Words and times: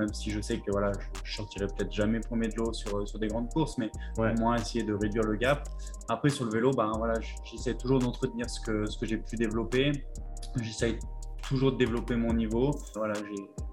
même 0.00 0.12
si 0.12 0.30
je 0.30 0.40
sais 0.40 0.58
que 0.58 0.70
voilà, 0.70 0.92
je, 0.92 1.20
ne 1.20 1.36
sortirai 1.36 1.66
peut-être 1.66 1.92
jamais 1.92 2.20
premier 2.20 2.48
de 2.48 2.56
l'eau 2.56 2.72
sur, 2.72 3.06
sur 3.06 3.18
des 3.18 3.28
grandes 3.28 3.50
courses, 3.50 3.78
mais 3.78 3.90
au 4.18 4.22
moins 4.38 4.56
essayer 4.56 4.84
de 4.84 4.94
réduire 4.94 5.24
le 5.24 5.36
gap. 5.36 5.68
Après, 6.08 6.30
sur 6.30 6.44
le 6.46 6.50
vélo, 6.50 6.70
ben, 6.72 6.90
voilà, 6.96 7.14
j'essaie 7.44 7.74
toujours 7.74 7.98
d'entretenir 7.98 8.48
ce 8.48 8.60
que, 8.60 8.86
ce 8.86 8.98
que 8.98 9.06
j'ai 9.06 9.18
pu 9.18 9.36
développer. 9.36 9.92
J'essaie 10.60 10.98
toujours 11.50 11.72
de 11.72 11.78
développer 11.78 12.14
mon 12.14 12.32
niveau. 12.32 12.70
Voilà, 12.94 13.14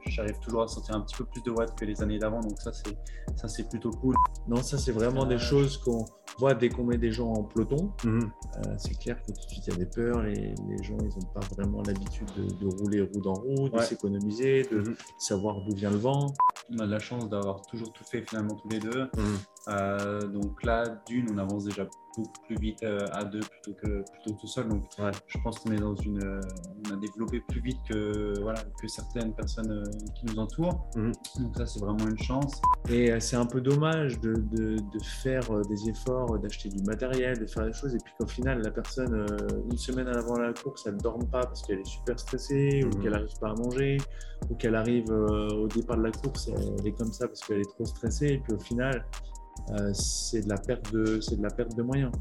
j'arrive 0.07 0.39
toujours 0.39 0.63
à 0.63 0.67
sortir 0.67 0.95
un 0.95 1.01
petit 1.01 1.15
peu 1.15 1.25
plus 1.25 1.43
de 1.43 1.51
watts 1.51 1.77
que 1.77 1.85
les 1.85 2.01
années 2.01 2.17
d'avant, 2.17 2.41
donc 2.41 2.59
ça 2.59 2.73
c'est 2.73 2.97
ça 3.35 3.47
c'est 3.47 3.70
plutôt 3.70 3.91
cool. 3.91 4.15
Non, 4.47 4.63
ça 4.63 4.79
c'est 4.79 4.91
vraiment 4.91 5.25
des 5.25 5.35
euh, 5.35 5.49
choses 5.52 5.77
qu'on 5.77 6.03
voit 6.39 6.55
dès 6.55 6.70
qu'on 6.70 6.85
met 6.85 6.98
des 6.98 7.11
gens 7.11 7.31
en 7.31 7.43
peloton. 7.43 7.91
Mhm. 8.03 8.31
Euh, 8.66 8.75
c'est 8.77 8.98
clair 8.98 9.21
que 9.21 9.27
tout 9.27 9.45
de 9.45 9.52
suite 9.52 9.67
il 9.67 9.73
y 9.73 9.75
a 9.75 9.77
des 9.77 9.85
peurs, 9.85 10.23
les, 10.23 10.55
les 10.70 10.84
gens 10.84 10.98
ils 10.99 11.20
n'ont 11.20 11.31
pas 11.34 11.45
vraiment 11.55 11.84
l'habitude 11.84 12.27
de, 12.35 12.66
rouler 12.66 13.02
roue 13.02 13.29
en 13.29 13.35
roue, 13.35 13.70
de 13.70 13.80
s'économiser, 13.80 14.63
de 14.63 14.80
mhm. 14.80 14.95
savoir 15.20 15.62
d'où 15.62 15.75
vient 15.75 15.91
le 15.91 15.98
vent. 15.98 16.34
On 16.73 16.80
a 16.80 16.88
de 16.88 16.91
la 16.91 16.99
chance 16.99 17.30
d'avoir 17.30 17.62
toujours 17.62 17.94
tout 17.94 18.03
fait 18.03 18.25
finalement 18.27 18.55
tous 18.55 18.70
les 18.70 18.80
deux. 18.80 19.03
Mhm. 19.16 19.38
Euh, 19.70 20.21
donc 20.27 20.63
là, 20.63 20.84
d'une, 21.07 21.30
on 21.31 21.38
avance 21.38 21.66
déjà 21.66 21.84
beaucoup 22.16 22.31
plus 22.48 22.55
vite 22.55 22.81
euh, 22.84 23.05
à 23.12 23.23
deux 23.26 23.41
plutôt 23.41 23.73
que 23.73 24.03
plutôt 24.12 24.38
tout 24.40 24.48
seul. 24.48 24.67
Donc 24.70 24.84
je 25.27 25.38
pense 25.43 25.59
qu'on 25.59 25.71
est 25.71 25.80
dans 25.80 25.95
une, 25.95 26.23
euh, 26.23 26.41
on 26.88 26.93
a 26.93 26.98
développé 26.98 27.41
plus 27.48 27.62
vite 27.62 27.77
que 27.88 28.34
voilà 28.41 28.63
que 28.81 28.88
certaines 28.88 29.34
personnes 29.34 29.84
qui 30.16 30.26
nous 30.26 30.40
entourent. 30.40 30.90
Mhm. 30.95 31.12
Donc 31.40 31.55
ça, 31.57 31.66
c'est 31.66 31.80
vraiment 31.80 32.07
une 32.07 32.17
chance. 32.17 32.62
Et 32.90 33.20
c'est 33.20 33.35
un 33.35 33.45
peu 33.45 33.62
dommage 33.62 34.20
de, 34.21 34.34
de, 34.34 34.77
faire 35.21 35.48
des 35.70 35.90
efforts, 35.90 36.40
d'acheter 36.40 36.70
du 36.70 36.84
matériel, 36.84 37.38
de 37.40 37.45
faire 37.45 37.65
des 37.65 37.73
choses, 37.73 37.93
et 37.93 37.98
puis 38.04 38.13
qu'au 38.20 38.27
final, 38.27 38.62
la 38.63 38.71
personne, 38.71 39.26
une 39.70 39.77
semaine 39.77 40.07
avant 40.07 40.40
la 40.40 40.54
course, 40.54 40.85
elle 40.88 40.95
ne 40.95 40.99
dorme 40.99 41.27
pas 41.27 41.41
parce 41.41 41.62
qu'elle 41.63 41.79
est 41.79 41.85
super 41.85 42.20
stressée, 42.20 42.84
ou 42.84 42.88
mhm. 42.88 43.04
qu'elle 43.04 43.12
n'arrive 43.12 43.40
pas 43.40 43.49
à 43.49 43.55
manger, 43.55 43.98
ou 44.49 44.55
qu'elle 44.55 44.76
arrive 44.76 45.09
au 45.12 45.68
départ 45.68 45.98
de 45.98 46.04
la 46.04 46.12
course, 46.12 46.49
elle 46.79 46.88
est 46.88 46.93
comme 46.93 47.12
ça 47.12 47.27
parce 47.27 47.41
qu'elle 47.41 47.59
est 47.59 47.70
trop 47.70 47.85
stressée, 47.85 48.27
et 48.27 48.38
puis 48.40 48.54
au 48.54 48.59
final, 48.59 49.05
euh, 49.71 49.91
c'est 49.93 50.41
de 50.41 50.49
la 50.49 50.57
perte 50.57 50.91
de 50.93 51.20
c'est 51.20 51.37
de 51.37 51.43
la 51.43 51.49
perte 51.49 51.76
de 51.76 51.84
moyens. 51.84 52.12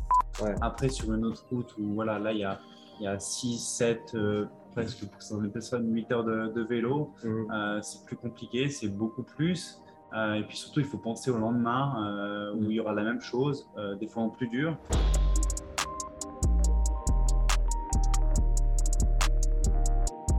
Après 0.60 0.88
sur 0.88 1.12
une 1.12 1.24
autre 1.24 1.44
route 1.50 1.74
où 1.78 1.94
voilà 1.94 2.18
là 2.18 2.32
il 2.32 2.38
y 2.38 2.44
a 2.44 2.60
il 3.00 3.04
y 3.04 3.06
a 3.06 3.18
6 3.18 3.58
7 3.58 4.12
euh, 4.14 4.46
presque 4.72 5.06
pour 5.06 5.22
certaines 5.22 5.50
personnes 5.50 5.92
8 5.92 6.12
heures 6.12 6.24
de, 6.24 6.62
vélo, 6.62 7.12
mmh. 7.22 7.28
euh, 7.52 7.80
c'est 7.82 8.04
plus 8.04 8.16
compliqué, 8.16 8.68
c'est 8.68 8.88
beaucoup 8.88 9.22
plus. 9.22 9.80
et 10.14 10.42
puis 10.48 10.56
surtout, 10.56 10.80
il 10.80 10.86
faut 10.86 10.98
penser 10.98 11.30
au 11.30 11.36
lendemain 11.36 12.52
où 12.54 12.64
il 12.70 12.72
y 12.72 12.80
aura 12.80 12.94
la 12.94 13.02
même 13.02 13.20
chose, 13.20 13.68
des 14.00 14.06
fois 14.06 14.22
en 14.22 14.30
plus 14.30 14.48
dur. 14.48 14.78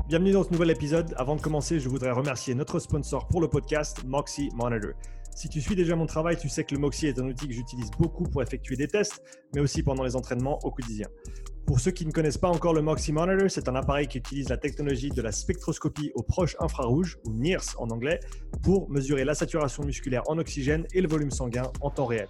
Bienvenue 0.07 0.31
dans 0.31 0.43
ce 0.43 0.51
nouvel 0.51 0.71
épisode. 0.71 1.13
Avant 1.17 1.35
de 1.35 1.41
commencer, 1.41 1.79
je 1.79 1.89
voudrais 1.89 2.11
remercier 2.11 2.55
notre 2.55 2.79
sponsor 2.79 3.27
pour 3.27 3.41
le 3.41 3.49
podcast, 3.49 4.05
Moxie 4.05 4.49
Monitor. 4.55 4.93
Si 5.37 5.49
tu 5.49 5.61
suis 5.61 5.75
déjà 5.75 5.95
mon 5.95 6.07
travail, 6.07 6.35
tu 6.35 6.49
sais 6.49 6.63
que 6.63 6.73
le 6.73 6.81
Moxie 6.81 7.05
est 7.05 7.19
un 7.19 7.27
outil 7.27 7.47
que 7.47 7.53
j'utilise 7.53 7.91
beaucoup 7.91 8.23
pour 8.23 8.41
effectuer 8.41 8.75
des 8.75 8.87
tests, 8.87 9.21
mais 9.53 9.61
aussi 9.61 9.83
pendant 9.83 10.01
les 10.01 10.15
entraînements 10.15 10.57
au 10.63 10.71
quotidien. 10.71 11.05
Pour 11.67 11.79
ceux 11.79 11.91
qui 11.91 12.07
ne 12.07 12.11
connaissent 12.11 12.39
pas 12.39 12.47
encore 12.47 12.73
le 12.73 12.81
Moxie 12.81 13.13
Monitor, 13.13 13.51
c'est 13.51 13.69
un 13.69 13.75
appareil 13.75 14.07
qui 14.07 14.17
utilise 14.17 14.49
la 14.49 14.57
technologie 14.57 15.11
de 15.11 15.21
la 15.21 15.31
spectroscopie 15.31 16.11
aux 16.15 16.23
proches 16.23 16.55
infrarouges, 16.59 17.19
ou 17.27 17.33
NIRS 17.33 17.75
en 17.77 17.91
anglais, 17.91 18.19
pour 18.63 18.89
mesurer 18.89 19.25
la 19.25 19.35
saturation 19.35 19.83
musculaire 19.83 20.23
en 20.27 20.39
oxygène 20.39 20.87
et 20.95 21.01
le 21.01 21.07
volume 21.07 21.29
sanguin 21.29 21.71
en 21.81 21.91
temps 21.91 22.07
réel. 22.07 22.29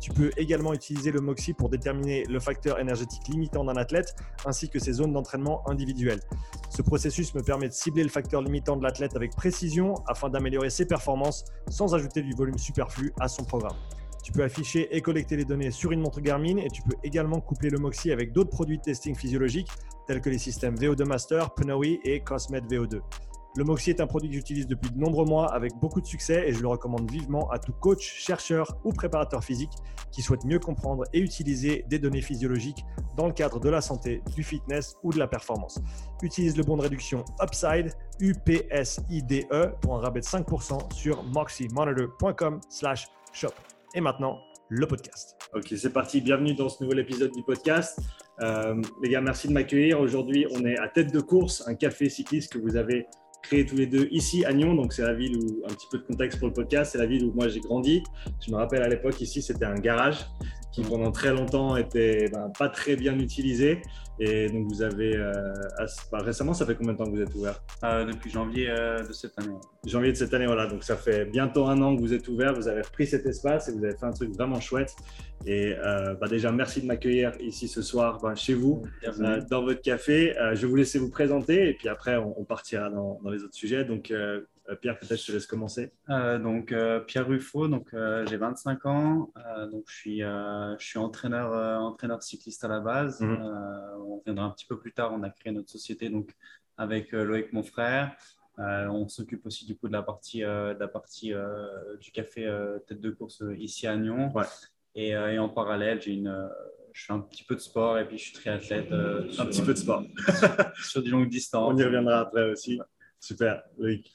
Tu 0.00 0.10
peux 0.12 0.30
également 0.36 0.72
utiliser 0.72 1.10
le 1.10 1.20
Moxie 1.20 1.52
pour 1.52 1.68
déterminer 1.68 2.24
le 2.24 2.38
facteur 2.40 2.78
énergétique 2.78 3.26
limitant 3.28 3.64
d'un 3.64 3.76
athlète 3.76 4.14
ainsi 4.46 4.68
que 4.68 4.78
ses 4.78 4.92
zones 4.92 5.12
d'entraînement 5.12 5.68
individuelles. 5.68 6.20
Ce 6.70 6.82
processus 6.82 7.34
me 7.34 7.42
permet 7.42 7.68
de 7.68 7.74
cibler 7.74 8.04
le 8.04 8.08
facteur 8.08 8.42
limitant 8.42 8.76
de 8.76 8.82
l'athlète 8.82 9.16
avec 9.16 9.34
précision 9.34 9.94
afin 10.06 10.28
d'améliorer 10.28 10.70
ses 10.70 10.86
performances 10.86 11.44
sans 11.68 11.94
ajouter 11.94 12.22
du 12.22 12.32
volume 12.32 12.58
superflu 12.58 13.12
à 13.18 13.28
son 13.28 13.44
programme. 13.44 13.76
Tu 14.22 14.32
peux 14.32 14.42
afficher 14.42 14.94
et 14.94 15.00
collecter 15.00 15.36
les 15.36 15.44
données 15.44 15.70
sur 15.70 15.90
une 15.90 16.00
montre 16.00 16.20
Garmin 16.20 16.58
et 16.58 16.68
tu 16.68 16.82
peux 16.82 16.96
également 17.02 17.40
coupler 17.40 17.70
le 17.70 17.78
Moxie 17.78 18.12
avec 18.12 18.32
d'autres 18.32 18.50
produits 18.50 18.76
de 18.76 18.82
testing 18.82 19.14
physiologique 19.14 19.68
tels 20.06 20.20
que 20.20 20.28
les 20.28 20.38
systèmes 20.38 20.74
VO2 20.74 21.04
Master, 21.04 21.54
Pnoe 21.54 21.98
et 22.04 22.20
Cosmet 22.20 22.60
VO2. 22.60 23.00
Le 23.58 23.64
Moxie 23.64 23.90
est 23.90 24.00
un 24.00 24.06
produit 24.06 24.28
que 24.28 24.36
j'utilise 24.36 24.68
depuis 24.68 24.88
de 24.88 25.00
nombreux 25.00 25.24
mois 25.24 25.52
avec 25.52 25.74
beaucoup 25.80 26.00
de 26.00 26.06
succès 26.06 26.44
et 26.46 26.52
je 26.52 26.62
le 26.62 26.68
recommande 26.68 27.10
vivement 27.10 27.50
à 27.50 27.58
tout 27.58 27.72
coach, 27.72 28.04
chercheur 28.04 28.78
ou 28.84 28.92
préparateur 28.92 29.42
physique 29.42 29.72
qui 30.12 30.22
souhaite 30.22 30.44
mieux 30.44 30.60
comprendre 30.60 31.02
et 31.12 31.18
utiliser 31.18 31.84
des 31.88 31.98
données 31.98 32.20
physiologiques 32.20 32.84
dans 33.16 33.26
le 33.26 33.32
cadre 33.32 33.58
de 33.58 33.68
la 33.68 33.80
santé, 33.80 34.22
du 34.36 34.44
fitness 34.44 34.94
ou 35.02 35.12
de 35.12 35.18
la 35.18 35.26
performance. 35.26 35.80
Utilise 36.22 36.56
le 36.56 36.62
bon 36.62 36.76
de 36.76 36.82
réduction 36.82 37.24
Upside, 37.42 37.90
UPSIDE 38.20 39.48
pour 39.80 39.96
un 39.96 40.00
rabais 40.02 40.20
de 40.20 40.24
5% 40.24 40.94
sur 40.94 41.24
moxiemonitor.com/shop. 41.24 43.54
Et 43.92 44.00
maintenant, 44.00 44.38
le 44.68 44.86
podcast. 44.86 45.36
Ok, 45.52 45.74
c'est 45.76 45.92
parti. 45.92 46.20
Bienvenue 46.20 46.54
dans 46.54 46.68
ce 46.68 46.84
nouvel 46.84 47.00
épisode 47.00 47.32
du 47.32 47.42
podcast. 47.42 47.98
Euh, 48.40 48.80
les 49.02 49.10
gars, 49.10 49.20
merci 49.20 49.48
de 49.48 49.52
m'accueillir. 49.52 49.98
Aujourd'hui, 49.98 50.46
on 50.52 50.64
est 50.64 50.78
à 50.78 50.86
Tête 50.86 51.12
de 51.12 51.20
Course, 51.20 51.66
un 51.66 51.74
café 51.74 52.08
cycliste 52.08 52.52
que 52.52 52.58
vous 52.58 52.76
avez 52.76 53.08
créé 53.48 53.64
tous 53.64 53.76
les 53.76 53.86
deux 53.86 54.08
ici 54.10 54.44
à 54.44 54.52
Nyon. 54.52 54.74
Donc, 54.74 54.92
c'est 54.92 55.02
la 55.02 55.14
ville 55.14 55.36
où, 55.38 55.64
un 55.64 55.72
petit 55.72 55.86
peu 55.90 55.98
de 55.98 56.02
contexte 56.02 56.38
pour 56.38 56.48
le 56.48 56.54
podcast, 56.54 56.92
c'est 56.92 56.98
la 56.98 57.06
ville 57.06 57.24
où 57.24 57.32
moi 57.34 57.48
j'ai 57.48 57.60
grandi. 57.60 58.02
Je 58.44 58.50
me 58.50 58.56
rappelle 58.56 58.82
à 58.82 58.88
l'époque, 58.88 59.18
ici, 59.22 59.40
c'était 59.40 59.64
un 59.64 59.76
garage 59.76 60.26
qui 60.72 60.82
pendant 60.82 61.10
très 61.10 61.32
longtemps 61.32 61.76
était 61.76 62.28
ben, 62.32 62.50
pas 62.58 62.68
très 62.68 62.96
bien 62.96 63.18
utilisé. 63.18 63.82
Et 64.20 64.48
donc, 64.48 64.66
vous 64.66 64.82
avez 64.82 65.16
euh, 65.16 65.32
bah, 66.10 66.18
récemment, 66.18 66.52
ça 66.52 66.66
fait 66.66 66.74
combien 66.74 66.92
de 66.92 66.98
temps 66.98 67.04
que 67.04 67.10
vous 67.10 67.22
êtes 67.22 67.34
ouvert? 67.34 67.62
Euh, 67.84 68.04
Depuis 68.04 68.30
janvier 68.30 68.68
euh, 68.68 68.98
de 69.06 69.12
cette 69.12 69.38
année. 69.38 69.54
Janvier 69.86 70.10
de 70.10 70.16
cette 70.16 70.34
année, 70.34 70.46
voilà. 70.46 70.66
Donc, 70.66 70.82
ça 70.82 70.96
fait 70.96 71.24
bientôt 71.24 71.66
un 71.66 71.80
an 71.82 71.94
que 71.94 72.00
vous 72.00 72.12
êtes 72.12 72.26
ouvert. 72.26 72.52
Vous 72.52 72.66
avez 72.66 72.82
repris 72.82 73.06
cet 73.06 73.26
espace 73.26 73.68
et 73.68 73.72
vous 73.72 73.84
avez 73.84 73.96
fait 73.96 74.06
un 74.06 74.12
truc 74.12 74.34
vraiment 74.34 74.60
chouette. 74.60 74.94
Et 75.46 75.72
bah, 76.20 76.26
déjà, 76.28 76.50
merci 76.50 76.82
de 76.82 76.86
m'accueillir 76.86 77.32
ici 77.38 77.68
ce 77.68 77.80
soir 77.80 78.18
ben, 78.20 78.34
chez 78.34 78.54
vous, 78.54 78.82
dans 79.48 79.62
votre 79.62 79.80
café. 79.80 80.34
je 80.52 80.62
vais 80.62 80.66
vous 80.66 80.76
laisser 80.76 80.98
vous 80.98 81.10
présenter 81.10 81.68
et 81.68 81.74
puis 81.74 81.88
après, 81.88 82.16
on, 82.16 82.44
partira 82.44 82.90
dans, 82.90 83.20
dans, 83.22 83.30
les 83.30 83.44
autres 83.44 83.54
sujets. 83.54 83.84
Donc, 83.84 84.12
Pierre, 84.76 84.98
peut-être 84.98 85.20
je 85.20 85.26
te 85.26 85.32
laisse 85.32 85.46
commencer. 85.46 85.92
Euh, 86.10 86.38
donc, 86.38 86.72
euh, 86.72 87.00
Pierre 87.00 87.26
Ruffo, 87.26 87.68
donc, 87.68 87.88
j'ai 87.92 88.36
25 88.36 88.86
ans, 88.86 89.32
donc, 89.70 89.84
je, 89.88 89.94
suis, 89.94 90.18
je 90.20 90.76
suis 90.84 90.98
entraîneur, 90.98 91.82
entraîneur 91.82 92.22
cycliste 92.22 92.64
à 92.64 92.68
la 92.68 92.80
base. 92.80 93.20
Mhm. 93.20 93.40
on 93.98 94.22
viendra 94.24 94.46
un 94.46 94.50
petit 94.50 94.66
peu 94.66 94.78
plus 94.78 94.92
tard, 94.92 95.12
on 95.12 95.22
a 95.22 95.30
créé 95.30 95.52
notre 95.52 95.70
société 95.70 96.10
donc, 96.10 96.30
avec 96.76 97.12
Loïc, 97.12 97.52
mon 97.52 97.62
frère. 97.62 98.14
on 98.58 99.08
s'occupe 99.08 99.46
aussi 99.46 99.66
du 99.66 99.76
coup 99.76 99.88
de 99.88 99.92
la 99.92 100.02
partie, 100.02 100.40
de 100.40 100.78
la 100.78 100.88
partie 100.88 101.32
du 102.00 102.10
café 102.12 102.50
tête 102.86 103.00
de 103.00 103.10
course 103.10 103.42
ici 103.58 103.86
à 103.86 103.96
Nyon. 103.96 104.32
Et, 104.94 105.16
en 105.16 105.48
parallèle, 105.48 106.02
j'ai 106.02 106.12
une, 106.12 106.48
je 106.92 107.04
fais 107.04 107.12
un 107.12 107.20
petit 107.20 107.44
peu 107.44 107.54
de 107.54 107.60
sport 107.60 107.98
et 107.98 108.06
puis 108.06 108.18
je 108.18 108.24
suis 108.24 108.32
triathlète. 108.34 108.92
un 108.92 109.46
petit 109.46 109.62
peu 109.62 109.72
de 109.72 109.78
sport. 109.78 110.04
sur 110.82 111.02
du 111.02 111.10
longue 111.10 111.28
distance. 111.28 111.72
On 111.72 111.78
y 111.78 111.84
reviendra 111.84 112.20
après 112.20 112.50
aussi. 112.50 112.78
Super, 113.20 113.62
Loïc. 113.76 114.12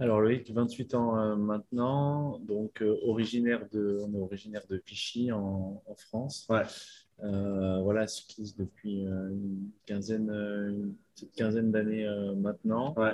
Alors 0.00 0.22
Loïc, 0.22 0.50
28 0.50 0.94
ans 0.94 1.18
euh, 1.18 1.36
maintenant, 1.36 2.38
donc 2.38 2.80
euh, 2.80 2.98
originaire 3.02 3.68
de, 3.70 3.98
on 4.00 4.14
est 4.14 4.22
originaire 4.22 4.66
de 4.66 4.82
Vichy 4.86 5.30
en, 5.30 5.82
France. 5.94 6.46
Ouais. 6.48 6.62
Euh, 7.22 7.82
voilà, 7.82 8.06
cycliste 8.06 8.58
depuis 8.58 9.02
une 9.02 9.70
quinzaine, 9.84 10.30
une 10.30 10.94
petite 11.14 11.32
quinzaine 11.32 11.70
d'années 11.70 12.08
maintenant. 12.34 12.94
Ouais. 12.96 13.12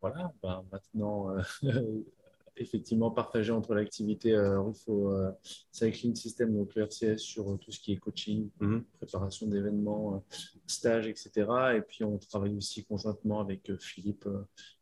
voilà, 0.00 0.32
ben, 0.40 0.64
maintenant 0.70 1.34
effectivement 2.56 3.10
partagé 3.10 3.52
entre 3.52 3.74
l'activité 3.74 4.34
euh, 4.34 4.60
Rufo 4.60 5.10
euh, 5.10 5.30
Cycling 5.70 6.14
System, 6.14 6.54
donc 6.54 6.74
le 6.74 6.82
RCS, 6.82 7.18
sur 7.18 7.50
euh, 7.50 7.56
tout 7.56 7.72
ce 7.72 7.80
qui 7.80 7.92
est 7.92 7.96
coaching, 7.96 8.50
mhm. 8.60 8.84
préparation 8.98 9.46
d'événements, 9.46 10.24
stages, 10.66 11.08
etc. 11.08 11.30
Et 11.76 11.80
puis 11.80 12.04
on 12.04 12.18
travaille 12.18 12.56
aussi 12.56 12.84
conjointement 12.84 13.40
avec 13.40 13.72
Philippe, 13.78 14.28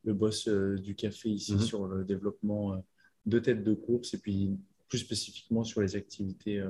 le 0.04 0.14
boss 0.14 0.48
du 0.48 0.94
café 0.94 1.30
ici, 1.30 1.54
mhm. 1.54 1.60
sur 1.60 1.86
le 1.86 2.04
développement 2.04 2.84
de 3.26 3.38
têtes 3.38 3.62
de 3.62 3.74
course 3.74 4.14
et 4.14 4.18
puis 4.18 4.56
plus 4.88 4.98
spécifiquement 4.98 5.64
sur 5.64 5.80
les 5.80 5.96
activités 5.96 6.62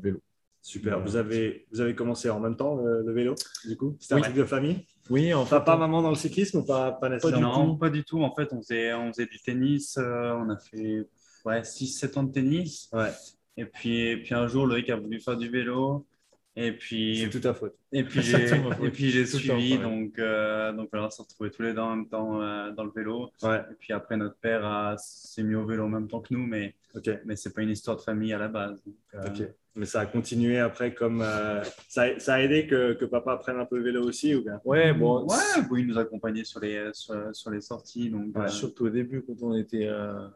vélo. 0.00 0.20
Super. 0.68 1.00
Vous 1.00 1.16
avez, 1.16 1.66
vous 1.72 1.80
avez 1.80 1.94
commencé 1.94 2.28
en 2.28 2.40
même 2.40 2.54
temps 2.54 2.76
le, 2.76 3.10
vélo, 3.10 3.34
du 3.64 3.74
coup? 3.74 3.96
C'était 3.98 4.16
un 4.16 4.20
truc 4.20 4.34
de 4.34 4.44
famille? 4.44 4.84
Oui, 5.08 5.32
en 5.32 5.46
fait. 5.46 5.56
Papa, 5.56 5.78
maman 5.78 6.02
dans 6.02 6.10
le 6.10 6.14
cyclisme 6.14 6.58
ou 6.58 6.62
pas, 6.62 6.92
pas 6.92 7.08
nécessairement? 7.08 7.68
Non, 7.68 7.76
pas 7.78 7.88
du 7.88 8.04
tout. 8.04 8.22
En 8.22 8.34
fait, 8.34 8.52
on 8.52 8.60
faisait, 8.60 8.92
on 8.92 9.10
faisait 9.10 9.24
du 9.24 9.40
tennis. 9.40 9.96
Euh, 9.96 10.34
on 10.34 10.50
a 10.50 10.58
fait 10.58 11.08
ouais, 11.46 11.62
6-7 11.62 12.18
ans 12.18 12.22
de 12.24 12.32
tennis. 12.32 12.90
Ouais. 12.92 13.08
Et 13.56 13.64
puis, 13.64 13.98
et 13.98 14.18
puis 14.18 14.34
un 14.34 14.46
jour, 14.46 14.66
Loïc 14.66 14.90
a 14.90 14.96
voulu 14.96 15.18
faire 15.20 15.38
du 15.38 15.48
vélo. 15.48 16.06
Et 16.54 16.72
puis, 16.72 17.20
c'est 17.22 17.40
tout 17.40 17.48
à 17.48 17.54
faute. 17.54 17.74
Et 17.90 18.04
puis 18.04 18.20
j'ai, 18.20 18.48
et 18.82 18.90
puis 18.90 19.10
j'ai 19.10 19.24
suivi, 19.24 19.78
donc, 19.78 20.18
euh, 20.18 20.70
donc 20.74 20.90
voilà, 20.92 21.06
on 21.06 21.10
s'est 21.10 21.22
retrouvés 21.22 21.50
tous 21.50 21.62
les 21.62 21.72
deux 21.72 21.80
en 21.80 21.96
même 21.96 22.08
temps 22.08 22.42
euh, 22.42 22.72
dans 22.72 22.84
le 22.84 22.90
vélo. 22.94 23.30
Ouais. 23.42 23.62
Et 23.70 23.74
puis 23.74 23.94
après, 23.94 24.18
notre 24.18 24.36
père 24.36 24.94
s'est 24.98 25.44
mis 25.44 25.54
au 25.54 25.64
vélo 25.64 25.86
en 25.86 25.88
même 25.88 26.08
temps 26.08 26.20
que 26.20 26.34
nous, 26.34 26.46
mais, 26.46 26.74
okay. 26.94 27.20
mais 27.24 27.36
c'est 27.36 27.54
pas 27.54 27.62
une 27.62 27.70
histoire 27.70 27.96
de 27.96 28.02
famille 28.02 28.34
à 28.34 28.38
la 28.38 28.48
base. 28.48 28.84
Donc, 28.84 29.48
mais 29.78 29.86
ça 29.86 30.00
a 30.00 30.06
continué 30.06 30.58
après 30.58 30.92
comme 30.92 31.22
euh, 31.22 31.62
ça, 31.88 32.18
ça, 32.18 32.34
a 32.34 32.40
aidé 32.40 32.66
que, 32.66 32.94
que, 32.94 33.04
papa 33.04 33.36
prenne 33.36 33.58
un 33.58 33.64
peu 33.64 33.78
le 33.78 33.84
vélo 33.84 34.06
aussi 34.06 34.34
ou 34.34 34.42
bien? 34.42 34.60
Ouais 34.64 34.92
bon 34.92 35.24
ouais 35.26 35.78
il 35.78 35.86
nous 35.86 35.98
accompagnait 35.98 36.44
sur 36.44 36.60
les 36.60 36.90
sur, 36.92 37.14
sur 37.34 37.50
les 37.50 37.60
sorties 37.60 38.10
donc 38.10 38.36
euh, 38.36 38.48
surtout 38.48 38.86
au 38.86 38.90
début 38.90 39.22
quand 39.22 39.40
on 39.42 39.54
était 39.54 39.86
euh, 39.86 40.28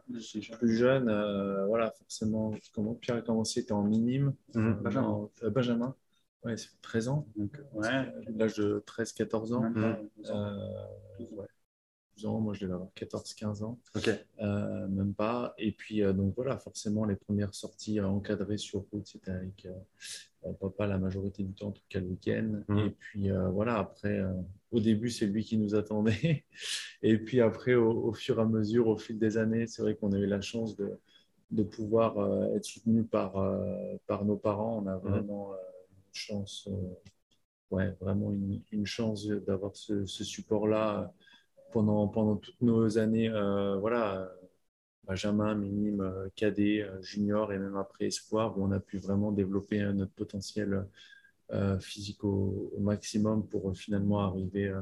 plus 0.59 0.77
jeune 0.77 1.05
voilà 1.67 1.91
forcément 1.91 2.53
comment 2.73 2.95
Pierre 2.95 3.17
a 3.17 3.21
commencé 3.21 3.59
était 3.59 3.73
en 3.73 3.83
minime 3.83 4.33
mhm. 4.55 4.79
Benjamin. 4.81 5.29
Benjamin. 5.43 5.95
Ouais 6.43 6.57
c'est 6.57 6.69
13 6.81 7.07
ans. 7.09 7.27
Donc 7.35 7.51
ouais. 7.73 8.13
L'âge 8.35 8.55
de 8.55 8.83
13 8.85 9.13
14 9.13 9.53
ans. 9.53 9.71
Ouais 9.75 11.47
moi 12.21 12.53
je 12.53 12.61
devais 12.61 12.73
avoir 12.73 12.89
14-15 12.95 13.63
ans, 13.63 13.79
euh, 14.41 14.87
même 14.87 15.13
pas. 15.13 15.53
Et 15.57 15.71
puis, 15.71 16.01
euh, 16.01 16.13
donc 16.13 16.33
voilà, 16.35 16.57
forcément, 16.57 17.05
les 17.05 17.15
premières 17.15 17.53
sorties 17.53 17.99
encadrées 17.99 18.57
sur 18.57 18.85
route, 18.91 19.07
c'était 19.07 19.31
avec 19.31 19.65
euh, 19.65 20.53
papa 20.59 20.87
la 20.87 20.97
majorité 20.97 21.43
du 21.43 21.53
temps, 21.53 21.67
en 21.67 21.71
tout 21.71 21.81
cas 21.89 21.99
le 21.99 22.07
week-end. 22.07 22.61
Mmh. 22.67 22.79
Et 22.79 22.89
puis 22.91 23.29
voilà, 23.51 23.77
après, 23.77 24.21
au 24.71 24.79
début, 24.79 25.09
c'est 25.09 25.25
lui 25.25 25.43
qui 25.43 25.57
nous 25.57 25.75
attendait. 25.75 26.45
et 27.01 27.17
puis 27.17 27.41
après, 27.41 27.75
au, 27.75 28.13
fur 28.13 28.39
et 28.39 28.41
à 28.41 28.45
mesure, 28.45 28.87
au 28.87 28.97
fil 28.97 29.17
des 29.17 29.37
années, 29.37 29.67
c'est 29.67 29.81
vrai 29.81 29.95
qu'on 29.95 30.11
a 30.11 30.17
eu 30.17 30.25
la 30.25 30.41
chance 30.41 30.75
de, 30.75 30.99
de 31.51 31.63
pouvoir 31.63 32.53
être 32.55 32.65
soutenu 32.65 33.03
par, 33.03 33.33
par 34.05 34.25
nos 34.25 34.37
parents. 34.37 34.83
On 34.83 34.87
a 34.87 34.97
mmh. 34.97 35.01
vraiment 35.01 35.53
une 35.53 36.13
chance. 36.13 36.69
Ouais, 37.71 37.95
vraiment 38.01 38.31
une, 38.31 38.61
une 38.71 38.85
chance 38.85 39.25
d'avoir 39.25 39.75
ce, 39.75 40.05
ce 40.05 40.23
support-là 40.23 41.11
pendant, 41.73 42.07
pendant 42.07 42.37
toutes 42.37 42.61
nos 42.61 42.97
années, 42.97 43.29
euh, 43.29 43.77
voilà, 43.77 44.31
Benjamin, 45.05 45.55
minime, 45.55 46.01
euh, 46.01 46.29
cadet, 46.35 46.83
euh, 46.83 47.01
junior 47.01 47.51
et 47.51 47.59
même 47.59 47.75
après 47.75 48.05
espoir, 48.05 48.57
où 48.57 48.63
on 48.63 48.71
a 48.71 48.79
pu 48.79 48.99
vraiment 48.99 49.31
développer 49.31 49.79
notre 49.93 50.13
potentiel 50.13 50.87
physique 51.81 52.23
au, 52.23 52.73
maximum 52.79 53.47
pour 53.47 53.77
finalement 53.77 54.21
arriver 54.21 54.73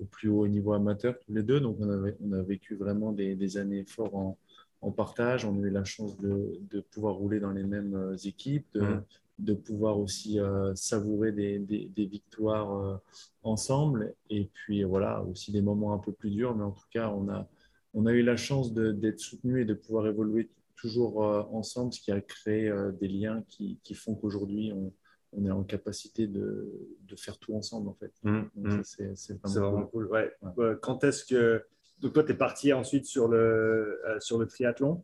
au 0.00 0.04
plus 0.06 0.28
haut 0.28 0.48
niveau 0.48 0.72
amateur 0.72 1.16
tous 1.20 1.32
les 1.32 1.44
deux. 1.44 1.60
Donc 1.60 1.76
on, 1.80 2.32
a 2.32 2.42
vécu 2.42 2.74
vraiment 2.74 3.12
des, 3.12 3.56
années 3.58 3.84
fortes 3.84 4.14
en, 4.14 4.36
en, 4.80 4.90
partage. 4.90 5.44
On 5.44 5.62
a 5.62 5.66
eu 5.66 5.70
la 5.70 5.84
chance 5.84 6.18
de, 6.18 6.58
de 6.62 6.80
pouvoir 6.80 7.14
rouler 7.14 7.38
dans 7.38 7.52
les 7.52 7.62
mêmes 7.62 8.16
équipes, 8.24 8.66
de, 8.74 8.80
mmh 8.80 9.04
de 9.38 9.52
pouvoir 9.52 9.98
aussi 9.98 10.40
euh, 10.40 10.74
savourer 10.74 11.32
des, 11.32 11.58
des, 11.58 12.06
victoires 12.06 12.72
euh, 12.74 12.96
ensemble. 13.42 14.14
Et 14.30 14.46
puis 14.52 14.82
voilà, 14.84 15.22
aussi 15.22 15.52
des 15.52 15.60
moments 15.60 15.92
un 15.92 15.98
peu 15.98 16.12
plus 16.12 16.30
durs, 16.30 16.54
mais 16.56 16.64
en 16.64 16.70
tout 16.70 16.86
cas, 16.90 17.10
on 17.10 17.28
a, 17.28 17.48
on 17.94 18.06
a 18.06 18.12
eu 18.12 18.22
la 18.22 18.36
chance 18.36 18.72
d'être 18.72 19.20
soutenu 19.20 19.60
et 19.60 19.64
de 19.64 19.74
pouvoir 19.74 20.06
évoluer 20.06 20.50
toujours 20.76 21.24
euh, 21.24 21.42
ensemble, 21.52 21.92
ce 21.92 22.00
qui 22.00 22.12
a 22.12 22.20
créé 22.20 22.72
des 22.98 23.08
liens 23.08 23.44
qui, 23.48 23.78
qui 23.82 23.94
font 23.94 24.14
qu'aujourd'hui, 24.14 24.72
on, 24.74 24.92
on, 25.32 25.44
est 25.44 25.50
en 25.50 25.64
capacité 25.64 26.26
de, 26.26 26.72
de, 27.02 27.16
faire 27.16 27.38
tout 27.38 27.54
ensemble, 27.54 27.88
en 27.88 27.94
fait. 27.94 28.12
Mmh, 28.22 28.42
mmh. 28.54 28.82
C'est 29.14 29.40
vraiment, 29.42 29.86
cool. 29.86 30.06
Ouais. 30.06 30.32
Quand 30.80 31.04
est-ce 31.04 31.24
que. 31.24 31.62
Donc, 32.00 32.12
toi, 32.12 32.24
tu 32.24 32.32
es 32.32 32.36
parti 32.36 32.72
ensuite 32.72 33.06
sur 33.06 33.28
le, 33.28 33.98
sur 34.20 34.38
le 34.38 34.46
triathlon? 34.46 35.02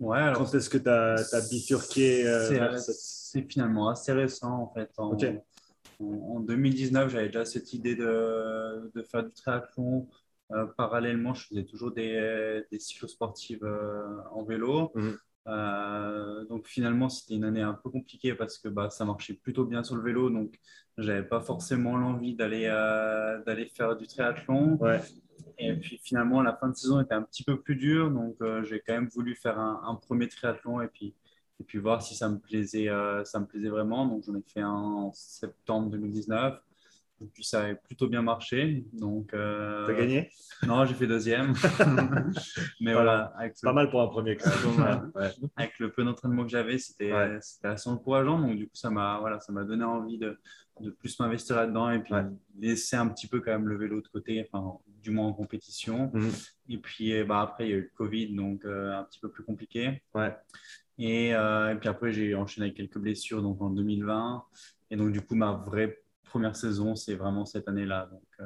Ouais, 0.00 0.18
alors, 0.18 0.38
Quand 0.38 0.54
est-ce 0.54 0.68
que 0.68 0.78
tu 0.78 0.88
as, 0.88 1.14
as, 1.14 1.48
bifurqué 1.48 2.24
c'est 2.80 3.50
finalement 3.50 3.88
assez 3.88 4.12
récent 4.12 4.52
en 4.52 4.72
fait. 4.72 4.90
En, 4.96 5.16
en, 6.00 6.40
2019, 6.40 7.10
j'avais 7.10 7.26
déjà 7.26 7.44
cette 7.44 7.72
idée 7.72 7.96
de, 7.96 8.90
de 8.94 9.02
faire 9.02 9.24
du 9.24 9.32
triathlon. 9.32 10.08
Euh, 10.52 10.66
parallèlement, 10.76 11.34
je 11.34 11.46
faisais 11.46 11.64
toujours 11.64 11.92
des, 11.92 12.62
des 12.70 12.78
cyclosportives 12.78 13.64
euh, 13.64 14.18
en 14.30 14.44
vélo. 14.44 14.92
Euh, 15.46 16.44
donc 16.46 16.66
finalement, 16.66 17.08
c'était 17.08 17.34
une 17.34 17.44
année 17.44 17.60
un 17.60 17.74
peu 17.74 17.90
compliquée 17.90 18.34
parce 18.34 18.58
que 18.58 18.68
bah, 18.68 18.88
ça 18.90 19.04
marchait 19.04 19.34
plutôt 19.34 19.64
bien 19.64 19.82
sur 19.82 19.96
le 19.96 20.02
vélo. 20.02 20.30
Donc, 20.30 20.58
j'avais 20.96 21.24
pas 21.24 21.40
forcément 21.40 21.96
l'envie 21.96 22.34
d'aller 22.34 22.66
d'aller 23.46 23.66
faire 23.66 23.96
du 23.96 24.06
triathlon. 24.06 24.76
Ouais. 24.80 25.00
Et 25.58 25.74
puis 25.74 26.00
finalement, 26.02 26.42
la 26.42 26.54
fin 26.54 26.68
de 26.68 26.74
saison 26.74 27.00
était 27.00 27.14
un 27.14 27.22
petit 27.22 27.44
peu 27.44 27.60
plus 27.60 27.76
dure. 27.76 28.10
Donc, 28.10 28.36
j'ai 28.64 28.80
quand 28.80 28.94
même 28.94 29.08
voulu 29.08 29.34
faire 29.34 29.58
un, 29.58 29.82
un, 29.86 29.94
premier 29.94 30.28
triathlon. 30.28 30.80
Et 30.80 30.88
puis, 30.88 31.14
et 31.60 31.64
puis 31.64 31.78
voir 31.78 32.02
si 32.02 32.14
ça 32.14 32.28
me 32.28 32.38
plaisait, 32.38 32.88
euh, 32.88 33.24
ça 33.24 33.40
me 33.40 33.46
plaisait 33.46 33.68
vraiment. 33.68 34.06
Donc 34.06 34.24
j'en 34.24 34.34
ai 34.34 34.42
fait 34.42 34.60
un 34.60 34.70
en 34.70 35.12
septembre 35.12 35.90
2019. 35.90 36.60
Et 37.20 37.26
puis 37.26 37.44
ça 37.44 37.64
a 37.64 37.74
plutôt 37.74 38.08
bien 38.08 38.22
marché. 38.22 38.84
Donc, 38.92 39.32
euh... 39.34 39.86
T'as 39.86 39.94
gagné? 39.94 40.30
Non, 40.66 40.84
j'ai 40.84 40.94
fait 40.94 41.06
deuxième. 41.06 41.54
Mais 42.80 42.92
voilà, 42.92 43.32
avec 43.38 43.54
pas 43.62 43.72
mal 43.72 43.90
pour 43.90 44.02
un 44.02 44.08
premier. 44.08 44.36
ouais. 45.16 45.30
Avec 45.56 45.78
le 45.78 45.92
peu 45.92 46.04
d'entraînement 46.04 46.42
que 46.42 46.50
j'avais, 46.50 46.78
c'était 46.78 47.12
assez 47.62 47.88
encourageant. 47.88 48.38
Donc 48.38 48.56
du 48.56 48.66
coup, 48.66 48.76
ça 48.76 48.90
m'a 48.90 49.18
voilà, 49.20 49.40
ça 49.40 49.52
m'a 49.52 49.64
donné 49.64 49.84
envie 49.84 50.18
de, 50.18 50.38
de 50.80 50.90
plus 50.90 51.18
m'investir 51.20 51.56
là-dedans 51.56 51.90
et 51.90 52.00
puis 52.00 52.14
laisser 52.58 52.96
un 52.96 53.08
petit 53.08 53.26
peu 53.26 53.40
quand 53.40 53.52
même 53.52 53.68
le 53.68 53.78
vélo 53.78 54.00
de 54.00 54.08
côté, 54.08 54.44
enfin 54.46 54.78
du 55.02 55.10
moins 55.10 55.26
en 55.26 55.32
compétition. 55.32 56.10
Mhm. 56.12 56.30
Et 56.70 56.78
puis 56.78 57.22
bah, 57.24 57.42
après, 57.42 57.66
il 57.66 57.70
y 57.70 57.74
a 57.74 57.76
eu 57.76 57.82
le 57.82 57.92
Covid, 57.94 58.34
donc 58.34 58.64
euh, 58.64 58.98
un 58.98 59.04
petit 59.04 59.20
peu 59.20 59.30
plus 59.30 59.44
compliqué. 59.44 60.02
Ouais. 60.14 60.34
Euh, 61.00 61.72
et, 61.72 61.76
puis 61.76 61.88
après, 61.88 62.12
j'ai 62.12 62.34
enchaîné 62.34 62.66
avec 62.66 62.76
quelques 62.76 62.98
blessures 62.98 63.42
donc 63.42 63.60
en 63.60 63.70
2020. 63.70 64.44
Et 64.90 64.96
donc, 64.96 65.12
du 65.12 65.20
coup, 65.20 65.34
ma 65.34 65.52
vraie 65.52 66.02
première 66.24 66.56
saison, 66.56 66.94
c'est 66.96 67.14
vraiment 67.14 67.44
cette 67.44 67.68
année-là. 67.68 68.10
Euh, 68.40 68.44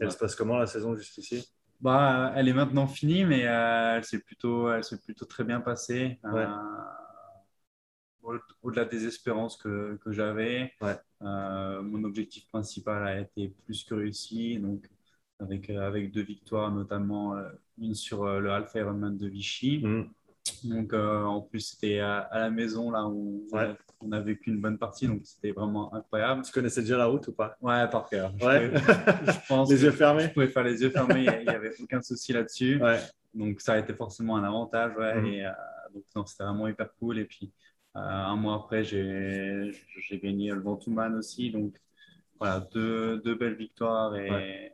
elle 0.00 0.12
se 0.12 0.16
passe 0.16 0.36
comment 0.36 0.56
la 0.56 0.66
saison 0.66 0.94
jusqu'ici 0.94 1.48
bah, 1.80 2.32
Elle 2.36 2.48
est 2.48 2.52
maintenant 2.52 2.86
finie, 2.86 3.24
mais 3.24 3.46
euh, 3.46 3.96
elle 3.96 4.04
s'est 4.04 4.20
plutôt, 4.20 4.70
elle 4.70 4.82
plutôt 5.04 5.24
très 5.24 5.44
bien 5.44 5.60
passée. 5.60 6.20
Au-delà 8.62 8.84
des 8.84 9.06
espérances 9.06 9.56
que, 9.56 9.98
que 10.04 10.12
j'avais, 10.12 10.72
mon 11.20 12.04
objectif 12.04 12.46
principal 12.48 13.06
a 13.06 13.20
été 13.20 13.48
plus 13.64 13.84
que 13.84 13.94
réussi. 13.94 14.58
Donc, 14.58 14.88
avec, 15.40 15.70
avec 15.70 16.10
deux 16.12 16.22
victoires, 16.22 16.70
notamment 16.70 17.34
une 17.78 17.94
sur 17.94 18.26
le 18.40 18.50
Alpha 18.50 18.80
Ironman 18.80 19.16
de 19.16 19.28
Vichy. 19.28 19.78
Mmh. 19.78 20.10
Donc, 20.64 20.92
euh, 20.92 21.24
en 21.24 21.40
plus, 21.40 21.60
c'était 21.60 22.00
à, 22.00 22.28
la 22.32 22.50
maison, 22.50 22.90
là, 22.90 23.06
où 23.06 23.46
on 24.00 24.12
a 24.12 24.20
vécu 24.20 24.50
une 24.50 24.60
bonne 24.60 24.78
partie, 24.78 25.08
donc 25.08 25.22
c'était 25.24 25.50
vraiment 25.50 25.92
incroyable. 25.94 26.42
Tu 26.42 26.52
connaissais 26.52 26.82
déjà 26.82 26.96
la 26.96 27.06
route 27.06 27.26
ou 27.28 27.32
pas? 27.32 27.56
Ouais, 27.60 27.88
par 27.90 28.08
cœur. 28.08 28.32
Ouais. 28.40 28.70
Je, 28.72 29.48
pense 29.48 29.68
les 29.70 29.82
yeux 29.82 29.90
fermés 29.90 30.24
Je 30.24 30.32
pouvais 30.32 30.48
faire 30.48 30.62
les 30.62 30.80
yeux 30.80 30.90
fermés, 30.90 31.24
il 31.24 31.42
n'y 31.42 31.48
avait 31.48 31.72
aucun 31.80 32.00
souci 32.00 32.32
là-dessus. 32.32 32.80
Ouais. 32.80 33.00
Donc, 33.34 33.60
ça 33.60 33.74
a 33.74 33.78
été 33.78 33.94
forcément 33.94 34.36
un 34.36 34.44
avantage, 34.44 34.96
ouais. 34.96 35.14
Mhm. 35.20 35.26
Et, 35.26 35.46
euh, 35.46 35.50
donc, 36.14 36.28
c'était 36.28 36.44
vraiment 36.44 36.68
hyper 36.68 36.92
cool. 36.94 37.18
Et 37.18 37.24
puis, 37.24 37.52
euh, 37.96 38.00
un 38.00 38.36
mois 38.36 38.56
après, 38.56 38.84
j'ai 38.84 39.72
gagné 40.22 40.50
le 40.50 40.60
Ventoux-Man 40.60 41.14
aussi. 41.16 41.50
Donc, 41.50 41.74
voilà, 42.38 42.60
deux, 42.72 43.18
deux 43.18 43.34
belles 43.34 43.56
victoires 43.56 44.14
et 44.14 44.72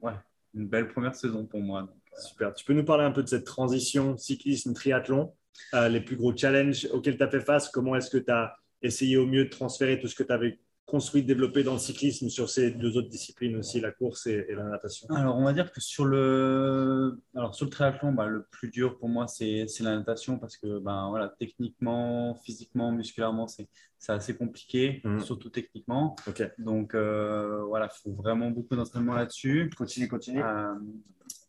ouais. 0.00 0.12
une 0.54 0.68
belle 0.68 0.88
première 0.88 1.14
saison 1.16 1.44
pour 1.44 1.60
moi. 1.60 1.88
Super. 2.18 2.54
Tu 2.54 2.64
peux 2.64 2.74
nous 2.74 2.84
parler 2.84 3.04
un 3.04 3.10
peu 3.10 3.22
de 3.22 3.28
cette 3.28 3.44
transition 3.44 4.16
cyclisme-triathlon, 4.16 5.32
euh, 5.74 5.88
les 5.88 6.00
plus 6.00 6.16
gros 6.16 6.36
challenges 6.36 6.88
auxquels 6.92 7.16
tu 7.16 7.22
as 7.22 7.28
fait 7.28 7.40
face? 7.40 7.68
Comment 7.68 7.96
est-ce 7.96 8.10
que 8.10 8.18
tu 8.18 8.30
as 8.30 8.54
essayé 8.82 9.16
au 9.16 9.26
mieux 9.26 9.44
de 9.44 9.50
transférer 9.50 9.98
tout 9.98 10.08
ce 10.08 10.14
que 10.14 10.22
tu 10.22 10.32
avais 10.32 10.58
construit, 10.84 11.22
développé 11.22 11.62
dans 11.62 11.72
le 11.72 11.78
cyclisme 11.78 12.28
sur 12.28 12.50
ces 12.50 12.72
deux 12.72 12.96
autres 12.96 13.08
disciplines 13.08 13.56
aussi, 13.56 13.80
la 13.80 13.92
course 13.92 14.26
et, 14.26 14.46
la 14.50 14.64
natation? 14.64 15.08
Alors, 15.14 15.36
on 15.38 15.44
va 15.44 15.52
dire 15.52 15.72
que 15.72 15.80
sur 15.80 16.04
le, 16.04 17.18
Alors, 17.34 17.54
sur 17.54 17.64
le 17.64 17.70
triathlon, 17.70 18.12
bah, 18.12 18.26
le 18.26 18.44
plus 18.50 18.68
dur 18.68 18.98
pour 18.98 19.08
moi, 19.08 19.26
c'est 19.26 19.66
la 19.80 19.96
natation 19.96 20.38
parce 20.38 20.56
que 20.56 20.80
ben, 20.80 21.08
voilà, 21.08 21.32
techniquement, 21.38 22.34
physiquement, 22.44 22.92
musculairement, 22.92 23.46
c'est 23.46 23.68
assez 24.08 24.36
compliqué, 24.36 25.00
mmh. 25.04 25.20
surtout 25.20 25.48
techniquement. 25.48 26.16
Ok. 26.26 26.42
Donc, 26.58 26.94
euh, 26.94 27.62
voilà, 27.68 27.88
il 27.90 28.02
faut 28.02 28.14
vraiment 28.14 28.50
beaucoup 28.50 28.76
d'entraînement 28.76 29.14
là-dessus. 29.14 29.70
Continue, 29.74 30.08
continue. 30.08 30.42
Euh, 30.42 30.74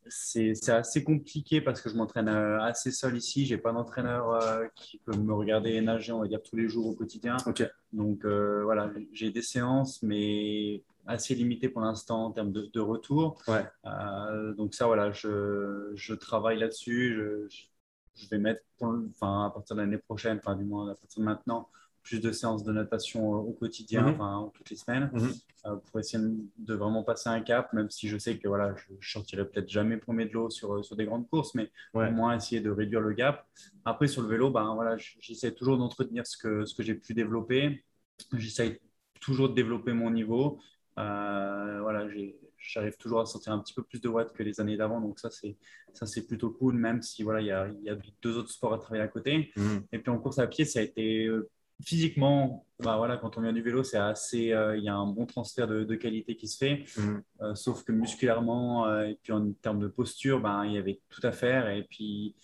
c'est 0.07 0.69
assez 0.69 1.03
compliqué 1.03 1.61
parce 1.61 1.81
que 1.81 1.89
je 1.89 1.95
m'entraîne 1.95 2.27
euh, 2.27 2.61
assez 2.61 2.91
seul 2.91 3.17
ici. 3.17 3.45
J'ai 3.45 3.57
pas 3.57 3.71
d'entraîneur 3.71 4.29
euh, 4.31 4.65
qui 4.75 4.97
peut 4.99 5.15
me 5.15 5.33
regarder 5.33 5.79
nager, 5.81 6.11
on 6.11 6.19
va 6.19 6.27
dire, 6.27 6.41
tous 6.41 6.55
les 6.55 6.67
jours 6.67 6.87
au 6.87 6.93
quotidien. 6.93 7.37
Donc 7.91 8.25
euh, 8.25 8.63
voilà, 8.63 8.91
j'ai 9.11 9.31
des 9.31 9.41
séances, 9.41 10.01
mais 10.03 10.83
assez 11.05 11.35
limitées 11.35 11.69
pour 11.69 11.81
l'instant 11.81 12.25
en 12.25 12.31
termes 12.31 12.51
de, 12.51 12.79
retour. 12.79 13.41
Ouais. 13.47 13.65
donc 14.55 14.73
ça, 14.73 14.87
voilà, 14.87 15.11
je, 15.11 15.91
je 15.95 16.13
travaille 16.13 16.59
là-dessus. 16.59 17.15
Je, 17.15 17.65
je, 18.15 18.29
vais 18.29 18.37
mettre, 18.37 18.61
enfin, 18.81 19.45
à 19.45 19.49
partir 19.49 19.75
de 19.75 19.81
l'année 19.81 19.97
prochaine, 19.97 20.37
enfin 20.37 20.55
du 20.55 20.63
moins 20.63 20.91
à 20.91 20.95
partir 20.95 21.19
de 21.19 21.25
maintenant, 21.25 21.69
plus 22.03 22.19
de 22.19 22.31
séances 22.31 22.63
de 22.63 22.71
natation 22.71 23.31
au 23.31 23.51
quotidien, 23.53 24.03
mhm. 24.03 24.13
enfin, 24.13 24.51
toutes 24.53 24.69
les 24.69 24.75
semaines, 24.75 25.09
mhm. 25.13 25.79
pour 25.85 25.99
essayer 25.99 26.23
de 26.57 26.73
vraiment 26.73 27.03
passer 27.03 27.29
un 27.29 27.39
cap, 27.39 27.71
même 27.73 27.89
si 27.89 28.09
je 28.09 28.17
sais 28.17 28.37
que 28.37 28.47
voilà, 28.47 28.75
je 28.75 28.93
ne 28.93 28.97
sortirai 29.01 29.45
peut-être 29.45 29.69
jamais 29.69 29.97
premier 29.97 30.25
de 30.25 30.33
l'eau 30.33 30.49
sur, 30.49 30.83
sur 30.83 30.95
des 30.95 31.05
grandes 31.05 31.27
courses, 31.29 31.55
mais 31.55 31.71
au 31.93 32.01
moins 32.11 32.35
essayer 32.35 32.61
de 32.61 32.69
réduire 32.69 32.99
le 32.99 33.13
gap. 33.13 33.47
Après, 33.85 34.07
sur 34.07 34.21
le 34.21 34.27
vélo, 34.27 34.49
ben, 34.49 34.75
voilà, 34.75 34.97
j'essaie 34.97 35.53
toujours 35.53 35.77
d'entretenir 35.77 36.27
ce 36.27 36.37
que, 36.37 36.65
ce 36.65 36.75
que 36.75 36.83
j'ai 36.83 36.95
pu 36.95 37.13
développer. 37.13 37.83
J'essaie 38.33 38.81
toujours 39.21 39.49
de 39.49 39.55
développer 39.55 39.93
mon 39.93 40.11
niveau. 40.11 40.59
voilà, 40.97 42.05
j'arrive 42.57 42.97
toujours 42.97 43.21
à 43.21 43.25
sortir 43.25 43.53
un 43.53 43.59
petit 43.59 43.73
peu 43.73 43.83
plus 43.83 44.01
de 44.01 44.09
watts 44.09 44.33
que 44.33 44.43
les 44.43 44.59
années 44.59 44.77
d'avant. 44.77 44.99
Donc 44.99 45.19
ça, 45.19 45.29
c'est 45.29 45.55
ça 45.93 46.05
c'est 46.05 46.25
plutôt 46.27 46.49
cool, 46.49 46.75
même 46.75 47.01
si 47.01 47.23
voilà, 47.23 47.41
il 47.41 47.47
y 47.47 47.51
a, 47.51 47.69
y 47.83 47.89
a, 47.89 47.97
deux 48.21 48.37
autres 48.37 48.51
sports 48.51 48.73
à 48.73 48.77
travailler 48.77 49.03
à 49.03 49.07
côté. 49.07 49.51
Mmh. 49.55 49.77
Et 49.91 49.99
puis 49.99 50.09
en 50.09 50.17
course 50.17 50.39
à 50.39 50.47
pied, 50.47 50.65
ça 50.65 50.79
a 50.79 50.81
été 50.81 51.27
euh, 51.27 51.49
physiquement, 51.85 52.65
bah 52.79 52.97
voilà, 52.97 53.17
quand 53.17 53.37
on 53.37 53.41
vient 53.41 53.53
du 53.53 53.61
vélo, 53.61 53.83
c'est 53.83 53.97
assez, 53.97 54.51
euh, 54.51 54.77
il 54.77 54.83
y 54.83 54.89
a 54.89 54.95
un 54.95 55.07
bon 55.07 55.25
transfert 55.25 55.67
de, 55.67 55.83
de 55.83 55.95
qualité 55.95 56.35
qui 56.35 56.47
se 56.47 56.57
fait. 56.57 56.85
Mmh. 56.97 57.17
Euh, 57.41 57.55
sauf 57.55 57.83
que 57.83 57.91
musculairement 57.91 59.01
et 59.03 59.17
puis 59.21 59.33
en 59.33 59.51
termes 59.53 59.79
de 59.79 59.87
posture, 59.87 60.39
bah, 60.39 60.63
il 60.65 60.73
y 60.73 60.77
avait 60.77 61.01
tout 61.09 61.25
à 61.25 61.31
faire. 61.31 61.69
Et 61.69 61.83
puis 61.83 62.35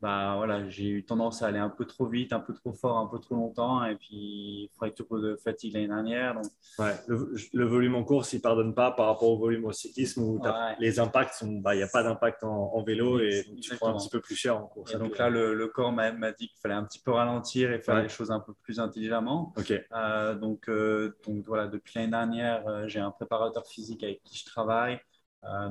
bah, 0.00 0.34
voilà, 0.36 0.68
j'ai 0.68 0.88
eu 0.88 1.04
tendance 1.04 1.42
à 1.42 1.48
aller 1.48 1.58
un 1.58 1.68
peu 1.68 1.84
trop 1.84 2.06
vite, 2.06 2.32
un 2.32 2.38
peu 2.38 2.54
trop 2.54 2.72
fort, 2.72 2.98
un 2.98 3.06
peu 3.06 3.18
trop 3.18 3.34
longtemps, 3.34 3.84
et 3.84 3.96
puis 3.96 4.70
fracture 4.76 5.06
de 5.18 5.36
fatigue 5.36 5.74
l'année 5.74 5.88
dernière. 5.88 6.34
Donc... 6.34 6.44
Ouais, 6.78 6.94
le, 7.08 7.64
volume 7.64 7.96
en 7.96 8.04
course, 8.04 8.32
il 8.32 8.36
ne 8.36 8.42
pardonne 8.42 8.74
pas 8.74 8.92
par 8.92 9.06
rapport 9.06 9.30
au 9.30 9.38
volume 9.38 9.64
au 9.64 9.72
cyclisme 9.72 10.22
où 10.22 10.40
les 10.78 11.00
impacts 11.00 11.42
bah, 11.44 11.74
il 11.74 11.78
n'y 11.78 11.82
a 11.82 11.88
pas 11.88 12.02
d'impact 12.02 12.44
en, 12.44 12.82
vélo 12.82 13.18
et 13.18 13.44
tu 13.60 13.76
prends 13.76 13.88
un 13.88 13.98
petit 13.98 14.08
peu 14.08 14.20
plus 14.20 14.36
cher 14.36 14.56
en 14.56 14.66
course. 14.66 14.94
Et 14.94 14.98
donc 14.98 15.18
là, 15.18 15.30
le, 15.30 15.66
corps 15.66 15.92
m'a 15.92 16.12
dit 16.32 16.48
qu'il 16.48 16.58
fallait 16.60 16.74
un 16.74 16.84
petit 16.84 17.00
peu 17.00 17.10
ralentir 17.10 17.72
et 17.72 17.80
faire 17.80 18.00
les 18.00 18.08
choses 18.08 18.30
un 18.30 18.40
peu 18.40 18.54
plus 18.62 18.80
intelligemment. 18.80 19.52
Euh, 19.92 20.34
donc, 20.34 20.68
euh, 20.68 21.12
donc 21.26 21.44
voilà, 21.46 21.66
depuis 21.66 21.94
l'année 21.96 22.10
dernière, 22.10 22.66
euh, 22.68 22.86
j'ai 22.86 23.00
un 23.00 23.10
préparateur 23.10 23.66
physique 23.66 24.02
avec 24.02 24.22
qui 24.22 24.38
je 24.38 24.46
travaille. 24.46 25.00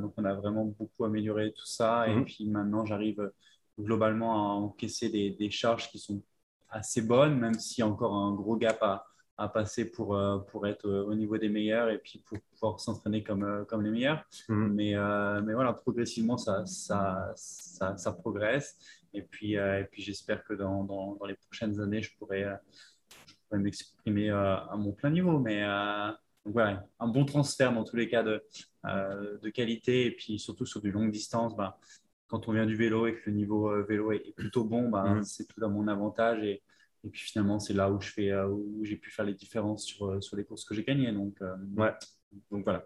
donc 0.02 0.14
on 0.18 0.26
a 0.26 0.34
vraiment 0.34 0.66
beaucoup 0.66 1.06
amélioré 1.06 1.54
tout 1.54 1.66
ça, 1.66 2.08
et 2.08 2.16
mhm. 2.16 2.26
puis 2.26 2.46
maintenant 2.46 2.86
j'arrive 2.86 3.32
globalement 3.80 4.34
à 4.34 4.54
encaisser 4.56 5.10
des, 5.10 5.52
charges 5.52 5.90
qui 5.90 6.00
sont 6.00 6.22
assez 6.70 7.02
bonnes, 7.02 7.38
même 7.40 7.56
s'il 7.56 7.82
y 7.82 7.84
a 7.84 7.88
encore 7.88 8.14
un 8.14 8.34
gros 8.34 8.58
gap 8.58 8.82
à, 8.82 9.06
à 9.38 9.48
passer 9.48 9.86
pour, 9.86 10.16
euh, 10.16 10.40
pour 10.40 10.66
être 10.66 10.90
au 10.90 11.14
niveau 11.14 11.38
des 11.38 11.50
meilleurs 11.50 11.90
et 11.90 12.00
puis 12.00 12.20
pour 12.26 12.40
pouvoir 12.52 12.80
s'entraîner 12.80 13.24
comme, 13.24 13.44
euh, 13.44 13.66
comme 13.66 13.84
les 13.84 13.92
meilleurs. 13.92 14.24
Mhm. 14.50 14.74
Mais, 14.74 14.96
euh, 14.96 15.42
mais 15.42 15.54
voilà, 15.54 15.74
progressivement, 15.74 16.38
ça, 16.38 16.66
ça, 16.66 17.34
ça, 17.36 18.12
progresse. 18.14 18.78
Et 19.14 19.22
puis, 19.22 19.54
et 19.54 19.86
puis 19.92 20.02
j'espère 20.02 20.44
que 20.44 20.54
dans, 20.54 20.84
dans, 20.84 21.26
les 21.26 21.36
prochaines 21.36 21.80
années, 21.80 22.02
je 22.02 22.16
pourrai, 22.18 22.46
m'exprimer 23.52 24.30
à 24.30 24.74
mon 24.76 24.92
plein 24.92 25.10
niveau. 25.10 25.40
Mais 25.40 25.64
voilà, 26.46 26.86
un 27.00 27.08
bon 27.08 27.26
transfert 27.26 27.74
dans 27.74 27.84
tous 27.84 27.96
les 27.96 28.10
cas 28.10 28.22
de, 28.22 28.44
de 28.84 29.50
qualité 29.50 30.06
et 30.06 30.12
puis 30.12 30.38
surtout 30.38 30.66
sur 30.66 30.82
du 30.82 30.92
longue 30.92 31.10
distance. 31.10 31.56
Bah, 31.56 31.80
quand 32.28 32.48
on 32.48 32.54
vient 32.54 32.66
du 32.66 32.76
vélo 32.76 33.08
et 33.08 33.16
que 33.16 33.30
le 33.30 33.36
niveau 33.36 33.70
euh, 33.70 33.84
vélo 33.88 34.12
est, 34.12 34.34
plutôt 34.36 34.64
bon, 34.64 34.90
bah, 34.90 35.16
mm. 35.16 35.24
c'est 35.24 35.46
tout 35.48 35.64
à 35.64 35.68
mon 35.68 35.88
avantage. 35.88 36.44
Et, 36.44 36.62
et 37.04 37.10
puis 37.10 37.22
finalement, 37.22 37.60
c'est 37.60 37.74
là 37.74 37.90
où 37.92 38.00
je 38.02 38.10
fais, 38.10 38.32
euh, 38.32 38.48
où 38.48 38.84
j'ai 38.84 38.98
pu 38.98 39.12
faire 39.12 39.26
les 39.26 39.34
différences 39.34 39.86
sur, 39.86 40.08
euh, 40.08 40.22
sur 40.22 40.36
les 40.36 40.44
courses 40.44 40.66
que 40.66 40.76
j'ai 40.76 40.84
gagnées. 40.84 41.12
Donc, 41.12 41.38
ouais. 41.78 41.94
donc 42.52 42.64
voilà. 42.64 42.86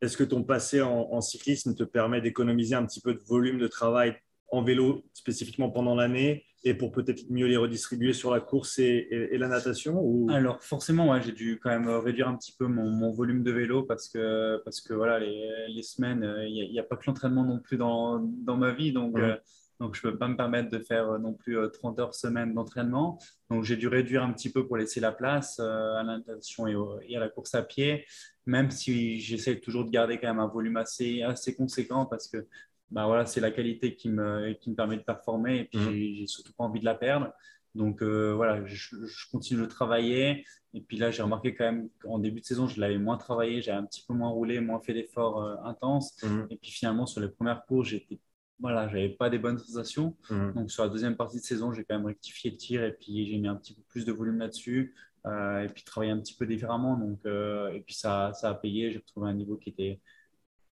Est-ce 0.00 0.16
que 0.16 0.24
ton 0.24 0.44
passé 0.44 0.80
en, 0.80 1.20
cyclisme 1.20 1.74
te 1.74 1.82
permet 1.82 2.20
d'économiser 2.20 2.76
un 2.76 2.86
petit 2.86 3.00
peu 3.00 3.14
de 3.14 3.22
volume 3.24 3.58
de 3.58 3.66
travail 3.66 4.16
en 4.52 4.62
vélo 4.62 5.04
spécifiquement 5.12 5.70
pendant 5.70 5.96
l'année? 5.96 6.44
Et 6.64 6.74
pour 6.74 6.90
peut-être 6.90 7.22
mieux 7.30 7.46
les 7.46 7.56
redistribuer 7.56 8.12
sur 8.12 8.32
la 8.32 8.40
course 8.40 8.78
et, 8.78 9.08
la 9.32 9.48
natation 9.48 10.00
ou... 10.00 10.28
Alors 10.30 10.62
forcément, 10.62 11.20
j'ai 11.20 11.32
dû 11.32 11.60
quand 11.62 11.70
même 11.70 11.88
réduire 11.88 12.28
un 12.28 12.36
petit 12.36 12.54
peu 12.58 12.66
mon, 12.66 13.12
volume 13.12 13.42
de 13.42 13.52
vélo 13.52 13.84
parce 13.84 14.08
que, 14.08 14.60
parce 14.64 14.80
que 14.80 14.92
voilà, 14.92 15.18
les, 15.18 15.66
les 15.68 15.82
semaines, 15.82 16.24
il 16.46 16.70
n'y 16.70 16.78
a, 16.78 16.82
pas 16.82 16.96
que 16.96 17.04
l'entraînement 17.06 17.44
non 17.44 17.58
plus 17.58 17.76
dans, 17.76 18.18
dans 18.18 18.56
ma 18.56 18.72
vie. 18.72 18.92
Donc, 18.92 19.18
euh, 19.18 19.36
donc 19.80 19.94
je 19.94 20.04
ne 20.04 20.12
peux 20.12 20.18
pas 20.18 20.26
me 20.26 20.36
permettre 20.36 20.68
de 20.68 20.78
faire 20.80 21.08
euh, 21.10 21.18
non 21.18 21.32
plus 21.32 21.56
30 21.72 21.98
euh, 21.98 22.02
heures 22.02 22.14
semaine 22.14 22.54
d'entraînement. 22.54 23.18
Donc 23.50 23.64
j'ai 23.64 23.76
dû 23.76 23.86
réduire 23.86 24.22
un 24.24 24.32
petit 24.32 24.50
peu 24.50 24.66
pour 24.66 24.76
laisser 24.76 25.00
la 25.00 25.12
place 25.12 25.60
à 25.60 26.02
la 26.02 26.18
natation 26.18 26.66
et, 26.66 26.76
et, 27.08 27.16
à 27.16 27.20
la 27.20 27.28
course 27.28 27.54
à 27.54 27.62
pied, 27.62 28.04
même 28.46 28.70
si 28.70 29.20
j'essaie 29.20 29.60
toujours 29.60 29.84
de 29.84 29.90
garder 29.90 30.18
quand 30.18 30.28
même 30.28 30.40
un 30.40 30.48
volume 30.48 30.76
assez, 30.76 31.22
assez 31.22 31.54
conséquent 31.54 32.04
parce 32.04 32.26
que 32.28 32.46
bah 32.90 33.06
voilà, 33.06 33.26
c'est 33.26 33.40
la 33.40 33.50
qualité 33.50 33.94
qui 33.94 34.08
me, 34.08 34.52
qui 34.54 34.70
me 34.70 34.74
permet 34.74 34.96
de 34.96 35.02
performer 35.02 35.60
et 35.60 35.64
puis 35.64 35.78
mmh. 35.78 36.14
j'ai 36.16 36.26
surtout 36.26 36.52
pas 36.52 36.64
envie 36.64 36.80
de 36.80 36.84
la 36.84 36.94
perdre. 36.94 37.32
Donc 37.74 38.02
euh, 38.02 38.32
voilà, 38.34 38.64
je, 38.66 38.96
continue 39.30 39.60
de 39.60 39.66
travailler. 39.66 40.44
Et 40.74 40.80
puis 40.80 40.96
là, 40.96 41.10
j'ai 41.10 41.22
remarqué 41.22 41.54
quand 41.54 41.64
même 41.64 41.88
qu'en 42.02 42.18
début 42.18 42.40
de 42.40 42.44
saison, 42.44 42.66
je 42.66 42.80
l'avais 42.80 42.98
moins 42.98 43.16
travaillé, 43.16 43.62
j'avais 43.62 43.78
un 43.78 43.84
petit 43.84 44.04
peu 44.06 44.14
moins 44.14 44.30
roulé, 44.30 44.60
moins 44.60 44.80
fait 44.80 44.94
d'efforts 44.94 45.42
euh, 45.42 45.56
intenses. 45.64 46.22
Mmh. 46.22 46.46
Et 46.50 46.56
puis 46.56 46.70
finalement, 46.70 47.06
sur 47.06 47.20
les 47.20 47.28
premières 47.28 47.64
courses, 47.66 47.88
j'étais 47.88 48.20
voilà, 48.60 48.88
j'avais 48.88 49.10
pas 49.10 49.30
des 49.30 49.38
bonnes 49.38 49.58
sensations. 49.58 50.16
Mmh. 50.30 50.52
Donc 50.54 50.70
sur 50.70 50.82
la 50.82 50.88
deuxième 50.88 51.16
partie 51.16 51.36
de 51.36 51.44
saison, 51.44 51.72
j'ai 51.72 51.84
quand 51.84 51.96
même 51.96 52.06
rectifié 52.06 52.50
le 52.50 52.56
tir 52.56 52.82
et 52.82 52.92
puis 52.92 53.28
j'ai 53.28 53.38
mis 53.38 53.46
un 53.46 53.54
petit 53.54 53.74
peu 53.74 53.82
plus 53.88 54.04
de 54.04 54.12
volume 54.12 54.38
là-dessus. 54.38 54.94
Euh, 55.26 55.64
et 55.64 55.68
puis 55.68 55.84
travaillé 55.84 56.10
un 56.10 56.18
petit 56.18 56.34
peu 56.34 56.46
différemment. 56.46 56.96
Donc, 56.96 57.20
et 57.24 57.80
puis 57.86 57.94
ça, 57.94 58.32
ça 58.34 58.50
a 58.50 58.54
payé. 58.54 58.90
J'ai 58.90 58.98
retrouvé 58.98 59.28
un 59.28 59.34
niveau 59.34 59.56
qui 59.56 59.70
était, 59.70 60.00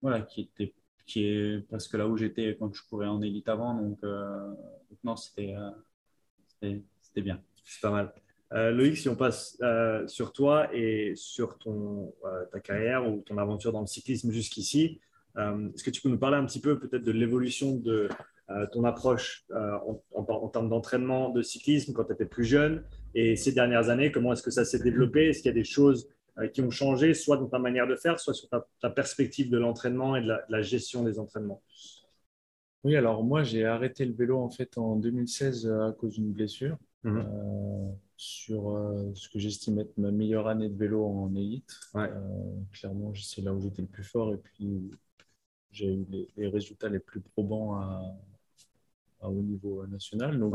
voilà, 0.00 0.22
qui 0.22 0.42
était 0.42 0.74
qui 1.06 1.26
est 1.26 1.66
presque 1.68 1.94
là 1.94 2.06
où 2.06 2.16
j'étais 2.16 2.56
quand 2.58 2.72
je 2.74 2.82
courais 2.88 3.06
en 3.06 3.22
élite 3.22 3.48
avant. 3.48 3.74
Donc, 3.74 3.98
euh, 4.04 4.52
non, 5.04 5.14
euh, 5.38 5.70
c'était 7.00 7.22
bien. 7.22 7.40
C'est 7.64 7.80
pas 7.80 7.90
mal. 7.90 8.12
Euh, 8.52 8.70
Loïc, 8.70 8.96
si 8.96 9.08
on 9.08 9.16
passe 9.16 9.58
sur 10.06 10.32
toi 10.32 10.68
et 10.74 11.14
sur 11.16 11.58
ton, 11.58 12.14
ta 12.52 12.60
carrière 12.60 13.08
ou 13.08 13.22
ton 13.22 13.38
aventure 13.38 13.72
dans 13.72 13.80
le 13.80 13.86
cyclisme 13.86 14.30
jusqu'ici, 14.30 15.00
est-ce 15.36 15.82
que 15.82 15.90
tu 15.90 16.02
peux 16.02 16.10
nous 16.10 16.18
parler 16.18 16.36
un 16.36 16.44
petit 16.44 16.60
peu 16.60 16.78
peut-être 16.78 17.04
de 17.04 17.12
l'évolution 17.12 17.76
de 17.76 18.08
ton 18.72 18.84
approche 18.84 19.46
en, 19.54 20.02
en, 20.14 20.48
termes 20.48 20.68
d'entraînement 20.68 21.30
de 21.30 21.40
cyclisme 21.40 21.94
quand 21.94 22.04
tu 22.04 22.12
étais 22.12 22.26
plus 22.26 22.44
jeune 22.44 22.84
et 23.14 23.36
ces 23.36 23.52
dernières 23.52 23.88
années, 23.88 24.12
comment 24.12 24.32
est-ce 24.32 24.42
que 24.42 24.50
ça 24.50 24.64
s'est 24.64 24.78
développé? 24.78 25.28
Est-ce 25.28 25.42
qu'il 25.42 25.48
y 25.48 25.54
a 25.54 25.54
des 25.54 25.64
choses 25.64 26.08
qui 26.52 26.62
ont 26.62 26.70
changé, 26.70 27.14
soit 27.14 27.36
dans 27.36 27.48
ta 27.48 27.58
manière 27.58 27.86
de 27.86 27.96
faire, 27.96 28.18
soit 28.18 28.34
sur 28.34 28.48
ta, 28.48 28.90
perspective 28.90 29.50
de 29.50 29.58
l'entraînement 29.58 30.16
et 30.16 30.22
de 30.22 30.32
la, 30.48 30.62
gestion 30.62 31.02
des 31.02 31.18
entraînements 31.18 31.62
Oui, 32.84 32.96
alors 32.96 33.22
moi, 33.22 33.42
j'ai 33.42 33.64
arrêté 33.64 34.04
le 34.04 34.14
vélo 34.14 34.38
en 34.38 34.50
fait 34.50 34.78
en 34.78 34.96
2016 34.96 35.66
euh, 35.66 35.88
à 35.88 35.92
cause 35.92 36.14
d'une 36.14 36.32
blessure. 36.32 36.76
Mhm. 37.04 37.18
Euh, 37.18 37.92
sur 38.16 38.78
ce 39.14 39.28
que 39.28 39.40
j'estime 39.40 39.80
être 39.80 39.98
ma 39.98 40.12
meilleure 40.12 40.46
année 40.46 40.68
de 40.68 40.78
vélo 40.78 41.04
en 41.04 41.34
élite. 41.34 41.76
clairement, 42.70 43.12
c'est 43.16 43.42
là 43.42 43.52
où 43.52 43.60
j'étais 43.60 43.82
le 43.82 43.88
plus 43.88 44.04
fort 44.04 44.32
et 44.32 44.36
puis 44.36 44.92
j'ai 45.72 45.92
eu 45.92 46.06
les, 46.36 46.46
résultats 46.46 46.88
les 46.88 47.00
plus 47.00 47.20
probants 47.20 47.74
à, 47.74 48.00
au 49.22 49.42
niveau 49.42 49.84
national. 49.88 50.38
Donc, 50.38 50.54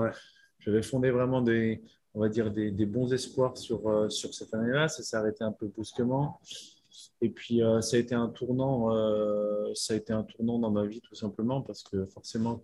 j'avais 0.59 0.81
fondé 0.81 1.11
vraiment 1.11 1.41
des, 1.41 1.83
on 2.17 2.21
va 2.21 2.29
dire, 2.29 2.51
des, 2.51 2.85
bons 2.87 3.13
espoirs 3.13 3.55
sur, 3.55 3.87
euh, 3.87 4.09
sur 4.09 4.33
cette 4.33 4.51
année-là. 4.51 4.87
Ça 4.87 5.03
s'est 5.03 5.15
arrêté 5.15 5.43
un 5.43 5.51
peu 5.51 5.67
brusquement. 5.67 6.41
Et 7.21 7.29
puis, 7.29 7.61
euh, 7.61 7.79
ça, 7.81 7.97
a 7.97 7.99
été 7.99 8.15
un 8.15 8.27
tournant, 8.27 8.91
euh, 8.91 9.71
ça 9.75 9.93
a 9.93 9.97
été 9.97 10.13
un 10.13 10.23
tournant 10.23 10.57
dans 10.57 10.71
ma 10.71 10.87
vie, 10.87 10.99
tout 10.99 11.13
simplement, 11.13 11.61
parce 11.61 11.83
que 11.83 12.07
forcément, 12.07 12.59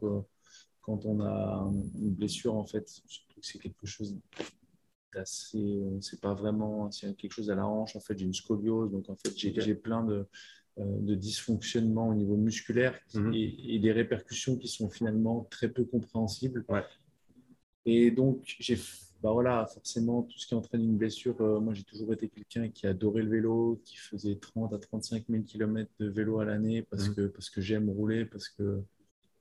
quand 0.82 1.06
on 1.06 1.22
a 1.22 1.72
une 2.02 2.16
blessure, 2.16 2.56
en 2.56 2.66
fait, 2.66 2.90
c'est 3.42 3.60
quelque 3.60 3.86
chose 3.86 4.18
d'assez. 5.14 5.84
C'est 6.02 6.20
pas 6.20 6.34
vraiment. 6.34 6.90
C'est 6.90 7.16
quelque 7.16 7.34
chose 7.34 7.52
à 7.52 7.56
la 7.56 7.68
hanche. 7.68 7.96
En 7.96 8.00
fait, 8.00 8.18
j'ai 8.18 8.26
une 8.26 8.34
scoliose. 8.34 8.92
Donc, 8.92 9.08
en 9.08 9.16
fait, 9.16 9.38
j'ai 9.38 9.76
plein 9.76 10.04
de, 10.04 10.26
de 10.78 11.14
dysfonctionnements 11.14 12.10
au 12.10 12.16
niveau 12.16 12.38
musculaire 12.38 13.00
mhm. 13.14 13.34
et, 13.36 13.78
des 13.78 13.92
répercussions 13.92 14.58
qui 14.58 14.68
sont 14.68 14.90
finalement 14.90 15.48
très 15.52 15.70
peu 15.70 15.84
compréhensibles. 15.84 16.66
Et 17.86 18.10
donc, 18.10 18.56
j'ai 18.60 18.78
bah 19.24 19.32
voilà, 19.32 19.66
forcément, 19.74 20.24
tout 20.24 20.38
ce 20.38 20.46
qui 20.46 20.54
entraîne 20.54 20.84
une 20.84 20.98
blessure, 20.98 21.40
euh, 21.40 21.62
moi 21.62 21.74
j'ai 21.74 21.86
toujours 21.86 22.12
été 22.12 22.28
quelqu'un 22.28 22.68
qui 22.68 22.88
adorait 22.88 23.22
le 23.22 23.30
vélo, 23.30 23.82
qui 23.86 23.96
faisait 23.96 24.36
30 24.36 24.74
à 24.74 24.78
35 24.78 25.24
000 25.30 25.44
km 25.44 25.90
de 25.98 26.10
vélo 26.10 26.42
à 26.42 26.46
l'année 26.46 26.82
parce, 26.82 27.08
mmh. 27.08 27.16
que, 27.16 27.28
parce 27.28 27.50
que 27.50 27.62
j'aime 27.62 27.90
rouler, 27.90 28.26
parce 28.26 28.50
que 28.50 28.82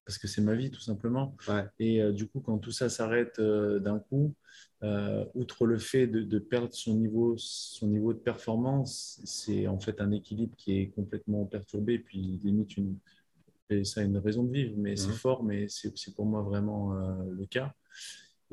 parce 0.05 0.19
que 0.19 0.29
c'est 0.29 0.41
ma 0.41 0.55
vie 0.55 0.71
tout 0.71 0.81
simplement. 0.81 1.37
Et 1.81 2.01
euh, 2.01 2.13
du 2.13 2.29
coup, 2.29 2.41
quand 2.41 2.59
tout 2.59 2.71
ça 2.71 2.89
s'arrête 2.89 3.39
euh, 3.41 3.81
d'un 3.81 3.99
coup, 3.99 4.35
outre 5.35 5.67
le 5.67 5.79
fait 5.79 6.07
de, 6.07 6.23
de, 6.23 6.39
perdre 6.39 6.73
son 6.73 6.95
niveau, 6.95 7.35
son 7.39 7.89
niveau 7.89 8.13
de 8.13 8.19
performance, 8.19 9.21
c'est 9.25 9.67
en 9.67 9.81
fait 9.81 10.01
un 10.01 10.13
équilibre 10.13 10.55
qui 10.57 10.79
est 10.79 10.89
complètement 10.91 11.45
perturbé, 11.45 11.99
puis 11.99 12.41
limite 12.45 12.77
une, 12.77 12.99
ça 13.85 14.01
a 14.01 14.05
une 14.05 14.19
raison 14.19 14.45
de 14.45 14.53
vivre, 14.53 14.75
mais 14.77 14.97
c'est 14.97 15.09
mmh. 15.09 15.13
fort, 15.13 15.43
mais 15.43 15.67
c'est 15.69 16.15
pour 16.15 16.27
moi 16.27 16.43
vraiment 16.43 16.93
le 16.95 17.47
cas. 17.47 17.75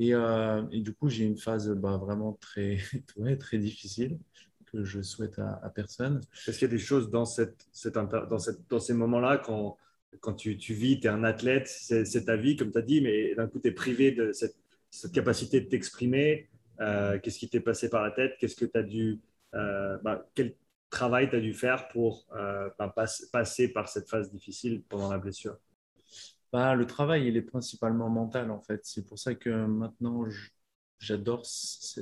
Euh, 0.00 0.62
et, 0.72 0.80
du 0.80 0.94
coup, 0.94 1.08
j'ai 1.08 1.24
une 1.24 1.36
phase 1.36 1.70
bah, 1.70 1.96
vraiment 1.98 2.38
très, 2.40 2.78
très 3.38 3.58
difficile 3.58 4.18
que 4.66 4.84
je 4.84 5.02
souhaite 5.02 5.38
à, 5.38 5.70
personne. 5.74 6.20
Est-ce 6.46 6.58
qu'il 6.58 6.68
y 6.68 6.70
a 6.70 6.74
des 6.74 6.78
choses 6.78 7.10
dans, 7.10 7.24
ces 7.24 8.94
moments-là, 8.94 9.38
quand, 9.38 9.76
tu, 10.34 10.54
vis, 10.54 11.00
tu 11.00 11.06
es 11.06 11.10
un 11.10 11.24
athlète, 11.24 11.66
c'est 11.66 12.24
ta 12.24 12.36
vie, 12.36 12.56
comme 12.56 12.70
tu 12.70 12.78
as 12.78 12.82
dit, 12.82 13.00
mais 13.00 13.34
d'un 13.34 13.48
coup, 13.48 13.58
tu 13.58 13.68
es 13.68 13.72
privé 13.72 14.12
de 14.12 14.32
cette, 14.32 14.56
capacité 15.12 15.60
de 15.60 15.68
t'exprimer. 15.68 16.48
Qu'est-ce 16.78 17.38
qui 17.38 17.48
t'est 17.48 17.60
passé 17.60 17.90
par 17.90 18.02
la 18.02 18.12
tête? 18.12 18.36
Qu'est-ce 18.38 18.56
que 18.56 18.64
tu 18.64 18.84
dû. 18.84 19.20
Bah, 19.52 20.24
quel 20.34 20.54
travail 20.88 21.28
tu 21.28 21.36
as 21.36 21.40
dû 21.40 21.52
faire 21.52 21.88
pour 21.88 22.28
bah, 22.78 22.94
passer 23.32 23.72
par 23.72 23.88
cette 23.88 24.08
phase 24.08 24.30
difficile 24.30 24.82
pendant 24.88 25.10
la 25.10 25.18
blessure? 25.18 25.58
Bah, 26.52 26.74
Le 26.74 26.86
travail, 26.86 27.26
il 27.26 27.36
est 27.36 27.42
principalement 27.42 28.08
mental 28.08 28.50
en 28.50 28.60
fait. 28.60 28.80
C'est 28.84 29.06
pour 29.06 29.18
ça 29.18 29.34
que 29.34 29.50
maintenant, 29.66 30.24
j'adore 30.98 31.44
ce 31.44 32.00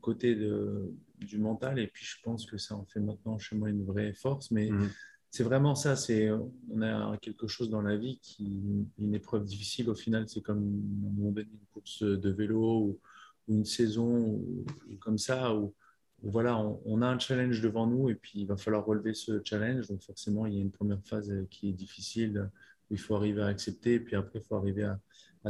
côté 0.00 0.34
de, 0.34 0.92
du 1.18 1.38
mental 1.38 1.78
et 1.78 1.88
puis 1.88 2.04
je 2.04 2.16
pense 2.22 2.46
que 2.46 2.56
ça 2.56 2.76
en 2.76 2.84
fait 2.84 3.00
maintenant 3.00 3.38
chez 3.38 3.56
moi 3.56 3.70
une 3.70 3.84
vraie 3.84 4.12
force. 4.14 4.50
Mais 4.50 4.70
mmh. 4.70 4.90
c'est 5.30 5.42
vraiment 5.42 5.74
ça. 5.74 5.96
C'est 5.96 6.30
on 6.70 6.82
a 6.82 7.16
quelque 7.18 7.46
chose 7.46 7.70
dans 7.70 7.82
la 7.82 7.96
vie 7.96 8.18
qui 8.20 8.86
une 8.98 9.14
épreuve 9.14 9.44
difficile. 9.44 9.90
Au 9.90 9.94
final, 9.94 10.28
c'est 10.28 10.42
comme 10.42 10.62
une 10.62 11.46
course 11.72 12.02
de 12.02 12.30
vélo 12.30 12.80
ou, 12.80 13.00
une 13.48 13.64
saison 13.64 14.06
ou, 14.06 14.64
comme 15.00 15.18
ça 15.18 15.56
où, 15.56 15.74
voilà, 16.22 16.56
on, 16.56 16.80
on, 16.84 17.02
a 17.02 17.06
un 17.06 17.18
challenge 17.18 17.60
devant 17.60 17.88
nous 17.88 18.08
et 18.10 18.14
puis 18.14 18.42
il 18.42 18.46
va 18.46 18.56
falloir 18.56 18.84
relever 18.84 19.12
ce 19.12 19.40
challenge. 19.42 19.88
Donc 19.88 20.02
forcément, 20.02 20.46
il 20.46 20.54
y 20.54 20.58
a 20.58 20.60
une 20.60 20.70
première 20.70 21.02
phase 21.04 21.32
qui 21.50 21.68
est 21.68 21.72
difficile 21.72 22.48
il 22.90 22.98
faut 22.98 23.14
arriver 23.14 23.42
à 23.42 23.46
accepter, 23.46 23.94
et 23.94 24.00
puis 24.00 24.16
après, 24.16 24.40
il 24.40 24.44
faut 24.44 24.56
arriver 24.56 24.84
à, 24.84 25.00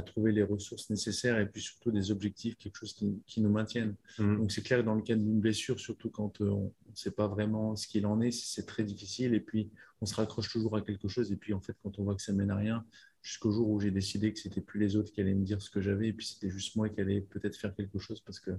trouver 0.06 0.30
les 0.30 0.44
ressources 0.44 0.88
nécessaires 0.88 1.40
et 1.40 1.46
puis 1.46 1.60
surtout 1.60 1.90
des 1.90 2.12
objectifs, 2.12 2.56
quelque 2.56 2.76
chose 2.76 2.94
qui, 2.94 3.40
nous 3.40 3.50
maintienne. 3.50 3.96
Mmh. 4.20 4.36
Donc 4.36 4.52
c'est 4.52 4.62
clair, 4.62 4.84
dans 4.84 4.94
le 4.94 5.02
cas 5.02 5.16
d'une 5.16 5.40
blessure, 5.40 5.80
surtout 5.80 6.10
quand 6.10 6.40
euh, 6.40 6.48
on 6.48 6.72
ne 6.90 6.94
sait 6.94 7.10
pas 7.10 7.26
vraiment 7.26 7.74
ce 7.74 7.88
qu'il 7.88 8.06
en 8.06 8.20
est, 8.20 8.30
c'est 8.30 8.66
très 8.66 8.84
difficile, 8.84 9.34
et 9.34 9.40
puis 9.40 9.68
on 10.00 10.06
se 10.06 10.14
raccroche 10.14 10.48
toujours 10.48 10.76
à 10.76 10.82
quelque 10.82 11.08
chose, 11.08 11.32
et 11.32 11.36
puis 11.36 11.54
en 11.54 11.60
fait, 11.60 11.74
quand 11.82 11.98
on 11.98 12.04
voit 12.04 12.14
que 12.14 12.22
ça 12.22 12.32
mène 12.32 12.52
à 12.52 12.56
rien, 12.56 12.84
jusqu'au 13.20 13.50
jour 13.50 13.68
où 13.68 13.80
j'ai 13.80 13.90
décidé 13.90 14.32
que 14.32 14.38
c'était 14.38 14.60
plus 14.60 14.78
les 14.78 14.94
autres 14.94 15.12
qui 15.12 15.20
allaient 15.20 15.34
me 15.34 15.44
dire 15.44 15.60
ce 15.60 15.70
que 15.70 15.80
j'avais, 15.80 16.08
et 16.08 16.12
puis 16.12 16.26
c'était 16.26 16.50
juste 16.50 16.76
moi 16.76 16.88
qui 16.88 17.00
allais 17.00 17.22
peut-être 17.22 17.56
faire 17.56 17.74
quelque 17.74 17.98
chose, 17.98 18.20
parce 18.20 18.38
que 18.38 18.52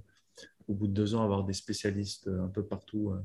au 0.68 0.74
bout 0.74 0.88
de 0.88 0.94
deux 0.94 1.16
ans, 1.16 1.24
avoir 1.24 1.46
des 1.46 1.54
spécialistes 1.54 2.28
euh, 2.28 2.44
un 2.44 2.48
peu 2.48 2.64
partout, 2.64 3.12
euh, 3.12 3.20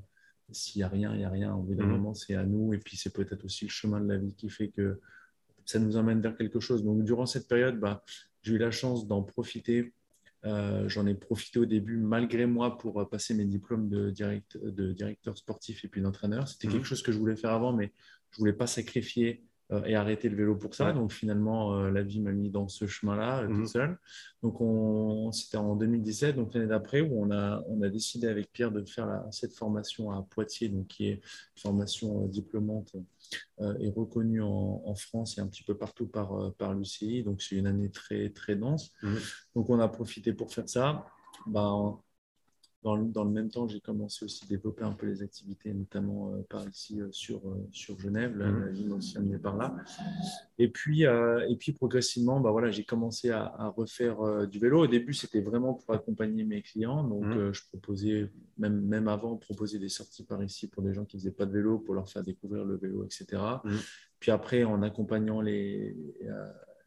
s'il 0.53 0.81
n'y 0.81 0.85
a 0.85 0.89
rien, 0.89 1.13
il 1.13 1.19
n'y 1.19 1.25
a 1.25 1.31
rien. 1.31 1.55
Au 1.55 1.63
bout 1.63 1.75
d'un 1.75 1.87
mmh. 1.87 1.91
moment, 1.91 2.15
c'est 2.15 2.35
à 2.35 2.45
nous. 2.45 2.73
Et 2.73 2.79
puis, 2.79 2.97
c'est 2.97 3.13
peut-être 3.13 3.45
aussi 3.45 3.65
le 3.65 3.71
chemin 3.71 4.01
de 4.01 4.09
la 4.09 4.17
vie 4.17 4.35
qui 4.35 4.49
fait 4.49 4.69
que 4.69 5.01
ça 5.67 5.79
nous 5.79 5.97
emmène 5.97 6.21
vers 6.21 6.37
quelque 6.37 6.61
chose. 6.61 6.83
Donc, 6.83 7.05
durant 7.05 7.27
cette 7.27 7.49
période, 7.49 7.79
bah, 7.79 8.03
j'ai 8.43 8.55
eu 8.55 8.59
la 8.59 8.71
chance 8.71 9.07
d'en 9.07 9.23
profiter. 9.23 9.93
Euh, 10.45 10.89
j'en 10.89 11.07
ai 11.07 11.15
profité 11.15 11.59
au 11.59 11.67
début, 11.67 11.97
malgré 11.97 12.47
moi, 12.47 12.79
pour 12.79 13.01
euh, 13.01 13.05
passer 13.05 13.35
mes 13.35 13.45
diplômes 13.45 13.89
de, 13.89 14.11
direct, 14.11 14.57
de 14.63 14.93
directeur 14.93 15.37
sportif 15.37 15.85
et 15.85 15.89
puis 15.89 16.01
d'entraîneur. 16.01 16.47
C'était 16.47 16.69
mmh. 16.69 16.73
quelque 16.73 16.87
chose 16.87 17.03
que 17.03 17.11
je 17.11 17.19
voulais 17.19 17.37
faire 17.37 17.51
avant, 17.51 17.73
mais 17.73 17.93
je 18.31 18.37
ne 18.37 18.41
voulais 18.41 18.53
pas 18.53 18.67
sacrifier 18.67 19.43
euh, 19.73 19.83
et 19.85 19.97
arrêter 19.97 20.29
le 20.29 20.37
vélo 20.37 20.55
pour 20.55 20.77
ça. 20.77 20.93
Donc 20.93 21.13
finalement, 21.13 21.75
euh, 21.75 21.91
la 21.91 22.05
vie 22.05 22.21
m'a 22.21 22.31
mis 22.31 22.51
dans 22.51 22.69
ce 22.69 22.87
chemin-là 22.87 23.43
euh, 23.43 23.47
tout 23.49 23.53
mhm. 23.55 23.67
seul. 23.67 23.99
Donc 24.45 25.35
c'était 25.35 25.57
en 25.57 25.75
2017, 25.75 26.37
donc 26.37 26.55
l'année 26.55 26.69
d'après, 26.69 27.01
où 27.01 27.21
on 27.21 27.33
a, 27.33 27.65
on 27.67 27.83
a 27.83 27.89
décidé 27.89 28.29
avec 28.29 28.53
Pierre 28.53 28.71
de 28.71 28.85
faire 28.85 29.25
cette 29.33 29.55
formation 29.55 30.13
à 30.13 30.23
Poitiers, 30.23 30.69
donc 30.69 30.87
qui 30.87 31.09
est 31.09 31.15
une 31.15 31.21
formation 31.57 32.29
diplômante 32.29 32.95
et 33.81 33.91
reconnue 33.91 34.43
en, 34.43 34.95
France 34.95 35.39
et 35.39 35.41
un 35.41 35.47
petit 35.47 35.65
peu 35.65 35.77
partout 35.77 36.07
par, 36.07 36.53
par 36.59 36.75
l'UCI. 36.75 37.23
Donc 37.23 37.43
c'est 37.43 37.57
une 37.57 37.67
année 37.67 37.91
très, 37.91 38.31
très 38.31 38.57
dense. 38.57 38.93
Mhm. 39.03 39.19
Donc 39.55 39.71
on 39.71 39.81
a 39.81 39.89
profité 39.89 40.33
pour 40.33 40.53
faire 40.53 40.69
ça. 40.69 41.07
Ben, 41.47 41.99
dans 42.87 43.25
le, 43.25 43.31
même 43.31 43.51
temps, 43.51 43.67
j'ai 43.67 43.81
commencé 43.81 44.25
aussi 44.25 44.45
à 44.45 44.49
développer 44.49 44.85
un 44.85 44.93
peu 44.93 45.07
les 45.07 45.21
activités, 45.21 45.73
notamment 45.75 46.33
euh, 46.33 46.43
par 46.49 46.67
ici 46.69 47.01
euh, 47.01 47.09
sur, 47.11 47.39
euh, 47.49 47.67
sur 47.73 47.99
Genève, 47.99 48.37
la, 48.37 48.49
la 48.49 48.69
ville 48.69 48.93
aussi 48.93 49.19
amenée 49.19 49.39
par 49.39 49.57
là. 49.57 49.75
Et 50.59 50.69
puis, 50.69 51.03
et 51.03 51.57
puis 51.59 51.73
progressivement, 51.73 52.41
bah, 52.41 52.51
voilà, 52.51 52.71
j'ai 52.71 52.85
commencé 52.85 53.31
à, 53.31 53.73
refaire 53.77 54.47
du 54.47 54.59
vélo. 54.59 54.85
Au 54.85 54.87
début, 54.87 55.15
c'était 55.15 55.41
vraiment 55.41 55.75
pour 55.75 55.95
accompagner 55.95 56.45
mes 56.45 56.63
clients. 56.63 57.03
Donc, 57.03 57.25
mmh. 57.25 57.53
je 57.53 57.63
proposais, 57.69 58.31
même, 58.57 58.81
même 58.81 59.09
avant, 59.09 59.37
proposer 59.37 59.79
des 59.79 59.89
sorties 59.89 60.25
par 60.25 60.43
ici 60.43 60.69
pour 60.69 60.83
des 60.83 60.95
gens 60.95 61.05
qui 61.05 61.17
ne 61.17 61.21
faisaient 61.21 61.33
pas 61.33 61.47
de 61.47 61.53
vélo, 61.53 61.79
pour 61.79 61.95
leur 61.95 62.09
faire 62.09 62.23
découvrir 62.23 62.65
le 62.65 62.77
vélo, 62.77 63.05
etc. 63.05 63.43
Mmh. 63.65 63.71
Puis 64.21 64.31
après, 64.31 64.65
en 64.65 64.83
accompagnant 64.83 65.41
les, 65.41 65.95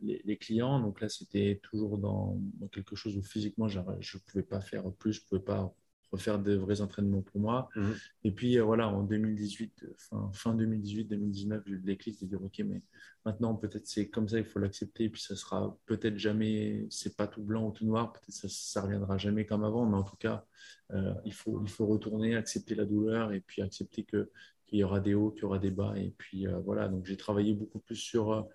les, 0.01 0.38
clients. 0.38 0.79
Donc 0.79 1.01
là, 1.01 1.10
c'était 1.10 1.60
toujours 1.62 1.98
dans, 1.98 2.39
quelque 2.72 2.96
chose 2.96 3.18
où 3.18 3.22
physiquement, 3.22 3.68
je 3.68 3.79
ne 3.79 4.20
pouvais 4.25 4.44
pas 4.44 4.62
faire 4.62 4.91
plus, 4.94 5.13
je 5.13 5.22
ne 5.22 5.27
pouvais 5.27 5.41
pas 5.41 5.74
refaire 6.11 6.39
de 6.39 6.55
vrais 6.55 6.81
entraînements 6.81 7.22
pour 7.22 7.39
moi. 7.39 7.69
Mhm. 7.75 7.95
Et 8.24 8.31
puis 8.31 8.57
euh, 8.57 8.63
voilà, 8.63 8.87
en 8.87 9.03
2018, 9.03 9.85
fin, 9.98 10.31
fin 10.33 10.55
2018-2019, 10.55 11.61
j'ai 11.65 11.72
eu 11.72 11.75
le 11.75 11.81
déclic 11.81 12.19
de 12.22 12.27
dire 12.27 12.43
ok, 12.43 12.61
mais 12.65 12.81
maintenant 13.25 13.55
peut-être 13.55 13.87
c'est 13.87 14.09
comme 14.09 14.27
ça, 14.27 14.39
il 14.39 14.45
faut 14.45 14.59
l'accepter. 14.59 15.05
Et 15.05 15.09
puis 15.09 15.22
ça 15.22 15.35
sera 15.35 15.77
peut-être 15.85 16.17
jamais, 16.17 16.87
c'est 16.89 17.15
pas 17.15 17.27
tout 17.27 17.41
blanc 17.41 17.67
ou 17.67 17.72
tout 17.72 17.85
noir, 17.85 18.13
peut-être 18.13 18.33
ça, 18.33 18.48
ça 18.50 18.81
reviendra 18.81 19.17
jamais 19.17 19.45
comme 19.45 19.63
avant, 19.63 19.85
mais 19.85 19.98
en 19.98 20.03
tout 20.03 20.17
cas, 20.17 20.45
euh, 20.91 21.13
il, 21.25 21.33
faut, 21.33 21.61
il 21.63 21.69
faut 21.69 21.85
retourner, 21.85 22.35
accepter 22.35 22.75
la 22.75 22.85
douleur 22.85 23.31
et 23.31 23.41
puis 23.41 23.61
accepter 23.61 24.03
que 24.03 24.29
qu'il 24.65 24.77
y 24.77 24.83
aura 24.83 25.00
des 25.00 25.15
hauts, 25.15 25.31
qu'il 25.31 25.41
y 25.41 25.45
aura 25.45 25.57
des 25.57 25.72
bas. 25.72 25.95
Et 25.98 26.13
puis 26.17 26.48
euh, 26.48 26.59
voilà, 26.59 26.87
donc 26.87 27.05
j'ai 27.05 27.17
travaillé 27.17 27.53
beaucoup 27.53 27.79
plus 27.79 27.95
sur 27.95 28.48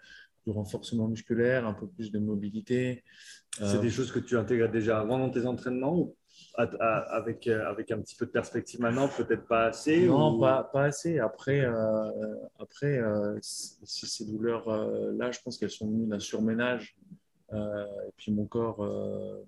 du 0.46 0.52
renforcement 0.52 1.08
musculaire, 1.08 1.66
un 1.66 1.74
peu 1.74 1.88
plus 1.88 2.12
de 2.12 2.18
mobilité. 2.18 3.02
C'est 3.58 3.80
des 3.80 3.90
choses 3.90 4.12
que 4.12 4.18
tu 4.18 4.36
intègres 4.36 4.70
déjà 4.70 5.00
avant 5.00 5.18
dans 5.18 5.30
tes 5.30 5.46
entraînements 5.46 5.96
ou 5.96 6.16
avec, 6.56 7.46
euh, 7.46 7.68
avec 7.68 7.90
un 7.90 8.00
petit 8.00 8.14
peu 8.16 8.26
de 8.26 8.30
perspective 8.30 8.80
maintenant, 8.80 9.08
peut-être 9.08 9.46
pas 9.46 9.66
assez 9.66 10.06
Non, 10.06 10.38
pas, 10.38 10.64
pas, 10.64 10.84
assez. 10.84 11.18
Après, 11.18 11.60
euh, 11.60 12.36
après 12.58 12.98
euh, 12.98 13.38
ces 13.42 14.24
douleurs-là, 14.26 15.30
je 15.32 15.40
pense 15.40 15.58
qu'elles 15.58 15.70
sont 15.70 15.88
venues 15.88 16.06
d'un 16.06 16.20
surménage. 16.20 16.96
et 17.52 18.12
puis 18.16 18.32
mon 18.32 18.46
corps, 18.46 18.78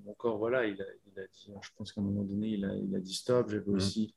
mon 0.05 0.15
corps 0.15 0.39
voilà, 0.39 0.67
il 0.67 0.81
a, 0.81 0.87
il 1.07 1.21
a 1.21 1.27
dit, 1.27 1.53
je 1.61 1.71
pense 1.77 1.93
qu'à 1.93 2.01
un 2.01 2.05
moment 2.05 2.25
donné, 2.25 2.49
il 2.49 2.65
a, 2.65 2.75
il 2.75 2.95
a 2.95 3.01
dit 3.01 3.15
stop. 3.15 3.49
J'avais 3.51 3.71
mmh. 3.71 3.75
aussi 3.75 4.15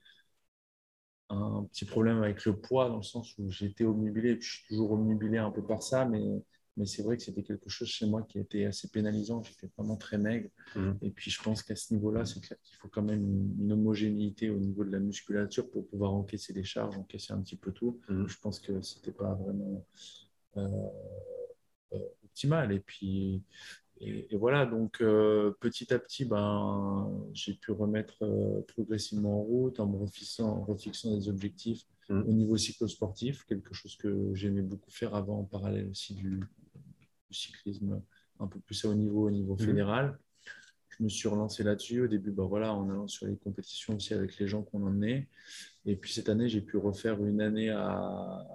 un 1.29 1.63
petit 1.71 1.85
problème 1.85 2.23
avec 2.23 2.43
le 2.45 2.55
poids, 2.55 2.89
dans 2.89 2.97
le 2.97 3.03
sens 3.03 3.37
où 3.37 3.51
j'étais 3.51 3.83
omnubilé, 3.83 4.31
et 4.31 4.35
puis 4.35 4.47
je 4.47 4.53
suis 4.57 4.67
toujours 4.67 4.93
omnubilé 4.93 5.37
un 5.37 5.51
peu 5.51 5.63
par 5.63 5.83
ça, 5.83 6.05
mais 6.05 6.23
mais 6.79 6.85
c'est 6.85 7.03
vrai 7.03 7.17
que 7.17 7.23
c'était 7.23 7.43
quelque 7.43 7.69
chose 7.69 7.89
chez 7.89 8.05
moi 8.05 8.21
qui 8.23 8.39
était 8.39 8.63
assez 8.63 8.87
pénalisant. 8.87 9.43
J'étais 9.43 9.69
vraiment 9.77 9.97
très 9.97 10.17
maigre. 10.17 10.49
Mmh. 10.77 10.91
Et 11.01 11.09
puis, 11.09 11.29
je 11.29 11.43
pense 11.43 11.61
qu'à 11.61 11.75
ce 11.75 11.93
niveau-là, 11.93 12.23
c'est 12.25 12.39
clair 12.39 12.57
qu'il 12.63 12.77
faut 12.77 12.87
quand 12.87 13.01
même 13.01 13.21
une, 13.59 13.73
homogénéité 13.73 14.49
au 14.49 14.57
niveau 14.57 14.85
de 14.85 14.91
la 14.91 14.99
musculature 14.99 15.69
pour 15.69 15.85
pouvoir 15.85 16.13
encaisser 16.13 16.53
les 16.53 16.63
charges, 16.63 16.97
encaisser 16.97 17.33
un 17.33 17.41
petit 17.41 17.57
peu 17.57 17.73
tout. 17.73 17.99
Mmh. 18.07 18.27
Je 18.27 18.39
pense 18.39 18.61
que 18.61 18.81
ce 18.81 18.95
n'était 18.95 19.11
pas 19.11 19.33
vraiment 19.33 19.85
euh, 20.55 20.67
euh, 21.95 21.99
optimal. 22.23 22.71
Et 22.71 22.79
puis, 22.79 23.43
et, 23.99 24.37
voilà, 24.37 24.65
donc 24.65 25.01
euh, 25.01 25.51
petit 25.59 25.93
à 25.93 25.99
petit, 25.99 26.23
ben, 26.23 27.11
j'ai 27.33 27.55
pu 27.55 27.73
remettre 27.73 28.23
progressivement 28.69 29.41
en 29.41 29.43
route 29.43 29.81
en 29.81 29.87
me 29.87 29.97
refixant, 29.97 30.63
refixant 30.63 31.13
des 31.13 31.27
objectifs 31.27 31.85
mmh. 32.07 32.21
au 32.21 32.31
niveau 32.31 32.55
cyclosportif, 32.55 33.43
quelque 33.43 33.73
chose 33.73 33.97
que 33.97 34.33
j'aimais 34.33 34.61
beaucoup 34.61 34.91
faire 34.91 35.13
avant 35.13 35.39
en 35.39 35.43
parallèle 35.43 35.89
aussi 35.89 36.13
du, 36.13 36.39
cyclisme 37.33 38.01
un 38.39 38.47
peu 38.47 38.59
plus 38.59 38.85
à 38.85 38.89
haut 38.89 38.93
niveau, 38.93 39.27
au 39.27 39.31
niveau 39.31 39.53
mhm. 39.53 39.65
fédéral. 39.65 40.19
Je 40.89 41.03
me 41.03 41.09
suis 41.09 41.27
relancé 41.27 41.63
là-dessus. 41.63 42.01
Au 42.01 42.07
début, 42.07 42.31
bah 42.31 42.45
voilà, 42.45 42.73
en 42.73 42.89
allant 42.89 43.07
sur 43.07 43.27
les 43.27 43.37
compétitions 43.37 43.95
aussi 43.95 44.13
avec 44.13 44.37
les 44.37 44.47
gens 44.47 44.63
qu'on 44.63 44.85
emmenait. 44.85 45.27
Et 45.85 45.95
puis 45.95 46.11
cette 46.11 46.29
année, 46.29 46.49
j'ai 46.49 46.61
pu 46.61 46.77
refaire 46.77 47.23
une 47.23 47.41
année 47.41 47.69
à 47.69 47.89
un 47.89 48.45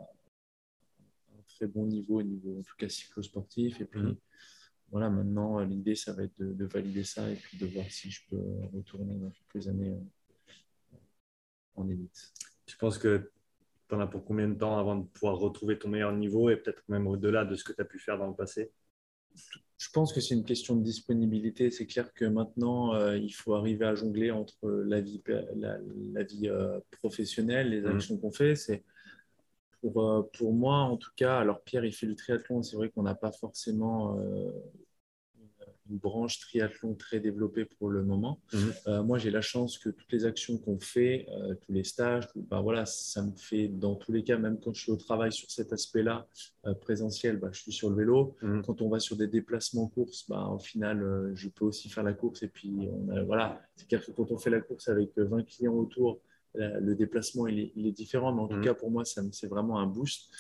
très 1.49 1.67
bon 1.67 1.87
niveau, 1.87 2.21
au 2.21 2.23
niveau 2.23 2.59
en 2.59 2.63
tout 2.63 2.77
cas 2.77 2.89
cyclosportif. 2.89 3.81
Et 3.81 3.87
puis 3.87 4.01
mhm. 4.01 4.17
voilà, 4.91 5.11
maintenant, 5.11 5.61
l'idée, 5.61 5.95
ça 5.95 6.13
va 6.13 6.25
être 6.25 6.39
de, 6.39 6.65
valider 6.67 7.05
ça 7.05 7.31
et 7.31 7.37
puis 7.37 7.59
de 7.59 7.67
voir 7.67 7.87
si 7.91 8.11
je 8.11 8.23
peux 8.29 8.43
retourner 8.73 9.17
dans 9.17 9.31
quelques 9.31 9.69
années 9.69 9.93
euh, 9.93 10.99
en 11.77 11.89
élite. 11.89 12.33
Tu 12.67 12.77
penses 12.77 12.99
que 12.99 13.31
tu 13.89 13.95
en 13.95 14.01
as 14.01 14.07
pour 14.07 14.25
combien 14.25 14.49
de 14.49 14.55
temps 14.55 14.79
avant 14.79 14.97
de 14.97 15.07
pouvoir 15.07 15.37
retrouver 15.37 15.79
ton 15.79 15.89
meilleur 15.89 16.13
niveau 16.13 16.51
et 16.51 16.57
peut-être 16.57 16.83
même 16.89 17.07
au-delà 17.07 17.45
de 17.45 17.55
ce 17.55 17.65
que 17.65 17.73
tu 17.73 17.81
as 17.81 17.85
pu 17.85 17.99
faire 17.99 18.19
dans 18.19 18.29
le 18.29 18.35
passé? 18.35 18.73
Je 19.77 19.89
pense 19.93 20.13
que 20.13 20.21
c'est 20.21 20.35
une 20.35 20.45
question 20.45 20.77
de 20.77 20.83
disponibilité. 20.83 21.71
C'est 21.71 21.87
clair 21.87 22.13
que 22.15 22.25
maintenant, 22.25 22.95
euh, 22.95 23.19
il 23.19 23.33
faut 23.33 23.55
arriver 23.55 23.85
à 23.85 23.95
jongler 23.95 24.31
entre 24.31 24.69
la 24.69 25.01
vie, 25.01 25.23
la, 25.57 26.23
vie 26.23 26.49
euh, 26.49 26.79
professionnelle, 26.93 27.71
les 27.71 27.83
mmh. 27.83 27.87
actions 27.87 28.19
qu'on 28.19 28.33
fait. 28.33 28.55
C'est 28.55 28.85
pour, 29.81 30.03
euh, 30.03 30.23
pour 30.39 30.55
moi, 30.55 30.79
en 30.79 30.97
tout 30.97 31.11
cas, 31.17 31.39
alors 31.39 31.63
Pierre, 31.63 31.85
il 31.85 31.93
fait 31.93 32.07
du 32.07 32.15
triathlon. 32.15 32.63
C'est 32.63 32.77
vrai 32.77 32.91
qu'on 32.91 33.03
n'a 33.03 33.15
pas 33.15 33.33
forcément 33.33 34.17
une 35.91 35.99
branche 35.99 36.41
triathlon 36.41 36.95
très 36.95 37.21
développée 37.21 37.65
pour 37.65 37.91
le 37.91 38.03
moment. 38.03 38.41
Mhm. 38.53 38.75
Euh, 38.87 39.03
moi, 39.03 39.19
j'ai 39.19 39.31
la 39.31 39.41
chance 39.41 39.79
que 39.79 39.91
toutes 39.91 40.11
les 40.13 40.25
actions 40.25 40.59
qu'on 40.59 40.79
fait, 40.79 41.27
euh, 41.31 41.55
tous 41.55 41.73
les 41.73 41.85
stages, 41.85 42.29
bah, 42.35 42.61
voilà, 42.61 42.87
ça 42.87 43.23
me 43.23 43.33
fait 43.37 43.69
dans 43.69 43.95
tous 43.95 44.13
les 44.13 44.25
cas, 44.25 44.39
même 44.39 44.59
quand 44.59 44.73
je 44.75 44.83
suis 44.83 44.93
au 44.93 44.97
travail 44.97 45.33
sur 45.33 45.51
cet 45.51 45.73
aspect-là 45.73 46.27
euh, 46.67 46.75
présentiel, 46.75 47.37
bah, 47.37 47.49
je 47.53 47.61
suis 47.61 47.73
sur 47.73 47.91
le 47.91 47.97
vélo. 47.97 48.37
Mhm. 48.43 48.63
Quand 48.65 48.81
on 48.83 48.89
va 48.89 49.01
sur 49.01 49.17
des 49.17 49.29
déplacements 49.29 49.89
courses, 49.89 50.27
bah, 50.29 50.49
au 50.49 50.59
final, 50.59 51.33
je 51.35 51.49
peux 51.49 51.65
aussi 51.65 51.89
faire 51.89 52.05
la 52.05 52.13
course. 52.13 52.43
Et 52.43 52.49
puis, 52.49 52.89
on 52.91 53.25
voilà, 53.25 53.63
c'est 53.77 53.89
clair 53.89 54.05
que 54.05 54.13
quand 54.13 54.31
on 54.31 54.39
fait 54.39 54.51
la 54.51 54.61
course 54.61 54.89
avec 54.89 55.17
20 55.17 55.43
clients 55.45 55.75
autour, 55.75 56.21
le 56.55 56.95
déplacement 56.95 57.47
il 57.47 57.87
est, 57.87 57.93
différent, 57.93 58.33
mais 58.33 58.43
en 58.43 58.49
tout 58.49 58.57
mmh. 58.57 58.65
cas 58.65 58.75
pour 58.75 58.91
moi 58.91 59.05
c'est 59.05 59.47
vraiment 59.47 59.79
un 59.79 59.87
boost. 59.87 60.31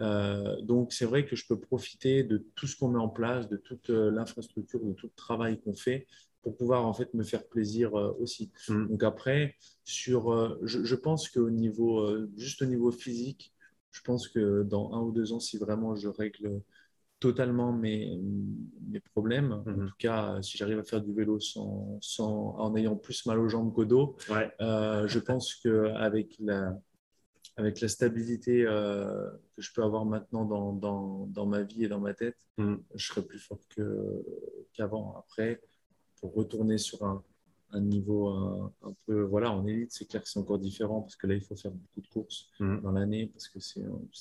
Euh, 0.00 0.60
donc 0.62 0.92
c'est 0.92 1.04
vrai 1.04 1.24
que 1.24 1.36
je 1.36 1.46
peux 1.46 1.58
profiter 1.58 2.24
de 2.24 2.44
tout 2.54 2.66
ce 2.66 2.76
qu'on 2.76 2.88
met 2.88 2.98
en 2.98 3.08
place, 3.08 3.48
de 3.48 3.56
toute 3.56 3.90
euh, 3.90 4.10
l'infrastructure, 4.10 4.80
de 4.80 4.92
tout 4.92 5.06
le 5.06 5.12
travail 5.14 5.60
qu'on 5.60 5.74
fait 5.74 6.06
pour 6.42 6.56
pouvoir 6.56 6.86
en 6.86 6.94
fait 6.94 7.12
me 7.14 7.22
faire 7.22 7.46
plaisir 7.46 7.94
euh, 7.94 8.12
aussi. 8.18 8.50
Mmh. 8.68 8.88
Donc 8.88 9.02
après 9.04 9.56
sur, 9.84 10.58
je, 10.62 10.84
je, 10.84 10.94
pense 10.94 11.28
qu'au 11.28 11.50
niveau 11.50 12.08
juste 12.36 12.62
au 12.62 12.66
niveau 12.66 12.90
physique, 12.90 13.52
je 13.90 14.00
pense 14.02 14.28
que 14.28 14.62
dans 14.62 14.92
un 14.94 15.00
ou 15.00 15.12
deux 15.12 15.32
ans 15.32 15.40
si 15.40 15.58
vraiment 15.58 15.94
je 15.94 16.08
règle 16.08 16.62
totalement 17.20 17.72
mes, 17.72 18.18
mes 18.88 19.00
problèmes. 19.00 19.52
En 19.52 19.70
mhm. 19.70 19.88
tout 19.88 19.94
cas, 19.98 20.42
si 20.42 20.56
j'arrive 20.58 20.78
à 20.78 20.82
faire 20.82 21.02
du 21.02 21.12
vélo 21.12 21.38
sans, 21.38 21.98
sans, 22.00 22.56
en 22.58 22.74
ayant 22.74 22.96
plus 22.96 23.26
mal 23.26 23.38
aux 23.38 23.48
jambes 23.48 23.72
qu'au 23.72 23.84
dos, 23.84 24.16
euh, 24.60 25.06
je 25.06 25.18
pense 25.18 25.54
qu'avec 25.56 26.34
la, 26.40 26.76
avec 27.56 27.80
la 27.80 27.88
stabilité 27.88 28.64
euh, 28.66 29.30
que 29.54 29.62
je 29.62 29.72
peux 29.72 29.82
avoir 29.82 30.06
maintenant 30.06 30.44
dans, 30.46 30.72
dans, 30.72 31.26
dans, 31.26 31.46
ma 31.46 31.62
vie 31.62 31.84
et 31.84 31.88
dans 31.88 32.00
ma 32.00 32.14
tête, 32.14 32.38
mhm. 32.56 32.82
je 32.94 33.06
serai 33.06 33.22
plus 33.22 33.38
fort 33.38 33.60
qu'avant. 34.72 35.16
Après, 35.18 35.60
pour 36.20 36.34
retourner 36.34 36.78
sur 36.78 37.04
un, 37.04 37.22
un 37.72 37.80
niveau 37.80 38.28
un, 38.28 38.94
peu, 39.06 39.22
voilà, 39.22 39.50
en 39.50 39.66
élite, 39.66 39.92
c'est 39.92 40.06
clair 40.06 40.22
que 40.22 40.28
c'est 40.28 40.38
encore 40.38 40.58
différent 40.58 41.02
parce 41.02 41.16
que 41.16 41.26
là, 41.26 41.34
il 41.34 41.40
faut 41.40 41.56
faire 41.56 41.70
beaucoup 41.70 42.00
de 42.00 42.08
courses 42.08 42.50
mhm. 42.60 42.80
dans 42.82 42.92
l'année 42.92 43.26
parce 43.26 43.48
que 43.48 43.60
c'est 43.60 43.80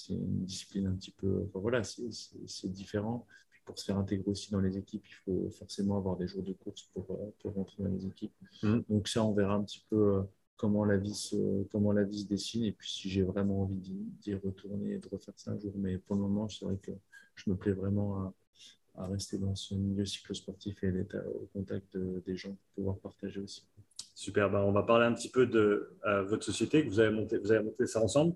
une 0.09 0.45
discipline 0.45 0.87
un 0.87 0.95
petit 0.95 1.11
peu, 1.11 1.49
voilà, 1.53 1.83
c'est 1.83 2.71
différent. 2.71 3.25
Puis 3.51 3.61
pour 3.65 3.77
se 3.79 3.85
faire 3.85 3.97
intégrer 3.97 4.29
aussi 4.29 4.51
dans 4.51 4.61
les 4.61 4.77
équipes, 4.77 5.05
il 5.07 5.15
faut 5.25 5.49
forcément 5.51 5.97
avoir 5.97 6.17
des 6.17 6.27
jours 6.27 6.43
de 6.43 6.53
course 6.53 6.83
pour, 6.93 7.09
euh, 7.11 7.33
pour 7.41 7.53
rentrer 7.53 7.83
dans 7.83 7.89
les 7.89 8.05
équipes. 8.05 8.33
Mhm. 8.63 8.83
Donc 8.89 9.07
ça, 9.07 9.23
on 9.23 9.33
verra 9.33 9.55
un 9.55 9.63
petit 9.63 9.83
peu 9.89 10.17
euh, 10.17 10.21
comment 10.55 10.85
la 10.85 10.97
vie 10.97 11.15
se, 11.15 11.63
comment 11.71 11.91
la 11.91 12.03
vie 12.03 12.21
se 12.21 12.27
dessine 12.27 12.65
et 12.65 12.73
puis 12.73 12.89
si 12.89 13.09
j'ai 13.09 13.23
vraiment 13.23 13.63
envie 13.63 13.77
d'y 13.77 14.35
retourner 14.35 14.93
et 14.93 14.97
de 14.97 15.07
refaire 15.07 15.33
ça 15.37 15.51
un 15.51 15.59
jour. 15.59 15.73
Mais 15.77 15.97
pour 15.97 16.15
le 16.15 16.21
moment, 16.21 16.47
c'est 16.49 16.65
vrai 16.65 16.77
que 16.77 16.91
je 17.35 17.49
me 17.49 17.55
plais 17.55 17.71
vraiment 17.71 18.17
à, 18.17 18.33
à 18.99 19.07
rester 19.07 19.37
dans 19.37 19.55
ce 19.55 19.73
milieu 19.73 20.05
cyclosportif 20.05 20.83
et 20.83 20.91
d'être 20.91 21.17
au 21.33 21.49
contact 21.53 21.97
des 21.97 22.35
gens 22.35 22.49
pour 22.49 22.75
pouvoir 22.75 22.97
partager 22.97 23.39
aussi. 23.39 23.65
Super, 24.19 24.49
ben, 24.49 24.59
on 24.59 24.73
va 24.73 24.83
parler 24.83 25.05
un 25.05 25.13
petit 25.13 25.29
peu 25.29 25.45
de 25.45 25.95
euh, 26.05 26.23
votre 26.23 26.43
société, 26.43 26.83
que 26.83 26.89
vous 26.89 26.99
avez 26.99 27.09
monté, 27.09 27.37
vous 27.37 27.53
avez 27.53 27.63
monté 27.63 27.87
ça 27.87 28.01
ensemble, 28.03 28.35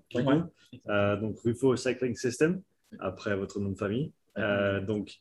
euh, 0.88 1.16
donc 1.16 1.38
Rufo 1.40 1.76
Cycling 1.76 2.16
System, 2.16 2.62
après 3.00 3.36
votre 3.36 3.60
nom 3.60 3.68
de 3.68 3.76
famille. 3.76 4.10
Euh, 4.38 4.80
donc, 4.80 5.20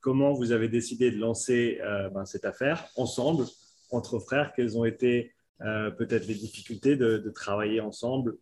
comment 0.00 0.32
vous 0.32 0.50
avez 0.50 0.66
décidé 0.66 1.12
de 1.12 1.18
lancer 1.18 1.78
ben, 2.12 2.24
cette 2.24 2.44
affaire 2.44 2.84
ensemble, 2.96 3.44
entre 3.92 4.18
frères? 4.18 4.52
Quelles 4.56 4.76
ont 4.76 4.84
été 4.84 5.32
peut-être 5.60 6.26
les 6.26 6.34
difficultés 6.34 6.96
de, 6.96 7.30
travailler 7.30 7.80
ensemble 7.80 8.36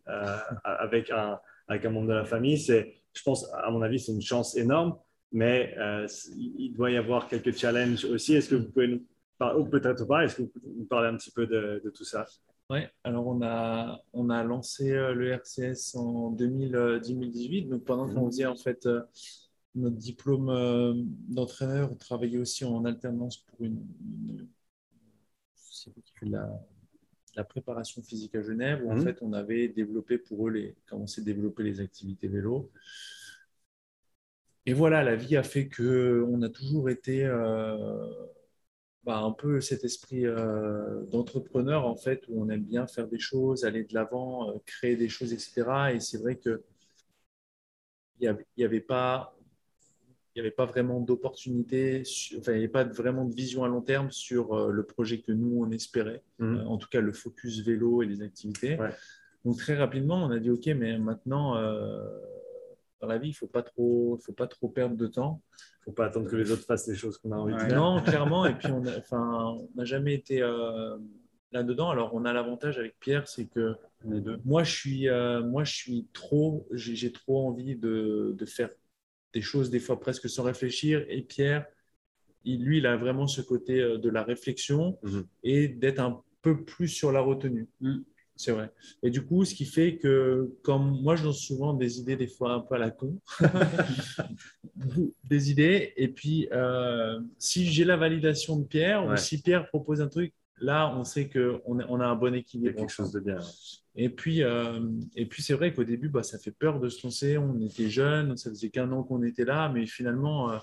avec, 0.63 1.11
un, 1.11 1.39
avec 1.67 1.85
un 1.85 1.91
membre 1.91 2.07
de 2.07 2.13
la 2.13 2.25
famille? 2.25 2.57
C'est, 2.57 2.95
Je 3.13 3.21
pense, 3.21 3.47
à 3.53 3.69
mon 3.69 3.83
avis, 3.83 3.99
c'est 3.99 4.11
une 4.11 4.23
chance 4.23 4.57
énorme 4.57 4.97
mais 5.33 5.73
euh, 5.79 6.07
il 6.37 6.71
doit 6.73 6.91
y 6.91 6.97
avoir 6.97 7.27
quelques 7.27 7.57
challenges 7.57 8.05
aussi. 8.05 8.35
Est-ce 8.35 8.49
que 8.49 8.55
vous 8.55 8.69
pouvez 8.69 8.87
nous 8.87 9.05
parler, 9.39 9.59
ou 9.59 9.65
peut-être 9.65 10.05
pas, 10.05 10.23
est-ce 10.23 10.37
que 10.37 10.41
vous 10.43 10.47
pouvez 10.49 10.71
nous 10.77 10.85
parler 10.85 11.09
un 11.09 11.17
petit 11.17 11.31
peu 11.31 11.47
de, 11.47 11.91
tout 11.93 12.05
ça? 12.05 12.25
Oui, 12.69 12.79
alors 13.03 13.27
on 13.27 13.41
a, 13.41 13.99
on 14.13 14.29
a 14.29 14.43
lancé 14.43 14.91
euh, 14.91 15.13
le 15.13 15.31
RCS 15.31 15.95
en 15.95 16.29
2018, 16.31 17.65
donc 17.65 17.83
pendant 17.83 18.07
qu'on 18.07 18.25
mhm. 18.25 18.31
faisait 18.31 18.45
en 18.45 18.55
fait 18.55 18.85
euh, 18.85 19.01
notre 19.75 19.97
diplôme 19.97 21.03
d'entraîneur, 21.27 21.91
on 21.91 21.95
travaillait 21.95 22.37
aussi 22.37 22.63
en 22.63 22.85
alternance 22.85 23.37
pour 23.37 23.65
une, 23.65 23.83
la 27.35 27.43
préparation 27.43 28.03
physique 28.03 28.35
à 28.35 28.43
Genève, 28.43 28.83
où 28.85 28.91
en 28.91 28.95
mhm. 28.95 29.03
fait 29.03 29.17
on 29.21 29.33
avait 29.33 29.67
développé 29.67 30.19
pour 30.19 30.47
eux, 30.47 30.51
les, 30.51 30.75
commencé 30.87 31.21
à 31.21 31.23
développer 31.23 31.63
les 31.63 31.79
activités 31.79 32.27
vélo 32.27 32.71
et 34.65 34.73
voilà, 34.73 35.03
la 35.03 35.15
vie 35.15 35.35
a 35.35 35.43
fait 35.43 35.67
que 35.67 36.25
on 36.29 36.41
a 36.41 36.49
toujours 36.49 36.89
été 36.89 37.25
euh, 37.25 38.07
bah, 39.03 39.17
un 39.17 39.31
peu 39.31 39.59
cet 39.59 39.83
esprit 39.83 40.25
euh, 40.25 41.03
d'entrepreneur 41.07 41.85
en 41.85 41.97
fait, 41.97 42.23
où 42.29 42.41
on 42.41 42.49
aime 42.49 42.63
bien 42.63 42.87
faire 42.87 43.07
des 43.07 43.19
choses, 43.19 43.65
aller 43.65 43.83
de 43.83 43.93
l'avant, 43.93 44.49
euh, 44.49 44.53
créer 44.65 44.95
des 44.95 45.09
choses, 45.09 45.33
etc. 45.33 45.93
Et 45.93 45.99
c'est 45.99 46.17
vrai 46.17 46.37
que 46.37 46.63
il 48.21 48.37
n'y 48.57 48.63
avait, 48.63 48.79
pas 48.79 49.37
il 50.33 50.41
n'y 50.41 50.47
avait 50.47 50.55
pas 50.55 50.65
vraiment 50.65 51.01
d'opportunité, 51.01 52.03
enfin, 52.37 52.53
il 52.53 52.59
n'y 52.59 52.63
avait 52.63 52.67
pas 52.69 52.85
vraiment 52.85 53.25
de 53.25 53.35
vision 53.35 53.65
à 53.65 53.67
long 53.67 53.81
terme 53.81 54.11
sur 54.11 54.69
le 54.69 54.83
projet 54.85 55.19
que 55.19 55.33
nous, 55.33 55.61
on 55.61 55.71
espérait, 55.71 56.23
mmh. 56.39 56.59
en 56.67 56.77
tout 56.77 56.87
cas 56.87 57.01
le 57.01 57.11
focus 57.11 57.59
vélo 57.65 58.01
et 58.01 58.05
les 58.05 58.21
activités. 58.21 58.77
Donc 59.43 59.57
très 59.57 59.75
rapidement, 59.75 60.23
on 60.23 60.31
a 60.31 60.39
dit, 60.39 60.51
OK, 60.51 60.67
mais 60.67 60.97
maintenant, 60.99 61.57
dans 63.03 63.09
la 63.09 63.17
vie, 63.17 63.27
il 63.27 63.31
ne 63.31 63.35
faut, 63.35 63.47
pas 63.47 63.63
trop, 63.63 64.17
faut 64.23 64.31
pas 64.31 64.47
trop 64.47 64.69
perdre 64.69 64.95
de 64.95 65.07
temps. 65.07 65.41
Il 65.51 65.81
ne 65.81 65.83
faut 65.85 65.91
pas 65.91 66.05
attendre 66.05 66.29
que 66.29 66.37
les 66.37 66.51
autres 66.51 66.63
fassent 66.63 66.87
les 66.87 66.95
choses 66.95 67.17
qu'on 67.17 67.33
a 67.33 67.35
envie 67.35 67.53
de 67.53 67.59
faire. 67.59 67.75
Non, 67.75 68.01
clairement. 68.05 68.45
Et 68.45 68.57
puis, 68.57 68.69
on 68.71 68.81
n'a 68.81 69.83
jamais 69.83 70.13
été 70.13 70.41
euh, 70.41 70.97
là-dedans. 71.51 71.89
Alors, 71.89 72.13
on 72.13 72.23
a 72.23 72.31
l'avantage 72.31 72.79
avec 72.79 72.97
Pierre, 73.01 73.27
c'est 73.27 73.47
que 73.47 73.75
moi, 74.45 74.63
je 74.63 74.71
suis, 74.71 75.09
euh, 75.09 75.43
moi, 75.43 75.65
je 75.65 75.73
suis 75.73 76.07
trop, 76.13 76.65
j'ai 76.71 77.11
trop 77.11 77.45
envie 77.45 77.75
de, 77.75 78.33
de, 78.37 78.45
faire 78.45 78.69
des 79.33 79.41
choses 79.41 79.69
des 79.69 79.81
fois 79.81 79.99
presque 79.99 80.29
sans 80.29 80.43
réfléchir. 80.43 81.05
Et 81.09 81.23
Pierre, 81.23 81.65
il, 82.45 82.63
lui, 82.63 82.77
il 82.77 82.85
a 82.85 82.95
vraiment 82.95 83.27
ce 83.27 83.41
côté 83.41 83.81
euh, 83.81 83.97
de 83.97 84.09
la 84.09 84.23
réflexion 84.23 84.97
mhm. 85.03 85.25
et 85.43 85.67
d'être 85.67 85.99
un 85.99 86.23
peu 86.41 86.63
plus 86.63 86.87
sur 86.87 87.11
la 87.11 87.19
retenue. 87.19 87.67
Mm. 87.81 87.99
C'est 88.35 88.51
vrai. 88.51 88.71
Et 89.03 89.09
du 89.09 89.23
coup, 89.25 89.45
ce 89.45 89.53
qui 89.53 89.65
fait 89.65 89.97
que, 89.97 90.51
comme 90.63 91.01
moi, 91.01 91.15
je 91.15 91.25
lance 91.25 91.39
souvent 91.39 91.73
des 91.73 91.99
idées, 91.99 92.15
des 92.15 92.27
fois 92.27 92.53
un 92.53 92.59
peu 92.61 92.75
à 92.75 92.79
la 92.79 92.89
con, 92.89 93.19
des 95.23 95.51
idées, 95.51 95.93
et 95.97 96.07
puis 96.07 96.47
euh, 96.51 97.19
si 97.37 97.65
j'ai 97.65 97.83
la 97.83 97.95
validation 97.95 98.57
de 98.57 98.65
Pierre, 98.65 99.05
ou 99.05 99.15
si 99.17 99.41
Pierre 99.41 99.67
propose 99.67 100.01
un 100.01 100.07
truc, 100.07 100.33
là, 100.59 100.93
on 100.97 101.03
sait 101.03 101.29
qu'on 101.29 101.61
on 101.65 101.99
a 101.99 102.05
un 102.05 102.15
bon 102.15 102.33
équilibre. 102.33 102.75
quelque 102.75 102.91
chose 102.91 103.11
de 103.11 103.19
bien. 103.19 103.39
Et 103.95 104.09
puis, 104.09 104.41
euh, 104.41 104.79
et 105.15 105.27
puis 105.27 105.43
c'est 105.43 105.53
vrai 105.53 105.71
qu'au 105.71 105.83
début, 105.83 106.09
bah, 106.09 106.23
ça 106.23 106.39
fait 106.39 106.51
peur 106.51 106.79
de 106.79 106.89
se 106.89 107.05
lancer. 107.05 107.37
On 107.37 107.61
était 107.61 107.89
jeunes, 107.89 108.35
ça 108.37 108.49
faisait 108.49 108.69
qu'un 108.69 108.91
an 108.91 109.03
qu'on 109.03 109.21
était 109.21 109.45
là, 109.45 109.69
mais 109.69 109.85
finalement, 109.85 110.51
euh, 110.51 110.57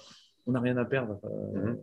on 0.46 0.52
n'a 0.52 0.60
rien 0.60 0.76
à 0.76 0.84
perdre. 0.84 1.20
Mhm 1.54 1.78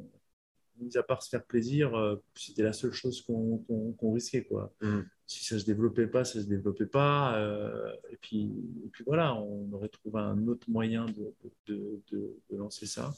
mis 0.79 0.97
à 0.97 1.03
part 1.03 1.23
se 1.23 1.29
faire 1.29 1.43
plaisir, 1.43 1.95
euh, 1.95 2.15
c'était 2.35 2.63
la 2.63 2.73
seule 2.73 2.91
chose 2.91 3.21
qu'on 3.21 4.13
risquait. 4.13 4.43
Quoi. 4.43 4.73
Mm. 4.81 5.01
Si 5.25 5.45
ça 5.45 5.55
ne 5.55 5.59
se 5.59 5.65
développait 5.65 6.07
pas, 6.07 6.23
ça 6.23 6.39
ne 6.39 6.43
se 6.43 6.49
développait 6.49 6.85
pas. 6.85 7.37
Euh, 7.37 7.91
et, 8.11 8.17
puis, 8.17 8.51
et 8.85 8.89
puis 8.89 9.03
voilà, 9.05 9.35
on 9.35 9.71
aurait 9.73 9.89
trouvé 9.89 10.19
un 10.19 10.47
autre 10.47 10.69
moyen 10.69 11.05
de, 11.05 11.33
de, 11.67 12.01
de, 12.11 12.57
lancer 12.57 12.85
ça. 12.85 13.13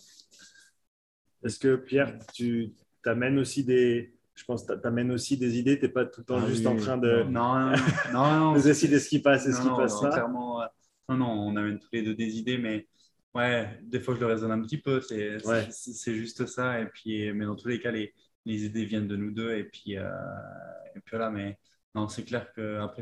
Est-ce 1.43 1.59
que 1.59 1.75
Pierre, 1.75 2.17
tu 2.33 2.73
t'amènes 3.03 3.39
aussi 3.39 3.63
des. 3.63 4.13
Je 4.35 4.45
pense 4.45 4.63
que 4.63 4.73
tu 4.73 4.87
amènes 4.87 5.11
aussi 5.11 5.37
des 5.37 5.57
idées, 5.57 5.77
tu 5.77 5.85
n'es 5.85 5.91
pas 5.91 6.05
tout 6.05 6.21
le 6.21 6.25
temps 6.25 6.39
ah 6.41 6.47
juste 6.47 6.65
en 6.65 6.75
train 6.77 6.97
de, 6.97 7.23
non, 7.23 7.71
non, 8.13 8.39
non, 8.39 8.53
de 8.53 8.61
décider 8.61 8.99
ce 8.99 9.09
qui 9.09 9.19
passe 9.19 9.45
et 9.45 9.51
ce 9.51 9.61
qui 9.61 9.67
passe 9.67 9.99
pas. 9.99 10.11
Clairement, 10.11 10.61
non, 11.09 11.17
non, 11.17 11.27
on 11.27 11.55
amène 11.57 11.79
tous 11.79 11.89
les 11.91 12.03
deux 12.03 12.15
des 12.15 12.37
idées, 12.37 12.57
mais 12.57 12.87
Ouais, 13.35 13.79
des 13.83 13.99
fois 13.99 14.15
je 14.15 14.19
le 14.19 14.25
raisonne 14.25 14.51
un 14.51 14.61
petit 14.61 14.79
peu, 14.79 15.01
c'est 15.01 15.39
juste 16.15 16.45
ça. 16.47 16.81
Et 16.81 16.85
puis, 16.87 17.31
mais 17.33 17.45
dans 17.45 17.55
tous 17.55 17.67
les 17.67 17.79
cas, 17.79 17.91
les, 17.91 18.13
les 18.45 18.65
idées 18.65 18.85
viennent 18.85 19.07
de 19.07 19.15
nous 19.15 19.31
deux. 19.31 19.55
Et 19.55 19.63
puis, 19.63 19.97
euh, 19.97 20.09
et 20.95 20.99
puis 20.99 21.11
voilà, 21.11 21.29
mais 21.29 21.57
non, 21.95 22.07
c'est 22.07 22.23
clair 22.23 22.51
qu'après, 22.53 23.01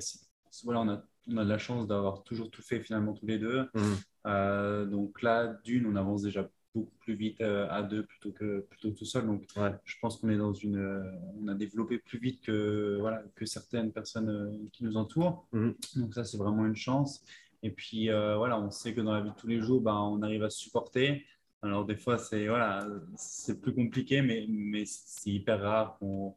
voilà, 0.64 0.82
on 0.82 0.90
a, 0.90 1.04
on 1.30 1.38
a 1.38 1.44
de 1.44 1.50
la 1.50 1.58
chance 1.58 1.88
d'avoir 1.88 2.24
toujours 2.24 2.52
tout 2.52 2.62
fait 2.62 2.80
finalement 2.82 3.14
tous 3.14 3.26
les 3.26 3.40
deux. 3.40 3.64
Mmh. 3.74 3.82
Euh, 4.28 4.86
donc 4.86 5.22
là, 5.22 5.60
d'une, 5.64 5.86
on 5.86 5.96
avance 5.96 6.24
déjà 6.24 6.50
beaucoup 6.74 6.96
plus 7.00 7.16
vite 7.16 7.42
euh, 7.42 7.68
à 7.70 7.82
deux 7.82 8.06
plutôt 8.06 8.32
que, 8.32 8.60
plutôt 8.60 8.92
tout 8.92 9.06
seul. 9.06 9.26
Donc 9.26 9.46
je 9.86 9.96
pense 10.02 10.18
qu'on 10.18 10.30
est 10.30 10.38
dans 10.38 10.54
une. 10.54 11.12
on 11.42 11.48
a 11.48 11.56
développé 11.56 11.98
plus 11.98 12.20
vite 12.20 12.42
que, 12.44 12.98
voilà, 13.00 13.24
que 13.36 13.46
certaines 13.46 13.92
personnes 13.92 14.70
qui 14.74 14.84
nous 14.84 14.98
entourent. 14.98 15.48
Mmh. 15.54 15.72
Donc 15.96 16.14
ça, 16.14 16.24
c'est 16.24 16.38
vraiment 16.38 16.66
une 16.66 16.76
chance. 16.76 17.24
Et 17.64 17.72
puis, 17.72 18.10
euh, 18.10 18.38
voilà, 18.38 18.60
on 18.60 18.72
sait 18.72 18.94
que 18.94 19.02
dans 19.02 19.14
la 19.14 19.22
vie 19.22 19.32
de 19.32 19.36
tous 19.36 19.48
les 19.48 19.62
jours, 19.62 19.82
ben, 19.82 19.96
on 19.96 20.22
arrive 20.22 20.44
à 20.44 20.50
se 20.50 20.60
supporter. 20.60 21.26
Alors, 21.62 21.86
des 21.86 21.96
fois, 21.96 22.18
c'est 22.18 22.48
voilà, 22.48 22.88
c'est 23.16 23.60
plus 23.60 23.74
compliqué, 23.74 24.22
mais, 24.22 24.46
mais 24.48 24.84
c'est 24.86 25.32
hyper 25.32 25.62
rare 25.62 25.98
qu'on 26.00 26.36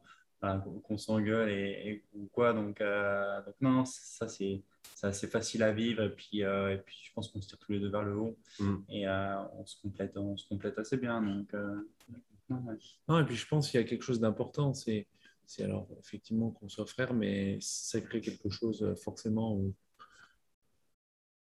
qu'on 0.83 0.97
s'engueule 0.97 1.51
et, 1.51 2.03
ou 2.15 2.25
quoi. 2.33 2.51
Donc, 2.51 2.81
euh, 2.81 3.45
donc 3.45 3.53
non, 3.61 3.85
ça, 3.85 4.27
c'est 4.27 4.63
assez 5.03 5.27
facile 5.27 5.61
à 5.61 5.71
vivre. 5.71 6.01
Et 6.01 6.09
puis, 6.09 6.43
euh, 6.43 6.73
et 6.73 6.77
puis 6.79 6.97
je 7.03 7.13
pense 7.13 7.27
qu'on 7.27 7.39
se 7.39 7.47
tire 7.47 7.59
tous 7.59 7.73
les 7.73 7.79
deux 7.79 7.91
vers 7.91 8.01
le 8.01 8.15
haut 8.15 8.35
mm. 8.59 8.75
et 8.89 9.07
on, 9.07 9.63
se 9.67 9.79
complète, 9.79 10.17
on 10.17 10.35
se 10.37 10.47
complète 10.47 10.79
assez 10.79 10.97
bien. 10.97 11.21
Donc, 11.21 11.53
non, 13.07 13.19
et 13.19 13.23
puis, 13.23 13.35
je 13.35 13.47
pense 13.47 13.69
qu'il 13.69 13.79
y 13.79 13.83
a 13.83 13.87
quelque 13.87 14.03
chose 14.03 14.19
d'important. 14.19 14.73
C'est 14.73 15.05
alors 15.59 15.87
effectivement 15.99 16.49
qu'on 16.49 16.69
soit 16.69 16.87
frère, 16.87 17.13
mais 17.13 17.59
ça 17.61 18.01
crée 18.01 18.21
quelque 18.21 18.49
chose 18.49 18.95
forcément 19.03 19.53
où 19.53 19.75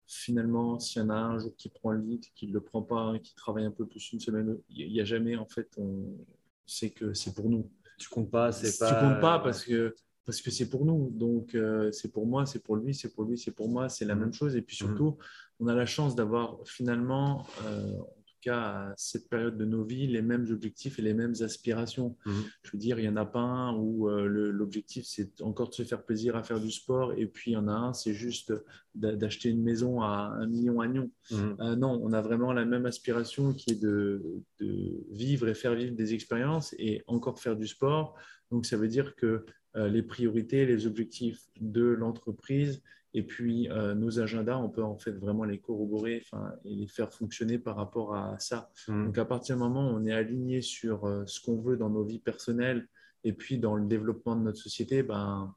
finalement, 0.09 0.79
s'il 0.79 1.01
y 1.01 1.05
en 1.05 1.09
a 1.09 1.15
un 1.15 1.37
jour 1.37 1.55
qui 1.55 1.69
prend 1.69 1.91
le 1.91 2.01
lead, 2.01 2.25
qui 2.33 2.47
ne 2.47 2.53
le 2.53 2.61
prend 2.61 2.81
pas, 2.81 3.13
qui 3.21 3.35
travaille 3.35 3.65
un 3.65 3.71
peu 3.71 3.85
plus 3.85 4.11
une 4.11 4.19
semaine, 4.19 4.57
il 4.69 4.91
n'y 4.91 4.99
a 4.99 5.05
jamais, 5.05 5.35
en 5.35 5.45
fait, 5.45 5.69
on 5.77 6.17
sait 6.65 6.89
que 6.89 7.13
c'est 7.13 7.35
pour 7.35 7.49
nous. 7.49 7.69
Tu 7.99 8.09
comptes 8.09 8.31
pas, 8.31 8.51
c'est 8.51 8.77
pas. 8.79 8.91
Tu 8.91 8.99
comptes 8.99 9.21
pas 9.21 9.39
parce 9.39 9.63
que 9.63 9.93
parce 10.25 10.41
que 10.41 10.51
c'est 10.51 10.69
pour 10.69 10.85
nous. 10.85 11.09
Donc, 11.11 11.53
euh, 11.53 11.91
c'est 11.91 12.11
pour 12.11 12.25
moi, 12.25 12.45
c'est 12.45 12.63
pour 12.63 12.75
lui, 12.75 12.93
c'est 12.93 13.13
pour 13.13 13.23
lui, 13.23 13.37
c'est 13.37 13.51
pour 13.51 13.69
moi, 13.69 13.89
c'est 13.89 14.05
la 14.05 14.15
mmh. 14.15 14.19
même 14.19 14.33
chose. 14.33 14.55
Et 14.55 14.61
puis 14.61 14.75
mmh. 14.75 14.87
surtout, 14.87 15.17
on 15.59 15.67
a 15.67 15.75
la 15.75 15.85
chance 15.85 16.15
d'avoir 16.15 16.57
finalement, 16.65 17.45
euh, 17.65 17.97
tout 18.39 18.49
cas 18.49 18.59
à 18.59 18.93
cette 18.97 19.29
période 19.29 19.57
de 19.57 19.65
nos 19.65 19.83
vies, 19.83 20.07
les 20.07 20.21
mêmes 20.21 20.47
objectifs 20.51 20.99
et 20.99 21.01
les 21.01 21.13
mêmes 21.13 21.33
aspirations. 21.41 22.15
Mmh. 22.25 22.31
Je 22.63 22.71
veux 22.71 22.77
dire, 22.77 22.99
il 22.99 23.03
n'y 23.03 23.09
en 23.09 23.15
a 23.15 23.25
pas 23.25 23.39
un 23.39 23.75
où 23.75 24.09
euh, 24.09 24.25
l'objectif, 24.51 25.05
c'est 25.05 25.41
encore 25.41 25.69
de 25.69 25.75
se 25.75 25.83
faire 25.83 26.03
plaisir 26.03 26.35
à 26.35 26.43
faire 26.43 26.59
du 26.59 26.71
sport. 26.71 27.13
Et 27.13 27.25
puis, 27.25 27.51
il 27.51 27.53
y 27.55 27.57
en 27.57 27.67
a 27.67 27.73
un, 27.73 27.93
c'est 27.93 28.13
juste 28.13 28.53
d'acheter 28.95 29.49
une 29.49 29.63
maison 29.63 30.01
à 30.01 30.35
un 30.39 30.47
million 30.47 30.81
à 30.81 30.87
Nyon. 30.87 31.11
non, 31.31 31.99
on 32.01 32.13
a 32.13 32.21
vraiment 32.21 32.53
la 32.53 32.65
même 32.65 32.85
aspiration 32.85 33.53
qui 33.53 33.71
est 33.71 33.81
de, 33.81 34.21
de 34.59 35.05
vivre 35.11 35.47
et 35.47 35.53
faire 35.53 35.75
vivre 35.75 35.95
des 35.95 36.13
expériences 36.13 36.73
et 36.79 37.03
encore 37.07 37.39
faire 37.39 37.55
du 37.55 37.67
sport. 37.67 38.15
Donc, 38.51 38.65
ça 38.65 38.77
veut 38.77 38.87
dire 38.87 39.15
que 39.15 39.25
euh, 39.25 39.45
les 39.87 40.03
priorités, 40.03 40.65
les 40.65 40.87
objectifs 40.87 41.47
de 41.59 41.83
l'entreprise 41.83 42.81
et 43.13 43.23
puis 43.23 43.69
euh, 43.69 43.95
nos 43.95 44.19
agendas, 44.19 44.57
on 44.57 44.69
peut 44.69 44.83
en 44.83 44.97
fait 44.97 45.11
vraiment 45.11 45.43
les 45.43 45.59
corroborer 45.59 46.23
et 46.63 46.75
les 46.75 46.87
faire 46.87 47.11
fonctionner 47.11 47.57
par 47.57 47.75
rapport 47.75 48.15
à 48.15 48.37
ça. 48.39 48.71
Mmh. 48.87 49.05
Donc 49.05 49.17
à 49.17 49.25
partir 49.25 49.55
du 49.55 49.61
moment 49.61 49.89
où 49.89 49.95
on 49.95 50.05
est 50.05 50.13
aligné 50.13 50.61
sur 50.61 51.05
euh, 51.05 51.25
ce 51.25 51.41
qu'on 51.41 51.59
veut 51.59 51.75
dans 51.75 51.89
nos 51.89 52.03
vies 52.03 52.19
personnelles 52.19 52.87
et 53.23 53.33
puis 53.33 53.57
dans 53.57 53.75
le 53.75 53.87
développement 53.87 54.35
de 54.35 54.43
notre 54.43 54.59
société, 54.59 55.01
ben, 55.01 55.53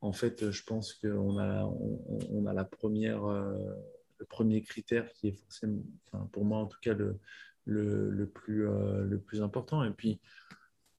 en 0.00 0.12
fait, 0.12 0.50
je 0.50 0.64
pense 0.64 0.94
qu'on 0.94 1.38
a, 1.38 1.64
on, 1.64 2.46
a 2.46 2.52
la 2.52 2.64
première, 2.64 3.26
le 3.26 4.26
premier 4.28 4.62
critère 4.62 5.10
qui 5.14 5.28
est 5.28 5.32
forcément, 5.32 5.82
pour 6.30 6.44
moi 6.44 6.58
en 6.58 6.66
tout 6.66 6.76
cas, 6.82 6.92
le, 6.92 7.18
le, 7.64 8.10
le 8.10 8.26
plus, 8.26 8.66
le 8.66 9.18
plus 9.18 9.40
important. 9.40 9.82
Et 9.82 9.92
puis, 9.92 10.20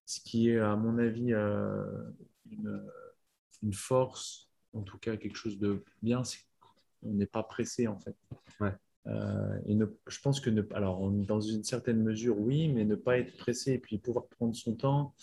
ce 0.08 0.22
qui 0.22 0.50
est, 0.50 0.58
à 0.58 0.76
mon 0.76 0.98
avis, 0.98 1.34
une, 2.52 3.74
force, 3.74 4.50
en 4.74 4.82
tout 4.82 4.98
cas 4.98 5.18
quelque 5.18 5.38
chose 5.38 5.58
de 5.58 5.84
bien, 6.04 6.24
c'est 6.24 6.40
qu'on 6.62 7.14
n'est 7.14 7.26
pas 7.26 7.44
pressé 7.44 7.88
en 7.88 7.98
fait. 7.98 8.16
Euh, 9.08 9.60
et 9.68 9.78
je 10.08 10.20
pense 10.22 10.40
que, 10.40 10.50
ne, 10.50 10.64
alors 10.74 11.10
dans 11.12 11.42
une 11.42 11.64
certaine 11.64 12.02
mesure, 12.02 12.40
oui, 12.40 12.68
mais 12.70 12.86
ne 12.86 12.96
pas 12.96 13.18
être 13.20 13.38
pressé 13.38 13.74
et 13.74 13.78
puis 13.80 13.98
pouvoir 13.98 14.28
prendre 14.28 14.56
son 14.56 14.76
temps. 14.76 15.14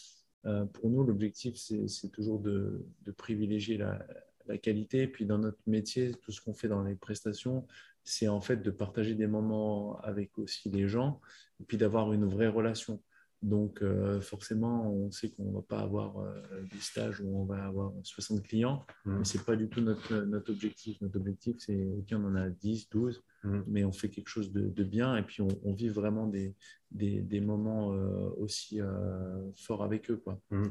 Euh, 0.45 0.65
pour 0.67 0.91
nous, 0.91 1.05
l'objectif, 1.05 1.57
c'est 1.57 2.09
toujours 2.11 2.41
de, 2.41 2.85
privilégier 3.17 3.77
la, 3.79 4.05
la, 4.47 4.59
qualité. 4.59 5.03
Et 5.03 5.09
puis 5.09 5.27
dans 5.27 5.39
notre 5.39 5.59
métier, 5.67 6.13
tout 6.23 6.33
ce 6.33 6.41
qu'on 6.41 6.55
fait 6.55 6.69
dans 6.69 6.83
les 6.83 6.95
prestations, 6.95 7.67
c'est 8.05 8.29
en 8.29 8.41
fait 8.41 8.57
de 8.57 8.71
partager 8.71 9.15
des 9.15 9.27
moments 9.27 10.01
avec 10.01 10.39
aussi 10.39 10.69
les 10.71 10.89
gens 10.89 11.21
et 11.61 11.65
puis 11.65 11.77
d'avoir 11.77 12.13
une 12.13 12.25
vraie 12.25 12.49
relation. 12.49 13.01
Donc, 13.43 13.83
euh, 13.83 14.21
forcément, 14.21 14.89
on 14.89 15.11
sait 15.11 15.31
qu'on 15.31 15.47
ne 15.47 15.55
va 15.55 15.63
pas 15.63 15.81
avoir 15.81 16.19
euh, 16.19 16.41
des 16.73 16.79
stages 16.79 17.21
où 17.21 17.37
on 17.37 17.45
va 17.45 17.65
avoir 17.65 17.93
60 18.05 18.43
clients, 18.45 18.87
mmh. 19.05 19.19
mais 19.19 19.25
ce 19.25 19.37
n'est 19.37 19.45
pas 19.45 19.57
du 19.57 19.69
tout 19.69 19.81
notre, 19.81 20.15
notre, 20.15 20.53
objectif. 20.53 21.01
Notre 21.01 21.17
objectif, 21.17 21.57
c'est 21.59 22.05
qu'on 22.09 22.25
en 22.25 22.37
a 22.37 22.49
10, 22.49 22.89
12, 22.91 23.21
mmh. 23.43 23.61
mais 23.67 23.85
on 23.85 23.91
fait 23.91 24.11
quelque 24.11 24.29
chose 24.29 24.53
de, 24.53 24.85
bien 24.85 25.17
et 25.17 25.23
puis 25.23 25.43
on, 25.43 25.73
vit 25.73 25.89
vraiment 25.89 26.29
des, 26.29 26.55
des, 26.93 27.21
des 27.21 27.41
moments 27.41 27.93
euh, 27.93 28.31
aussi 28.37 28.79
forts 29.57 29.83
avec 29.83 30.09
eux. 30.11 30.19
Quoi. 30.19 30.41
Mmh. 30.51 30.67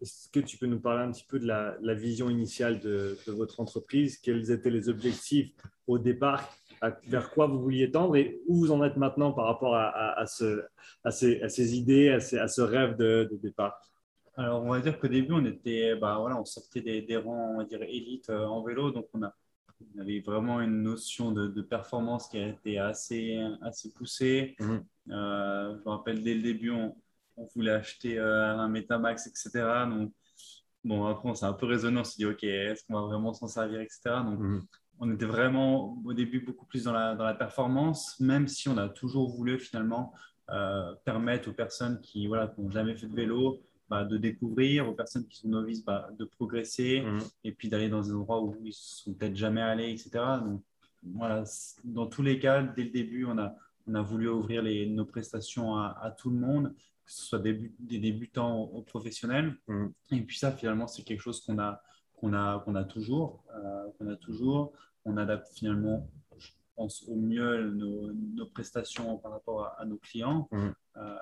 Est-ce 0.00 0.28
que 0.30 0.40
tu 0.40 0.58
peux 0.58 0.66
nous 0.66 0.80
parler 0.80 1.04
un 1.04 1.12
petit 1.12 1.26
peu 1.28 1.38
de 1.38 1.46
la, 1.46 1.76
la 1.80 1.94
vision 1.94 2.28
initiale 2.28 2.80
de, 2.80 3.16
de, 3.24 3.32
votre 3.32 3.60
entreprise? 3.60 4.18
Quels 4.18 4.50
étaient 4.50 4.70
les 4.70 4.88
objectifs 4.88 5.52
au 5.86 5.98
départ 5.98 6.52
vers 7.06 7.30
quoi 7.30 7.46
vous 7.46 7.60
vouliez 7.60 7.90
tendre 7.90 8.16
et 8.16 8.40
où 8.46 8.56
vous 8.56 8.72
en 8.72 8.82
êtes 8.84 8.96
maintenant 8.96 9.32
par 9.32 9.46
rapport 9.46 9.74
à, 9.76 10.26
ce, 10.26 10.64
à, 11.04 11.10
ces, 11.10 11.76
idées, 11.76 12.10
à, 12.10 12.48
ce 12.48 12.60
rêve 12.60 12.96
de, 12.96 13.28
départ? 13.42 13.80
Alors, 14.36 14.64
on 14.64 14.70
va 14.70 14.80
dire 14.80 14.98
qu'au 14.98 15.08
début, 15.08 15.32
on 15.32 15.44
était, 15.44 15.94
bah, 15.94 16.16
voilà, 16.18 16.40
on 16.40 16.44
sortait 16.44 16.80
des, 16.80 17.02
des 17.02 17.16
rangs, 17.16 17.52
on 17.54 17.58
va 17.58 17.64
dire, 17.64 17.82
élites 17.82 18.30
euh, 18.30 18.44
en 18.46 18.64
vélo, 18.64 18.90
donc 18.90 19.06
on, 19.12 19.22
a, 19.22 19.32
on 19.96 20.00
avait 20.00 20.18
vraiment 20.20 20.60
une 20.60 20.82
notion 20.82 21.30
de, 21.30 21.62
performance 21.62 22.26
qui 22.28 22.38
a 22.38 22.48
été 22.48 22.78
assez, 22.78 23.40
assez 23.62 23.92
poussée. 23.92 24.56
Mhm. 24.58 24.84
Euh, 25.10 25.76
je 25.78 25.84
me 25.84 25.88
rappelle, 25.88 26.22
dès 26.24 26.34
le 26.34 26.42
début, 26.42 26.70
on, 26.70 26.96
on 27.36 27.46
voulait 27.54 27.70
acheter 27.70 28.18
euh, 28.18 28.56
un 28.56 28.68
Metamax, 28.68 29.28
etc. 29.28 29.86
Donc, 29.88 30.12
bon, 30.82 31.06
après, 31.06 31.28
on 31.28 31.34
s'est 31.34 31.46
un 31.46 31.52
peu 31.52 31.66
raisonné, 31.66 32.00
on 32.00 32.04
s'est 32.04 32.16
dit, 32.16 32.26
OK, 32.26 32.42
est-ce 32.42 32.84
qu'on 32.86 32.94
va 32.94 33.06
vraiment 33.06 33.32
s'en 33.34 33.46
servir, 33.46 33.80
etc. 33.80 34.00
Donc, 34.24 34.40
mhm 34.40 34.66
on 35.00 35.12
était 35.12 35.26
vraiment 35.26 35.98
au 36.04 36.12
début 36.12 36.40
beaucoup 36.40 36.66
plus 36.66 36.84
dans 36.84 36.92
la, 36.92 37.14
dans 37.14 37.24
la 37.24 37.34
performance, 37.34 38.18
même 38.20 38.48
si 38.48 38.68
on 38.68 38.76
a 38.76 38.88
toujours 38.88 39.28
voulu 39.28 39.58
finalement 39.58 40.12
euh, 40.50 40.94
permettre 41.04 41.50
aux 41.50 41.54
personnes 41.54 42.00
qui 42.00 42.26
voilà, 42.26 42.52
n'ont 42.58 42.70
jamais 42.70 42.94
fait 42.94 43.06
de 43.06 43.14
vélo 43.14 43.60
bah, 43.88 44.04
de 44.04 44.16
découvrir, 44.16 44.88
aux 44.88 44.92
personnes 44.92 45.26
qui 45.26 45.38
sont 45.38 45.48
novices 45.48 45.84
bah, 45.84 46.08
de 46.18 46.24
progresser 46.24 47.02
mmh. 47.02 47.18
et 47.44 47.52
puis 47.52 47.68
d'aller 47.68 47.88
dans 47.88 48.00
des 48.00 48.12
endroits 48.12 48.42
où 48.42 48.56
ils 48.62 48.68
ne 48.68 48.72
sont 48.72 49.12
peut-être 49.12 49.36
jamais 49.36 49.60
allés, 49.60 49.90
etc. 49.90 50.10
Donc, 50.42 50.62
voilà, 51.02 51.44
dans 51.84 52.06
tous 52.06 52.22
les 52.22 52.38
cas, 52.38 52.62
dès 52.62 52.84
le 52.84 52.90
début, 52.90 53.26
on 53.26 53.36
a, 53.38 53.54
on 53.86 53.94
a 53.94 54.00
voulu 54.00 54.28
ouvrir 54.28 54.62
les, 54.62 54.86
nos 54.86 55.04
prestations 55.04 55.76
à, 55.76 56.14
tout 56.18 56.30
le 56.30 56.38
monde, 56.38 56.74
que 57.04 57.12
ce 57.12 57.26
soit 57.26 57.38
des, 57.40 57.70
débutants 57.78 58.62
aux, 58.62 58.80
professionnels. 58.80 59.54
Mmh. 59.68 59.86
Et 60.12 60.20
puis 60.22 60.38
ça, 60.38 60.50
finalement, 60.52 60.86
c'est 60.86 61.02
quelque 61.02 61.20
chose 61.20 61.42
qu'on 61.44 61.58
a, 61.58 61.82
qu'on 62.16 62.32
a, 62.32 62.60
qu'on 62.60 62.74
a 62.74 62.84
toujours. 62.84 63.44
Euh, 63.54 63.90
qu'on 63.98 64.08
a 64.08 64.16
toujours. 64.16 64.72
On 65.04 65.16
adapte 65.16 65.48
finalement, 65.54 66.08
je 66.38 66.50
pense, 66.76 67.04
au 67.08 67.16
mieux 67.16 67.70
nos, 67.70 68.46
prestations 68.46 69.18
par 69.18 69.32
rapport 69.32 69.74
à, 69.78 69.84
nos 69.84 69.96
clients. 69.98 70.48
Mmh. 70.50 70.68
Euh, 70.96 71.16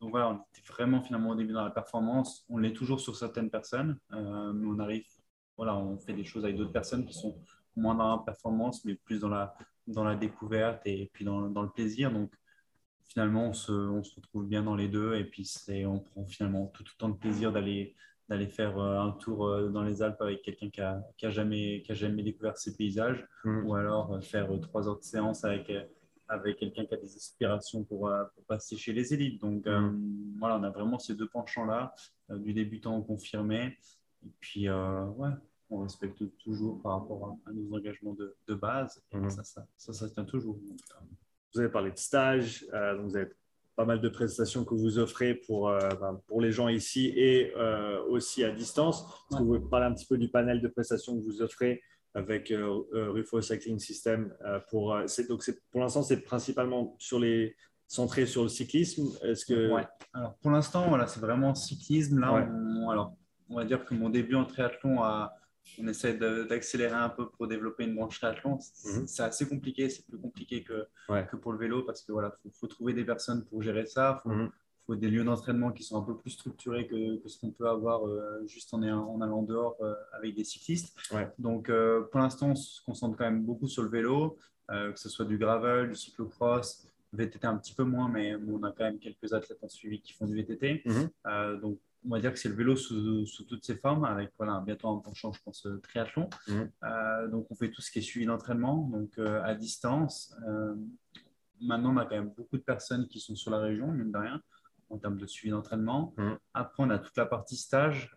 donc 0.00 0.10
voilà, 0.10 0.30
on 0.30 0.34
était 0.34 0.66
vraiment 0.72 1.00
finalement 1.00 1.30
au 1.30 1.34
début 1.34 1.52
dans 1.52 1.64
la 1.64 1.70
performance. 1.70 2.44
On 2.48 2.58
l'est 2.58 2.72
toujours 2.72 3.00
sur 3.00 3.16
certaines 3.16 3.50
personnes, 3.50 3.98
euh, 4.12 4.52
mais 4.52 4.66
on 4.66 4.78
arrive, 4.80 5.04
voilà, 5.56 5.76
on 5.76 5.96
fait 5.98 6.12
des 6.12 6.24
choses 6.24 6.44
avec 6.44 6.56
d'autres 6.56 6.72
personnes 6.72 7.06
qui 7.06 7.14
sont 7.14 7.38
moins 7.76 7.94
dans 7.94 8.16
la 8.16 8.22
performance, 8.22 8.84
mais 8.84 8.96
plus 8.96 9.20
dans 9.20 9.28
la, 9.28 9.54
dans 9.86 10.04
la 10.04 10.16
découverte 10.16 10.82
et 10.86 11.10
puis 11.12 11.24
dans, 11.24 11.48
dans 11.48 11.62
le 11.62 11.70
plaisir. 11.70 12.12
Donc 12.12 12.32
finalement, 13.04 13.48
on 13.48 13.52
se, 13.52 13.72
on 13.72 14.02
se, 14.02 14.16
retrouve 14.16 14.46
bien 14.46 14.62
dans 14.62 14.74
les 14.74 14.88
deux 14.88 15.14
et 15.14 15.24
puis 15.24 15.48
on 15.86 16.00
prend 16.00 16.26
finalement 16.26 16.66
tout 16.66 16.84
autant 16.94 17.08
de 17.08 17.16
plaisir 17.16 17.52
d'aller 17.52 17.94
d'aller 18.28 18.48
faire 18.48 18.78
euh, 18.78 19.00
un 19.00 19.12
tour 19.12 19.46
euh, 19.46 19.68
dans 19.68 19.82
les 19.82 20.02
Alpes 20.02 20.20
avec 20.20 20.42
quelqu'un 20.42 20.70
qui 20.70 20.80
a, 20.80 21.02
qui 21.16 21.26
a, 21.26 21.30
jamais, 21.30 21.82
qui 21.84 21.92
a 21.92 21.94
jamais 21.94 22.22
découvert 22.22 22.56
ces 22.56 22.76
paysages, 22.76 23.26
mm. 23.44 23.66
ou 23.66 23.74
alors 23.74 24.14
euh, 24.14 24.20
faire 24.20 24.48
trois 24.60 24.88
heures 24.88 24.98
de 24.98 25.04
séance 25.04 25.44
avec, 25.44 25.72
avec 26.28 26.58
quelqu'un 26.58 26.86
qui 26.86 26.94
a 26.94 26.96
des 26.96 27.14
aspirations 27.16 27.84
pour, 27.84 28.10
pour, 28.34 28.44
passer 28.44 28.76
chez 28.76 28.92
les 28.92 29.12
élites. 29.12 29.40
Donc 29.40 29.66
mm. 29.66 30.38
voilà, 30.38 30.58
on 30.58 30.62
a 30.62 30.70
vraiment 30.70 30.98
ces 30.98 31.14
deux 31.14 31.28
penchants-là, 31.28 31.94
du 32.30 32.52
débutant 32.54 32.96
au 32.96 33.02
confirmé. 33.02 33.76
Et 34.24 34.30
puis, 34.40 34.70
ouais, 34.70 35.30
on 35.68 35.80
respecte 35.80 36.22
toujours 36.38 36.80
par 36.80 37.00
rapport 37.00 37.36
à, 37.46 37.52
nos 37.52 37.76
engagements 37.76 38.14
de, 38.14 38.36
de 38.46 38.54
base. 38.54 39.02
Mm. 39.12 39.28
ça, 39.28 39.44
ça, 39.44 39.66
ça, 39.76 39.92
ça, 39.92 40.08
tient 40.10 40.24
toujours. 40.24 40.58
vous 41.52 41.60
avez 41.60 41.70
parlé 41.70 41.90
de 41.90 41.98
stage, 41.98 42.64
donc 42.70 43.06
vous 43.06 43.16
avez 43.16 43.32
pas 43.76 43.84
mal 43.84 44.00
de 44.00 44.08
prestations 44.08 44.64
que 44.64 44.74
vous 44.74 44.98
offrez 44.98 45.34
pour, 45.34 45.68
euh, 45.68 45.88
ben, 46.00 46.20
pour 46.26 46.40
les 46.40 46.52
gens 46.52 46.68
ici 46.68 47.12
et 47.16 47.52
euh, 47.56 48.02
aussi 48.08 48.44
à 48.44 48.50
distance. 48.50 49.02
Est-ce 49.30 49.38
que 49.38 49.42
vous 49.42 49.58
pouvez 49.58 49.70
parler 49.70 49.86
un 49.86 49.94
petit 49.94 50.06
peu 50.06 50.18
du 50.18 50.28
panel 50.28 50.60
de 50.60 50.68
prestations 50.68 51.18
que 51.18 51.24
vous 51.24 51.42
offrez 51.42 51.82
avec 52.14 52.50
euh, 52.50 52.82
Rufo 52.92 53.40
Cycling 53.40 53.78
System 53.78 54.34
pour, 54.68 54.94
donc 55.28 55.50
pour 55.70 55.80
l'instant, 55.80 56.02
c'est 56.02 56.20
principalement 56.20 56.94
sur 56.98 57.18
les, 57.18 57.56
centré 57.92 58.26
sur 58.26 58.42
le 58.42 58.48
cyclisme. 58.48 59.08
Est-ce 59.22 59.44
que... 59.44 59.70
Alors, 60.14 60.34
pour 60.40 60.50
l'instant, 60.50 60.88
voilà, 60.88 61.06
c'est 61.06 61.20
vraiment 61.20 61.54
cyclisme. 61.54 62.20
Là, 62.20 62.32
on, 62.32 62.88
alors, 62.88 63.14
on 63.50 63.56
va 63.56 63.64
dire 63.64 63.84
que 63.84 63.94
mon 63.94 64.08
début 64.08 64.34
en 64.34 64.44
triathlon 64.44 65.02
a 65.02 65.34
on 65.78 65.86
essaie 65.88 66.14
d'accélérer 66.14 66.94
un 66.94 67.08
peu 67.08 67.28
pour 67.28 67.46
développer 67.46 67.84
une 67.84 67.94
branche 67.94 68.20
triathlon. 68.20 68.58
Mhm. 68.84 69.06
C'est 69.06 69.22
assez 69.22 69.48
compliqué, 69.48 69.88
c'est 69.88 70.04
plus 70.06 70.18
compliqué 70.18 70.62
que, 70.62 70.86
que, 71.08 71.36
pour 71.36 71.52
le 71.52 71.58
vélo 71.58 71.82
parce 71.82 72.02
que 72.02 72.12
voilà, 72.12 72.36
faut, 72.52 72.66
trouver 72.66 72.92
des 72.92 73.04
personnes 73.04 73.44
pour 73.44 73.62
gérer 73.62 73.86
ça. 73.86 74.20
Faut, 74.22 74.30
mhm. 74.30 74.50
faut 74.86 74.96
des 74.96 75.08
lieux 75.08 75.24
d'entraînement 75.24 75.72
qui 75.72 75.82
sont 75.82 75.98
un 75.98 76.04
peu 76.04 76.16
plus 76.16 76.30
structurés 76.30 76.86
que, 76.86 77.16
que 77.16 77.28
ce 77.28 77.38
qu'on 77.38 77.50
peut 77.50 77.68
avoir 77.68 78.06
euh, 78.06 78.44
juste 78.46 78.72
en, 78.74 78.82
en, 78.82 79.20
allant 79.20 79.42
dehors 79.42 79.76
euh, 79.80 79.94
avec 80.12 80.34
des 80.34 80.44
cyclistes. 80.44 80.96
Donc 81.38 81.68
euh, 81.68 82.02
pour 82.10 82.20
l'instant, 82.20 82.50
on 82.50 82.54
se 82.54 82.82
concentre 82.82 83.16
quand 83.16 83.24
même 83.24 83.42
beaucoup 83.42 83.68
sur 83.68 83.82
le 83.82 83.88
vélo, 83.88 84.36
que 84.68 84.98
ce 84.98 85.10
soit 85.10 85.26
du 85.26 85.36
gravel, 85.36 85.90
du 85.90 85.94
cyclocross, 85.94 86.86
VTT 87.12 87.44
un 87.44 87.58
petit 87.58 87.74
peu 87.74 87.84
moins, 87.84 88.08
mais 88.08 88.34
on 88.34 88.62
a 88.62 88.72
quand 88.72 88.84
même 88.84 88.98
quelques 88.98 89.34
athlètes 89.34 89.58
en 89.62 89.68
suivi 89.68 90.00
qui 90.00 90.14
font 90.14 90.26
du 90.26 90.34
VTT. 90.34 90.82
Mhm. 90.86 91.60
donc 91.60 91.78
on 92.04 92.10
va 92.10 92.20
dire 92.20 92.32
que 92.32 92.38
c'est 92.38 92.48
le 92.48 92.54
vélo 92.54 92.76
sous, 92.76 93.24
toutes 93.48 93.64
ses 93.64 93.76
formes, 93.76 94.04
avec 94.04 94.32
voilà, 94.36 94.62
bientôt 94.64 94.88
un 94.88 94.98
penchant, 94.98 95.32
je 95.32 95.40
pense, 95.42 95.66
euh, 95.66 95.80
triathlon. 95.80 96.28
Mmh. 96.48 96.60
Euh, 96.84 97.28
donc, 97.28 97.46
on 97.50 97.54
fait 97.54 97.70
tout 97.70 97.82
ce 97.82 97.90
qui 97.90 98.00
est 98.00 98.02
suivi 98.02 98.26
d'entraînement, 98.26 98.88
donc 98.88 99.18
euh, 99.18 99.42
à 99.42 99.54
distance. 99.54 100.34
maintenant, 101.60 101.94
on 101.94 101.96
a 101.96 102.04
quand 102.04 102.16
même 102.16 102.32
beaucoup 102.36 102.56
de 102.56 102.62
personnes 102.62 103.06
qui 103.06 103.20
sont 103.20 103.36
sur 103.36 103.50
la 103.50 103.58
région, 103.58 103.88
mine 103.88 104.10
de 104.10 104.18
rien, 104.18 104.42
en 104.90 104.98
termes 104.98 105.16
de 105.16 105.26
suivi 105.26 105.52
d'entraînement. 105.52 106.12
Mmh. 106.16 106.32
Après, 106.54 106.82
on 106.82 106.90
a 106.90 106.98
toute 106.98 107.16
la 107.16 107.26
partie 107.26 107.56
stage, 107.56 108.16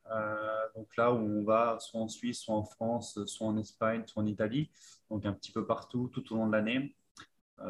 donc 0.76 0.96
là 0.98 1.14
où 1.14 1.18
on 1.18 1.44
va 1.44 1.78
soit 1.80 2.02
en 2.02 2.08
Suisse, 2.08 2.40
soit 2.40 2.56
en 2.56 2.66
France, 2.66 3.24
soit 3.26 3.48
en 3.48 3.58
Espagne, 3.58 4.04
soit 4.08 4.24
en 4.24 4.26
Italie, 4.26 4.72
donc 5.10 5.26
un 5.26 5.34
petit 5.34 5.52
peu 5.52 5.66
partout, 5.66 6.10
tout 6.12 6.34
au 6.34 6.38
long 6.38 6.48
de 6.48 6.52
l'année. 6.54 6.96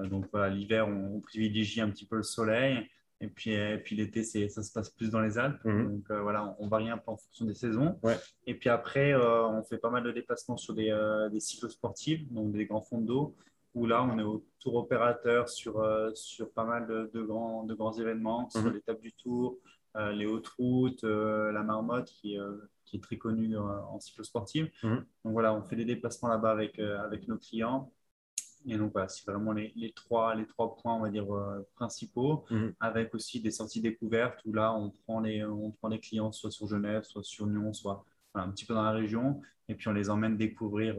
donc 0.06 0.28
voilà, 0.32 0.54
l'hiver, 0.54 0.88
on, 0.88 1.18
on, 1.18 1.20
privilégie 1.20 1.82
un 1.82 1.90
petit 1.90 2.06
peu 2.08 2.16
le 2.16 2.24
soleil. 2.24 2.90
Et 3.22 3.28
puis, 3.28 3.52
et 3.52 3.78
puis 3.78 3.96
l'été, 3.96 4.24
ça 4.24 4.62
se 4.62 4.72
passe 4.74 4.90
plus 4.90 5.10
dans 5.10 5.22
les 5.22 5.38
Alpes. 5.38 5.64
Mhm. 5.64 5.92
Donc 5.92 6.12
voilà, 6.22 6.56
on, 6.60 6.68
varie 6.68 6.90
un 6.90 6.98
peu 6.98 7.12
en 7.12 7.18
fonction 7.18 7.46
des 7.46 7.54
saisons. 7.54 8.00
Et 8.46 8.56
puis 8.56 8.70
après, 8.70 9.16
on 9.16 9.64
fait 9.64 9.78
pas 9.78 9.90
mal 9.90 10.04
de 10.04 10.12
déplacements 10.12 10.58
sur 10.58 10.74
des, 10.74 10.94
des 11.32 11.40
cycles 11.40 11.70
sportifs, 11.70 12.30
donc 12.32 12.52
des 12.52 12.66
grands 12.66 12.82
fonds 12.82 13.02
d'eau 13.02 13.36
où 13.76 13.86
là, 13.86 14.04
on 14.04 14.18
est 14.18 14.24
au 14.24 14.44
tour 14.60 14.76
opérateur 14.76 15.50
sur, 15.50 15.82
euh, 15.82 16.10
sur 16.16 16.52
pas 16.52 16.64
mal 16.64 16.88
de, 16.88 17.22
grands, 17.22 17.64
de 17.66 17.74
grands 17.74 17.92
événements, 17.92 18.50
sur 18.50 18.64
mhm. 18.64 18.74
l'étape 18.74 19.02
du 19.02 19.12
Tour, 19.12 19.58
euh, 19.98 20.14
les 20.14 20.26
hautes 20.26 20.48
routes, 20.48 21.04
euh, 21.04 21.52
la 21.52 21.62
marmotte 21.62 22.08
qui, 22.08 22.38
qui, 22.86 22.96
est 22.96 23.04
très 23.04 23.18
connue 23.18 23.58
en 23.58 24.00
cyclosportive. 24.00 24.72
Mhm. 24.82 25.06
Donc 25.26 25.34
voilà, 25.34 25.54
on 25.54 25.62
fait 25.62 25.76
des 25.76 25.86
déplacements 25.86 26.30
là-bas 26.30 26.52
avec, 26.52 26.80
avec 26.80 27.28
nos 27.28 27.38
clients. 27.38 27.92
Et 28.68 28.78
donc 28.78 28.94
voilà, 28.94 29.08
c'est 29.08 29.26
vraiment 29.30 29.52
les, 29.52 29.72
les, 29.76 29.92
trois, 29.92 30.36
les 30.36 30.46
trois 30.48 30.76
points, 30.76 30.96
on 30.96 31.02
va 31.02 31.10
dire, 31.10 31.28
principaux, 31.76 32.46
mhm. 32.50 32.74
avec 32.80 33.14
aussi 33.14 33.40
des 33.40 33.52
sorties 33.52 33.82
découvertes 33.82 34.40
où 34.46 34.54
là, 34.54 34.74
on 34.74 34.90
prend, 34.90 35.20
les, 35.20 35.44
on 35.44 35.72
prend 35.72 35.88
les 35.88 36.00
clients 36.00 36.32
soit 36.32 36.52
sur 36.52 36.68
Genève, 36.68 37.04
soit 37.04 37.24
sur 37.24 37.46
Lyon, 37.46 37.74
soit 37.74 38.04
un 38.34 38.50
petit 38.50 38.66
peu 38.66 38.74
dans 38.74 38.84
la 38.84 38.92
région, 38.92 39.42
et 39.68 39.76
puis 39.76 39.88
on 39.88 39.94
les 39.94 40.10
emmène 40.10 40.38
découvrir 40.38 40.96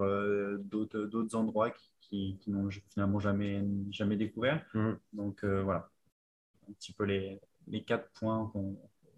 d'autres 0.59 1.35
endroits 1.35 1.71
qui, 2.09 2.39
qui, 2.41 2.51
n'ont 2.51 2.69
finalement 2.89 3.19
jamais, 3.19 3.65
jamais 3.91 4.17
découvert. 4.17 4.65
Mhm. 4.75 4.99
Donc 5.13 5.45
euh, 5.45 5.63
voilà, 5.63 5.89
un 6.69 6.73
petit 6.73 6.93
peu 6.93 7.05
les, 7.05 7.41
les 7.69 7.83
quatre 7.83 8.11
points 8.13 8.53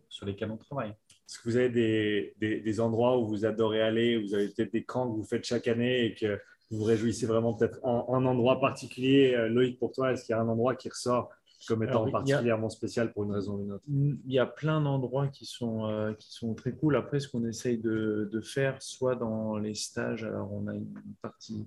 sur 0.09 0.27
lesquels 0.27 0.51
on 0.51 0.57
travaille. 0.57 0.91
Est-ce 0.91 1.39
que 1.39 1.49
vous 1.49 1.57
avez 1.57 1.69
des, 1.69 2.61
des, 2.61 2.81
endroits 2.81 3.19
où 3.19 3.27
vous 3.27 3.45
adorez 3.45 3.83
aller, 3.83 4.19
vous 4.19 4.35
avez 4.35 4.49
peut-être 4.49 4.73
des 4.73 4.85
camps 4.85 5.11
que 5.11 5.17
vous 5.17 5.25
faites 5.25 5.45
chaque 5.45 5.69
année 5.69 6.07
et 6.07 6.15
que 6.15 6.41
vous 6.71 6.79
vous 6.79 6.85
réjouissez 6.85 7.27
vraiment 7.27 7.55
peut-être 7.55 7.79
un, 7.85 8.05
un, 8.09 8.25
endroit 8.27 8.61
particulier 8.61 9.35
euh, 9.35 9.49
Loïc, 9.49 9.79
pour 9.79 9.93
toi, 9.93 10.13
est-ce 10.13 10.25
qu'il 10.25 10.35
y 10.35 10.37
a 10.37 10.41
un 10.41 10.49
endroit 10.49 10.75
qui 10.75 10.89
ressort 10.89 11.31
comme 11.67 11.83
étant 11.83 12.09
particulièrement 12.11 12.69
spécial 12.69 13.13
pour 13.13 13.25
une 13.25 13.33
raison 13.33 13.55
ou 13.55 13.65
une 13.65 13.73
autre? 13.73 13.85
Il 13.89 14.33
y 14.33 14.39
a 14.39 14.47
plein 14.47 14.81
d'endroits 14.81 15.29
qui 15.29 15.45
sont, 15.45 15.87
euh, 15.87 16.13
qui 16.13 16.33
sont 16.33 16.55
très 16.55 16.73
cool. 16.73 16.97
Après, 16.97 17.21
ce 17.21 17.29
qu'on 17.29 17.45
essaye 17.47 17.79
de, 17.79 18.29
de, 18.31 18.41
faire, 18.41 18.81
soit 18.81 19.17
dans 19.17 19.57
les 19.57 19.75
stages, 19.75 20.25
alors 20.25 20.53
on 20.53 20.69
a 20.69 20.75
une 20.75 20.93
partie 21.21 21.67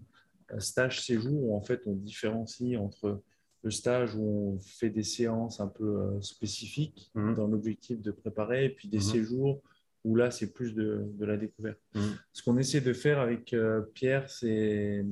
stage 0.59 1.01
séjour 1.01 1.49
où 1.49 1.55
en 1.55 1.61
fait 1.61 1.81
on 1.85 1.93
différencie 1.93 2.77
entre 2.77 3.21
le 3.63 3.71
stage 3.71 4.15
où 4.15 4.55
on 4.55 4.59
fait 4.59 4.89
des 4.89 5.03
séances 5.03 5.59
un 5.59 5.67
peu 5.67 6.01
euh, 6.01 6.21
spécifiques 6.21 7.11
mhm. 7.13 7.35
dans 7.35 7.47
l'objectif 7.47 8.01
de 8.01 8.11
préparer 8.11 8.65
et 8.65 8.69
puis 8.69 8.87
des 8.87 8.97
mhm. 8.97 9.03
séjours 9.03 9.61
où 10.03 10.15
là 10.15 10.31
c'est 10.31 10.51
plus 10.51 10.73
de, 10.73 11.05
la 11.19 11.37
découverte. 11.37 11.79
Mhm. 11.93 12.17
Ce 12.33 12.41
qu'on 12.43 12.57
essaie 12.57 12.81
de 12.81 12.93
faire 12.93 13.19
avec 13.19 13.53
euh, 13.53 13.81
Pierre, 13.93 14.29
c'est 14.29 15.03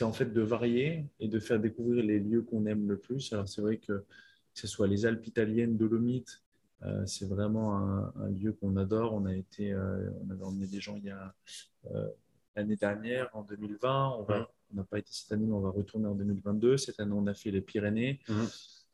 en 0.00 0.12
fait 0.12 0.32
de 0.32 0.40
varier 0.40 1.06
et 1.20 1.28
de 1.28 1.38
faire 1.38 1.60
découvrir 1.60 2.04
les 2.04 2.18
lieux 2.18 2.42
qu'on 2.42 2.66
aime 2.66 2.88
le 2.88 2.98
plus. 2.98 3.32
Alors 3.32 3.48
c'est 3.48 3.62
vrai 3.62 3.76
que 3.78 4.04
que 4.54 4.60
ce 4.60 4.66
soit 4.66 4.86
les 4.86 5.06
Alpes 5.06 5.26
italiennes, 5.26 5.78
Dolomites, 5.78 6.42
euh, 6.82 7.06
c'est 7.06 7.26
vraiment 7.26 7.74
un, 7.74 8.28
lieu 8.28 8.52
qu'on 8.52 8.76
adore. 8.76 9.14
On 9.14 9.24
a 9.24 9.34
été, 9.34 9.74
on 9.74 10.30
avait 10.30 10.44
emmené 10.44 10.66
des 10.66 10.78
gens 10.78 10.94
il 10.96 11.04
y 11.04 11.10
a 11.10 11.34
l'année 12.54 12.76
dernière, 12.76 13.30
en 13.32 13.44
2020. 13.44 14.16
On 14.18 14.22
va 14.24 14.50
on 14.72 14.76
n'a 14.76 14.84
pas 14.84 14.98
été 14.98 15.10
cette 15.12 15.32
année, 15.32 15.46
mais 15.46 15.54
on 15.54 15.60
va 15.60 15.70
retourner 15.70 16.06
en 16.06 16.14
2022. 16.14 16.76
Cette 16.76 16.98
année, 17.00 17.12
on 17.14 17.26
a 17.26 17.34
fait 17.34 17.50
les 17.50 17.60
Pyrénées. 17.60 18.20
Mhm. 18.28 18.46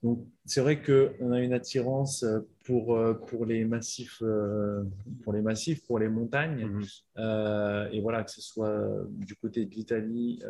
Donc, 0.02 0.24
c'est 0.44 0.60
vrai 0.60 0.80
qu'on 0.80 1.32
a 1.32 1.40
une 1.40 1.52
attirance 1.52 2.22
euh, 2.22 2.40
pour, 2.64 2.96
euh, 2.96 3.14
pour, 3.14 3.44
les 3.44 3.64
massifs, 3.64 4.22
euh, 4.22 4.84
pour 5.24 5.32
les 5.32 5.42
massifs, 5.42 5.84
pour 5.84 5.98
les 5.98 6.08
montagnes. 6.08 6.66
Mhm. 6.66 7.88
et 7.92 8.00
voilà, 8.00 8.22
que 8.22 8.30
ce 8.30 8.40
soit 8.40 9.06
du 9.10 9.34
côté 9.34 9.64
de 9.64 9.74
l'Italie, 9.74 10.40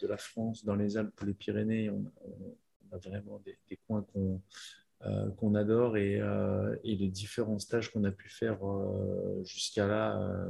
de 0.00 0.06
la 0.06 0.16
France, 0.16 0.64
dans 0.64 0.76
les 0.76 0.96
Alpes, 0.96 1.20
les 1.26 1.34
Pyrénées, 1.34 1.90
on, 1.90 2.04
a 2.92 2.98
vraiment 2.98 3.40
des, 3.44 3.56
coins 3.86 4.04
qu'on 4.12 4.40
qu'on 5.36 5.54
adore 5.54 5.96
et, 5.96 6.20
et, 6.84 6.96
les 6.96 7.08
différents 7.08 7.58
stages 7.58 7.90
qu'on 7.90 8.04
a 8.04 8.10
pu 8.10 8.28
faire 8.28 8.58
jusqu'à 9.44 9.86
là, 9.86 10.46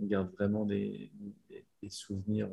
on 0.00 0.06
garde 0.06 0.30
vraiment 0.32 0.66
des, 0.66 1.10
des 1.82 1.90
souvenirs 1.90 2.50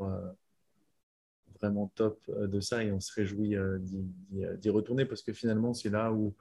vraiment 1.61 1.91
top 1.95 2.19
euh, 2.29 2.47
de 2.47 2.59
ça 2.59 2.83
et 2.83 2.91
on 2.91 2.99
se 2.99 3.13
réjouit 3.13 3.55
euh, 3.55 3.79
d'y 4.29 4.69
retourner 4.69 5.05
parce 5.05 5.21
que 5.21 5.33
finalement, 5.33 5.73
c'est 5.73 5.89
là 5.89 6.11
où 6.11 6.35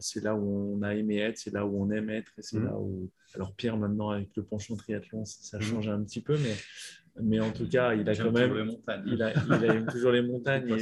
c'est 0.00 0.24
là 0.24 0.34
où 0.34 0.74
on 0.74 0.82
a 0.82 0.94
aimé 0.94 1.18
être, 1.18 1.36
c'est 1.36 1.52
là 1.52 1.66
où 1.66 1.82
on 1.82 1.90
aime 1.90 2.08
être, 2.08 2.32
et 2.38 2.42
c'est 2.42 2.58
mmh. 2.58 2.64
là 2.64 2.78
où. 2.78 3.10
Alors 3.34 3.52
Pierre 3.54 3.76
maintenant 3.76 4.08
avec 4.08 4.34
le 4.36 4.42
penchant 4.42 4.74
triathlon, 4.74 5.26
ça, 5.26 5.58
mmh. 5.58 5.60
change 5.60 5.88
un 5.88 6.02
petit 6.02 6.22
peu, 6.22 6.38
mais 6.38 6.54
mais 7.20 7.40
en 7.40 7.52
tout 7.52 7.68
cas, 7.68 7.92
il 7.94 8.08
a 8.08 8.16
quand 8.16 8.30
même, 8.30 8.78
il 9.04 9.22
a, 9.22 9.34
il 9.34 9.52
a 9.52 9.82
toujours 9.82 10.12
les 10.12 10.22
montagnes. 10.22 10.78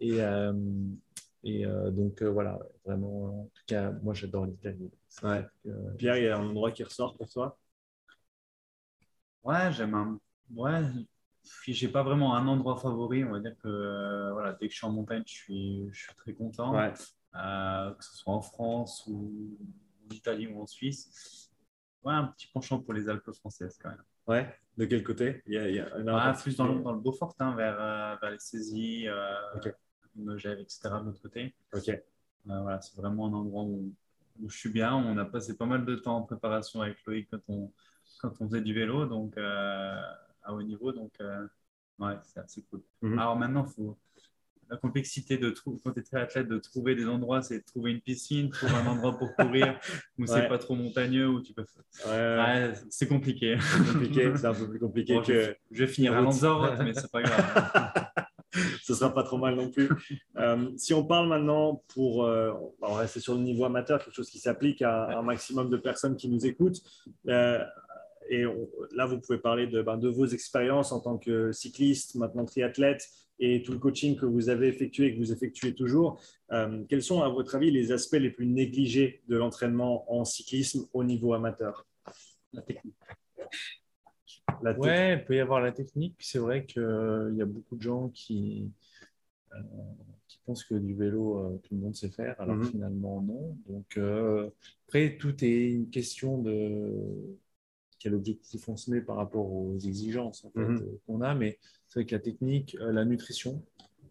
et, 0.00 0.18
et, 1.44 1.64
donc 1.92 2.20
voilà, 2.20 2.58
vraiment, 2.84 3.42
en 3.42 3.50
tout 3.54 3.62
cas, 3.68 3.92
moi 4.02 4.12
j'adore 4.12 4.46
l'Italie. 4.46 4.90
Pierre, 5.98 6.16
il 6.16 6.24
y 6.24 6.28
a 6.28 6.36
un 6.36 6.48
endroit 6.48 6.72
qui 6.72 6.82
ressort 6.82 7.16
pour 7.16 7.28
toi? 7.28 7.56
Ouais, 9.42 9.72
j'aime 9.72 9.94
un. 9.94 10.20
Ouais, 10.54 10.82
j'ai 11.66 11.88
pas 11.88 12.02
vraiment 12.02 12.34
un 12.34 12.46
endroit 12.46 12.76
favori. 12.76 13.24
On 13.24 13.32
va 13.32 13.40
dire 13.40 13.56
que 13.62 13.68
euh, 13.68 14.32
voilà, 14.32 14.52
dès 14.52 14.68
que 14.68 14.72
je 14.72 14.78
suis 14.78 14.86
en 14.86 14.92
montagne, 14.92 15.22
je 15.26 15.32
suis, 15.32 15.88
je 15.92 16.02
suis 16.04 16.14
très 16.14 16.32
content. 16.32 16.74
Euh, 17.36 17.92
que 17.92 18.04
ce 18.04 18.16
soit 18.16 18.34
en 18.34 18.40
France 18.40 19.04
ou 19.06 19.56
en 20.04 20.14
Italie 20.14 20.48
ou 20.48 20.60
en 20.60 20.66
Suisse. 20.66 21.48
Ouais, 22.02 22.14
un 22.14 22.24
petit 22.24 22.48
penchant 22.48 22.80
pour 22.80 22.92
les 22.92 23.08
Alpes 23.08 23.30
françaises 23.32 23.78
quand 23.80 23.90
même. 23.90 24.02
Ouais, 24.26 24.52
de 24.76 24.84
quel 24.86 25.04
côté? 25.04 25.42
Il 25.46 25.54
y 25.54 25.58
a, 25.58 25.68
il 25.68 25.74
y 25.76 25.78
a 25.78 26.32
Plus 26.34 26.56
dans 26.56 26.66
le, 26.66 26.82
dans 26.82 26.92
le 26.92 27.00
Beaufort, 27.00 27.34
hein, 27.38 27.54
vers, 27.54 27.80
euh, 27.80 28.16
vers, 28.20 28.30
les 28.30 28.38
saisies, 28.38 29.06
euh, 29.06 29.34
okay. 29.56 29.72
Megève, 30.16 30.58
etc. 30.58 30.80
de 31.00 31.06
l'autre 31.06 31.22
côté. 31.22 31.54
Ok. 31.72 31.90
voilà, 32.44 32.80
c'est 32.80 32.96
vraiment 32.96 33.26
un 33.26 33.32
endroit 33.34 33.62
où, 33.62 33.94
où, 34.40 34.48
je 34.48 34.56
suis 34.56 34.70
bien. 34.70 34.94
On 34.94 35.16
a 35.18 35.24
passé 35.24 35.56
pas 35.56 35.66
mal 35.66 35.84
de 35.84 35.94
temps 35.94 36.16
en 36.16 36.22
préparation 36.22 36.80
avec 36.80 36.98
Loïc 37.06 37.28
quand 37.30 37.40
on, 37.48 37.72
quand 38.20 38.32
on 38.40 38.48
faisait 38.48 38.62
du 38.62 38.74
vélo, 38.74 39.06
donc 39.06 39.36
à 40.42 40.52
haut 40.52 40.62
niveau. 40.62 40.92
Donc, 40.92 41.12
euh, 41.20 41.46
ouais, 41.98 42.16
c'est 42.22 42.40
assez 42.40 42.62
cool. 42.62 42.82
Mhm. 43.02 43.18
Alors 43.18 43.36
maintenant, 43.36 43.64
faut 43.64 43.98
la 44.70 44.76
complexité 44.76 45.36
de 45.36 45.50
trouver, 45.50 45.78
quand 45.84 45.92
tu 45.92 46.00
es 46.00 46.02
très 46.02 46.20
athlète, 46.20 46.46
de 46.46 46.58
trouver 46.58 46.94
des 46.94 47.06
endroits, 47.06 47.42
c'est 47.42 47.58
de 47.58 47.64
trouver 47.64 47.90
une 47.90 48.00
piscine, 48.00 48.50
trouver 48.50 48.74
un 48.74 48.86
endroit 48.86 49.18
pour 49.18 49.34
courir 49.34 49.78
où 50.18 50.26
c'est 50.26 50.48
pas 50.48 50.58
trop 50.58 50.76
montagneux, 50.76 51.28
où 51.28 51.40
tu 51.40 51.52
peux. 51.52 51.64
Ouais, 52.06 52.72
c'est 52.88 53.08
compliqué. 53.08 53.58
C'est 53.60 53.92
compliqué, 53.92 54.32
c'est 54.36 54.46
un 54.46 54.54
peu 54.54 54.68
plus 54.68 54.78
compliqué 54.78 55.20
que. 55.26 55.56
Je, 55.70 55.84
vais 55.84 55.88
finir 55.88 56.16
à 56.16 56.20
Lanzarote, 56.20 56.78
mais 56.84 56.94
c'est 56.94 57.10
pas 57.10 57.22
grave. 57.22 57.92
Ce 58.82 58.94
sera 58.94 59.14
pas 59.14 59.22
trop 59.22 59.38
mal 59.38 59.54
non 59.54 59.70
plus. 59.70 59.88
Euh, 60.36 60.70
si 60.76 60.92
on 60.92 61.04
parle 61.04 61.28
maintenant 61.28 61.84
pour, 61.94 62.18
on 62.18 62.72
va 62.80 62.96
rester 62.98 63.20
sur 63.20 63.34
le 63.34 63.40
niveau 63.40 63.64
amateur, 63.64 64.02
quelque 64.02 64.14
chose 64.14 64.28
qui 64.28 64.40
s'applique 64.40 64.82
à, 64.82 65.18
un 65.18 65.22
maximum 65.22 65.70
de 65.70 65.76
personnes 65.76 66.16
qui 66.16 66.28
nous 66.28 66.44
écoutent. 66.46 66.82
Et 68.30 68.44
là, 68.92 69.06
vous 69.06 69.18
pouvez 69.18 69.38
parler 69.38 69.66
de, 69.66 69.82
ben, 69.82 69.98
de, 69.98 70.08
vos 70.08 70.26
expériences 70.26 70.92
en 70.92 71.00
tant 71.00 71.18
que 71.18 71.50
cycliste, 71.50 72.14
maintenant 72.14 72.44
triathlète, 72.44 73.08
et 73.40 73.62
tout 73.62 73.72
le 73.72 73.78
coaching 73.78 74.16
que 74.16 74.26
vous 74.26 74.50
avez 74.50 74.68
effectué 74.68 75.06
et 75.06 75.14
que 75.14 75.18
vous 75.18 75.32
effectuez 75.32 75.74
toujours. 75.74 76.22
Euh, 76.52 76.84
quels 76.88 77.02
sont, 77.02 77.22
à 77.22 77.28
votre 77.28 77.56
avis, 77.56 77.72
les 77.72 77.90
aspects 77.90 78.18
les 78.20 78.30
plus 78.30 78.46
négligés 78.46 79.22
de 79.28 79.36
l'entraînement 79.36 80.04
en 80.12 80.24
cyclisme 80.24 80.86
au 80.92 81.02
niveau 81.02 81.34
amateur? 81.34 81.86
La 82.52 82.62
technique. 82.62 82.94
ouais, 84.78 85.14
il 85.14 85.24
peut 85.24 85.36
y 85.36 85.40
avoir 85.40 85.60
la 85.60 85.72
technique. 85.72 86.16
C'est 86.20 86.38
vrai 86.38 86.66
qu'il 86.66 86.82
euh, 86.82 87.32
y 87.34 87.42
a 87.42 87.46
beaucoup 87.46 87.76
de 87.76 87.82
gens 87.82 88.10
qui, 88.10 88.70
euh, 89.54 89.62
qui 90.28 90.38
pensent 90.44 90.64
que 90.64 90.74
du 90.74 90.94
vélo, 90.94 91.60
tout 91.64 91.74
le 91.74 91.80
monde 91.80 91.96
sait 91.96 92.10
faire, 92.10 92.38
alors 92.40 92.56
mm-hmm. 92.58 92.70
finalement, 92.70 93.22
non. 93.22 93.56
Donc, 93.66 93.98
après, 94.86 95.16
tout 95.16 95.44
est 95.44 95.70
une 95.72 95.88
question 95.88 96.38
de 96.38 97.38
quel 98.00 98.14
objectif 98.14 98.68
on 98.68 98.76
se 98.76 98.90
met 98.90 99.00
par 99.00 99.16
rapport 99.16 99.52
aux 99.52 99.78
exigences 99.78 100.44
mhm. 100.54 100.76
euh, 100.76 101.00
qu'on 101.06 101.20
a. 101.20 101.34
Mais 101.34 101.58
c'est 101.86 102.00
vrai 102.00 102.06
que 102.06 102.14
la 102.16 102.20
technique, 102.20 102.76
euh, 102.80 102.90
la 102.92 103.04
nutrition, 103.04 103.62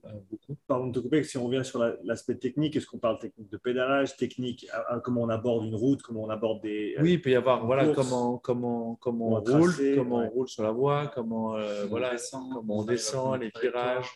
euh, 0.05 0.09
beaucoup. 0.29 0.55
Pardon 0.67 0.87
de 0.87 0.93
te 0.93 0.99
couper, 0.99 1.23
si 1.23 1.37
on 1.37 1.45
revient 1.45 1.65
sur 1.65 1.83
l'aspect 2.03 2.35
technique, 2.35 2.75
est-ce 2.75 2.85
qu'on 2.85 2.99
parle 2.99 3.19
technique 3.19 3.49
de 3.49 3.57
pédalage, 3.57 4.15
technique, 4.15 4.69
comment 5.03 5.23
on 5.23 5.29
aborde 5.29 5.65
une 5.65 5.75
route, 5.75 6.01
comment 6.01 6.23
on 6.23 6.29
aborde 6.29 6.61
des. 6.61 6.95
Oui, 7.01 7.13
il 7.13 7.21
peut 7.21 7.31
y 7.31 7.35
avoir 7.35 7.65
voilà, 7.65 7.93
comment, 7.93 8.37
comment, 8.37 8.95
comment 9.01 9.27
on, 9.27 9.41
roule, 9.41 9.73
comment 9.95 10.19
on 10.19 10.29
roule 10.29 10.47
sur 10.47 10.63
la 10.63 10.71
voie, 10.71 11.07
comment, 11.07 11.57
voilà, 11.89 12.11
descend, 12.11 12.53
comment 12.53 12.79
on 12.79 12.85
descend, 12.85 13.41
les 13.41 13.51
virages. 13.61 14.07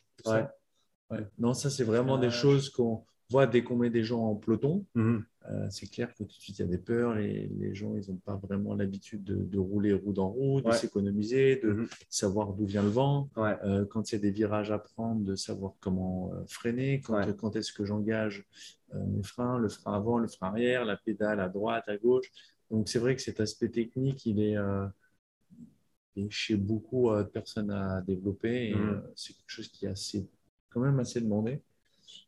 Non, 1.37 1.53
ça, 1.53 1.69
c'est 1.69 1.83
vraiment 1.83 2.17
des 2.17 2.31
choses 2.31 2.69
qu'on 2.69 3.03
voit 3.29 3.45
dès 3.45 3.63
qu'on 3.63 3.75
met 3.75 3.89
des 3.89 4.03
gens 4.03 4.21
en 4.21 4.35
peloton. 4.35 4.85
Mhm. 4.95 5.25
Euh, 5.51 5.67
c'est 5.69 5.87
clair 5.87 6.13
que 6.13 6.23
tout 6.23 6.25
de 6.25 6.31
suite, 6.31 6.59
il 6.59 6.61
y 6.61 6.65
a 6.65 6.67
des 6.67 6.77
peurs. 6.77 7.15
Les, 7.15 7.47
les 7.47 7.75
gens, 7.75 7.95
ils 7.95 8.09
n'ont 8.09 8.17
pas 8.17 8.35
vraiment 8.35 8.75
l'habitude 8.75 9.23
de, 9.23 9.59
rouler 9.59 9.93
roue 9.93 10.13
dans 10.13 10.29
roue, 10.29 10.61
de 10.61 10.71
s'économiser, 10.71 11.57
de 11.57 11.71
mhm. 11.71 11.87
savoir 12.09 12.53
d'où 12.53 12.65
vient 12.65 12.83
le 12.83 12.89
vent. 12.89 13.29
Euh, 13.37 13.85
quand 13.85 14.11
il 14.11 14.15
y 14.15 14.17
a 14.17 14.21
des 14.21 14.31
virages 14.31 14.71
à 14.71 14.79
prendre, 14.79 15.23
de 15.23 15.35
savoir 15.35 15.73
comment 15.79 16.31
euh, 16.33 16.43
freiner, 16.47 17.01
quand, 17.01 17.33
quand 17.33 17.55
est-ce 17.55 17.73
que 17.73 17.85
j'engage 17.85 18.45
mes 18.93 19.23
freins, 19.23 19.57
le 19.57 19.69
frein 19.69 19.93
avant, 19.93 20.19
le 20.19 20.27
frein 20.27 20.49
arrière, 20.49 20.85
la 20.85 20.97
pédale 20.97 21.39
à 21.39 21.49
droite, 21.49 21.85
à 21.87 21.97
gauche. 21.97 22.31
Donc, 22.69 22.87
c'est 22.87 22.99
vrai 22.99 23.15
que 23.15 23.23
cet 23.23 23.39
aspect 23.39 23.69
technique, 23.69 24.25
il 24.27 24.39
est, 24.39 24.55
chez 26.29 26.55
beaucoup 26.55 27.09
de 27.09 27.23
personnes 27.23 27.71
à 27.71 28.01
développer. 28.01 28.69
Et 28.69 28.75
mhm. 28.75 29.03
c'est 29.15 29.33
quelque 29.33 29.49
chose 29.49 29.67
qui 29.67 29.87
est 29.87 29.89
assez, 29.89 30.29
quand 30.69 30.79
même 30.79 30.99
assez 30.99 31.19
demandé. 31.19 31.59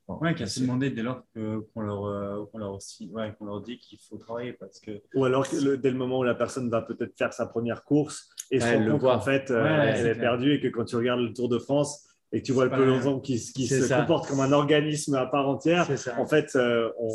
Ouais, 0.07 0.35
qui 0.35 0.43
a 0.43 0.45
demandé 0.59 0.89
dès 0.89 1.01
lors 1.01 1.23
qu'on 1.33 1.81
leur, 1.81 2.05
euh, 2.05 2.45
leur, 2.53 2.77
ouais, 3.11 3.35
leur 3.41 3.61
dit 3.61 3.77
qu'il 3.77 3.99
faut 3.99 4.17
travailler. 4.17 4.53
Parce 4.53 4.79
que... 4.79 5.01
Ou 5.15 5.25
alors 5.25 5.45
dès 5.51 5.89
le 5.89 5.97
moment 5.97 6.19
où 6.19 6.23
la 6.23 6.35
personne 6.35 6.69
va 6.69 6.81
peut-être 6.81 7.17
faire 7.17 7.33
sa 7.33 7.45
première 7.47 7.83
course 7.83 8.29
et 8.51 8.59
se 8.59 8.65
rend 8.65 8.91
compte 8.91 9.01
qu'en 9.01 9.19
fait, 9.19 9.51
euh, 9.51 9.65
elle 9.65 10.07
est, 10.07 10.15
perdue 10.15 10.53
et 10.53 10.59
que 10.61 10.67
quand 10.67 10.85
tu 10.85 10.95
regardes 10.95 11.21
le 11.21 11.33
Tour 11.33 11.49
de 11.49 11.59
France, 11.59 12.03
et 12.31 12.41
que 12.41 12.45
tu 12.45 12.51
vois 12.51 12.65
le 12.65 12.71
peloton 12.71 13.19
qui, 13.19 13.39
qui 13.39 13.67
se 13.67 13.93
comporte 13.93 14.27
comme 14.27 14.41
un 14.41 14.51
organisme 14.51 15.15
à 15.15 15.25
part 15.25 15.47
entière, 15.47 15.87
en 16.17 16.25
fait, 16.25 16.55
euh, 16.55 16.91
on, 16.99 17.09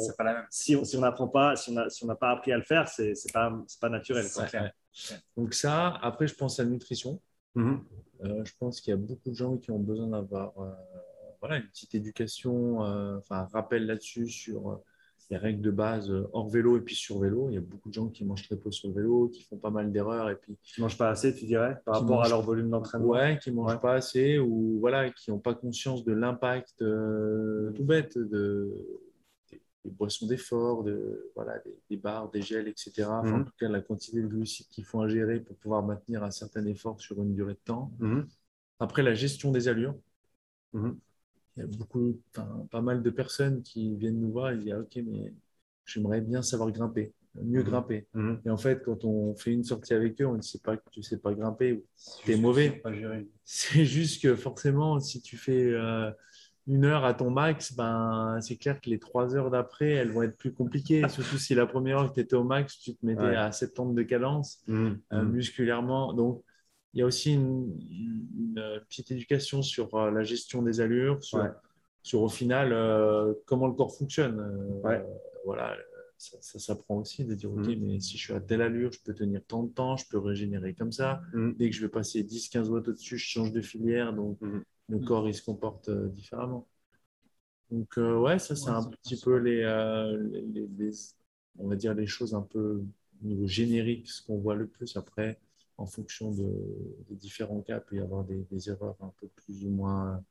si 0.51 0.77
on 0.77 1.01
n'apprend 1.01 1.29
pas, 1.29 1.57
si 1.57 1.77
on 1.77 1.89
si 1.89 2.07
n'a 2.07 2.15
pas 2.15 2.31
appris 2.31 2.53
à 2.53 2.57
le 2.57 2.63
faire, 2.63 2.89
c'est 2.89 3.09
n'est 3.09 3.33
pas, 3.33 3.53
pas 3.81 3.89
naturel. 3.89 4.27
Donc 5.37 5.53
ça, 5.55 5.99
après, 6.03 6.27
je 6.27 6.35
pense 6.35 6.59
à 6.59 6.65
la 6.65 6.71
nutrition. 6.71 7.21
Mm-hmm. 7.57 8.45
je 8.45 8.53
pense 8.61 8.81
qu'il 8.81 8.93
y 8.93 8.95
a 8.95 8.97
beaucoup 8.97 9.29
de 9.31 9.35
gens 9.35 9.57
qui 9.57 9.73
ont 9.73 9.81
besoin 9.81 10.07
d'avoir 10.07 10.53
voilà, 11.41 11.57
une 11.57 11.69
petite 11.69 11.95
éducation, 11.95 12.85
euh, 12.85 13.17
enfin 13.19 13.37
un 13.37 13.45
rappel 13.47 13.87
là-dessus 13.87 14.29
sur 14.29 14.71
euh, 14.71 14.77
les 15.31 15.39
règles 15.39 15.63
de 15.63 15.71
base 15.71 16.11
euh, 16.11 16.29
hors 16.33 16.49
vélo 16.49 16.77
et 16.77 16.83
puis 16.83 16.95
sur 16.95 17.19
vélo. 17.19 17.49
Il 17.49 17.55
y 17.55 17.59
a 17.59 17.63
beaucoup 17.63 17.89
de 17.89 17.95
gens 17.95 18.09
qui 18.09 18.25
mangent 18.25 18.47
très 18.47 18.57
peu 18.57 18.71
sur 18.71 18.89
le 18.89 18.95
vélo, 18.95 19.29
qui 19.29 19.43
font 19.45 19.57
pas 19.57 19.71
mal 19.71 19.91
d'erreurs 19.91 20.29
et 20.29 20.37
puis 20.37 20.59
qui 20.63 20.81
mangent 20.81 20.99
pas 20.99 21.09
assez, 21.09 21.35
tu 21.35 21.47
dirais, 21.47 21.81
par 21.85 22.01
rapport 22.01 22.23
à 22.23 22.29
leur 22.29 22.43
volume 22.43 22.69
d'entraînement. 22.69 23.09
Ouais, 23.09 23.39
qui 23.43 23.51
mangent 23.51 23.81
pas 23.81 23.95
assez 23.95 24.39
ou 24.39 24.79
voilà, 24.81 25.11
qui 25.11 25.31
n'ont 25.31 25.39
pas 25.39 25.55
conscience 25.55 26.05
de 26.05 26.13
l'impact 26.13 26.79
tout 26.79 27.85
bête 27.85 28.19
de 28.19 28.77
des, 29.51 29.91
boissons 29.91 30.27
d'effort, 30.27 30.85
de 30.85 31.33
voilà, 31.35 31.55
des, 31.89 31.97
barres, 31.97 32.31
des 32.31 32.43
gels, 32.43 32.69
etc. 32.69 33.05
En 33.09 33.25
mhm. 33.25 33.45
tout 33.47 33.53
cas, 33.59 33.69
la 33.69 33.81
quantité 33.81 34.21
de 34.21 34.27
glucides 34.27 34.69
qu'il 34.69 34.85
faut 34.85 35.01
ingérer 35.01 35.41
pour 35.41 35.57
pouvoir 35.57 35.83
maintenir 35.83 36.23
un 36.23 36.31
certain 36.31 36.67
effort 36.67 37.01
sur 37.01 37.23
une 37.23 37.33
durée 37.33 37.55
de 37.55 37.61
temps. 37.65 37.91
Mhm. 37.99 38.29
Après, 38.79 39.03
la 39.03 39.15
gestion 39.15 39.53
des 39.53 39.69
allures. 39.69 39.95
Mhm 40.75 40.99
il 41.57 41.61
y 41.61 41.63
a 41.63 41.67
beaucoup, 41.67 42.19
pas 42.71 42.81
mal 42.81 43.03
de 43.03 43.11
personnes 43.11 43.63
qui 43.63 43.97
viennent 43.97 44.21
nous 44.21 44.31
voir 44.31 44.53
et 44.53 44.57
disent 44.57 44.73
ah, 44.75 44.81
Ok, 44.81 45.03
mais 45.07 45.33
j'aimerais 45.85 46.21
bien 46.21 46.43
savoir 46.43 46.71
grimper, 46.71 47.13
mieux 47.35 47.61
mhm. 47.61 47.67
grimper. 47.67 48.07
Mhm. 48.15 48.41
Et 48.45 48.51
en 48.51 48.57
fait, 48.57 48.83
quand 48.85 49.05
on 49.05 49.35
fait 49.35 49.53
une 49.53 49.65
sortie 49.65 49.95
avec 49.95 50.21
eux, 50.21 50.27
on 50.27 50.37
ne 50.37 50.43
sait 50.43 50.61
pas 50.61 50.77
que 50.77 50.89
tu 50.91 51.01
ne 51.01 51.05
sais 51.05 51.19
pas 51.19 51.35
grimper 51.35 51.73
ou 51.73 51.85
tu 52.25 52.33
es 52.33 52.37
mauvais. 52.37 52.83
C'est 53.45 53.85
juste 53.85 54.23
que 54.23 54.37
forcément, 54.37 55.01
si 55.01 55.21
tu 55.21 55.37
fais 55.37 55.65
euh, 55.65 56.11
une 56.67 56.85
heure 56.85 57.05
à 57.05 57.15
ton 57.15 57.31
max, 57.31 57.75
ben, 57.75 58.39
c'est 58.41 58.57
clair 58.57 58.81
que 58.81 58.89
les 58.89 58.99
trois 58.99 59.35
heures 59.35 59.51
d'après, 59.51 59.91
elles 59.91 60.13
vont 60.13 60.23
être 60.23 60.37
plus 60.37 60.53
compliquées. 60.53 61.03
Surtout 61.09 61.39
si 61.39 61.55
la 61.55 61.67
première 61.67 61.99
heure 61.99 62.11
que 62.11 62.15
tu 62.15 62.21
étais 62.21 62.37
au 62.37 62.45
max, 62.45 62.79
tu 62.79 62.95
te 62.95 63.05
mettais 63.05 63.35
à 63.35 63.51
70 63.51 63.95
de 63.95 64.03
cadence. 64.03 64.63
Euh, 64.69 65.25
musculairement. 65.25 66.13
Donc, 66.13 66.45
il 66.95 67.01
y 67.01 67.03
a 67.03 67.07
aussi 67.07 67.35
une, 67.35 68.55
euh, 68.59 68.81
petite 68.89 69.11
éducation 69.13 69.63
sur 69.63 69.95
euh, 69.95 70.11
la 70.11 70.23
gestion 70.23 70.63
des 70.63 70.81
allures, 70.81 71.23
sur, 71.23 71.47
sur 72.03 72.23
au 72.23 72.29
final 72.29 72.73
euh, 72.73 73.35
comment 73.47 73.69
le 73.69 73.75
corps 73.75 73.95
fonctionne. 73.95 74.81
voilà, 75.45 75.77
ça, 76.19 76.59
s'apprend 76.59 76.97
aussi 76.97 77.25
de 77.25 77.35
dire, 77.35 77.53
OK, 77.53 77.67
mm. 77.67 77.81
mais 77.81 78.01
si 78.01 78.19
je 78.19 78.25
suis 78.25 78.33
à 78.33 78.41
telle 78.41 78.61
allure, 78.61 78.93
je 78.93 79.01
peux 79.03 79.15
tenir 79.15 79.41
tant 79.47 79.63
de 79.63 79.71
temps, 79.71 79.97
je 79.97 80.07
peux 80.09 80.19
régénérer 80.19 80.75
comme 80.75 80.93
ça. 80.93 81.23
Mm. 81.33 81.53
Dès 81.53 81.71
que 81.71 81.77
je 81.77 81.83
vais 81.83 81.89
passer 81.89 82.23
10-15 82.25 82.69
watts 82.69 82.89
au-dessus, 82.89 83.19
je 83.19 83.27
change 83.27 83.53
de 83.53 83.61
filière, 83.61 84.13
donc 84.13 84.41
mm. 84.41 84.61
le 84.89 84.99
corps, 84.99 85.29
il 85.29 85.35
se 85.35 85.43
comporte 85.43 85.91
différemment. 85.91 86.67
Donc, 87.71 87.97
ouais, 87.99 88.41
ça, 88.41 88.57
c'est 88.57 88.71
un 88.71 88.83
petit 88.83 89.21
peu 89.21 89.37
les, 89.37 89.63
les, 90.77 90.91
on 91.57 91.69
va 91.69 91.77
dire, 91.77 91.95
les 91.95 92.09
choses 92.09 92.35
un 92.35 92.43
peu 92.43 92.83
au 93.23 93.27
niveau 93.27 93.47
générique, 93.47 94.09
ce 94.09 94.27
qu'on 94.27 94.39
voit 94.39 94.57
le 94.57 94.67
plus. 94.67 94.97
Après, 94.97 95.39
en 95.81 95.87
fonction 95.87 96.31
de, 96.31 96.47
des 97.09 97.17
différents 97.17 97.63
cas, 97.63 97.79
il 97.79 97.81
peut 97.81 97.97
y 97.97 98.01
avoir 98.01 98.25
des, 98.25 98.71
erreurs 98.71 98.97
un 99.01 99.13
peu 99.19 99.29
plus 99.29 99.65
ou 99.65 99.71
moins 99.71 100.23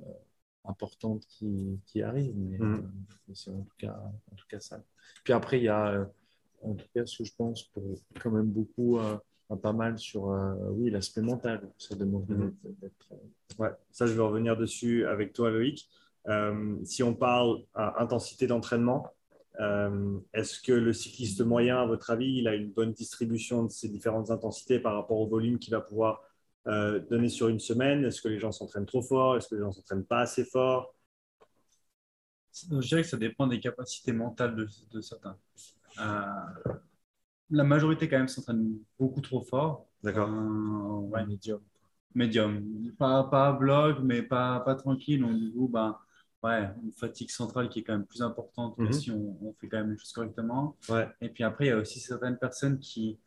euh, 0.00 0.04
importantes 0.66 1.24
qui, 1.26 1.80
qui 1.86 2.02
arrivent, 2.02 2.36
mais, 2.36 2.58
mm. 2.58 2.74
euh, 2.74 3.32
c'est 3.34 3.50
en 3.50 3.62
tout, 3.62 3.76
cas, 3.78 3.98
en 4.30 4.34
tout 4.36 4.46
cas 4.46 4.60
ça. 4.60 4.84
Puis 5.24 5.32
après, 5.32 5.58
il 5.58 5.64
y 5.64 5.68
a, 5.68 5.88
euh, 5.88 6.04
en 6.62 6.74
tout 6.74 6.86
cas, 6.94 7.06
ce 7.06 7.16
que 7.16 7.24
je 7.24 7.34
pense, 7.34 7.62
pour 7.64 7.82
quand 8.20 8.30
même 8.30 8.50
beaucoup, 8.50 8.98
pas 9.62 9.72
mal 9.72 9.98
sur 9.98 10.26
oui, 10.72 10.90
l'aspect 10.90 11.22
mental. 11.22 11.66
Ça 11.78 11.96
demande 11.96 12.28
mm. 12.28 12.52
d'être. 12.82 13.14
Ouais, 13.58 13.70
ça, 13.90 14.06
je 14.06 14.12
vais 14.12 14.22
revenir 14.22 14.56
dessus 14.58 15.06
avec 15.06 15.32
toi, 15.32 15.50
Loïc. 15.50 15.88
si 16.84 17.02
on 17.02 17.14
parle 17.14 17.64
à 17.72 18.02
intensité 18.02 18.46
d'entraînement, 18.46 19.10
euh, 19.60 20.18
est-ce 20.32 20.60
que 20.60 20.72
le 20.72 20.92
cycliste 20.92 21.42
moyen, 21.42 21.82
à 21.82 21.86
votre 21.86 22.10
avis, 22.10 22.38
il 22.38 22.48
a 22.48 22.54
une 22.54 22.70
bonne 22.70 22.92
distribution 22.92 23.64
de 23.64 23.70
ces 23.70 23.88
différentes 23.88 24.30
intensités 24.30 24.78
par 24.78 24.94
rapport 24.94 25.18
au 25.18 25.26
volume 25.26 25.58
qu'il 25.58 25.72
va 25.72 25.80
pouvoir 25.80 26.22
euh, 26.66 26.98
donner 27.10 27.28
sur 27.28 27.48
une 27.48 27.60
semaine? 27.60 28.04
Est-ce 28.04 28.22
que 28.22 28.28
les 28.28 28.38
gens 28.38 28.52
s'entraînent 28.52 28.86
trop 28.86 29.02
fort? 29.02 29.36
Est-ce 29.36 29.48
que 29.48 29.56
les 29.56 29.60
gens 29.60 29.72
s'entraînent 29.72 30.06
pas 30.06 30.20
assez 30.20 30.44
fort? 30.44 30.94
Je 32.52 32.88
dirais 32.88 33.02
que 33.02 33.08
ça 33.08 33.18
dépend 33.18 33.46
des 33.46 33.60
capacités 33.60 34.12
mentales 34.12 34.56
de, 34.56 35.00
certains. 35.00 35.36
Euh, 36.00 36.24
la 37.50 37.64
majorité, 37.64 38.08
quand 38.08 38.18
même, 38.18 38.28
s'entraîne 38.28 38.78
beaucoup 38.98 39.20
trop 39.20 39.42
fort. 39.42 39.86
D'accord. 40.02 40.30
ouais. 41.10 41.26
Médium. 41.26 41.60
Médium. 42.14 42.92
Pas, 42.98 43.24
pas 43.24 43.48
à 43.48 44.00
mais 44.02 44.22
pas, 44.22 44.60
pas 44.60 44.74
tranquille. 44.74 45.20
Donc, 45.20 45.38
du 45.38 45.52
coup, 45.52 45.68
ben, 45.68 45.96
ouais, 46.42 46.70
une 46.82 46.92
fatigue 46.92 47.30
centrale 47.30 47.68
qui 47.68 47.80
est 47.80 47.82
quand 47.82 47.92
même 47.92 48.06
plus 48.06 48.22
importante 48.22 48.78
mhm. 48.78 48.92
si 48.92 49.10
on, 49.10 49.54
fait 49.60 49.68
quand 49.68 49.78
même 49.78 49.92
les 49.92 49.98
choses 49.98 50.12
correctement. 50.12 50.76
Ouais. 50.88 51.08
Et 51.20 51.28
puis 51.28 51.44
après, 51.44 51.66
il 51.66 51.68
y 51.68 51.72
a 51.72 51.76
aussi 51.76 52.00
certaines 52.00 52.38
personnes 52.38 52.78
qui, 52.78 53.18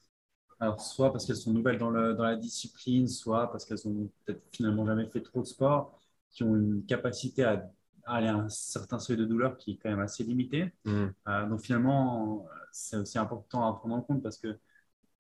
alors 0.60 0.82
soit 0.82 1.12
parce 1.12 1.26
qu'elles 1.26 1.36
sont 1.36 1.54
nouvelles 1.54 1.78
dans, 1.78 1.90
le, 1.90 2.14
dans 2.14 2.24
la 2.24 2.36
discipline, 2.36 3.08
soit 3.08 3.52
parce 3.52 3.66
qu'elles 3.66 3.88
ont 3.88 4.10
peut-être 4.26 4.42
finalement 4.52 4.86
jamais 4.86 5.08
fait 5.08 5.22
trop 5.22 5.42
de 5.42 5.48
sport, 5.48 6.00
qui 6.32 6.44
ont 6.44 6.56
une 6.56 6.86
capacité 6.86 7.44
à, 7.44 7.70
aller 8.06 8.28
à 8.28 8.36
un 8.36 8.50
certain 8.50 9.00
seuil 9.00 9.18
de 9.18 9.26
douleur 9.26 9.58
qui 9.58 9.72
est 9.72 9.78
quand 9.78 9.90
même 9.90 10.00
assez 10.00 10.24
limité. 10.24 10.74
Mhm. 10.86 11.14
Euh, 11.28 11.50
donc 11.50 11.62
finalement, 11.62 12.48
c'est 12.72 12.98
aussi 12.98 13.18
important 13.18 13.68
à 13.68 13.74
prendre 13.78 13.96
en 13.96 14.02
compte 14.02 14.24
parce 14.24 14.38
que 14.38 14.58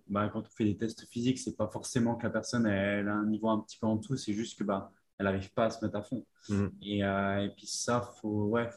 bah, 0.07 0.29
quand 0.29 0.41
on 0.41 0.49
fait 0.49 0.65
des 0.65 0.75
tests 0.75 1.05
physiques, 1.07 1.39
c'est 1.39 1.55
pas 1.55 1.67
forcément 1.67 2.15
que 2.15 2.23
la 2.23 2.29
personne 2.29 2.65
elle, 2.65 3.07
a 3.07 3.13
un 3.13 3.25
niveau 3.25 3.49
un 3.49 3.59
petit 3.59 3.77
peu 3.77 3.87
en 3.87 3.95
dessous, 3.95 4.17
c'est 4.17 4.33
juste 4.33 4.59
que 4.59 4.63
bah, 4.63 4.91
elle 5.17 5.25
n'arrive 5.25 5.51
pas 5.51 5.65
à 5.65 5.69
se 5.69 5.83
mettre 5.83 5.97
à 5.97 6.01
fond. 6.01 6.25
Mm. 6.49 6.67
Et, 6.81 7.03
euh, 7.03 7.45
et, 7.45 7.49
puis 7.49 7.67
ça, 7.67 8.01
faut, 8.01 8.45
ouais, 8.47 8.69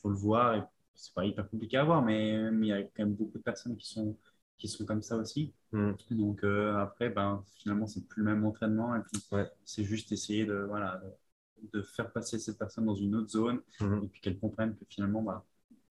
faut, 0.00 0.10
le 0.10 0.16
voir. 0.16 0.54
Et 0.56 0.62
c'est 0.94 1.14
pas 1.14 1.24
hyper 1.24 1.48
compliqué 1.48 1.76
à 1.76 1.84
voir, 1.84 2.02
mais 2.02 2.34
il 2.34 2.66
y 2.66 2.72
a 2.72 2.82
quand 2.82 3.00
même 3.00 3.14
beaucoup 3.14 3.38
de 3.38 3.42
personnes 3.42 3.76
qui 3.76 3.88
sont, 3.88 4.16
qui 4.58 4.68
sont 4.68 4.84
comme 4.84 5.02
ça 5.02 5.16
aussi. 5.16 5.52
Mm. 5.72 5.92
Donc 6.10 6.44
euh, 6.44 6.76
après, 6.76 7.10
ben, 7.10 7.44
finalement, 7.56 7.86
c'est 7.86 8.06
plus 8.06 8.22
le 8.22 8.32
même 8.32 8.44
entraînement. 8.44 8.96
Et 8.96 9.00
puis 9.00 9.22
c'est 9.64 9.84
juste 9.84 10.12
essayer 10.12 10.44
de, 10.44 10.54
voilà, 10.68 11.00
de, 11.72 11.82
faire 11.82 12.10
passer 12.10 12.38
cette 12.38 12.58
personne 12.58 12.86
dans 12.86 12.94
une 12.94 13.14
autre 13.14 13.30
zone 13.30 13.60
mm. 13.80 14.04
et 14.04 14.08
puis 14.08 14.20
qu'elle 14.20 14.38
comprenne 14.38 14.76
que 14.76 14.84
finalement, 14.88 15.22
bah, 15.22 15.44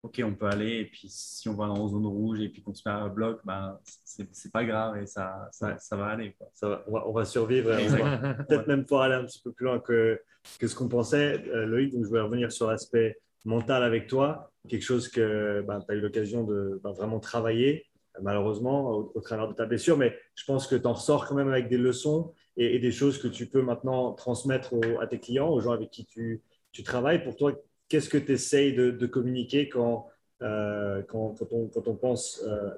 ok, 0.04 0.22
on 0.26 0.34
peut 0.34 0.48
aller, 0.48 0.80
et 0.80 0.86
puis 0.86 1.08
si 1.10 1.48
on 1.48 1.54
va 1.54 1.68
dans 1.68 1.76
une 1.76 1.90
zone 1.90 2.08
rouge 2.08 2.42
et 2.42 2.50
puis 2.50 2.62
qu'on 2.62 2.74
se 2.74 2.88
met 2.88 2.94
à 2.94 3.08
bloc, 3.08 3.40
ben, 3.46 3.80
c'est 4.04 4.52
pas 4.52 4.66
grave 4.66 4.98
et 4.98 5.06
ça, 5.06 5.48
ça, 5.52 5.78
ça 5.78 5.96
va 5.96 6.08
aller. 6.08 6.34
Quoi. 6.34 6.48
Ça 6.54 6.70
va, 6.70 6.84
on, 6.88 7.12
va, 7.12 7.26
survivre 7.26 7.70
peut-être 8.48 8.68
même 8.68 8.84
pouvoir 8.84 9.04
aller 9.04 9.16
un 9.16 9.26
petit 9.26 9.42
peu 9.42 9.52
plus 9.52 9.66
loin 9.66 9.80
que, 9.80 10.20
que 10.60 10.68
ce 10.68 10.76
qu'on 10.76 10.88
pensait. 10.88 11.44
Euh, 11.50 11.66
Loïc, 11.66 11.94
donc 11.94 12.06
je 12.06 12.12
vais 12.12 12.22
revenir 12.22 12.52
sur 12.52 12.68
l'aspect 12.68 13.20
mental 13.46 13.84
avec 13.84 14.08
toi, 14.08 14.52
quelque 14.68 14.84
chose 14.84 15.08
que 15.08 15.64
ben, 15.68 15.80
tu 15.82 15.92
as 15.92 15.96
eu 15.96 16.02
l'occasion 16.02 16.44
de 16.44 16.80
ben, 16.84 16.92
vraiment 16.92 17.20
travailler, 17.20 17.86
malheureusement, 18.22 18.90
au, 18.92 19.22
travers 19.22 19.48
de 19.48 19.54
ta 19.54 19.66
blessure, 19.66 19.98
mais 19.98 20.18
je 20.36 20.46
pense 20.46 20.68
que 20.68 20.76
tu 20.76 20.88
en 20.88 20.94
ressors 20.94 21.28
quand 21.28 21.36
même 21.36 21.50
avec 21.50 21.70
des 21.70 21.78
leçons 21.78 22.34
et, 22.58 22.80
des 22.80 22.92
choses 22.92 23.18
que 23.20 23.28
tu 23.28 23.48
peux 23.48 23.62
maintenant 23.62 24.14
transmettre 24.14 24.74
à 25.00 25.08
tes 25.08 25.20
clients, 25.20 25.50
aux 25.50 25.62
gens 25.62 25.72
avec 25.72 25.90
qui 25.90 26.06
tu, 26.06 26.42
tu 26.72 26.84
travailles. 26.84 27.24
Pour 27.24 27.36
toi, 27.36 27.54
qu'est-ce 27.92 28.10
que 28.10 28.18
tu 28.18 28.32
essayes 28.32 28.74
de, 28.74 29.06
communiquer 29.06 29.68
quand, 29.68 30.08
euh, 30.42 31.04
quand, 31.10 31.36
quand, 31.38 31.88
on, 31.88 31.96
pense 31.96 32.42
euh, 32.48 32.70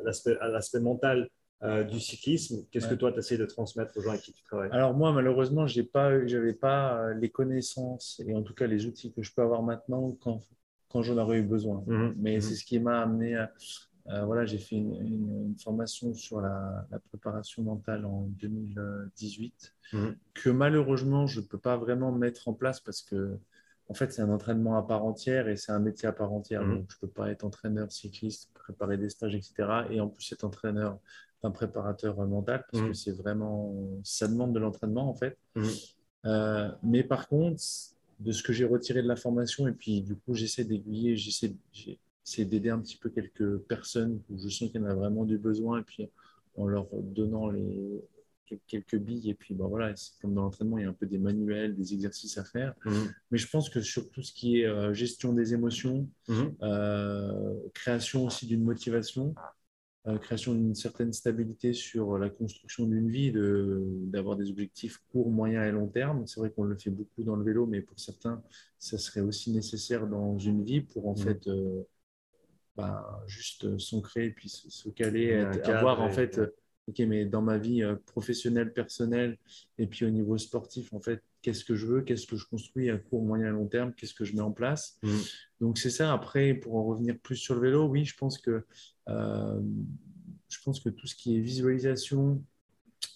à 0.41 0.47
l'aspect 0.47 0.79
mental 0.79 1.29
euh, 1.61 1.83
du 1.83 1.99
cyclisme? 1.99 2.65
Qu'est-ce 2.71 2.87
que 2.87 2.95
toi, 2.95 3.11
tu 3.11 3.19
essayes 3.19 3.37
de 3.37 3.45
transmettre 3.45 3.95
aux 3.95 4.01
gens 4.01 4.09
avec 4.09 4.23
qui 4.23 4.33
tu 4.33 4.43
travailles? 4.43 4.71
Alors 4.71 4.95
moi, 4.95 5.13
malheureusement, 5.13 5.67
je 5.67 5.81
n'avais 5.81 6.53
pas 6.53 7.13
les 7.13 7.29
connaissances 7.29 8.19
et 8.25 8.33
en 8.33 8.41
tout 8.41 8.55
cas 8.55 8.65
les 8.65 8.87
outils 8.87 9.13
que 9.13 9.21
je 9.21 9.31
peux 9.31 9.43
avoir 9.43 9.61
maintenant 9.61 10.17
quand, 10.19 10.41
quand 10.89 11.03
j'en 11.03 11.17
aurais 11.19 11.37
eu 11.37 11.43
besoin. 11.43 11.83
Mhm. 11.85 12.15
Mais 12.17 12.35
mhm. 12.35 12.41
c'est 12.41 12.55
ce 12.55 12.65
qui 12.65 12.79
m'a 12.79 12.99
amené 13.01 13.35
à... 13.35 13.51
voilà, 14.25 14.45
j'ai 14.45 14.57
fait 14.57 14.77
une, 14.77 15.53
formation 15.63 16.15
sur 16.15 16.41
la, 16.41 16.87
préparation 17.09 17.61
mentale 17.61 18.03
en 18.05 18.23
2018 18.39 19.75
mhm. 19.93 20.15
que 20.33 20.49
malheureusement, 20.49 21.27
je 21.27 21.39
ne 21.39 21.45
peux 21.45 21.59
pas 21.59 21.77
vraiment 21.77 22.11
mettre 22.11 22.47
en 22.47 22.53
place 22.53 22.79
parce 22.79 23.03
que 23.03 23.37
en 23.89 23.93
fait, 23.93 24.11
c'est 24.13 24.21
un 24.21 24.29
entraînement 24.29 24.77
à 24.77 24.83
part 24.83 25.03
entière 25.05 25.47
et 25.49 25.57
c'est 25.57 25.71
un 25.71 25.79
métier 25.79 26.07
à 26.07 26.13
part 26.13 26.31
entière. 26.31 26.63
Mhm. 26.63 26.75
Donc, 26.75 26.85
je 26.89 26.95
ne 26.95 26.99
peux 27.01 27.07
pas 27.07 27.29
être 27.29 27.43
entraîneur 27.43 27.91
cycliste, 27.91 28.49
préparer 28.53 28.97
des 28.97 29.09
stages, 29.09 29.35
etc. 29.35 29.53
Et 29.91 29.99
en 29.99 30.07
plus, 30.07 30.31
être 30.31 30.43
entraîneur 30.43 30.99
d'un 31.41 31.51
préparateur 31.51 32.15
mental 32.25 32.65
parce 32.71 32.83
mhm. 32.83 32.89
que 32.89 32.93
c'est 32.95 33.11
vraiment, 33.11 33.73
ça 34.03 34.27
demande 34.27 34.53
de 34.53 34.59
l'entraînement, 34.59 35.09
en 35.09 35.13
fait. 35.13 35.37
Mhm. 35.55 35.65
Euh, 36.25 36.71
mais 36.83 37.03
par 37.03 37.27
contre, 37.27 37.61
de 38.19 38.31
ce 38.31 38.41
que 38.41 38.53
j'ai 38.53 38.65
retiré 38.65 39.01
de 39.01 39.07
la 39.07 39.17
formation, 39.17 39.67
et 39.67 39.73
puis 39.73 40.01
du 40.01 40.15
coup, 40.15 40.33
j'essaie 40.33 40.63
d'aiguiller, 40.63 41.17
j'essaie 41.17 42.45
d'aider 42.45 42.69
un 42.69 42.79
petit 42.79 42.95
peu 42.95 43.09
quelques 43.09 43.57
personnes 43.57 44.21
où 44.29 44.37
je 44.37 44.47
sens 44.47 44.69
qu'il 44.69 44.79
y 44.79 44.83
en 44.83 44.87
a 44.87 44.93
vraiment 44.93 45.25
du 45.25 45.37
besoin, 45.37 45.79
et 45.79 45.83
puis 45.83 46.09
en 46.55 46.67
leur 46.67 46.87
donnant 46.93 47.49
les, 47.49 48.01
quelques 48.67 48.97
billes 48.97 49.29
et 49.29 49.33
puis 49.33 49.53
bon, 49.53 49.67
voilà, 49.67 49.93
comme 50.21 50.33
dans 50.33 50.43
l'entraînement, 50.43 50.77
il 50.77 50.83
y 50.83 50.85
a 50.85 50.89
un 50.89 50.93
peu 50.93 51.05
des 51.05 51.17
manuels, 51.17 51.75
des 51.75 51.93
exercices 51.93 52.37
à 52.37 52.43
faire. 52.43 52.73
Mhm. 52.85 53.13
Mais 53.31 53.37
je 53.37 53.47
pense 53.49 53.69
que 53.69 53.81
sur 53.81 54.09
tout 54.11 54.21
ce 54.21 54.33
qui 54.33 54.61
est 54.61 54.65
euh, 54.65 54.93
gestion 54.93 55.33
des 55.33 55.53
émotions, 55.53 56.07
mhm. 56.27 56.55
euh, 56.61 57.53
création 57.73 58.25
aussi 58.25 58.45
d'une 58.45 58.63
motivation, 58.63 59.35
création 60.21 60.53
d'une 60.53 60.75
certaine 60.75 61.13
stabilité 61.13 61.71
sur 61.71 62.17
la 62.17 62.29
construction 62.29 62.85
d'une 62.85 63.09
vie, 63.09 63.31
d'avoir 63.31 64.35
des 64.35 64.49
objectifs 64.49 64.97
court, 65.09 65.29
moyen 65.29 65.63
et 65.63 65.71
long 65.71 65.87
terme. 65.87 66.27
C'est 66.27 66.41
vrai 66.41 66.51
qu'on 66.51 66.65
le 66.65 66.75
fait 66.77 66.89
beaucoup 66.89 67.23
dans 67.23 67.37
le 67.37 67.43
vélo, 67.45 67.65
mais 67.67 67.79
pour 67.79 67.97
certains, 67.97 68.43
ça 68.77 68.97
serait 68.97 69.21
aussi 69.21 69.51
nécessaire 69.51 70.05
dans 70.05 70.37
une 70.37 70.65
vie 70.65 70.81
pour 70.81 71.07
en 71.07 71.15
fait 71.15 71.49
bah, 72.75 73.23
juste 73.27 73.77
s'ancrer 73.77 74.25
et 74.25 74.31
puis 74.31 74.49
se, 74.49 74.89
caler, 74.89 75.35
avoir 75.63 76.01
en 76.01 76.09
fait 76.09 76.37
ok, 76.87 76.99
mais 76.99 77.25
dans 77.25 77.41
ma 77.41 77.57
vie 77.57 77.83
euh, 77.83 77.95
professionnelle, 78.05 78.73
personnelle, 78.73 79.37
et 79.77 79.87
puis 79.87 80.05
au 80.05 80.09
niveau 80.09 80.37
sportif, 80.37 80.93
en 80.93 80.99
fait, 80.99 81.21
qu'est-ce 81.41 81.63
que 81.63 81.75
je 81.75 81.85
veux, 81.85 82.01
qu'est-ce 82.01 82.27
que 82.27 82.35
je 82.35 82.45
construis 82.45 82.89
à 82.89 82.97
court, 82.97 83.23
moyen, 83.23 83.51
long 83.51 83.67
terme, 83.67 83.93
qu'est-ce 83.93 84.13
que 84.13 84.25
je 84.25 84.35
mets 84.35 84.41
en 84.41 84.51
place? 84.51 84.97
Mm. 85.03 85.17
Donc 85.61 85.77
c'est 85.77 85.89
ça. 85.89 86.13
Après, 86.13 86.53
pour 86.53 86.75
en 86.75 86.83
revenir 86.83 87.17
plus 87.19 87.37
sur 87.37 87.55
le 87.55 87.61
vélo, 87.61 87.85
oui, 87.85 88.05
je 88.05 88.15
pense 88.17 88.37
que 88.37 88.65
euh, 89.09 89.61
je 90.49 90.57
pense 90.63 90.79
que 90.79 90.89
tout 90.89 91.07
ce 91.07 91.15
qui 91.15 91.37
est 91.37 91.39
visualisation 91.39 92.43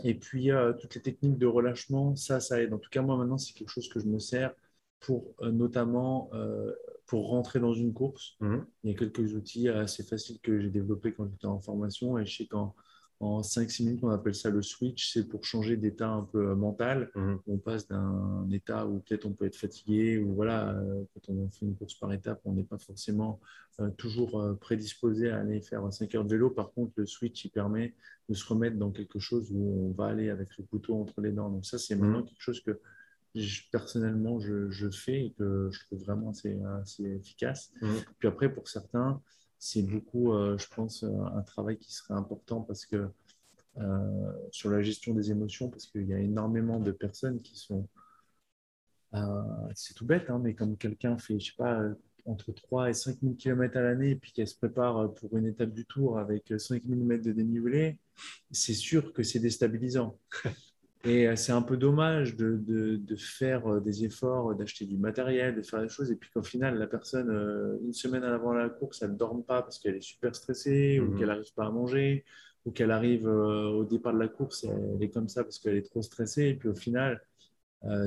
et 0.03 0.13
puis 0.15 0.51
euh, 0.51 0.74
toutes 0.74 0.95
les 0.95 1.01
techniques 1.01 1.38
de 1.38 1.45
relâchement, 1.45 2.15
ça, 2.15 2.39
ça 2.39 2.61
aide. 2.61 2.74
En 2.74 2.78
tout 2.78 2.89
cas, 2.89 3.01
moi 3.01 3.18
maintenant, 3.18 3.38
c'est 3.38 3.53
quelque 3.53 3.70
chose 3.70 3.89
que 3.89 3.99
je 3.99 4.05
me 4.05 4.20
sers 4.20 4.53
pour 4.99 5.36
notamment 5.41 6.32
pour 7.05 7.30
rentrer 7.30 7.59
dans 7.59 7.74
une 7.74 7.93
course. 7.93 8.36
Mm. 8.39 8.57
Il 8.84 8.91
y 8.91 8.93
a 8.93 8.97
quelques 8.97 9.34
outils 9.34 9.70
assez 9.70 10.03
faciles 10.03 10.39
que 10.39 10.59
j'ai 10.59 10.70
développés 10.70 11.13
quand 11.13 11.30
j'étais 11.30 11.45
en 11.45 11.59
formation 11.59 12.18
et 12.18 12.26
je 12.26 12.38
sais 12.38 12.47
quand 12.47 12.74
en 13.20 13.41
5-6 13.41 13.84
minutes, 13.84 14.03
on 14.03 14.09
appelle 14.09 14.36
ça 14.36 14.51
le 14.51 14.61
switch, 14.61 15.11
c'est 15.11 15.28
pour 15.28 15.43
changer 15.43 15.76
d'état 15.76 16.09
un 16.09 16.24
peu 16.24 16.49
euh, 16.49 16.55
mental. 16.55 17.09
Mhm. 17.15 17.39
On 17.47 17.57
passe 17.57 17.88
d'un 17.88 18.47
état 18.51 18.86
où 18.86 18.99
peut-être 18.99 19.26
on 19.26 19.34
peut 19.34 19.45
être 19.45 19.55
fatigué, 19.55 20.20
ou 20.20 20.36
voilà, 20.36 20.70
euh, 20.74 21.03
quand 21.13 21.34
on 21.34 21.49
fait 21.49 21.65
une 21.65 21.76
course 21.76 21.95
par 21.95 22.13
étape, 22.13 22.41
on 22.45 22.53
n'est 22.53 22.63
pas 22.63 22.78
forcément 22.78 23.39
euh, 23.80 23.89
toujours 23.91 24.55
prédisposé 24.59 25.32
à 25.32 25.39
aller 25.39 25.61
faire 25.61 25.91
5 25.91 26.13
heures 26.13 26.26
de 26.26 26.30
vélo. 26.30 26.51
Par 26.51 26.72
contre, 26.72 26.93
le 26.97 27.07
switch, 27.07 27.45
il 27.45 27.49
permet 27.49 27.95
de 28.30 28.36
se 28.36 28.45
remettre 28.45 28.78
dans 28.78 28.91
quelque 28.91 29.20
chose 29.20 29.49
où 29.51 29.89
on 29.89 29.91
va 29.93 30.09
aller 30.09 30.30
avec 30.30 30.49
le 30.57 30.63
couteau 30.65 30.95
entre 31.01 31.22
les 31.22 31.32
dents. 31.32 31.49
Donc 31.49 31.65
ça, 31.65 31.80
c'est 31.80 31.95
maintenant 31.95 32.20
mhm. 32.20 32.26
quelque 32.26 32.41
chose 32.41 32.61
que 32.61 32.80
personnellement, 33.72 34.39
je, 34.39 34.89
fais 34.91 35.26
et 35.26 35.34
que 35.38 35.70
je 35.72 35.80
trouve 35.86 36.03
vraiment 36.03 36.32
assez, 36.32 37.03
efficace. 37.03 37.72
Mhm. 37.82 37.95
Puis 38.20 38.28
après, 38.28 38.53
pour 38.53 38.68
certains, 38.68 39.22
c'est 39.60 39.84
beaucoup, 39.84 40.34
euh, 40.34 40.58
je 40.58 40.68
pense, 40.68 41.03
euh, 41.03 41.10
un 41.36 41.41
travail 41.41 41.78
qui 41.78 41.93
serait 41.93 42.14
important 42.14 42.62
parce 42.62 42.86
que 42.86 43.10
euh, 43.80 44.32
sur 44.51 44.70
la 44.72 44.82
gestion 44.82 45.14
des 45.14 45.32
émotions, 45.32 45.70
parce 45.70 45.88
qu'il 45.88 46.08
y 46.08 46.14
a 46.14 46.20
énormément 46.20 46.80
de 46.80 46.91
personnes 46.91 47.41
qui 47.41 47.58
sont. 47.58 47.88
c'est 49.76 49.93
tout 49.93 50.05
bête, 50.05 50.30
hein, 50.30 50.39
mais 50.43 50.53
comme 50.55 50.78
quelqu'un 50.78 51.18
fait, 51.18 51.39
je 51.39 51.47
sais 51.51 51.55
pas, 51.58 51.82
entre 52.26 52.51
3 52.51 52.89
et 52.89 52.93
5 52.93 53.18
000 53.22 53.36
km 53.36 53.78
à 53.78 53.82
l'année, 53.82 54.12
et 54.12 54.16
puis 54.16 54.32
qu'elle 54.32 54.47
se 54.47 54.55
prépare 54.58 55.14
pour 55.14 55.38
une 55.38 55.45
étape 55.47 55.72
du 55.72 55.86
tour 55.86 56.20
avec 56.20 56.53
5 56.58 56.84
000 56.86 57.01
mètres 57.01 57.24
de 57.24 57.32
dénivelé, 57.32 57.99
c'est 58.51 58.74
sûr 58.74 59.14
que 59.14 59.24
c'est 59.24 59.39
déstabilisant. 59.39 60.18
Et 61.04 61.28
euh, 61.28 61.36
c'est 61.36 61.52
un 61.52 61.62
peu 61.62 61.78
dommage 61.78 62.36
de, 62.36 62.58
de, 62.58 63.16
faire 63.16 63.68
euh, 63.68 63.80
des 63.80 64.04
efforts, 64.04 64.56
d'acheter 64.56 64.86
du 64.86 64.98
matériel, 64.98 65.56
de 65.56 65.62
faire 65.62 65.82
des 65.82 65.89
choses, 65.89 66.12
et 66.12 66.16
puis 66.16 66.30
qu'au 66.32 66.43
final, 66.43 66.78
la 66.78 66.88
personne, 66.88 67.30
euh, 67.30 67.78
une 67.84 67.93
semaine 67.93 68.24
avant 68.24 68.54
la 68.54 68.70
course, 68.70 69.02
elle 69.02 69.12
ne 69.12 69.16
dorme 69.16 69.43
pas 69.43 69.62
parce 69.62 69.80
qu'elle 69.80 69.95
est 69.95 70.02
super 70.02 70.36
stressée, 70.36 71.00
ou 71.00 71.12
mhm. 71.12 71.18
qu'elle 71.18 71.28
n'arrive 71.28 71.54
pas 71.54 71.66
à 71.66 71.72
manger, 71.72 72.26
ou 72.66 72.72
qu'elle 72.72 72.91
arrive 72.91 73.28
au 73.28 73.86
départ 73.86 74.14
de 74.14 74.20
la 74.20 74.28
course, 74.28 74.66
elle 74.66 75.02
est 75.02 75.10
comme 75.10 75.30
ça 75.30 75.43
parce 75.43 75.58
qu'elle 75.58 75.78
est 75.78 75.89
trop 75.89 76.02
stressée, 76.02 76.50
et 76.50 76.54
puis 76.54 76.68
au 76.68 76.76
final, 76.76 77.22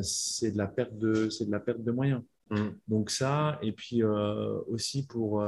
c'est 0.03 0.51
de, 0.51 0.59
la 0.59 0.67
perte 0.67 0.99
de, 0.99 1.29
de 1.29 1.51
la 1.51 1.61
perte 1.61 1.83
de 1.83 1.91
moyens. 1.91 2.23
Mhm. 2.51 2.77
Donc 2.87 3.11
ça, 3.11 3.59
et 3.63 3.73
puis 3.73 4.03
aussi 4.03 5.07
pour, 5.07 5.43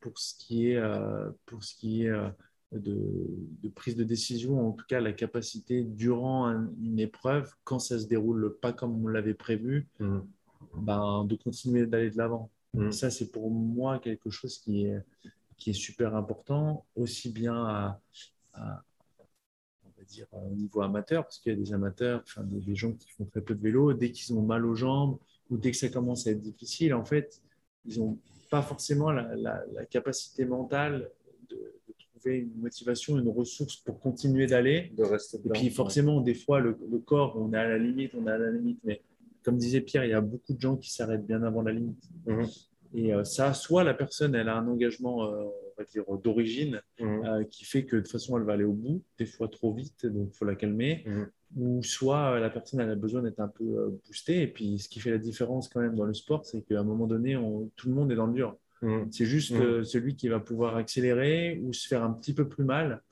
pour 0.00 0.16
ce 0.16 0.34
qui 0.38 0.70
est, 0.70 0.82
pour 1.44 1.64
ce 1.64 1.74
qui 1.74 2.04
est 2.04 2.12
de, 2.72 3.68
prise 3.74 3.96
de 3.96 4.04
décision, 4.04 4.68
en 4.68 4.72
tout 4.72 4.84
cas 4.86 5.00
la 5.00 5.12
capacité 5.12 5.82
durant 5.82 6.48
une 6.80 6.98
épreuve, 6.98 7.52
quand 7.64 7.78
ça 7.78 7.98
se 7.98 8.06
déroule 8.06 8.56
pas 8.60 8.72
comme 8.72 9.04
on 9.04 9.08
l'avait 9.08 9.34
prévu, 9.34 9.88
mm. 9.98 10.18
ben, 10.76 11.24
de 11.24 11.36
continuer 11.36 11.86
d'aller 11.86 12.10
de 12.10 12.18
l'avant. 12.18 12.50
Mm. 12.74 12.92
Ça, 12.92 13.10
c'est 13.10 13.30
pour 13.30 13.50
moi 13.50 13.98
quelque 13.98 14.30
chose 14.30 14.58
qui 14.58 14.84
est, 14.84 15.02
qui 15.56 15.70
est 15.70 15.74
super 15.74 16.14
important, 16.14 16.86
aussi 16.94 17.30
bien 17.30 17.54
à, 17.54 18.00
on 18.56 19.90
va 19.98 20.04
dire, 20.06 20.26
au 20.32 20.54
niveau 20.54 20.82
amateur, 20.82 21.24
parce 21.24 21.38
qu'il 21.38 21.52
y 21.52 21.56
a 21.56 21.58
des 21.58 21.72
amateurs, 21.72 22.22
enfin, 22.24 22.44
des, 22.44 22.74
gens 22.74 22.92
qui 22.92 23.08
font 23.10 23.24
très 23.24 23.40
peu 23.40 23.54
de 23.54 23.62
vélo, 23.62 23.92
dès 23.94 24.12
qu'ils 24.12 24.34
ont 24.36 24.42
mal 24.42 24.64
aux 24.64 24.74
jambes 24.76 25.18
ou 25.50 25.56
dès 25.56 25.72
que 25.72 25.76
ça 25.76 25.88
commence 25.88 26.28
à 26.28 26.30
être 26.30 26.40
difficile, 26.40 26.94
en 26.94 27.04
fait, 27.04 27.42
ils 27.84 27.98
n'ont 27.98 28.18
pas 28.50 28.62
forcément 28.62 29.10
la, 29.10 29.34
la 29.36 29.86
capacité 29.86 30.44
mentale 30.44 31.10
une 32.26 32.60
motivation, 32.60 33.18
une 33.18 33.28
ressource 33.28 33.76
pour 33.76 34.00
continuer 34.00 34.46
d'aller. 34.46 34.92
Et 34.98 35.48
puis 35.52 35.70
forcément, 35.70 36.20
des 36.20 36.34
fois, 36.34 36.60
le, 36.60 36.74
corps, 37.04 37.36
on 37.36 37.52
est 37.52 37.58
à 37.58 37.68
la 37.68 37.78
limite, 37.78 38.12
on 38.14 38.26
est 38.26 38.30
à 38.30 38.38
la 38.38 38.50
limite. 38.50 38.78
Mais 38.84 39.02
comme 39.42 39.56
disait 39.56 39.80
Pierre, 39.80 40.04
il 40.04 40.10
y 40.10 40.14
a 40.14 40.20
beaucoup 40.20 40.52
de 40.52 40.60
gens 40.60 40.76
qui 40.76 40.92
s'arrêtent 40.92 41.26
bien 41.26 41.42
avant 41.42 41.62
la 41.62 41.72
limite. 41.72 42.10
Mhm. 42.26 42.46
Et 42.94 43.14
euh, 43.14 43.24
ça, 43.24 43.54
soit 43.54 43.84
la 43.84 43.94
personne, 43.94 44.34
elle 44.34 44.48
a 44.48 44.56
un 44.56 44.66
engagement, 44.66 45.24
euh, 45.24 45.44
on 45.44 45.78
va 45.78 45.84
dire, 45.84 46.04
d'origine, 46.22 46.80
mhm. 46.98 47.24
euh, 47.24 47.44
qui 47.44 47.64
fait 47.64 47.84
que 47.84 47.96
de 47.96 48.00
toute 48.02 48.10
façon, 48.10 48.36
elle 48.36 48.44
va 48.44 48.54
aller 48.54 48.64
au 48.64 48.72
bout, 48.72 49.02
des 49.18 49.26
fois 49.26 49.48
trop 49.48 49.72
vite, 49.72 50.06
donc 50.06 50.30
il 50.32 50.36
faut 50.36 50.44
la 50.44 50.56
calmer. 50.56 51.04
Mhm. 51.06 51.28
Ou 51.56 51.82
soit 51.82 52.38
la 52.38 52.48
personne, 52.48 52.80
elle 52.80 52.90
a 52.90 52.94
besoin 52.94 53.22
d'être 53.22 53.40
un 53.40 53.48
peu 53.48 53.98
boostée. 54.06 54.42
Et 54.42 54.46
puis, 54.46 54.78
ce 54.78 54.88
qui 54.88 55.00
fait 55.00 55.10
la 55.10 55.18
différence 55.18 55.68
quand 55.68 55.80
même 55.80 55.96
dans 55.96 56.04
le 56.04 56.14
sport, 56.14 56.44
c'est 56.44 56.62
qu'à 56.62 56.78
un 56.78 56.84
moment 56.84 57.08
donné, 57.08 57.34
tout 57.74 57.88
le 57.88 57.94
monde 57.94 58.12
est 58.12 58.14
dans 58.14 58.26
le 58.26 58.34
dur. 58.34 58.56
Mm. 58.82 59.04
C'est 59.10 59.26
juste 59.26 59.52
mm. 59.52 59.60
euh, 59.60 59.84
celui 59.84 60.16
qui 60.16 60.28
va 60.28 60.40
pouvoir 60.40 60.76
accélérer 60.76 61.60
ou 61.62 61.72
se 61.72 61.86
faire 61.86 62.02
un 62.02 62.12
petit 62.12 62.32
peu 62.32 62.48
plus 62.48 62.64
mal 62.64 63.02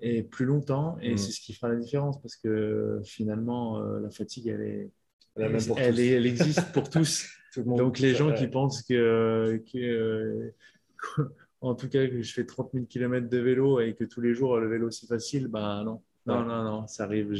et 0.00 0.22
plus 0.22 0.46
longtemps. 0.46 0.96
Et 1.00 1.14
mm. 1.14 1.18
c'est 1.18 1.32
ce 1.32 1.40
qui 1.40 1.52
fera 1.52 1.68
la 1.68 1.76
différence 1.76 2.20
parce 2.20 2.36
que 2.36 3.00
finalement, 3.04 3.80
euh, 3.80 4.00
la 4.00 4.10
fatigue, 4.10 4.48
elle, 4.48 4.62
est, 4.62 4.90
elle, 5.36 6.26
existe 6.26 6.72
pour 6.72 6.88
tous. 6.90 7.26
Donc 7.56 7.98
les 7.98 8.14
gens 8.14 8.32
qui 8.32 8.46
pensent 8.46 8.82
que, 8.82 9.62
que 9.72 10.52
en 11.60 11.74
tout 11.74 11.88
cas, 11.88 12.06
que 12.06 12.22
je 12.22 12.32
fais 12.32 12.46
30 12.46 12.70
000 12.72 12.86
km 12.86 13.28
de 13.28 13.38
vélo 13.38 13.80
et 13.80 13.94
que 13.94 14.04
tous 14.04 14.20
les 14.20 14.34
jours 14.34 14.58
le 14.58 14.68
vélo 14.68 14.90
c'est 14.90 15.06
facile, 15.06 15.48
ben 15.48 15.84
non. 15.84 16.02
Non, 16.26 16.44
non, 16.44 16.62
non, 16.62 16.86
ça 16.86 17.04
arrive 17.04 17.34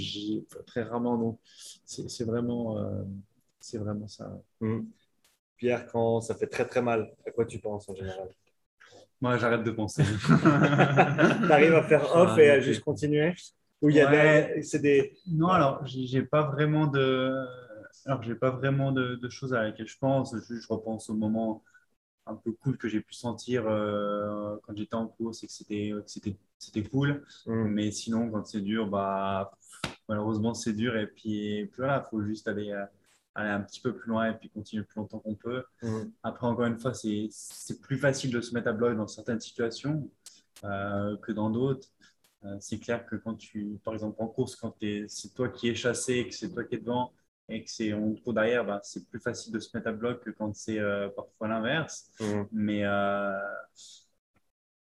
très 0.66 0.82
rarement. 0.82 1.18
Donc, 1.18 1.38
c'est 1.84 2.24
vraiment, 2.24 2.78
euh, 2.78 3.02
c'est 3.60 3.76
vraiment 3.76 4.08
ça. 4.08 4.40
Pierre, 5.58 5.86
quand 5.86 6.20
ça 6.20 6.34
fait 6.34 6.46
très 6.46 6.66
très 6.66 6.80
mal, 6.80 7.12
à 7.26 7.30
quoi 7.30 7.44
tu 7.44 7.58
penses 7.58 7.88
en 7.88 7.94
général? 7.94 8.28
Moi, 9.20 9.36
j'arrête 9.36 9.64
de 9.64 9.72
penser. 9.72 10.04
tu 10.26 11.52
arrives 11.52 11.74
à 11.74 11.82
faire 11.82 12.14
off 12.14 12.38
et 12.38 12.50
à 12.50 12.60
juste 12.60 12.82
continuer? 12.82 13.34
Ou 13.82 13.90
il 13.90 13.96
y 13.96 14.00
a 14.00 14.62
c'est 14.62 14.78
des... 14.78 15.16
Non, 15.26 15.48
alors, 15.48 15.84
j'ai 15.84 16.22
pas 16.22 16.42
vraiment 16.42 16.86
de. 16.86 17.34
Alors, 18.06 18.22
j'ai 18.22 18.36
pas 18.36 18.50
vraiment 18.50 18.92
de, 18.92 19.28
choses 19.28 19.52
à 19.52 19.64
laquelle 19.64 19.88
je 19.88 19.98
pense. 19.98 20.34
Je, 20.34 20.68
repense 20.68 21.10
au 21.10 21.14
moment 21.14 21.64
un 22.26 22.36
peu 22.36 22.52
cool 22.52 22.76
que 22.76 22.88
j'ai 22.88 23.00
pu 23.00 23.14
sentir 23.14 23.64
euh, 23.66 24.56
quand 24.62 24.76
j'étais 24.76 24.94
en 24.94 25.06
course 25.06 25.42
et 25.42 25.46
que 25.46 25.52
c'était 25.52 26.36
c'était 26.58 26.82
cool. 26.82 27.24
Mm. 27.46 27.64
Mais 27.64 27.90
sinon, 27.90 28.30
quand 28.30 28.44
c'est 28.46 28.60
dur, 28.60 28.86
bah 28.86 29.50
malheureusement 30.08 30.54
c'est 30.54 30.72
dur 30.72 30.96
et 30.96 31.06
puis, 31.06 31.66
puis 31.66 31.78
voilà, 31.78 32.04
il 32.06 32.10
faut 32.10 32.22
juste 32.22 32.46
aller. 32.46 32.70
Euh, 32.70 32.84
aller 33.34 33.50
un 33.50 33.60
petit 33.60 33.80
peu 33.80 33.94
plus 33.94 34.08
loin 34.08 34.30
et 34.30 34.34
puis 34.34 34.50
continuer 34.50 34.84
plus 34.84 34.98
longtemps 34.98 35.18
qu'on 35.20 35.34
peut. 35.34 35.64
Mmh. 35.82 35.98
Après, 36.22 36.46
encore 36.46 36.66
une 36.66 36.78
fois, 36.78 36.92
c'est 36.94 37.80
plus 37.80 37.98
facile 37.98 38.32
de 38.32 38.40
se 38.40 38.54
mettre 38.54 38.68
à 38.68 38.72
bloc 38.72 38.96
dans 38.96 39.06
certaines 39.06 39.40
situations 39.40 40.10
euh, 40.64 41.16
que 41.18 41.32
dans 41.32 41.50
d'autres. 41.50 41.88
Euh, 42.44 42.56
c'est 42.60 42.78
clair 42.78 43.04
que 43.06 43.16
quand 43.16 43.34
tu, 43.34 43.78
par 43.84 43.94
exemple, 43.94 44.16
en 44.22 44.28
course, 44.28 44.56
quand 44.56 44.74
c'est 45.08 45.34
toi 45.34 45.48
qui 45.48 45.68
es 45.68 45.74
chassé, 45.74 46.26
que 46.26 46.34
c'est 46.34 46.52
toi 46.52 46.64
qui 46.64 46.76
es 46.76 46.78
devant 46.78 47.12
et 47.48 47.64
que 47.64 47.70
c'est 47.70 47.94
on 47.94 48.14
court 48.14 48.34
derrière, 48.34 48.64
bah, 48.64 48.80
c'est 48.82 49.08
plus 49.08 49.20
facile 49.20 49.52
de 49.52 49.58
se 49.58 49.76
mettre 49.76 49.88
à 49.88 49.92
bloc 49.92 50.22
que 50.22 50.30
quand 50.30 50.54
c'est 50.54 50.78
euh, 50.78 51.08
parfois 51.08 51.48
l'inverse. 51.48 52.10
Mmh. 52.20 52.42
Mais, 52.52 52.82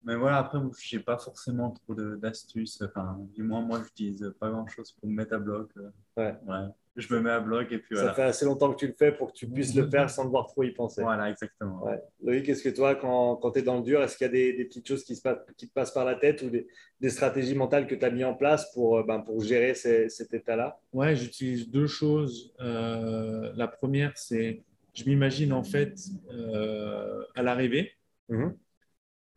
mais 0.03 0.15
voilà, 0.15 0.37
après, 0.37 0.57
je 0.79 0.95
n'ai 0.95 1.03
pas 1.03 1.19
forcément 1.19 1.71
trop 1.71 1.93
d'astuces. 1.93 2.81
Enfin, 2.81 3.17
du 3.33 3.43
moins, 3.43 3.61
moi, 3.61 3.77
je 3.79 3.83
n'utilise 3.83 4.33
pas 4.39 4.49
grand-chose 4.49 4.93
pour 4.93 5.07
me 5.07 5.13
mettre 5.13 5.33
à 5.33 5.37
bloc. 5.37 5.71
Ouais. 6.17 6.35
ouais 6.47 6.67
je 6.95 7.13
me 7.13 7.21
mets 7.21 7.31
à 7.31 7.39
bloc 7.39 7.71
et 7.71 7.77
puis 7.77 7.95
Ça 7.95 8.13
fait 8.13 8.23
assez 8.23 8.45
longtemps 8.45 8.71
que 8.73 8.77
tu 8.77 8.87
le 8.87 8.93
fais 8.93 9.11
pour 9.11 9.31
que 9.31 9.37
tu 9.37 9.47
puisses 9.47 9.75
le 9.75 9.89
faire 9.89 10.09
sans 10.09 10.25
devoir 10.25 10.47
trop 10.47 10.63
y 10.63 10.71
penser. 10.71 11.01
Voilà, 11.01 11.29
exactement. 11.29 11.85
Loïc, 12.21 12.47
est-ce 12.49 12.63
que 12.63 12.69
toi, 12.69 12.95
quand, 12.95 13.37
quand 13.37 13.51
tu 13.51 13.59
es 13.59 13.61
dans 13.61 13.77
le 13.77 13.83
dur, 13.83 14.01
est-ce 14.03 14.17
qu'il 14.17 14.25
y 14.25 14.29
a 14.29 14.33
des, 14.33 14.53
des, 14.53 14.65
petites 14.65 14.87
choses 14.87 15.03
qui, 15.03 15.15
se 15.15 15.21
passent, 15.21 15.39
qui 15.57 15.67
te 15.67 15.73
passent 15.73 15.91
par 15.91 16.05
la 16.05 16.15
tête 16.15 16.41
ou 16.41 16.49
des, 16.49 16.67
des 16.99 17.09
stratégies 17.09 17.55
mentales 17.55 17.87
que 17.87 17.95
tu 17.95 18.03
as 18.05 18.11
mis 18.11 18.23
en 18.23 18.33
place 18.33 18.71
pour, 18.73 18.97
euh, 18.97 19.03
ben, 19.03 19.19
pour 19.19 19.41
gérer 19.41 19.73
cet 19.73 20.33
état-là? 20.33 20.79
Ouais, 20.93 21.15
j'utilise 21.15 21.69
deux 21.69 21.87
choses. 21.87 22.53
Euh, 22.59 23.51
la 23.55 23.67
première, 23.67 24.17
c'est 24.17 24.61
je 24.93 25.05
m'imagine 25.05 25.53
en 25.53 25.63
fait 25.63 25.97
euh, 26.31 27.23
à 27.35 27.43
l'arrivée. 27.43 27.91
Mhm. 28.29 28.55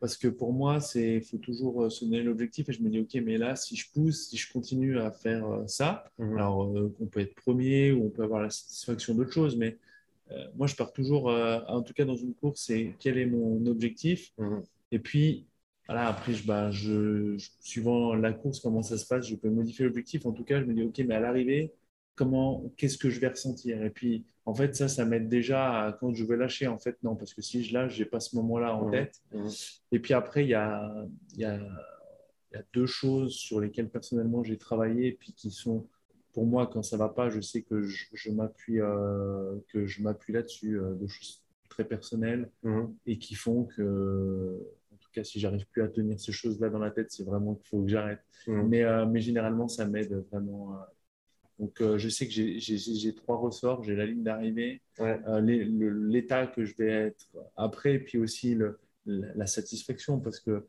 Parce 0.05 0.17
que 0.17 0.27
pour 0.27 0.53
moi, 0.53 0.77
il 0.93 1.23
faut 1.23 1.39
toujours 1.39 1.81
euh, 1.81 1.89
se 1.89 2.05
donner 2.05 2.21
l'objectif 2.21 2.69
et 2.69 2.73
je 2.73 2.83
me 2.83 2.89
dis, 2.89 2.99
OK, 2.99 3.15
mais 3.25 3.39
là, 3.39 3.55
si 3.55 3.75
je 3.75 3.91
pousse, 3.91 4.29
si 4.29 4.37
je 4.37 4.53
continue 4.53 4.99
à 4.99 5.09
faire 5.09 5.47
euh, 5.47 5.65
ça, 5.65 6.03
mhm. 6.19 6.33
alors 6.33 6.59
on 6.99 7.07
peut 7.07 7.21
être 7.21 7.33
premier 7.33 7.91
ou 7.91 8.05
on 8.05 8.09
peut 8.11 8.21
avoir 8.21 8.43
la 8.43 8.51
satisfaction 8.51 9.15
d'autre 9.15 9.31
chose, 9.31 9.57
mais 9.57 9.79
moi, 10.55 10.67
je 10.67 10.75
pars 10.75 10.93
toujours, 10.93 11.25
en 11.27 11.81
tout 11.81 11.93
cas 11.93 12.05
dans 12.05 12.15
une 12.15 12.35
course, 12.35 12.61
c'est 12.67 12.93
quel 12.99 13.17
est 13.17 13.25
mon 13.25 13.65
objectif. 13.65 14.31
Mhm. 14.37 14.63
Et 14.91 14.99
puis, 14.99 15.47
voilà, 15.87 16.07
après, 16.07 16.33
je, 16.33 16.45
bah, 16.45 16.69
je, 16.69 17.35
suivant 17.59 18.13
la 18.13 18.31
course, 18.31 18.59
comment 18.59 18.83
ça 18.83 18.99
se 18.99 19.07
passe, 19.07 19.27
je 19.27 19.35
peux 19.35 19.49
modifier 19.49 19.85
l'objectif. 19.85 20.27
En 20.27 20.33
tout 20.33 20.43
cas, 20.43 20.59
je 20.59 20.65
me 20.65 20.73
dis, 20.75 20.83
OK, 20.83 20.99
mais 20.99 21.15
à 21.15 21.19
l'arrivée, 21.19 21.73
comment, 22.13 22.71
qu'est-ce 22.77 22.99
que 22.99 23.09
je 23.09 23.19
vais 23.19 23.29
ressentir? 23.29 23.83
Et 23.83 23.89
puis, 23.89 24.23
en 24.45 24.53
fait, 24.53 24.75
ça, 24.75 24.87
ça 24.87 25.05
m'aide 25.05 25.27
déjà 25.27 25.85
à, 25.85 25.93
quand 25.93 26.13
je 26.13 26.23
vais 26.23 26.37
lâcher. 26.37 26.67
En 26.67 26.77
fait, 26.77 26.97
non, 27.03 27.15
parce 27.15 27.33
que 27.33 27.41
si 27.41 27.63
je 27.63 27.73
lâche, 27.73 27.95
j'ai 27.95 28.05
pas 28.05 28.19
ce 28.19 28.35
moment-là 28.35 28.75
en 28.75 28.87
mmh. 28.87 28.91
tête. 28.91 29.21
Mmh. 29.33 29.47
Et 29.91 29.99
puis 29.99 30.13
après, 30.13 30.45
il 30.45 30.49
y 30.49 30.53
a, 30.53 31.07
y, 31.35 31.45
a, 31.45 31.57
y 32.53 32.55
a, 32.55 32.63
deux 32.73 32.85
choses 32.85 33.33
sur 33.33 33.59
lesquelles 33.59 33.89
personnellement 33.89 34.43
j'ai 34.43 34.57
travaillé, 34.57 35.07
et 35.07 35.11
puis 35.13 35.33
qui 35.33 35.49
sont, 35.49 35.87
pour 36.31 36.45
moi, 36.45 36.67
quand 36.67 36.83
ça 36.83 36.95
va 36.95 37.09
pas, 37.09 37.29
je 37.29 37.41
sais 37.41 37.63
que 37.63 37.81
je, 37.81 38.05
je 38.13 38.29
m'appuie, 38.29 38.79
euh, 38.79 39.55
je 39.73 40.03
là-dessus, 40.31 40.79
euh, 40.79 40.93
deux 40.93 41.07
choses 41.07 41.43
très 41.69 41.83
personnelles, 41.83 42.51
mmh. 42.61 42.83
et 43.07 43.17
qui 43.17 43.33
font 43.33 43.63
que, 43.65 44.61
en 44.93 44.97
tout 44.97 45.09
cas, 45.11 45.23
si 45.23 45.39
j'arrive 45.39 45.65
plus 45.71 45.81
à 45.81 45.87
tenir 45.87 46.19
ces 46.19 46.31
choses-là 46.31 46.69
dans 46.69 46.79
la 46.79 46.91
tête, 46.91 47.09
c'est 47.09 47.23
vraiment 47.23 47.55
qu'il 47.55 47.67
faut 47.67 47.81
que 47.81 47.89
j'arrête. 47.89 48.21
Mais, 48.47 48.83
euh, 48.83 49.07
mais 49.07 49.21
généralement, 49.21 49.67
ça 49.67 49.87
m'aide 49.87 50.23
vraiment 50.31 50.77
donc, 51.59 51.81
euh, 51.81 51.97
je 51.97 52.09
sais 52.09 52.27
que 52.27 52.33
j'ai 52.33 53.15
trois 53.15 53.37
ressorts. 53.37 53.83
J'ai 53.83 53.95
la 53.95 54.05
ligne 54.05 54.23
d'arrivée, 54.23 54.81
euh, 54.99 55.39
l'état 55.41 56.47
que 56.47 56.65
je 56.65 56.75
vais 56.75 56.89
être 56.89 57.27
après, 57.55 57.99
puis 57.99 58.17
aussi 58.17 58.55
le, 58.55 58.79
la, 59.05 59.47
satisfaction, 59.47 60.19
parce 60.19 60.39
que 60.39 60.67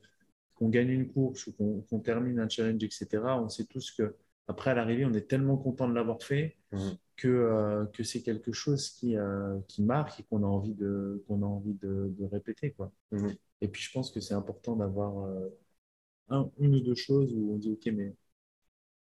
qu'on 0.55 0.69
gagne 0.69 0.91
une 0.91 1.13
course 1.13 1.49
ou 1.49 1.53
qu'on 1.53 2.01
termine 2.01 2.39
un 2.39 2.49
challenge, 2.49 2.83
etc., 2.83 3.09
on 3.39 3.49
sait 3.49 3.65
tous 3.65 3.91
que 3.91 4.15
après 4.49 4.71
à 4.71 4.75
l'arrivée, 4.75 5.05
on 5.05 5.13
est 5.13 5.29
tellement 5.29 5.57
content 5.57 5.89
de 5.89 5.95
l'avoir 5.95 6.23
fait 6.23 6.57
mhm. 6.73 6.97
que, 7.17 7.29
euh, 7.29 7.85
que 7.87 8.05
c'est 8.05 8.23
quelque 8.23 8.53
chose 8.53 8.89
qui, 8.91 9.17
qui 9.67 9.83
marque 9.83 10.21
et 10.21 10.23
qu'on 10.23 10.45
a 10.45 10.47
envie 10.47 10.75
de, 10.75 11.25
qu'on 11.27 11.43
a 11.43 11.47
envie 11.47 11.75
de, 11.75 12.15
de 12.17 12.25
répéter. 12.25 12.71
Quoi. 12.71 12.93
Mhm. 13.11 13.35
Et 13.61 13.69
puis, 13.69 13.83
je 13.83 13.91
pense 13.91 14.11
que 14.11 14.21
c'est 14.21 14.35
important 14.35 14.77
d'avoir 14.77 15.29
une 16.31 16.77
ou 16.77 16.81
deux 16.81 16.95
choses 16.95 17.35
où 17.35 17.55
on 17.55 17.59
dit, 17.59 17.73
OK, 17.73 17.93
mais 17.93 18.15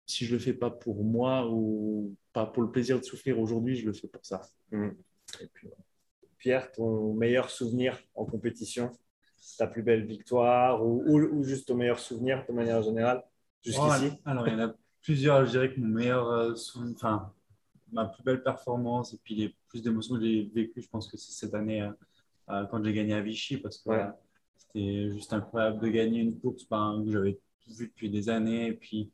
si 0.06 0.26
je 0.26 0.32
le 0.32 0.38
fais 0.38 0.52
pas 0.52 0.70
pour 0.70 1.04
moi 1.04 1.48
ou 1.50 2.14
pas 2.32 2.46
pour 2.46 2.62
le 2.62 2.70
plaisir 2.70 2.98
de 2.98 3.04
souffrir 3.04 3.38
aujourd'hui, 3.38 3.76
je 3.76 3.86
le 3.86 3.92
fais 3.92 4.08
pour 4.08 4.24
ça. 4.24 4.42
Mm. 4.70 4.90
Pierre, 6.38 6.72
ton 6.72 7.14
meilleur 7.14 7.50
souvenir 7.50 7.98
en 8.14 8.24
compétition 8.24 8.90
Ta 9.58 9.66
plus 9.66 9.82
belle 9.82 10.06
victoire 10.06 10.84
ou, 10.86 11.02
ou, 11.06 11.42
juste 11.42 11.66
ton 11.66 11.74
meilleur 11.74 11.98
souvenir 11.98 12.44
de 12.48 12.52
manière 12.52 12.80
générale 12.82 13.24
jusqu'ici? 13.60 14.10
Oh, 14.12 14.20
Alors, 14.24 14.46
il 14.46 14.52
y 14.52 14.56
en 14.56 14.68
a 14.68 14.74
plusieurs. 15.02 15.44
Je 15.46 15.50
dirais 15.50 15.74
que 15.74 15.80
mon 15.80 15.88
meilleur 15.88 16.28
euh, 16.28 16.54
souvenir, 16.54 16.94
enfin, 16.96 17.32
ma 17.90 18.06
plus 18.06 18.22
belle 18.22 18.42
performance 18.42 19.12
et 19.14 19.18
puis 19.22 19.34
les 19.34 19.54
plus 19.68 19.82
d'émotions 19.82 20.14
que 20.14 20.22
j'ai 20.22 20.50
vécues, 20.54 20.80
je 20.80 20.88
pense 20.88 21.08
que 21.08 21.16
c'est 21.16 21.32
cette 21.32 21.54
année 21.54 21.82
euh, 21.82 21.90
euh, 22.50 22.66
quand 22.66 22.82
j'ai 22.84 22.92
gagné 22.92 23.14
à 23.14 23.20
Vichy 23.20 23.56
parce 23.56 23.78
que 23.78 23.90
c'était 24.56 25.10
juste 25.10 25.32
incroyable 25.32 25.80
de 25.80 25.88
gagner 25.88 26.20
une 26.20 26.38
course 26.38 26.68
ben, 26.68 27.02
que 27.04 27.10
j'avais 27.10 27.40
vue 27.66 27.88
depuis 27.88 28.10
des 28.10 28.28
années. 28.28 28.68
Et 28.68 28.74
puis, 28.74 29.10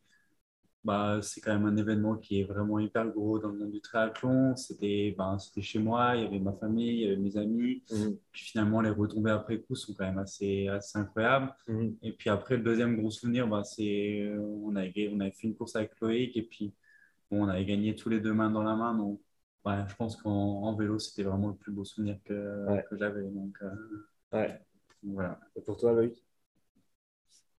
bah, 0.89 1.19
c'est 1.21 1.39
quand 1.39 1.53
même 1.53 1.67
un 1.67 1.77
événement 1.77 2.15
qui 2.15 2.39
est 2.39 2.45
vraiment 2.45 2.79
hyper 2.79 3.07
gros 3.09 3.37
dans 3.37 3.49
le 3.49 3.59
monde 3.59 3.69
du 3.69 3.79
triathlon. 3.79 4.55
C'était 4.55 5.13
ben, 5.15 5.37
chez 5.61 5.77
moi, 5.77 6.15
il 6.15 6.23
y 6.23 6.25
avait 6.25 6.39
ma 6.39 6.53
famille, 6.53 6.89
il 6.89 7.01
y 7.01 7.05
avait 7.05 7.17
mes 7.17 7.37
amis. 7.37 7.83
Mhm. 7.91 8.17
Puis 8.31 8.45
finalement, 8.45 8.81
les 8.81 8.89
retombées 8.89 9.29
après 9.29 9.59
coup 9.59 9.75
sont 9.75 9.93
quand 9.93 10.05
même 10.05 10.17
assez, 10.17 10.67
assez 10.67 10.97
incroyables. 10.97 11.53
Mhm. 11.67 11.95
Et 12.01 12.11
puis 12.13 12.31
après, 12.31 12.57
le 12.57 12.63
deuxième 12.63 12.97
gros 12.97 13.11
souvenir, 13.11 13.47
bah, 13.47 13.63
c'est 13.63 14.21
euh, 14.21 14.39
on, 14.39 14.75
avait, 14.75 15.11
on 15.13 15.19
avait 15.19 15.29
fait 15.29 15.45
une 15.45 15.55
course 15.55 15.75
avec 15.75 15.91
Loïc 16.01 16.35
et 16.35 16.41
puis 16.41 16.73
on 17.29 17.47
avait 17.47 17.65
gagné 17.65 17.93
tous 17.93 18.09
les 18.09 18.19
deux 18.19 18.33
mains 18.33 18.49
dans 18.49 18.63
la 18.63 18.75
main. 18.75 18.95
Donc, 18.95 19.21
ouais, 19.65 19.83
je 19.87 19.95
pense 19.95 20.15
qu'en 20.15 20.75
vélo, 20.75 20.97
c'était 20.97 21.21
vraiment 21.21 21.49
le 21.49 21.55
plus 21.55 21.71
beau 21.71 21.85
souvenir 21.85 22.17
que, 22.25 22.65
que 22.89 22.97
j'avais. 22.97 23.29
Donc, 23.29 23.55
euh, 23.61 23.69
ouais. 24.33 24.59
voilà. 25.03 25.39
Et 25.55 25.61
pour 25.61 25.77
toi, 25.77 25.93
Loïc? 25.93 26.25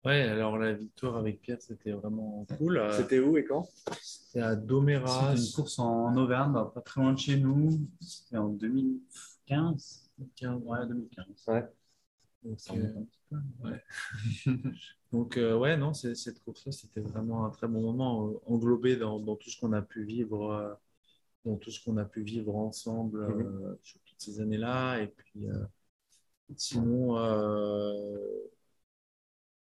Ouais, 0.05 0.23
alors 0.23 0.57
la 0.57 0.73
victoire 0.73 1.17
avec 1.17 1.43
Pierre, 1.43 1.61
c'était 1.61 1.93
vraiment 1.93 2.47
cool. 2.57 2.79
Euh, 2.79 2.97
c'était 2.97 3.21
où 3.21 3.37
et 3.37 3.45
quand? 3.45 3.69
C'était 4.01 4.41
à 4.41 4.57
Doméras. 4.57 5.37
C'était 5.37 5.47
une 5.47 5.53
course 5.53 5.79
en 5.79 6.17
Auvergne, 6.17 6.53
bah, 6.53 6.71
pas 6.75 6.81
très 6.81 7.03
loin 7.03 7.13
de 7.13 7.19
chez 7.19 7.39
nous. 7.39 7.87
C'était 8.01 8.39
en 8.39 8.49
2015. 8.49 10.11
2015 10.19 10.63
ouais, 10.65 10.87
2015. 10.87 11.27
Ouais. 11.49 11.69
Donc, 12.43 12.59
euh, 12.71 13.37
ouais. 13.63 13.85
Donc 15.13 15.37
euh, 15.37 15.59
ouais, 15.59 15.77
non, 15.77 15.93
cette 15.93 16.43
course-là, 16.45 16.73
c'était 16.73 17.03
vraiment 17.03 17.45
un 17.45 17.51
très 17.51 17.69
bon 17.69 17.83
moment, 17.83 18.41
englobé 18.47 18.97
dans, 18.97 19.21
dans 19.21 19.37
tout 19.37 19.51
ce 19.51 19.61
qu'on 19.61 19.75
a 19.75 19.83
pu 19.83 20.05
vivre, 20.05 20.79
dans 21.45 21.57
tout 21.57 21.71
ce 21.71 21.85
qu'on 21.85 21.99
a 21.99 22.07
pu 22.07 22.23
vivre 22.23 22.57
ensemble 22.57 23.29
mhm. 23.29 23.77
sur 23.83 24.01
toutes 24.01 24.21
ces 24.21 24.41
années-là. 24.41 25.03
Et 25.03 25.09
puis, 25.09 25.47
sinon 26.57 27.17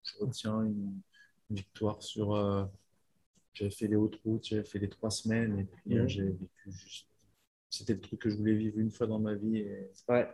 je 0.09 0.25
retiens 0.25 0.61
une, 0.63 1.01
victoire 1.49 2.01
sur. 2.03 2.35
Euh, 2.35 2.63
j'avais 3.53 3.71
fait 3.71 3.87
les 3.87 3.95
hautes 3.95 4.19
routes, 4.23 4.45
j'avais 4.45 4.63
fait 4.63 4.77
les 4.79 4.89
trois 4.89 5.09
semaines 5.09 5.59
et 5.59 5.63
puis 5.63 5.97
euh, 5.97 6.07
j'ai 6.07 6.23
vécu 6.23 6.71
juste. 6.71 7.07
C'était 7.71 7.93
le 7.93 8.01
truc 8.01 8.19
que 8.19 8.29
je 8.29 8.37
voulais 8.37 8.55
vivre 8.55 8.79
une 8.79 8.91
fois 8.91 9.07
dans 9.07 9.19
ma 9.19 9.33
vie. 9.33 9.57
Et... 9.57 9.91
Ouais. 10.07 10.27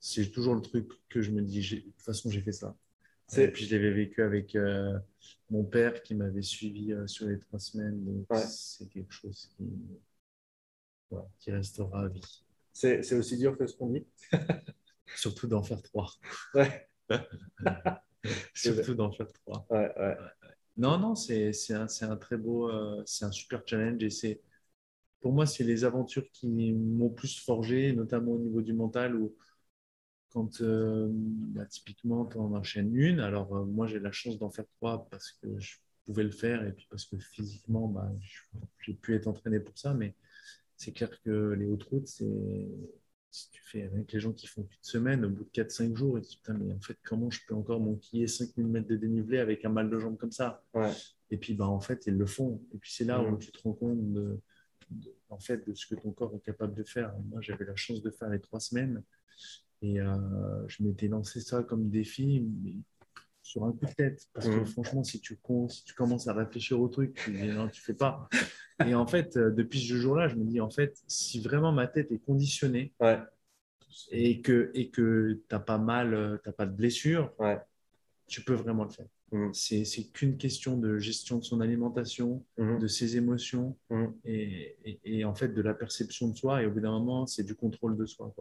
C'est 0.00 0.30
toujours 0.30 0.54
le 0.54 0.62
truc 0.62 0.90
que 1.08 1.20
je 1.20 1.30
me 1.30 1.42
dis, 1.42 1.60
de 1.60 1.80
toute 1.80 2.02
façon, 2.02 2.30
j'ai 2.30 2.40
fait 2.40 2.52
ça. 2.52 2.76
Et 3.36 3.48
puis 3.48 3.64
je 3.64 3.74
l'avais 3.74 3.92
vécu 3.92 4.22
avec 4.22 4.54
euh, 4.56 4.98
mon 5.48 5.64
père 5.64 6.02
qui 6.02 6.14
m'avait 6.14 6.42
suivi 6.42 6.92
sur 7.06 7.26
les 7.28 7.38
trois 7.38 7.58
semaines. 7.58 8.04
Donc 8.04 8.26
c'est 8.46 8.88
quelque 8.88 9.12
chose 9.12 9.48
qui, 9.56 9.70
qui 11.38 11.50
restera 11.50 12.04
à 12.04 12.08
vie. 12.08 12.44
C'est 12.72 13.12
aussi 13.14 13.36
dur 13.36 13.56
que 13.56 13.66
ce 13.66 13.76
qu'on 13.76 13.90
dit. 13.90 14.06
Surtout 15.16 15.46
d'en 15.46 15.62
faire 15.62 15.82
trois. 15.82 16.10
Ouais. 16.54 16.88
Surtout 18.54 18.94
dans 18.94 19.10
faire 19.12 19.32
3. 19.32 19.66
Non, 20.76 20.98
non, 20.98 21.14
c'est 21.14 21.52
un, 21.72 21.86
un, 22.02 22.16
très 22.16 22.36
beau, 22.36 22.68
euh, 22.70 23.02
c'est 23.06 23.24
un 23.26 23.30
super 23.32 23.62
challenge 23.66 24.02
et 24.02 24.10
c'est 24.10 24.40
pour 25.20 25.32
moi, 25.32 25.46
c'est 25.46 25.64
les 25.64 25.84
aventures 25.84 26.30
qui 26.32 26.72
m'ont 26.74 27.10
plus 27.10 27.40
forgé, 27.40 27.92
notamment 27.92 28.32
au 28.32 28.38
niveau 28.40 28.62
du 28.62 28.72
mental, 28.74 29.16
où 29.16 29.34
quand 30.30 30.60
euh, 30.62 31.08
bah, 31.12 31.66
typiquement 31.66 32.26
tu 32.26 32.38
en 32.38 32.54
enchaînes 32.54 32.94
une, 32.96 33.20
alors 33.20 33.54
euh, 33.56 33.64
moi 33.64 33.86
j'ai 33.86 34.00
la 34.00 34.12
chance 34.12 34.38
d'en 34.38 34.50
faire 34.50 34.64
trois 34.78 35.08
parce 35.10 35.32
que 35.32 35.58
je 35.58 35.76
pouvais 36.06 36.24
le 36.24 36.30
faire 36.30 36.64
et 36.66 36.72
puis 36.72 36.86
parce 36.90 37.04
que 37.06 37.16
physiquement, 37.18 37.88
bah, 37.88 38.10
j'ai 38.80 38.94
pu 38.94 39.14
être 39.14 39.28
entraîné 39.28 39.60
pour 39.60 39.76
ça, 39.78 39.94
mais 39.94 40.14
c'est 40.76 40.92
clair 40.92 41.10
que 41.22 41.52
les 41.58 41.66
hautes 41.66 41.84
routes, 41.84 42.08
c'est 42.08 42.26
si 43.32 43.50
tu 43.50 43.62
fais 43.64 43.82
avec 43.82 44.12
les 44.12 44.20
gens 44.20 44.32
qui 44.32 44.46
font 44.46 44.62
une 44.62 44.68
semaine, 44.82 45.24
au 45.24 45.30
bout 45.30 45.44
de 45.44 45.50
4-5 45.50 45.96
jours, 45.96 46.18
ils 46.18 46.22
disent 46.22 46.36
Putain, 46.36 46.54
mais 46.54 46.72
en 46.72 46.80
fait, 46.80 46.98
comment 47.02 47.30
je 47.30 47.40
peux 47.48 47.54
encore 47.54 47.80
m'enquiller 47.80 48.26
5000 48.28 48.66
mètres 48.66 48.88
de 48.88 48.96
dénivelé 48.96 49.38
avec 49.38 49.64
un 49.64 49.70
mal 49.70 49.90
de 49.90 49.98
jambe 49.98 50.16
comme 50.18 50.32
ça? 50.32 50.62
Et 51.30 51.38
puis, 51.38 51.54
bah, 51.54 51.66
en 51.66 51.80
fait, 51.80 52.06
ils 52.06 52.16
le 52.16 52.26
font. 52.26 52.62
Et 52.74 52.78
puis, 52.78 52.92
c'est 52.92 53.04
là 53.04 53.22
où 53.22 53.38
tu 53.38 53.50
te 53.50 53.58
rends 53.62 53.72
compte 53.72 54.12
de, 54.12 54.38
en 55.30 55.38
fait, 55.40 55.66
de 55.66 55.74
ce 55.74 55.86
que 55.86 55.94
ton 55.94 56.12
corps 56.12 56.34
est 56.36 56.44
capable 56.44 56.74
de 56.74 56.84
faire. 56.84 57.14
Moi, 57.30 57.40
j'avais 57.40 57.64
la 57.64 57.74
chance 57.74 58.02
de 58.02 58.10
faire 58.10 58.28
les 58.28 58.40
3 58.40 58.60
semaines 58.60 59.02
et 59.80 60.00
euh, 60.00 60.68
je 60.68 60.82
m'étais 60.82 61.08
lancé 61.08 61.40
ça 61.40 61.62
comme 61.62 61.90
défi, 61.90 62.46
mais 62.62 62.74
sur 63.42 63.64
un 63.64 63.72
coup 63.72 63.86
de 63.86 63.92
tête. 63.92 64.28
Parce 64.32 64.48
que 64.48 64.64
franchement, 64.64 65.04
si 65.04 65.20
tu, 65.20 65.38
si 65.68 65.84
tu 65.84 65.94
commences 65.94 66.28
à 66.28 66.32
réfléchir 66.32 66.80
au 66.80 66.88
truc, 66.88 67.14
tu 67.14 67.32
dis 67.32 67.48
non, 67.48 67.68
tu 67.68 67.80
fais 67.80 67.94
pas. 67.94 68.28
Et 68.86 68.94
en 68.94 69.06
fait, 69.06 69.36
euh, 69.36 69.50
depuis 69.50 69.80
ce 69.80 69.94
jour-là, 69.94 70.28
je 70.28 70.36
me 70.36 70.44
dis, 70.44 70.60
en 70.60 70.70
fait, 70.70 71.02
si 71.06 71.40
vraiment 71.40 71.72
ma 71.72 71.86
tête 71.86 72.10
est 72.10 72.18
conditionnée 72.18 72.92
et 74.10 74.40
que 74.40 74.70
et 74.74 74.88
que 74.88 75.34
tu 75.34 75.54
n'as 75.54 75.60
pas 75.60 75.78
mal, 75.78 76.14
euh, 76.14 76.38
tu 76.42 76.52
pas 76.52 76.66
de 76.66 76.72
blessure, 76.72 77.32
tu 78.26 78.42
peux 78.42 78.54
vraiment 78.54 78.84
le 78.84 78.90
faire. 78.90 79.06
Mmh. 79.32 79.52
C'est 79.52 80.12
qu'une 80.12 80.36
question 80.36 80.76
de 80.76 80.98
gestion 80.98 81.38
de 81.38 81.44
son 81.44 81.60
alimentation, 81.60 82.44
mmh. 82.58 82.78
de 82.78 82.86
ses 82.86 83.16
émotions 83.16 83.76
mmh. 83.90 84.04
et, 84.26 84.98
et, 85.04 85.24
en 85.24 85.34
fait 85.34 85.48
de 85.48 85.62
la 85.62 85.74
perception 85.74 86.28
de 86.28 86.36
soi. 86.36 86.62
Et 86.62 86.66
au 86.66 86.70
bout 86.70 86.80
d'un 86.80 86.92
moment, 86.92 87.26
c'est 87.26 87.42
du 87.42 87.54
contrôle 87.54 87.96
de 87.96 88.06
soi. 88.06 88.34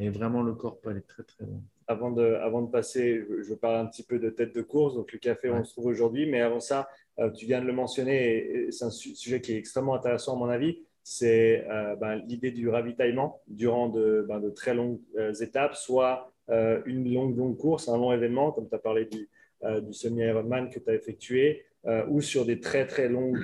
Et 0.00 0.08
vraiment, 0.08 0.42
le 0.42 0.54
corps 0.54 0.80
peut 0.80 0.90
aller 0.90 1.02
très 1.02 1.22
très 1.22 1.44
loin. 1.44 1.60
Avant 1.86 2.10
de, 2.10 2.24
avant 2.24 2.62
de 2.62 2.70
passer, 2.70 3.22
je, 3.42 3.54
parle 3.54 3.76
un 3.76 3.86
petit 3.86 4.02
peu 4.02 4.18
de 4.18 4.30
tête 4.30 4.54
de 4.54 4.62
course, 4.62 4.94
donc 4.94 5.12
le 5.12 5.18
café, 5.18 5.50
on 5.50 5.62
se 5.62 5.72
trouve 5.72 5.86
aujourd'hui. 5.86 6.26
Mais 6.26 6.40
avant 6.40 6.60
ça, 6.60 6.88
euh, 7.18 7.30
tu 7.30 7.44
viens 7.44 7.60
de 7.60 7.66
le 7.66 7.74
mentionner, 7.74 8.38
et 8.38 8.72
c'est 8.72 8.86
un 8.86 8.90
sujet 8.90 9.42
qui 9.42 9.52
est 9.52 9.58
extrêmement 9.58 9.94
intéressant 9.94 10.36
à 10.36 10.38
mon 10.38 10.48
avis, 10.48 10.78
c'est 11.02 11.66
euh, 11.68 11.96
ben, 11.96 12.16
l'idée 12.26 12.50
du 12.50 12.68
ravitaillement 12.70 13.42
durant 13.48 13.88
de, 13.88 14.24
ben, 14.26 14.40
de 14.40 14.48
très 14.48 14.74
longues 14.74 15.00
euh, 15.18 15.34
étapes, 15.34 15.74
soit 15.74 16.32
une 16.84 17.14
longue, 17.14 17.36
longue 17.36 17.56
course, 17.56 17.88
un 17.88 17.96
long 17.96 18.12
événement, 18.12 18.50
comme 18.50 18.68
tu 18.68 18.74
as 18.74 18.80
parlé 18.80 19.04
du, 19.04 19.28
du 19.82 19.92
semi-Ironman 19.92 20.68
que 20.68 20.80
tu 20.80 20.90
as 20.90 20.94
effectué, 20.94 21.64
ou 22.08 22.20
sur 22.20 22.44
des 22.44 22.58
très, 22.58 22.88
très 22.88 23.08
longues 23.08 23.38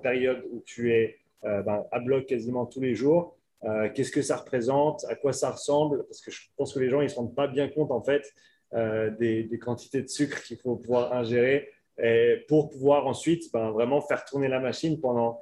périodes 0.00 0.44
où 0.52 0.62
tu 0.64 0.92
es 0.92 1.18
ben, 1.42 1.82
à 1.90 1.98
bloc 1.98 2.26
quasiment 2.26 2.64
tous 2.64 2.80
les 2.80 2.94
jours. 2.94 3.35
Qu'est-ce 3.94 4.12
que 4.12 4.22
ça 4.22 4.36
représente? 4.36 5.04
À 5.08 5.14
quoi 5.14 5.32
ça 5.32 5.50
ressemble? 5.50 6.04
Parce 6.06 6.20
que 6.20 6.30
je 6.30 6.40
pense 6.56 6.72
que 6.72 6.78
les 6.78 6.88
gens 6.88 7.02
ne 7.02 7.08
se 7.08 7.16
rendent 7.16 7.34
pas 7.34 7.48
bien 7.48 7.68
compte, 7.68 7.90
en 7.90 8.02
fait, 8.02 8.22
des, 9.18 9.58
quantités 9.60 10.02
de 10.02 10.08
sucre 10.08 10.42
qu'il 10.42 10.58
faut 10.58 10.76
pouvoir 10.76 11.12
ingérer. 11.12 11.68
Pour 12.48 12.70
pouvoir 12.70 13.06
ensuite 13.06 13.50
ben, 13.52 13.70
vraiment 13.70 14.00
faire 14.00 14.24
tourner 14.24 14.48
la 14.48 14.60
machine 14.60 15.00
pendant 15.00 15.40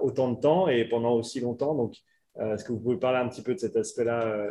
autant 0.00 0.32
de 0.32 0.40
temps 0.40 0.68
et 0.68 0.84
pendant 0.84 1.14
aussi 1.14 1.40
longtemps. 1.40 1.74
Donc, 1.74 1.96
est-ce 2.38 2.64
que 2.64 2.72
vous 2.72 2.80
pouvez 2.80 2.96
parler 2.96 3.18
un 3.18 3.28
petit 3.28 3.42
peu 3.42 3.54
de 3.54 3.58
cet 3.58 3.76
aspect-là 3.76 4.48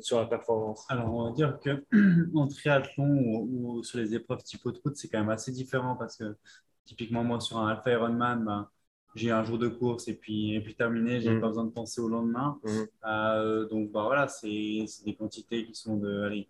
sur 0.00 0.18
la 0.18 0.26
performance? 0.26 0.84
Alors, 0.88 1.14
on 1.14 1.24
va 1.24 1.30
dire 1.32 1.58
que 1.60 1.84
en 2.36 2.48
triathlon 2.48 3.46
ou, 3.50 3.82
sur 3.82 3.98
les 3.98 4.14
épreuves 4.14 4.42
type 4.42 4.64
de 4.64 4.80
route, 4.84 4.96
c'est 4.96 5.08
quand 5.08 5.20
même 5.20 5.30
assez 5.30 5.52
différent 5.52 5.96
parce 5.96 6.16
que 6.16 6.36
typiquement, 6.84 7.22
moi, 7.22 7.40
sur 7.40 7.58
un 7.58 7.68
Alpha 7.68 7.92
Ironman, 7.92 8.44
ben, 8.44 8.68
j'ai 9.14 9.30
un 9.30 9.44
jour 9.44 9.58
de 9.58 9.68
course 9.68 10.08
et 10.08 10.14
puis, 10.14 10.54
et 10.54 10.60
puis 10.60 10.74
terminé, 10.74 11.20
j'ai 11.20 11.30
n'ai 11.30 11.36
mmh. 11.36 11.40
pas 11.40 11.48
besoin 11.48 11.64
de 11.64 11.70
penser 11.70 12.00
au 12.00 12.08
lendemain. 12.08 12.58
Mmh. 12.64 12.70
Euh, 13.06 13.68
donc, 13.68 13.90
bah, 13.90 14.04
voilà, 14.04 14.28
c'est 14.28 14.86
des 15.04 15.14
quantités 15.14 15.64
qui 15.66 15.74
sont 15.74 15.96
de, 15.96 16.22
allez, 16.22 16.48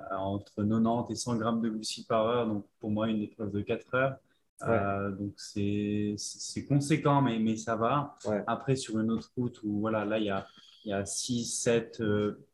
euh, 0.00 0.16
entre 0.16 0.52
90 0.56 1.12
et 1.12 1.16
100 1.16 1.36
grammes 1.36 1.60
de 1.62 1.70
glucides 1.70 2.06
par 2.06 2.26
heure. 2.26 2.46
Donc, 2.46 2.66
pour 2.80 2.90
moi, 2.90 3.08
une 3.08 3.22
épreuve 3.22 3.50
de 3.50 3.60
4 3.62 3.94
heures. 3.94 4.16
Euh, 4.68 5.10
donc, 5.10 5.32
c'est 5.36 6.66
conséquent, 6.68 7.22
mais, 7.22 7.38
mais 7.38 7.56
ça 7.56 7.76
va. 7.76 8.16
Après, 8.46 8.76
sur 8.76 8.98
une 8.98 9.10
autre 9.10 9.30
route 9.36 9.60
où, 9.62 9.80
voilà, 9.80 10.04
là, 10.04 10.18
il 10.18 10.26
y 10.26 10.30
a, 10.30 10.46
y 10.84 10.92
a 10.92 11.04
6, 11.06 11.46
7, 11.46 12.02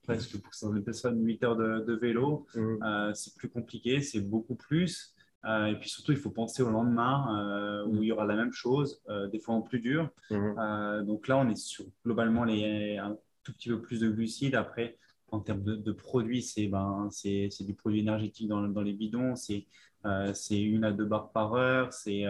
presque 0.04 0.38
pour 0.40 0.54
certaines 0.54 0.84
personnes, 0.84 1.22
8 1.22 1.44
heures 1.44 1.56
de, 1.56 1.80
de 1.80 1.94
vélo. 1.94 2.46
Mmh. 2.54 3.12
c'est 3.14 3.34
plus 3.34 3.48
compliqué, 3.48 4.00
c'est 4.00 4.20
beaucoup 4.20 4.54
plus. 4.54 5.14
Euh, 5.44 5.66
et 5.66 5.76
puis 5.76 5.88
surtout, 5.88 6.12
il 6.12 6.18
faut 6.18 6.30
penser 6.30 6.62
au 6.62 6.70
lendemain 6.70 7.38
euh, 7.38 7.86
où 7.86 8.02
il 8.02 8.08
y 8.08 8.12
aura 8.12 8.26
la 8.26 8.34
même 8.34 8.52
chose, 8.52 9.00
euh, 9.08 9.28
des 9.28 9.38
fois 9.38 9.54
en 9.54 9.62
plus 9.62 9.80
dur. 9.80 10.10
Mm-hmm. 10.30 11.04
donc 11.04 11.28
là, 11.28 11.38
on 11.38 11.48
est 11.48 11.56
sur 11.56 11.84
globalement 12.04 12.44
les, 12.44 12.96
un 12.98 13.16
tout 13.44 13.52
petit 13.52 13.68
peu 13.68 13.80
plus 13.80 14.00
de 14.00 14.10
glucides. 14.10 14.54
Après, 14.54 14.98
en 15.30 15.40
termes 15.40 15.62
de, 15.62 15.92
produits, 15.92 16.42
c'est 16.42 16.66
ben, 16.66 17.08
du 17.60 17.74
produit 17.74 18.00
énergétique 18.00 18.48
dans, 18.48 18.62
dans 18.62 18.82
les 18.82 18.94
bidons, 18.94 19.36
c'est 19.36 19.66
une 20.50 20.84
à 20.84 20.92
deux 20.92 21.04
barres 21.04 21.30
par 21.32 21.54
heure, 21.54 21.92
c'est 21.92 22.24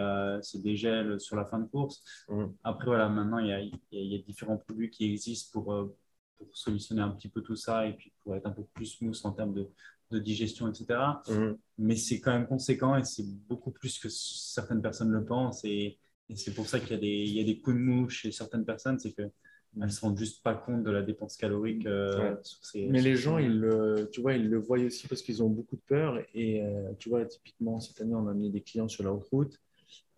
des 0.55 0.75
gels 0.75 1.19
sur 1.19 1.35
la 1.35 1.45
fin 1.45 1.59
de 1.59 1.65
course. 1.65 2.03
Mm. 2.27 2.45
Après, 2.63 2.85
voilà, 2.85 3.09
maintenant, 3.09 3.39
il 3.39 3.47
y, 3.47 3.53
a, 3.53 3.59
il 3.61 3.79
y, 3.91 4.15
a, 4.15 4.19
différents 4.19 4.57
produits 4.57 4.89
qui 4.89 5.11
existent 5.11 5.49
pour, 5.53 5.89
pour 6.37 6.47
solutionner 6.53 7.01
un 7.01 7.09
petit 7.09 7.29
peu 7.29 7.41
tout 7.41 7.55
ça 7.55 7.87
et 7.87 7.93
puis 7.93 8.13
pour 8.21 8.35
être 8.35 8.45
un 8.45 8.51
peu 8.51 8.63
plus 8.73 8.85
smooth 8.85 9.19
en 9.23 9.31
termes 9.31 9.53
de, 9.53 9.69
de 10.11 10.19
digestion, 10.19 10.67
etc. 10.67 10.99
Mhm. 11.29 11.57
Mais 11.77 11.95
c'est 11.95 12.19
quand 12.19 12.31
même 12.31 12.47
conséquent 12.47 12.95
et 12.95 13.03
c'est 13.03 13.25
beaucoup 13.47 13.71
plus 13.71 13.99
que 13.99 14.09
certaines 14.09 14.81
personnes 14.81 15.11
le 15.11 15.23
pensent. 15.23 15.63
Et, 15.65 15.97
c'est 16.35 16.53
pour 16.53 16.67
ça 16.67 16.79
qu'il 16.79 17.03
y, 17.03 17.31
y, 17.31 17.41
a 17.41 17.43
des 17.43 17.59
coups 17.59 17.75
de 17.75 17.81
mou 17.81 18.07
chez 18.07 18.31
certaines 18.31 18.63
personnes, 18.63 18.99
c'est 18.99 19.13
qu'elles 19.13 19.31
ne 19.75 19.87
se 19.87 19.99
rendent 19.99 20.17
juste 20.17 20.43
pas 20.43 20.53
compte 20.53 20.83
de 20.83 20.91
la 20.91 21.01
dépense 21.01 21.37
calorique. 21.37 21.87
Euh, 21.87 22.35
sur 22.43 22.63
ces, 22.63 22.85
Mais 22.85 23.01
les 23.01 23.15
gens, 23.15 23.39
ils 23.39 23.59
le, 23.59 24.07
tu 24.11 24.21
vois, 24.21 24.33
ils 24.33 24.47
le 24.47 24.59
voient 24.59 24.77
aussi 24.77 25.07
parce 25.07 25.23
qu'ils 25.23 25.41
ont 25.41 25.49
beaucoup 25.49 25.75
de 25.75 25.81
peur. 25.87 26.19
Et 26.35 26.61
euh, 26.61 26.91
tu 26.99 27.09
vois, 27.09 27.25
typiquement, 27.25 27.79
cette 27.79 27.99
année, 28.01 28.13
on 28.13 28.27
a 28.27 28.31
amené 28.31 28.49
des 28.49 28.61
clients 28.61 28.87
sur 28.87 29.03
la 29.03 29.09
route. 29.09 29.59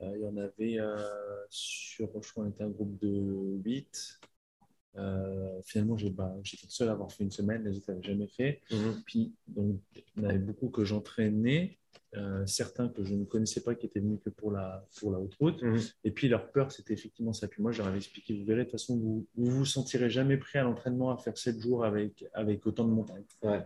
Euh, 0.02 0.12
il 0.16 0.22
y 0.22 0.28
en 0.28 0.36
avait 0.36 0.80
sur, 1.50 2.10
je 2.22 2.32
crois, 2.32 2.44
on 2.44 2.50
était 2.50 2.64
un 2.64 2.70
groupe 2.70 3.00
de 3.00 3.62
8. 3.64 4.20
Euh, 4.98 5.62
finalement, 5.64 5.96
bah, 6.12 6.36
j'étais 6.44 6.66
le 6.68 6.72
seul 6.72 6.90
à 6.90 6.92
avoir 6.94 7.12
fait 7.12 7.24
une 7.24 7.32
semaine, 7.32 7.64
les 7.64 7.78
autres 7.78 7.92
n'avaient 7.92 8.04
jamais 8.04 8.28
fait. 8.28 8.62
Mhm. 8.72 9.02
Puis, 9.06 9.34
donc, 9.48 9.80
il 9.96 10.24
y 10.24 10.26
en 10.26 10.30
avait 10.30 10.40
beaucoup 10.40 10.70
que 10.70 10.84
j'entraînais, 10.84 11.78
euh, 12.18 12.46
certains 12.46 12.90
que 12.90 13.06
je 13.06 13.14
ne 13.14 13.24
connaissais 13.24 13.62
pas 13.62 13.74
qui 13.74 13.86
étaient 13.86 14.02
venus 14.02 14.20
que 14.24 14.30
pour 14.30 14.52
la, 14.52 14.86
pour 15.00 15.14
la 15.14 15.20
haute 15.20 15.34
route. 15.36 15.62
Mhm. 15.62 15.80
Et 16.04 16.12
puis, 16.12 16.28
leur 16.28 16.52
peur, 16.52 16.74
c'était 16.74 16.94
effectivement 16.94 17.32
ça. 17.32 17.48
Puis 17.48 17.62
moi, 17.62 17.72
je 17.72 17.78
leur 17.78 17.88
avais 17.88 17.98
expliqué, 17.98 18.38
vous 18.38 18.44
verrez, 18.44 18.60
de 18.60 18.64
toute 18.66 18.74
façon, 18.74 18.98
vous 18.98 19.26
ne 19.38 19.50
vous, 19.50 19.66
sentirez 19.66 20.10
jamais 20.10 20.36
prêt 20.36 20.60
à 20.60 20.64
l'entraînement 20.64 21.10
à 21.10 21.18
faire 21.18 21.38
7 21.38 21.62
jours 21.62 21.86
avec, 21.86 22.26
avec 22.34 22.66
autant 22.68 22.84
de 22.84 22.92
montagnes. 22.92 23.24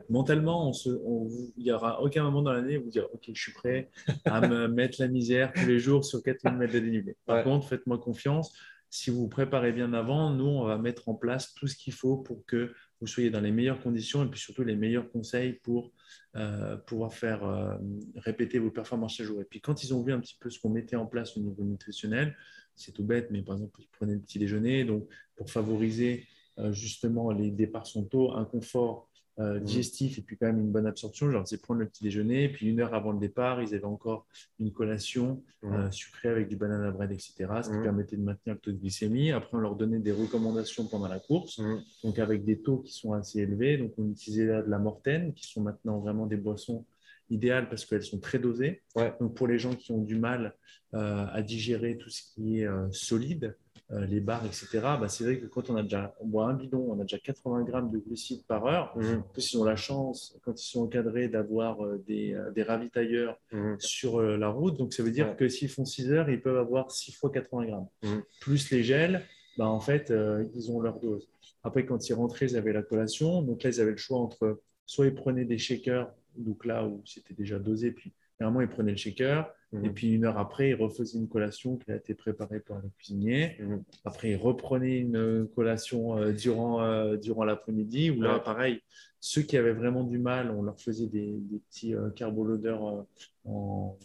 Mentalement, 0.09 0.71
il 0.85 1.63
n'y 1.63 1.71
aura 1.71 2.03
aucun 2.03 2.23
moment 2.23 2.43
dans 2.43 2.53
l'année 2.53 2.77
où 2.77 2.83
vous 2.83 2.91
dire, 2.91 3.07
OK, 3.13 3.31
je 3.33 3.41
suis 3.41 3.53
prêt 3.53 3.89
à 4.25 4.47
me 4.47 4.67
mettre 4.67 5.01
la 5.01 5.07
misère 5.07 5.51
tous 5.53 5.65
les 5.65 5.79
jours 5.79 6.05
sur 6.05 6.21
4000 6.21 6.55
mètres 6.55 6.73
de 6.73 6.79
dénivelé. 6.79 7.17
Par 7.25 7.43
contre, 7.43 7.67
faites-moi 7.67 7.97
confiance 7.97 8.55
si 8.89 9.09
vous 9.09 9.21
vous 9.21 9.27
préparez 9.27 9.71
bien 9.71 9.93
avant, 9.93 10.31
nous, 10.31 10.45
on 10.45 10.65
va 10.65 10.77
mettre 10.77 11.09
en 11.09 11.15
place 11.15 11.53
tout 11.53 11.67
ce 11.67 11.75
qu'il 11.75 11.93
faut 11.93 12.17
pour 12.17 12.45
que 12.45 12.73
vous 13.01 13.07
soyez 13.07 13.29
dans 13.29 13.41
les 13.41 13.51
meilleures 13.51 13.81
conditions 13.81 14.23
et 14.23 14.27
puis 14.27 14.39
surtout 14.39 14.63
les 14.63 14.75
meilleurs 14.75 15.09
conseils 15.11 15.53
pour 15.53 15.91
euh, 16.35 16.77
pouvoir 16.77 17.13
faire 17.13 17.43
euh, 17.43 17.75
répéter 18.15 18.59
vos 18.59 18.71
performances 18.71 19.15
chaque 19.15 19.27
jour. 19.27 19.41
Et 19.41 19.45
puis 19.45 19.61
quand 19.61 19.83
ils 19.83 19.93
ont 19.93 20.01
vu 20.01 20.13
un 20.13 20.19
petit 20.19 20.37
peu 20.39 20.49
ce 20.49 20.59
qu'on 20.59 20.69
mettait 20.69 20.95
en 20.95 21.05
place 21.05 21.35
au 21.37 21.41
niveau 21.41 21.63
nutritionnel, 21.63 22.35
c'est 22.75 22.91
tout 22.91 23.03
bête, 23.03 23.31
mais 23.31 23.41
par 23.41 23.55
exemple, 23.55 23.81
ils 23.81 23.89
prenaient 23.89 24.15
le 24.15 24.21
petit 24.21 24.39
déjeuner, 24.39 24.85
donc 24.85 25.07
pour 25.35 25.49
favoriser 25.49 26.27
euh, 26.59 26.71
justement 26.71 27.31
les 27.31 27.51
départs 27.51 27.87
sont 27.87 28.05
tôt, 28.05 28.33
un 28.33 28.45
confort 28.45 29.09
euh, 29.37 29.59
mmh. 29.59 29.63
digestif 29.63 30.17
et 30.17 30.21
puis 30.21 30.37
quand 30.37 30.45
même 30.45 30.61
une 30.61 30.71
bonne 30.71 30.87
absorption. 30.87 31.27
Je 31.27 31.33
leur 31.33 31.43
disais 31.43 31.57
prendre 31.57 31.81
le 31.81 31.87
petit 31.87 32.03
déjeuner, 32.03 32.47
puis 32.47 32.69
une 32.69 32.79
heure 32.79 32.93
avant 32.93 33.11
le 33.11 33.19
départ, 33.19 33.61
ils 33.61 33.75
avaient 33.75 33.83
encore 33.83 34.25
une 34.59 34.71
collation 34.71 35.43
mmh. 35.61 35.73
euh, 35.73 35.91
sucrée 35.91 36.29
avec 36.29 36.47
du 36.47 36.55
banana 36.55 36.89
bread, 36.91 37.11
etc., 37.11 37.33
ce 37.61 37.69
qui 37.69 37.75
mmh. 37.75 37.83
permettait 37.83 38.15
de 38.15 38.21
maintenir 38.21 38.55
le 38.55 38.61
taux 38.61 38.71
de 38.71 38.77
glycémie. 38.77 39.31
Après, 39.31 39.57
on 39.57 39.59
leur 39.59 39.75
donnait 39.75 39.99
des 39.99 40.13
recommandations 40.13 40.87
pendant 40.87 41.09
la 41.09 41.19
course, 41.19 41.59
donc 42.01 42.17
avec 42.17 42.45
des 42.45 42.61
taux 42.61 42.77
qui 42.77 42.93
sont 42.93 43.11
assez 43.11 43.39
élevés. 43.39 43.77
Donc, 43.77 43.91
on 43.97 44.09
utilisait 44.09 44.45
là 44.45 44.61
de 44.61 44.69
la 44.69 44.79
mortaine, 44.79 45.33
qui 45.33 45.47
sont 45.47 45.61
maintenant 45.61 45.99
vraiment 45.99 46.27
des 46.27 46.37
boissons 46.37 46.85
idéales 47.29 47.67
parce 47.67 47.83
qu'elles 47.85 48.03
sont 48.03 48.19
très 48.19 48.39
dosées. 48.39 48.83
Donc, 49.19 49.35
pour 49.35 49.47
les 49.47 49.59
gens 49.59 49.75
qui 49.75 49.91
ont 49.91 50.01
du 50.01 50.15
mal 50.15 50.55
euh, 50.93 51.25
à 51.29 51.41
digérer 51.41 51.97
tout 51.97 52.09
ce 52.09 52.21
qui 52.33 52.61
est 52.61 52.69
solide, 52.91 53.57
euh, 53.91 54.05
les 54.07 54.19
barres, 54.19 54.45
etc., 54.45 54.67
bah, 54.81 55.07
c'est 55.07 55.23
vrai 55.23 55.39
que 55.39 55.45
quand 55.45 55.69
on 55.69 55.75
a 55.75 55.83
déjà 55.83 56.15
on 56.19 56.25
boit 56.25 56.47
un 56.47 56.53
bidon, 56.53 56.87
on 56.89 56.99
a 56.99 57.03
déjà 57.03 57.19
80 57.19 57.63
grammes 57.63 57.91
de 57.91 57.99
glucides 57.99 58.43
par 58.45 58.65
heure. 58.65 58.97
Mmh. 58.97 59.17
En 59.17 59.21
plus, 59.21 59.53
ils 59.53 59.57
ont 59.57 59.63
la 59.63 59.75
chance, 59.75 60.35
quand 60.43 60.59
ils 60.59 60.65
sont 60.65 60.83
encadrés, 60.83 61.27
d'avoir 61.27 61.85
euh, 61.85 62.03
des, 62.07 62.33
euh, 62.33 62.49
des, 62.51 62.63
ravitailleurs 62.63 63.39
mmh. 63.51 63.75
sur 63.77 64.21
la 64.21 64.49
route. 64.49 64.77
Donc, 64.77 64.93
ça 64.93 65.03
veut 65.03 65.11
dire 65.11 65.35
que 65.37 65.47
s'ils 65.47 65.69
font 65.69 65.85
6 65.85 66.11
heures, 66.11 66.29
ils 66.29 66.41
peuvent 66.41 66.57
avoir 66.57 66.89
6 66.89 67.11
fois 67.11 67.29
80 67.31 67.65
grammes. 67.65 67.87
Mmh. 68.01 68.07
Plus 68.41 68.71
les 68.71 68.81
gels, 68.81 69.21
bah, 69.57 69.67
en 69.67 69.79
fait, 69.79 70.11
ils 70.55 70.71
ont 70.71 70.81
leur 70.81 70.99
dose. 70.99 71.29
Après, 71.63 71.85
quand 71.85 72.09
ils 72.09 72.13
rentraient, 72.13 72.47
ils 72.47 72.57
avaient 72.57 72.73
la 72.73 72.83
collation. 72.83 73.43
Donc 73.43 73.61
là, 73.61 73.69
ils 73.69 73.81
avaient 73.81 73.91
le 73.91 73.97
choix 73.97 74.19
entre 74.19 74.61
soit 74.87 75.05
ils 75.05 75.15
prenaient 75.15 75.45
des 75.45 75.57
shakers, 75.57 76.11
donc 76.37 76.65
là 76.65 76.85
où 76.85 77.01
c'était 77.05 77.33
déjà 77.33 77.57
dosé, 77.57 77.91
puis 77.91 78.13
Normalement, 78.39 78.61
ils 78.61 78.73
prenaient 78.73 78.91
le 78.91 78.97
shaker. 78.97 79.49
Et 79.83 79.87
mhm. 79.87 79.93
puis 79.93 80.13
une 80.13 80.25
heure 80.25 80.37
après, 80.37 80.69
ils 80.69 80.75
refaisaient 80.75 81.17
une 81.17 81.27
collation 81.27 81.77
qui 81.77 81.91
a 81.91 81.95
été 81.95 82.13
préparée 82.13 82.59
par 82.59 82.77
le 82.81 82.89
cuisinier. 82.97 83.57
Mhm. 83.59 83.83
Après, 84.05 84.31
ils 84.31 84.35
reprenaient 84.35 84.99
une 84.99 85.47
collation 85.55 86.17
euh, 86.17 86.31
durant, 86.31 86.81
euh, 86.81 87.17
durant 87.17 87.43
l'après-midi. 87.43 88.11
Ou 88.11 88.21
là, 88.21 88.39
pareil, 88.39 88.81
ceux 89.19 89.41
qui 89.41 89.57
avaient 89.57 89.73
vraiment 89.73 90.03
du 90.03 90.17
mal, 90.17 90.51
on 90.51 90.61
leur 90.61 90.79
faisait 90.79 91.07
des, 91.07 91.39
petits 91.69 91.95
euh, 91.95 92.09
carbolodeurs 92.11 92.83
en, 92.83 93.07
en, 93.45 93.97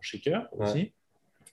shaker 0.00 0.48
aussi. 0.52 0.92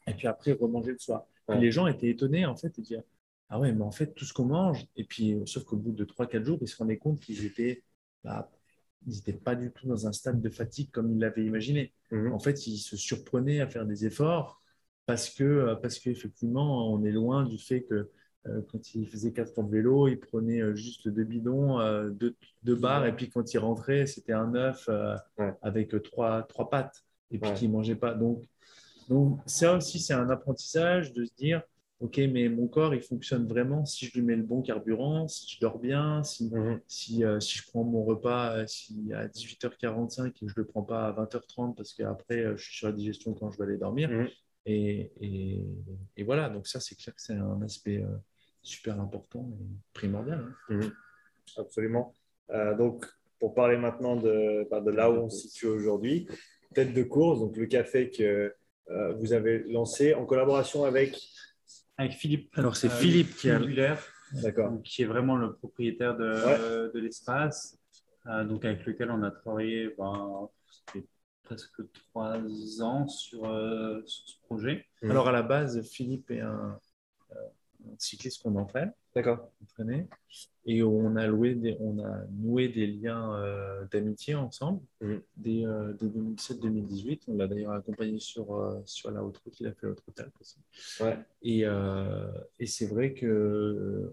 Et 0.08 0.14
puis 0.14 0.28
après, 0.28 0.52
ils 0.52 0.58
remangeaient 0.58 0.92
le 0.92 1.00
soir. 1.00 1.26
les 1.50 1.72
gens 1.72 1.88
étaient 1.88 2.10
étonnés 2.10 2.46
en 2.46 2.56
fait 2.56 2.76
de 2.78 2.82
dire 2.84 3.02
Ah 3.50 3.60
ouais, 3.60 3.72
mais 3.72 3.84
en 3.84 3.92
fait, 3.92 4.14
tout 4.14 4.26
ce 4.26 4.34
qu'on 4.34 4.46
mange. 4.46 4.86
Et 4.96 5.04
puis, 5.04 5.42
sauf 5.46 5.64
qu'au 5.64 5.78
bout 5.78 5.92
de 5.92 6.06
3-4 6.06 6.46
jours, 6.46 6.60
ils 6.62 6.68
se 6.68 6.78
rendaient 6.78 6.98
compte 6.98 7.20
qu'ils 7.20 7.44
étaient 7.46 7.82
bah, 8.24 8.52
ils 9.08 9.16
n'étaient 9.16 9.34
pas 9.34 9.56
du 9.56 9.72
tout 9.72 9.88
dans 9.88 10.08
un 10.08 10.12
stade 10.12 10.42
de 10.42 10.50
fatigue 10.50 10.90
comme 10.92 11.12
ils 11.12 11.20
l'avaient 11.20 11.46
imaginé. 11.46 11.94
Mhm. 12.12 12.34
En 12.34 12.40
fait, 12.40 12.68
ils 12.68 12.78
se 12.78 12.98
surprenaient 12.98 13.62
à 13.62 13.68
faire 13.68 13.86
des 13.86 14.06
efforts 14.06 14.62
parce 15.06 15.30
que 15.30 15.44
euh, 15.44 15.76
parce 15.76 16.00
qu'effectivement, 16.00 16.92
on 16.92 17.04
est 17.04 17.12
loin 17.12 17.46
du 17.46 17.58
fait 17.58 17.84
que 17.84 18.10
euh, 18.48 18.62
quand 18.72 18.94
ils 18.94 19.08
faisaient 19.08 19.32
4 19.32 19.60
ans 19.60 19.64
de 19.64 19.72
vélo, 19.72 20.08
ils 20.08 20.20
prenaient 20.20 20.62
euh, 20.62 20.76
juste 20.76 21.08
deux 21.08 21.24
bidons, 21.24 21.80
deux, 22.10 22.36
deux 22.64 22.76
barres, 22.76 23.06
et 23.06 23.16
puis 23.16 23.30
quand 23.30 23.54
ils 23.54 23.58
rentraient, 23.58 24.06
c'était 24.06 24.34
un 24.34 24.54
œuf 24.56 24.90
avec 25.62 26.02
trois, 26.04 26.44
trois 26.44 26.70
pattes, 26.70 27.04
et 27.32 27.40
puis 27.40 27.52
qu'ils 27.54 27.70
ne 27.70 27.74
mangeaient 27.74 27.96
pas. 27.96 28.14
Donc, 28.14 28.44
donc, 29.10 29.40
ça 29.46 29.76
aussi, 29.76 30.00
c'est 30.00 30.14
un 30.14 30.30
apprentissage 30.30 31.14
de 31.14 31.26
se 31.26 31.34
dire, 31.36 31.62
OK, 32.02 32.18
mais 32.18 32.50
mon 32.50 32.68
corps, 32.68 32.94
il 32.94 33.02
fonctionne 33.02 33.48
vraiment 33.48 33.86
si 33.86 34.08
je 34.08 34.14
lui 34.16 34.22
mets 34.22 34.36
le 34.36 34.44
bon 34.44 34.62
carburant, 34.62 35.30
si 35.30 35.56
je 35.56 35.62
dors 35.62 35.80
bien, 35.80 36.24
si, 36.24 36.54
mhm. 36.54 36.82
si, 36.88 37.24
euh, 37.24 37.40
si, 37.40 37.58
je 37.58 37.68
prends 37.68 37.86
mon 37.86 38.04
repas 38.04 38.58
euh, 38.58 38.68
si 38.68 39.14
à 39.14 39.28
18h45 39.28 40.28
et 40.28 40.32
que 40.32 40.48
je 40.48 40.54
ne 40.58 40.64
le 40.64 40.66
prends 40.66 40.84
pas 40.84 41.08
à 41.08 41.12
20h30 41.14 41.74
parce 41.74 41.94
qu'après, 41.94 42.40
euh, 42.40 42.58
je 42.58 42.66
suis 42.66 42.76
sur 42.76 42.88
la 42.88 42.94
digestion 42.94 43.34
quand 43.34 43.50
je 43.50 43.58
vais 43.58 43.64
aller 43.64 43.78
dormir. 43.78 44.10
Mhm. 44.10 44.28
Et, 44.66 45.12
et, 45.22 45.64
et, 46.18 46.24
voilà, 46.24 46.50
donc 46.50 46.68
ça, 46.68 46.82
c'est 46.82 46.96
clair 46.96 47.16
que 47.16 47.22
c'est 47.22 47.34
un 47.34 47.62
aspect 47.62 48.04
super 48.62 49.00
important 49.00 49.48
et 49.62 49.66
primordial. 49.94 50.44
Hein. 50.70 50.76
Mhm. 50.76 50.92
Absolument. 51.58 52.14
donc, 52.78 53.06
pour 53.40 53.54
parler 53.54 53.78
maintenant 53.78 54.16
de, 54.16 54.68
bah, 54.70 54.82
de 54.82 54.90
là 54.90 55.12
où 55.12 55.16
on 55.16 55.30
se 55.30 55.48
situe 55.48 55.68
aujourd'hui, 55.68 56.28
tête 56.74 56.94
de 56.94 57.04
course, 57.04 57.40
donc 57.40 57.56
le 57.56 57.68
café 57.68 58.10
que 58.10 58.54
vous 59.20 59.34
avez 59.34 59.60
lancé 59.60 60.16
en 60.16 60.26
collaboration 60.26 60.84
avec 60.84 61.22
avec 61.98 62.14
Philippe. 62.14 62.58
Alors, 62.58 62.76
c'est 62.76 62.88
euh, 62.88 62.92
Philippe 62.92 63.36
qui, 63.36 63.50
qui 64.84 65.02
est 65.02 65.06
vraiment 65.06 65.36
le 65.38 65.54
propriétaire 65.54 66.18
de, 66.18 66.92
de 66.94 67.00
l'espace, 67.00 67.78
euh, 68.28 68.44
donc 68.44 68.66
avec 68.66 68.86
lequel 68.86 69.12
on 69.12 69.24
a 69.24 69.32
travaillé 69.32 69.94
ben, 69.98 70.50
presque 71.44 71.82
trois 72.10 72.40
ans 72.82 73.08
sur, 73.08 73.46
euh, 73.46 74.02
sur 74.06 74.28
ce 74.28 74.36
projet. 74.46 74.86
Alors, 75.04 75.28
à 75.28 75.32
la 75.32 75.44
base, 75.44 75.82
Philippe 75.90 76.32
est 76.32 76.42
un, 76.42 76.80
cyclistes 77.98 78.42
qu'on 78.42 78.56
entraîne. 78.56 78.92
D'accord. 79.14 79.52
Entraîné. 79.64 80.08
Et 80.66 80.84
on 80.84 81.16
a, 81.16 81.28
loué 81.28 81.56
des, 81.56 81.78
on 81.80 82.04
a 82.04 82.26
noué 82.32 82.70
des 82.70 82.88
liens 82.88 83.34
euh, 83.36 83.86
d'amitié 83.92 84.36
ensemble 84.36 84.82
Mhm. 85.02 85.22
dès, 85.38 85.66
euh, 85.66 85.94
dès 85.94 86.08
2017-2018. 86.08 87.24
On 87.28 87.38
l'a 87.38 87.48
d'ailleurs 87.48 87.74
accompagné 87.74 88.20
sur, 88.20 88.56
euh, 88.56 88.82
sur 88.86 89.12
la 89.12 89.24
haute 89.24 89.38
route. 89.38 89.60
Il 89.60 89.68
a 89.68 89.74
fait 89.74 89.88
l'autre 89.88 90.04
route 90.08 90.22
aussi. 90.40 90.58
Ouais. 91.00 91.18
Et, 91.42 91.66
euh, 91.66 92.32
et 92.60 92.66
c'est 92.66 92.88
vrai 92.88 93.14
que 93.14 94.12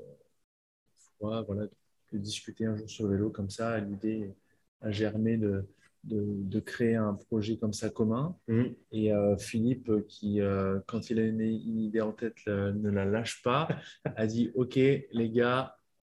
voilà, 1.21 1.43
voilà, 1.43 1.67
de 2.13 2.19
discuter 2.19 2.67
un 2.67 2.77
jour 2.77 2.91
sur 2.91 3.07
le 3.07 3.17
vélo 3.17 3.31
comme 3.31 3.51
ça, 3.51 3.79
l'idée 3.79 4.35
a 4.81 4.91
germé 4.91 5.37
de, 5.37 5.65
de, 6.05 6.25
de 6.27 6.61
créer 6.61 6.97
un 6.97 7.15
projet 7.15 7.57
comme 7.57 7.73
ça 7.73 7.91
commun. 7.91 8.37
Mhm. 8.49 8.75
Et 8.93 9.13
euh, 9.13 9.37
Philippe, 9.37 9.89
euh, 9.91 10.05
qui, 10.09 10.41
euh, 10.41 10.81
quand 10.87 11.11
il 11.11 11.19
a 11.19 11.23
une, 11.23 11.41
une 11.41 11.79
idée 11.81 12.01
en 12.01 12.13
tête, 12.13 12.37
le- 12.47 12.73
ne 12.73 12.91
la 12.91 13.05
lâche 13.05 13.43
pas, 13.43 13.69
a 14.17 14.27
dit 14.27 14.51
Ok, 14.55 14.77
les 14.77 15.31
gars, 15.31 15.77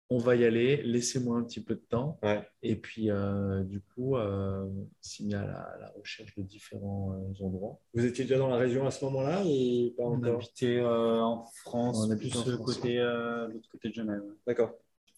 on 0.10 0.18
va 0.18 0.36
y 0.36 0.46
aller, 0.46 0.84
laissez-moi 0.84 1.38
un 1.38 1.44
petit 1.44 1.64
peu 1.64 1.76
de 1.76 1.82
temps. 1.90 2.20
Ouais. 2.22 2.48
Et 2.62 2.76
puis, 2.76 3.10
euh, 3.10 3.64
du 3.64 3.82
coup, 3.82 4.16
euh, 4.16 4.68
il 5.04 5.08
s'est 5.10 5.24
mis 5.24 5.34
à 5.34 5.46
la, 5.46 5.60
à 5.60 5.78
la 5.80 5.90
recherche 5.90 6.36
de 6.36 6.44
différents 6.44 7.14
euh, 7.14 7.44
endroits. 7.46 7.80
Vous 7.94 8.06
étiez 8.06 8.26
déjà 8.26 8.38
dans 8.38 8.48
la 8.50 8.58
région 8.58 8.86
à 8.86 8.92
ce 8.92 9.04
moment-là 9.06 9.44
ou 9.44 9.94
pas 9.98 10.04
On 10.04 10.22
habitait 10.24 10.78
euh, 10.78 11.20
en 11.22 11.46
France, 11.64 12.08
On 12.12 12.16
plus 12.18 12.32
côté, 12.58 13.00
euh, 13.00 13.48
l'autre 13.48 13.70
côté 13.72 13.90
de 13.90 13.94
Genève. 13.94 14.24
D'accord. 14.46 14.74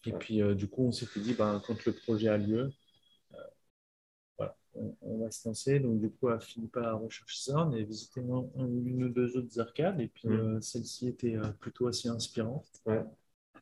Et 0.06 0.12
Ouais. 0.12 0.18
puis, 0.18 0.40
euh, 0.40 0.54
du 0.54 0.68
coup, 0.68 0.84
on 0.84 0.92
s'était 0.92 1.20
dit 1.20 1.34
ben, 1.34 1.60
Quand 1.66 1.84
le 1.84 1.92
projet 1.92 2.28
a 2.28 2.38
lieu, 2.38 2.70
on, 4.78 4.96
on 5.02 5.18
va 5.24 5.30
se 5.30 5.48
lancer. 5.48 5.78
Donc, 5.80 6.00
du 6.00 6.10
coup, 6.10 6.28
à 6.28 6.38
Philippe 6.40 6.76
a 6.76 6.92
recherché 6.94 7.38
ça. 7.50 7.66
On 7.66 7.72
a 7.72 7.78
visité 7.82 8.20
un- 8.20 8.62
un- 8.62 8.66
une 8.66 9.04
ou 9.04 9.08
deux 9.08 9.36
autres 9.36 9.58
arcades. 9.60 10.00
Et 10.00 10.08
puis, 10.08 10.28
Mhm. 10.28 10.56
euh, 10.56 10.60
celle-ci 10.60 11.08
était 11.08 11.36
euh, 11.36 11.48
plutôt 11.60 11.86
assez 11.88 12.08
inspirante. 12.08 12.66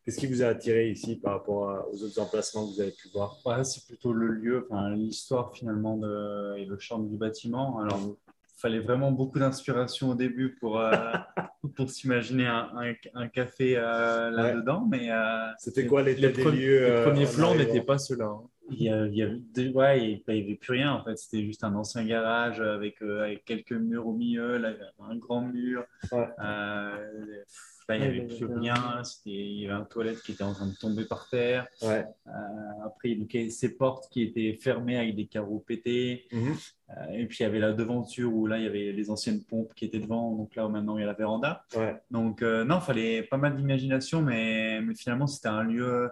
Qu'est-ce 0.03 0.19
qui 0.19 0.27
vous 0.27 0.43
a 0.43 0.47
attiré 0.47 0.91
ici 0.91 1.15
par 1.15 1.33
rapport 1.33 1.69
à- 1.69 1.87
aux 1.89 2.03
autres 2.03 2.19
emplacements 2.19 2.67
que 2.67 2.73
vous 2.75 2.81
avez 2.81 2.91
pu 2.91 3.09
voir? 3.13 3.37
Ouais, 3.45 3.63
c'est 3.63 3.85
plutôt 3.87 4.13
le 4.13 4.27
lieu, 4.27 4.67
enfin, 4.69 4.91
l'histoire 4.91 5.51
finalement 5.55 5.97
de, 5.97 6.57
et 6.57 6.65
le 6.65 6.77
charme 6.77 7.09
du 7.09 7.17
bâtiment. 7.17 7.79
Alors, 7.79 7.97
il 7.99 8.59
fallait 8.61 8.79
vraiment 8.79 9.11
beaucoup 9.11 9.39
d'inspiration 9.39 10.11
au 10.11 10.15
début 10.15 10.55
pour, 10.59 10.79
euh, 10.79 10.91
pour 11.75 11.89
s'imaginer 11.89 12.45
un, 12.45 12.69
un- 12.75 12.93
un 13.15 13.27
café 13.27 13.77
euh, 13.77 14.29
là-dedans, 14.29 14.85
mais 14.87 15.11
euh, 15.11 15.47
C'était 15.57 15.87
quoi 15.87 16.03
l'état 16.03 16.27
Les 16.27 16.33
des 16.33 16.51
lieux 16.51 16.85
les 16.85 17.03
premiers 17.03 17.25
plans 17.25 17.55
n'étaient 17.55 17.81
pas 17.81 17.97
ceux-là. 17.97 18.25
hein. 18.27 18.43
Il 18.71 18.89
avait, 18.89 19.69
ouais, 19.69 20.23
n'y 20.27 20.41
avait 20.41 20.55
plus 20.55 20.73
rien 20.73 20.93
en 20.93 21.03
fait. 21.03 21.17
C'était 21.17 21.43
juste 21.43 21.63
un 21.63 21.75
ancien 21.75 22.03
garage 22.05 22.61
avec, 22.61 23.01
euh, 23.01 23.23
avec 23.23 23.45
quelques 23.45 23.73
murs 23.73 24.07
au 24.07 24.13
milieu, 24.13 24.57
là, 24.57 24.73
un 24.99 25.15
grand 25.15 25.41
mur. 25.41 25.83
Ouais. 26.11 26.27
Euh, 26.39 27.43
là, 27.87 27.97
il 27.97 28.01
n'y 28.01 28.07
avait 28.07 28.21
plus 28.21 28.45
rien. 28.45 29.01
Il 29.25 29.61
y 29.61 29.65
avait 29.65 29.73
un 29.73 29.85
toilette 29.85 30.21
qui 30.21 30.31
était 30.31 30.43
en 30.43 30.53
train 30.53 30.67
de 30.67 30.75
tomber 30.75 31.05
par 31.05 31.29
terre. 31.29 31.67
Ouais. 31.81 32.05
Euh, 32.27 32.85
après, 32.85 33.15
donc, 33.15 33.33
il 33.33 33.39
y 33.39 33.43
avait 33.43 33.49
ces 33.49 33.75
portes 33.75 34.09
qui 34.11 34.23
étaient 34.23 34.57
fermées 34.61 34.97
avec 34.97 35.15
des 35.15 35.27
carreaux 35.27 35.59
pétés. 35.59 36.27
Mhm. 36.31 36.55
Euh, 36.89 36.93
et 37.13 37.25
puis, 37.25 37.37
il 37.39 37.43
y 37.43 37.45
avait 37.45 37.59
la 37.59 37.73
devanture 37.73 38.33
où 38.33 38.47
là, 38.47 38.57
il 38.57 38.63
y 38.63 38.67
avait 38.67 38.91
les 38.91 39.09
anciennes 39.09 39.43
pompes 39.43 39.73
qui 39.75 39.85
étaient 39.85 39.99
devant. 39.99 40.31
Donc 40.35 40.55
là, 40.55 40.67
maintenant, 40.67 40.97
il 40.97 41.01
y 41.01 41.03
a 41.03 41.07
la 41.07 41.13
véranda. 41.13 41.63
Ouais. 41.75 41.95
Donc, 42.11 42.41
euh, 42.41 42.63
non, 42.63 42.77
il 42.77 42.85
fallait 42.85 43.23
pas 43.23 43.37
mal 43.37 43.55
d'imagination, 43.55 44.21
mais, 44.21 44.81
mais 44.81 44.95
finalement, 44.95 45.27
c'était 45.27 45.49
un 45.49 45.63
lieu. 45.63 46.09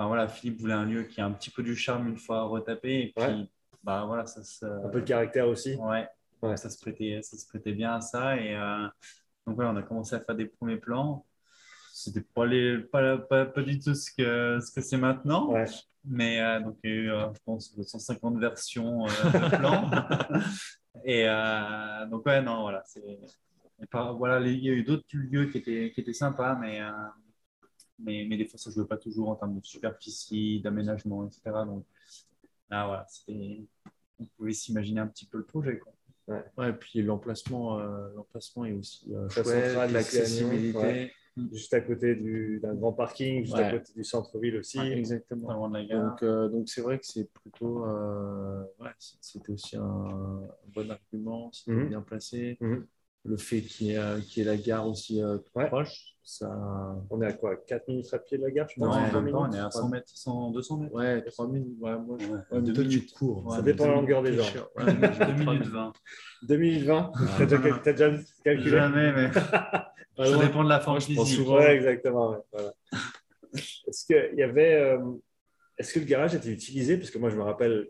Voilà, 0.00 0.28
Philippe 0.28 0.60
voulait 0.60 0.74
un 0.74 0.84
lieu 0.84 1.02
qui 1.04 1.20
a 1.20 1.26
un 1.26 1.32
petit 1.32 1.50
peu 1.50 1.62
du 1.62 1.74
charme 1.74 2.08
une 2.08 2.16
fois 2.16 2.42
retapé. 2.44 3.00
Et 3.00 3.12
puis, 3.16 3.24
Ouais. 3.24 3.46
bah, 3.82 4.04
voilà, 4.06 4.26
ça 4.26 4.42
se. 4.44 4.64
Un 4.64 4.88
peu 4.90 5.00
de 5.00 5.06
caractère 5.06 5.48
aussi. 5.48 5.74
Ouais, 5.76 6.06
Ouais. 6.40 6.56
Ça, 6.56 6.70
se 6.70 6.78
prêtait, 6.80 7.18
ça 7.22 7.36
se 7.36 7.46
prêtait 7.48 7.72
bien 7.72 7.94
à 7.94 8.00
ça. 8.00 8.36
Et 8.36 8.54
euh, 8.54 8.86
donc, 9.46 9.56
voilà, 9.56 9.72
on 9.72 9.76
a 9.76 9.82
commencé 9.82 10.14
à 10.14 10.20
faire 10.20 10.36
des 10.36 10.46
premiers 10.46 10.76
plans. 10.76 11.26
C'était 11.92 12.20
pas, 12.20 12.46
les, 12.46 12.78
pas, 12.78 13.18
pas, 13.18 13.44
pas 13.44 13.62
du 13.62 13.80
tout 13.80 13.92
ce 13.94 14.12
que, 14.16 14.60
ce 14.64 14.70
que 14.72 14.80
c'est 14.80 14.98
maintenant. 14.98 15.50
Ouais. 15.50 15.64
Mais 16.04 16.40
euh, 16.40 16.60
donc, 16.60 16.76
il 16.84 16.90
y 16.90 16.92
a 16.92 16.96
eu, 16.96 17.10
euh, 17.10 17.26
je 17.34 17.38
pense, 17.44 17.74
150 17.82 18.38
versions 18.38 19.04
euh, 19.04 19.08
de 19.08 19.56
plans. 19.56 19.90
et 21.04 21.26
donc, 22.08 22.24
ouais, 22.24 22.40
non, 22.40 22.62
voilà. 22.62 22.84
c'est- 22.86 23.02
voilà, 23.92 24.40
il 24.46 24.58
y 24.64 24.68
a 24.68 24.72
eu 24.72 24.84
d'autres 24.84 25.04
lieux 25.12 25.46
qui 25.46 25.58
étaient, 25.58 25.90
qui 25.92 26.00
étaient 26.00 26.12
sympas, 26.12 26.54
mais, 26.54 26.80
mais, 27.98 28.26
mais 28.28 28.36
des 28.36 28.44
fois, 28.46 28.58
ça 28.58 28.70
ne 28.70 28.74
jouait 28.74 28.86
pas 28.86 28.96
toujours 28.96 29.28
en 29.30 29.36
termes 29.36 29.58
de 29.58 29.64
superficie, 29.64 30.60
d'aménagement, 30.60 31.26
etc. 31.26 31.64
Donc, 31.66 31.84
là, 32.70 32.86
voilà, 32.86 33.06
on 34.20 34.24
pouvait 34.36 34.52
s'imaginer 34.52 35.00
un 35.00 35.06
petit 35.06 35.26
peu 35.26 35.38
le 35.38 35.44
projet. 35.44 35.78
Quoi. 35.78 35.92
Ouais, 36.58 36.70
et 36.70 36.72
puis 36.74 37.02
l'emplacement, 37.02 37.78
euh, 37.78 38.08
l'emplacement 38.14 38.64
est 38.66 38.72
aussi 38.72 39.14
euh, 39.14 39.28
chouette, 39.30 39.92
l'accessibilité. 39.92 40.78
ouais. 40.78 41.12
Juste 41.52 41.72
à 41.72 41.80
côté 41.80 42.16
du- 42.16 42.58
d'un 42.60 42.74
grand 42.74 42.92
parking, 42.92 43.44
juste 43.44 43.54
à 43.54 43.70
côté 43.70 43.92
du 43.94 44.02
centre-ville 44.02 44.56
aussi. 44.56 44.76
Ouais, 44.78 44.98
Exactement. 44.98 45.68
Donc, 45.70 46.22
euh, 46.24 46.48
donc 46.48 46.68
c'est 46.68 46.80
vrai 46.80 46.98
que 46.98 47.06
c'est 47.06 47.32
plutôt, 47.32 47.84
euh, 47.86 48.64
c'était 49.20 49.52
aussi 49.52 49.76
un 49.76 50.42
bon 50.74 50.90
argument, 50.90 51.52
c'était 51.52 51.70
Mhm. 51.72 51.88
bien 51.88 52.02
placé. 52.02 52.58
Mhm. 52.60 52.86
Le 53.28 53.36
fait 53.36 53.60
qu'il 53.60 53.88
y, 53.88 53.90
ait, 53.92 53.98
euh, 53.98 54.20
qu'il 54.20 54.42
y 54.42 54.46
ait 54.46 54.50
la 54.50 54.56
gare 54.56 54.88
aussi 54.88 55.22
euh, 55.22 55.36
Ouais. 55.54 55.66
proche, 55.68 56.14
ça, 56.24 56.48
On 57.10 57.20
est 57.20 57.26
à 57.26 57.32
quoi 57.34 57.56
4 57.56 57.86
minutes 57.88 58.08
à 58.14 58.18
pied 58.18 58.38
de 58.38 58.42
la 58.44 58.50
gare, 58.50 58.66
je 58.74 58.80
non, 58.80 58.86
pense 58.86 58.96
en 58.96 59.00
même 59.02 59.12
temps, 59.12 59.20
minutes, 59.22 59.34
on 59.36 59.52
est 59.52 59.58
à 59.58 59.68
trois 59.68 59.82
100 59.82 59.88
mètres, 59.90 60.08
100, 60.14 60.50
200 60.50 60.76
mètres. 60.78 60.94
ouais, 60.94 61.22
3 61.22 61.46
minutes, 61.48 61.76
ouais, 61.80 61.98
moi, 61.98 62.16
je, 62.18 62.26
Ouais, 62.26 62.32
ouais, 62.32 62.40
mais 62.52 62.60
deux 62.62 62.72
toi, 62.72 62.82
tu 62.84 62.88
minutes. 62.88 63.12
cours. 63.12 63.46
Ouais, 63.46 63.56
Ça 63.56 63.62
dépend 63.62 63.84
de 63.84 63.88
la 63.90 63.94
longueur 63.96 64.22
des. 64.22 64.30
Ouais, 64.38 64.44
2 65.26 65.32
minutes 65.34 65.66
20. 65.66 65.92
2 66.42 66.56
minutes 66.56 66.84
20 66.84 67.12
Ah. 67.14 67.18
T'as 67.38 67.46
déjà, 67.46 67.78
t'as 67.84 67.92
déjà 67.92 68.10
calculé? 68.44 68.70
Jamais, 68.70 69.12
mais 69.12 69.30
ça 69.32 70.38
dépend 70.40 70.64
de 70.64 70.68
la 70.70 70.80
forme 70.80 70.96
Moi, 70.96 71.00
je 71.06 71.14
pense 71.14 71.26
physique. 71.28 71.36
souvent. 71.44 71.56
Ouais, 71.58 71.74
exactement. 71.76 72.30
ouais, 72.30 72.38
voilà. 72.52 72.72
Est-ce 73.54 74.06
que 74.06 74.32
il 74.32 74.38
y 74.38 74.42
avait, 74.42 74.74
euh, 74.74 74.98
est-ce 75.78 75.94
que 75.94 76.00
le 76.00 76.04
garage 76.06 76.34
était 76.34 76.50
utilisé? 76.50 76.96
Parce 76.98 77.10
que 77.10 77.18
moi, 77.18 77.30
je 77.30 77.36
me 77.36 77.42
rappelle, 77.42 77.88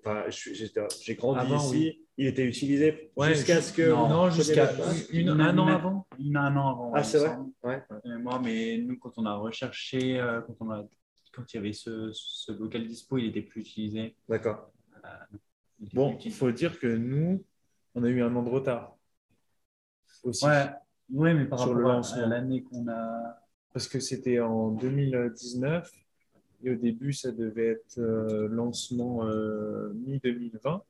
j'ai 1.01 1.14
grandi 1.14 1.41
Avant, 1.41 1.57
ici. 1.57 1.70
oui. 1.76 2.05
Il 2.20 2.26
était 2.26 2.45
utilisé 2.45 3.12
Ouais, 3.16 3.32
jusqu'à 3.32 3.57
ju- 3.57 3.62
ce 3.62 3.72
que 3.72 3.91
non, 3.91 4.28
jusqu'à 4.30 4.70
une, 5.12 5.28
Une- 5.28 5.41
un 5.41 5.57
an 5.57 5.68
avant. 5.68 6.07
Un 6.20 6.34
an 6.57 6.68
avant. 6.70 6.93
Ah, 6.95 7.05
c'est 7.05 7.18
vrai? 7.18 7.36
Ouais. 7.62 7.80
Euh, 8.07 8.18
Moi, 8.18 8.41
mais 8.43 8.78
nous, 8.78 8.99
quand 8.99 9.12
on 9.18 9.24
a 9.24 9.34
recherché, 9.36 10.18
euh, 10.18 10.41
quand, 10.43 10.57
on 10.61 10.70
a, 10.72 10.84
quand 11.32 11.45
il 11.53 11.57
y 11.57 11.61
avait 11.61 11.72
ce, 11.72 12.11
ce 12.12 12.51
local 12.53 12.86
dispo, 12.89 13.18
il 13.18 13.26
était 13.26 13.43
plus 13.43 13.61
utilisé. 13.61 14.16
D'accord. 14.28 14.72
Était 15.80 15.95
Bon, 15.95 16.18
il 16.24 16.32
faut 16.32 16.51
dire 16.51 16.80
que 16.80 16.89
nous, 16.89 17.45
on 17.95 18.03
a 18.03 18.09
eu 18.09 18.20
un 18.20 18.34
an 18.34 18.43
de 18.43 18.51
retard. 18.51 18.97
Aussi. 20.24 20.45
Ouais, 20.45 20.66
ouais, 21.11 21.34
mais 21.34 21.45
par 21.45 21.61
Sur 21.61 21.72
rapport 21.74 22.12
à 22.14 22.26
l'année 22.26 22.64
qu'on 22.64 22.89
a. 22.89 23.39
Parce 23.72 23.86
que 23.86 24.01
c'était 24.01 24.41
en 24.41 24.70
2019 24.72 25.89
et 26.62 26.70
au 26.70 26.74
début, 26.76 27.12
ça 27.12 27.30
devait 27.32 27.66
être 27.68 27.98
euh, 27.98 28.48
lancement 28.48 29.26
euh, 29.28 29.92
mi-2020. 29.94 30.82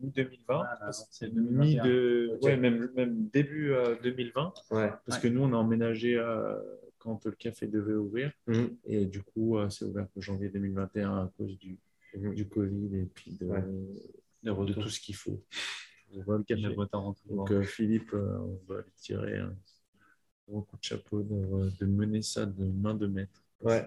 Mi-2020. 0.00 0.38
Voilà, 0.46 0.92
c'est 0.92 1.28
Mi 1.32 1.74
2021. 1.76 1.84
de, 1.84 2.38
ouais, 2.42 2.56
même, 2.56 2.90
même 2.94 3.28
début 3.28 3.72
euh, 3.72 3.96
2020. 4.02 4.52
Ouais. 4.70 4.90
Parce 5.06 5.16
Ouais. 5.18 5.22
que 5.22 5.28
nous, 5.28 5.42
on 5.42 5.52
a 5.52 5.56
emménagé 5.56 6.16
euh, 6.16 6.54
quand 6.98 7.24
le 7.24 7.32
café 7.32 7.66
devait 7.66 7.94
ouvrir. 7.94 8.30
Mhm. 8.46 8.76
Et 8.84 9.06
du 9.06 9.22
coup, 9.22 9.56
euh, 9.58 9.68
c'est 9.70 9.84
ouvert 9.86 10.06
que 10.14 10.20
janvier 10.20 10.48
2021 10.50 11.16
à 11.16 11.32
cause 11.36 11.56
du, 11.58 11.78
Mhm. 12.14 12.34
du 12.34 12.46
Covid 12.48 12.96
et 12.96 13.04
puis 13.06 13.32
de, 13.32 13.46
de 14.42 14.72
tout 14.74 14.88
ce 14.88 15.00
qu'il 15.00 15.16
faut. 15.16 15.42
On 16.14 16.20
voit 16.22 16.38
le 16.38 16.44
café. 16.44 16.62
Le 16.62 16.72
retard 16.74 17.04
en 17.04 17.12
tout 17.14 17.28
Donc 17.28 17.50
euh, 17.50 17.62
Philippe, 17.62 18.12
euh, 18.14 18.38
on 18.38 18.60
va 18.72 18.80
lui 18.80 18.92
tirer 18.96 19.40
gros 20.48 20.62
coup 20.62 20.76
de 20.76 20.84
chapeau 20.84 21.22
de, 21.22 21.70
de 21.78 21.86
mener 21.86 22.22
ça 22.22 22.46
de 22.46 22.64
main 22.64 22.94
de 22.94 23.06
maître. 23.06 23.42
Ouais. 23.62 23.86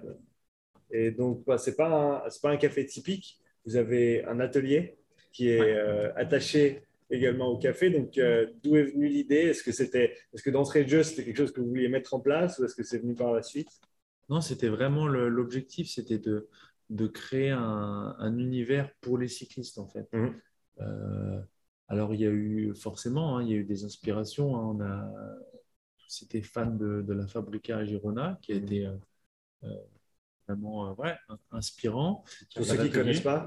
Et 0.91 1.11
donc, 1.11 1.45
bah, 1.45 1.57
c'est 1.57 1.75
pas 1.75 2.25
un, 2.25 2.29
pas 2.41 2.51
un 2.51 2.57
café 2.57 2.85
typique. 2.85 3.39
Vous 3.65 3.75
avez 3.75 4.23
un 4.25 4.39
atelier 4.39 4.97
qui 5.31 5.49
est 5.49 5.59
Ouais. 5.61 5.75
euh, 5.75 6.11
attaché 6.15 6.83
également 7.11 7.47
au 7.49 7.57
café. 7.57 7.89
Donc, 7.89 8.17
euh, 8.17 8.47
d'où 8.63 8.75
est 8.75 8.83
venue 8.83 9.07
l'idée? 9.07 9.35
Est-ce 9.49 9.63
que 9.63 9.71
c'était, 9.71 10.15
est-ce 10.33 10.43
que 10.43 10.49
d'entrée 10.49 10.83
de 10.83 10.89
jeu, 10.89 11.03
c'était 11.03 11.23
quelque 11.25 11.37
chose 11.37 11.51
que 11.53 11.61
vous 11.61 11.67
vouliez 11.69 11.89
mettre 11.89 12.13
en 12.13 12.19
place 12.19 12.59
ou 12.59 12.65
est-ce 12.65 12.75
que 12.75 12.83
c'est 12.83 12.99
venu 12.99 13.15
par 13.15 13.33
la 13.33 13.43
suite? 13.43 13.69
Non, 14.29 14.41
c'était 14.41 14.67
vraiment 14.69 15.07
l'objectif, 15.07 15.89
c'était 15.89 16.19
de, 16.19 16.47
de 16.89 17.07
créer 17.07 17.49
un, 17.49 18.15
un 18.19 18.37
univers 18.37 18.93
pour 19.01 19.17
les 19.17 19.27
cyclistes 19.27 19.79
en 19.79 19.87
fait. 19.87 20.07
Mhm. 20.11 20.41
Euh, 20.81 21.41
alors 21.87 22.13
il 22.13 22.21
y 22.21 22.25
a 22.25 22.29
eu 22.31 22.73
forcément, 22.75 23.37
hein, 23.37 23.43
il 23.43 23.49
y 23.49 23.53
a 23.53 23.57
eu 23.57 23.63
des 23.65 23.85
inspirations. 23.85 24.55
hein. 24.57 24.75
on 24.77 24.81
a, 24.81 25.11
c'était 26.09 26.41
fan 26.41 26.77
de, 26.77 27.01
de 27.03 27.13
la 27.13 27.27
Fabrica 27.27 27.77
à 27.77 27.85
Girona, 27.85 28.39
qui 28.41 28.51
a 28.51 28.55
Mhm. 28.55 28.63
été 28.63 28.85
euh, 28.87 28.95
euh, 29.65 29.75
vraiment 30.47 30.89
euh, 30.89 30.93
ouais, 30.95 31.15
inspirant. 31.51 32.23
Pour 32.55 32.65
ceux 32.65 32.77
qui 32.77 32.83
ne 32.89 32.93
connaissent 32.93 33.21
pas, 33.21 33.45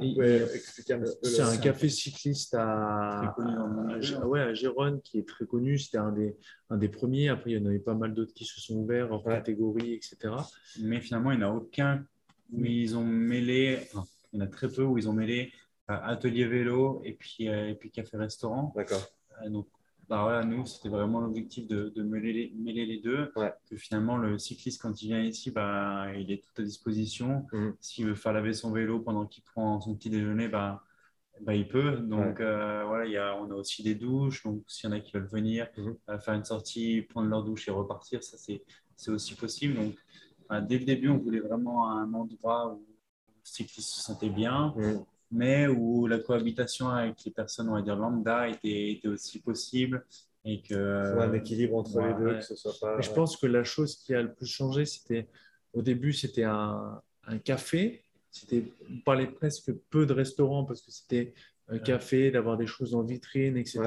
un. 0.94 1.04
C'est 1.22 1.38
le- 1.42 1.42
un 1.42 1.56
café 1.56 1.88
cycliste 1.88 2.54
à, 2.54 3.32
connu 3.36 3.50
à- 3.50 4.20
à- 4.22 4.26
ouais, 4.26 4.40
à 4.40 4.54
Gérone 4.54 5.00
qui 5.02 5.18
est 5.18 5.28
très 5.28 5.44
connu. 5.44 5.76
C'était 5.76 5.98
un 5.98 6.12
des, 6.12 6.36
un 6.70 6.76
des 6.76 6.88
premiers. 6.88 7.28
Après, 7.30 7.50
il 7.50 7.58
y 7.58 7.60
en 7.60 7.66
avait 7.66 7.80
pas 7.80 7.94
mal 7.94 8.14
d'autres 8.14 8.32
qui 8.32 8.44
se 8.44 8.60
sont 8.60 8.76
ouverts 8.76 9.10
hors 9.10 9.26
Ouais. 9.26 9.34
catégorie, 9.34 9.94
etc. 9.94 10.36
Mais 10.80 11.00
finalement, 11.00 11.32
il 11.32 11.38
n'y 11.38 11.44
en 11.44 11.50
a 11.50 11.54
aucun 11.56 12.06
où 12.52 12.64
ils 12.64 12.96
ont 12.96 13.04
mêlé, 13.04 13.80
enfin, 13.92 14.04
il 14.32 14.38
y 14.38 14.42
en 14.42 14.44
a 14.44 14.48
très 14.48 14.68
peu 14.68 14.84
où 14.84 14.96
ils 14.98 15.08
ont 15.08 15.12
mêlé 15.12 15.52
euh, 15.90 15.98
atelier 16.00 16.46
vélo 16.46 17.00
et 17.04 17.14
puis, 17.14 17.48
euh, 17.48 17.70
et 17.70 17.74
puis 17.74 17.90
café-restaurant. 17.90 18.72
D'accord. 18.76 19.02
Euh, 19.42 19.48
donc, 19.48 19.66
bah 20.08 20.22
voilà, 20.22 20.44
nous, 20.44 20.66
c'était 20.66 20.88
vraiment 20.88 21.20
l'objectif 21.20 21.66
de, 21.66 21.92
de 21.94 22.02
mêler, 22.02 22.32
les, 22.32 22.52
mêler, 22.56 22.86
les, 22.86 22.98
deux. 22.98 23.32
Que 23.68 23.76
finalement, 23.76 24.16
le 24.16 24.38
cycliste, 24.38 24.82
quand 24.82 25.00
il 25.02 25.08
vient 25.08 25.22
ici, 25.22 25.50
bah, 25.50 26.06
il 26.16 26.30
est 26.30 26.42
tout 26.42 26.60
à 26.60 26.64
disposition. 26.64 27.46
Mhm. 27.52 27.74
S'il 27.80 28.06
veut 28.06 28.14
faire 28.14 28.32
laver 28.32 28.52
son 28.52 28.72
vélo 28.72 29.00
pendant 29.00 29.26
qu'il 29.26 29.42
prend 29.44 29.80
son 29.80 29.94
petit 29.94 30.10
déjeuner, 30.10 30.48
bah, 30.48 30.82
bah, 31.40 31.54
il 31.54 31.68
peut. 31.68 31.96
Donc, 31.96 32.40
euh, 32.40 32.84
voilà, 32.86 33.06
y 33.06 33.16
a, 33.16 33.36
on 33.36 33.50
a 33.50 33.54
aussi 33.54 33.82
des 33.82 33.94
douches. 33.94 34.42
Donc, 34.42 34.62
s'il 34.66 34.90
y 34.90 34.92
en 34.92 34.96
a 34.96 35.00
qui 35.00 35.12
veulent 35.12 35.28
venir, 35.28 35.68
mhm. 35.76 35.96
euh, 36.10 36.18
faire 36.18 36.34
une 36.34 36.44
sortie, 36.44 37.02
prendre 37.02 37.28
leur 37.28 37.44
douche 37.44 37.68
et 37.68 37.70
repartir, 37.70 38.22
ça, 38.22 38.36
c'est 38.36 39.10
aussi 39.10 39.34
possible. 39.34 39.74
Donc, 39.74 39.94
dès 40.68 40.78
le 40.78 40.84
début, 40.84 41.08
on 41.08 41.18
voulait 41.18 41.40
vraiment 41.40 41.88
un 41.90 42.12
endroit 42.12 42.74
où 42.74 42.84
le 42.86 43.40
cycliste 43.44 43.94
se 43.94 44.02
sentait 44.02 44.30
bien. 44.30 44.74
Mhm 44.76 45.04
mais 45.32 45.66
où 45.66 46.06
la 46.06 46.18
cohabitation 46.18 46.88
avec 46.88 47.24
les 47.24 47.32
personnes, 47.32 47.68
on 47.68 47.74
va 47.74 47.82
dire 47.82 47.96
lambda, 47.96 48.48
était, 48.48 48.92
était 48.92 49.08
aussi 49.08 49.40
possible. 49.40 50.04
Et 50.44 50.60
que, 50.60 50.74
un 50.74 51.32
équilibre 51.32 51.76
entre 51.76 52.00
les 52.00 52.14
deux, 52.14 52.34
que 52.34 52.44
ce 52.44 52.56
soit 52.56 52.74
pas. 52.80 53.00
je 53.00 53.10
pense 53.10 53.36
que 53.36 53.46
la 53.46 53.62
chose 53.62 53.96
qui 53.96 54.12
a 54.12 54.22
le 54.22 54.34
plus 54.34 54.46
changé, 54.46 54.84
c'était 54.86 55.28
au 55.72 55.82
début, 55.82 56.12
c'était 56.12 56.42
un, 56.42 57.00
un, 57.26 57.38
café. 57.38 58.04
C'était, 58.32 58.64
on 58.90 58.98
parlait 59.04 59.28
presque 59.28 59.72
peu 59.90 60.04
de 60.04 60.12
restaurants 60.12 60.64
parce 60.64 60.82
que 60.82 60.90
c'était 60.90 61.32
un 61.68 61.78
café, 61.78 62.30
d'avoir 62.30 62.56
des 62.56 62.66
choses 62.66 62.94
en 62.94 63.02
vitrine, 63.02 63.56
etc. 63.56 63.80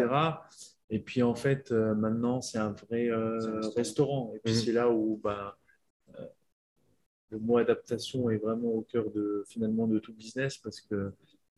Et 0.90 1.00
puis 1.00 1.24
en 1.24 1.36
fait, 1.36 1.72
euh, 1.72 1.96
maintenant, 1.96 2.42
c'est 2.42 2.58
un 2.58 2.72
vrai 2.72 3.10
euh, 3.10 3.62
restaurant. 3.76 4.34
Et 4.36 4.40
puis 4.40 4.54
mhm. 4.54 4.60
c'est 4.60 4.72
là 4.72 4.90
où 4.90 5.20
bah, 5.24 5.58
euh, 6.20 6.26
le 7.30 7.40
mot 7.40 7.58
adaptation 7.58 8.30
est 8.30 8.38
vraiment 8.38 8.70
au 8.70 8.82
cœur 8.82 9.10
de 9.12 9.44
finalement 9.48 9.88
de 9.88 10.00
tout 10.00 10.14
business 10.14 10.58
parce 10.58 10.82
que 10.82 11.12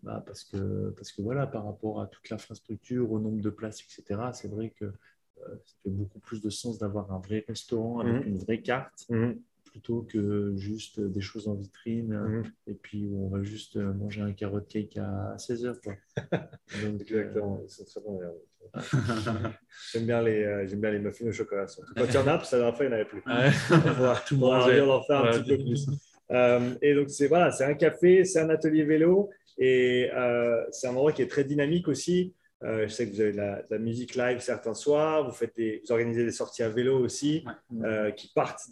bah 0.04 0.24
parce, 0.26 0.44
que, 0.44 0.90
parce 0.96 1.12
que 1.12 1.22
voilà, 1.22 1.48
par 1.48 1.66
rapport 1.66 2.02
à 2.02 2.08
toute 2.08 2.30
l'infrastructure, 2.30 3.12
au 3.12 3.20
nombre 3.20 3.42
de 3.42 3.50
places, 3.50 3.82
etc., 3.82 4.22
c'est 4.34 4.50
vrai 4.50 4.74
que 4.80 4.86
euh, 4.86 5.56
ça 5.66 5.76
fait 5.84 5.90
beaucoup 5.90 6.20
plus 6.20 6.42
de 6.42 6.50
sens 6.50 6.78
d'avoir 6.78 7.12
un 7.12 7.20
vrai 7.20 7.46
restaurant 7.48 8.00
avec 8.00 8.26
mhm. 8.26 8.28
une 8.28 8.38
vraie 8.38 8.62
carte 8.62 9.06
mhm. 9.10 9.40
plutôt 9.66 10.02
que 10.02 10.56
juste 10.56 11.00
des 11.00 11.22
choses 11.22 11.48
en 11.48 11.54
vitrine 11.56 12.14
mhm. 12.14 12.44
et 12.68 12.74
puis 12.74 13.08
où 13.08 13.26
on 13.26 13.30
va 13.30 13.44
juste 13.44 13.76
manger 13.78 14.22
un 14.22 14.34
carrot 14.34 14.62
cake 14.62 14.98
à 14.98 15.36
16h. 15.38 15.80
Quoi. 15.82 15.96
Exactement, 16.86 17.64
c'est 17.68 17.86
très 17.86 18.02
bon. 18.02 18.20
j'aime 19.94 20.06
bien, 20.06 20.22
les, 20.22 20.44
euh, 20.44 20.68
j'aime 20.68 20.82
bien 20.82 20.92
les 20.92 21.00
muffins 21.00 21.28
au 21.28 21.32
chocolat. 21.32 21.66
Quand 21.96 22.06
il 22.06 22.14
y 22.14 22.18
en 22.18 22.28
a, 22.28 22.38
parce 22.38 22.52
que 22.52 22.56
la 22.56 22.62
dernière 22.62 22.78
fois, 22.78 22.86
il 22.86 22.90
n'y 22.90 22.96
en 22.96 22.98
avait 22.98 23.06
plus. 23.06 23.24
on 23.72 24.02
va 24.02 24.16
tout. 24.28 24.36
On 24.42 24.50
va 24.50 24.94
en 24.94 25.04
faire 25.04 25.26
un 25.26 25.32
petit 25.32 25.58
peu 25.58 25.64
plus. 25.64 25.88
Euh, 26.32 26.76
et 26.82 26.94
donc, 26.94 27.10
c'est 27.10 27.28
voilà, 27.28 27.52
c'est 27.52 27.64
un 27.64 27.74
café, 27.74 28.26
c'est 28.26 28.40
un 28.40 28.50
atelier 28.50 28.84
vélo. 28.84 29.30
Et 29.58 30.10
euh, 30.14 30.64
c'est 30.72 30.88
un 30.88 30.92
endroit 30.92 31.12
qui 31.12 31.22
est 31.22 31.28
très 31.28 31.44
dynamique 31.44 31.88
aussi. 31.88 32.34
Euh, 32.64 32.88
je 32.88 32.94
sais 32.94 33.08
que 33.08 33.14
vous 33.14 33.22
avez 33.22 33.34
de 33.34 33.38
la, 33.38 33.78
musique 33.78 34.16
live 34.16 34.40
certains 34.40 34.74
soirs, 34.74 35.26
vous, 35.26 35.32
faites 35.32 35.56
des, 35.56 35.82
vous 35.86 35.92
organisez 35.92 36.26
des 36.26 36.32
sorties 36.32 36.64
à 36.64 36.70
vélo 36.70 36.98
aussi 36.98 37.46
euh, 37.84 38.10
qui 38.12 38.32
partent 38.34 38.64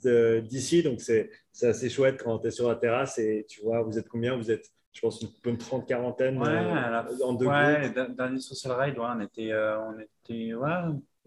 d'ici. 0.43 0.81
Donc, 0.81 1.01
c'est 1.01 1.29
assez 1.61 1.89
chouette 1.89 2.21
quand 2.23 2.39
tu 2.39 2.47
es 2.47 2.51
sur 2.51 2.67
la 2.67 2.75
terrasse 2.75 3.19
et 3.19 3.45
tu 3.47 3.61
vois, 3.61 3.83
vous 3.83 3.99
êtes 3.99 4.07
combien? 4.07 4.35
Vous 4.37 4.49
êtes, 4.49 4.71
je 4.91 5.01
pense, 5.01 5.21
une 5.21 5.29
bonne 5.43 5.57
trente, 5.57 5.87
quarantaine 5.87 6.39
ouais, 6.39 7.23
en 7.23 7.33
deux 7.33 7.45
ouais, 7.45 7.91
Dernier 8.17 8.39
social 8.39 8.73
ride, 8.73 8.95
on 8.97 9.19
était, 9.19 9.53
on 9.53 9.99
était 9.99 10.49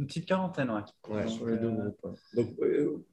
une 0.01 0.07
petite 0.07 0.27
quarantaine. 0.27 0.71
Ouais. 1.09 1.29
sur 1.29 1.47
les 1.47 1.59
deux 1.59 1.71
groupes. 1.71 2.07
Donc, 2.35 2.49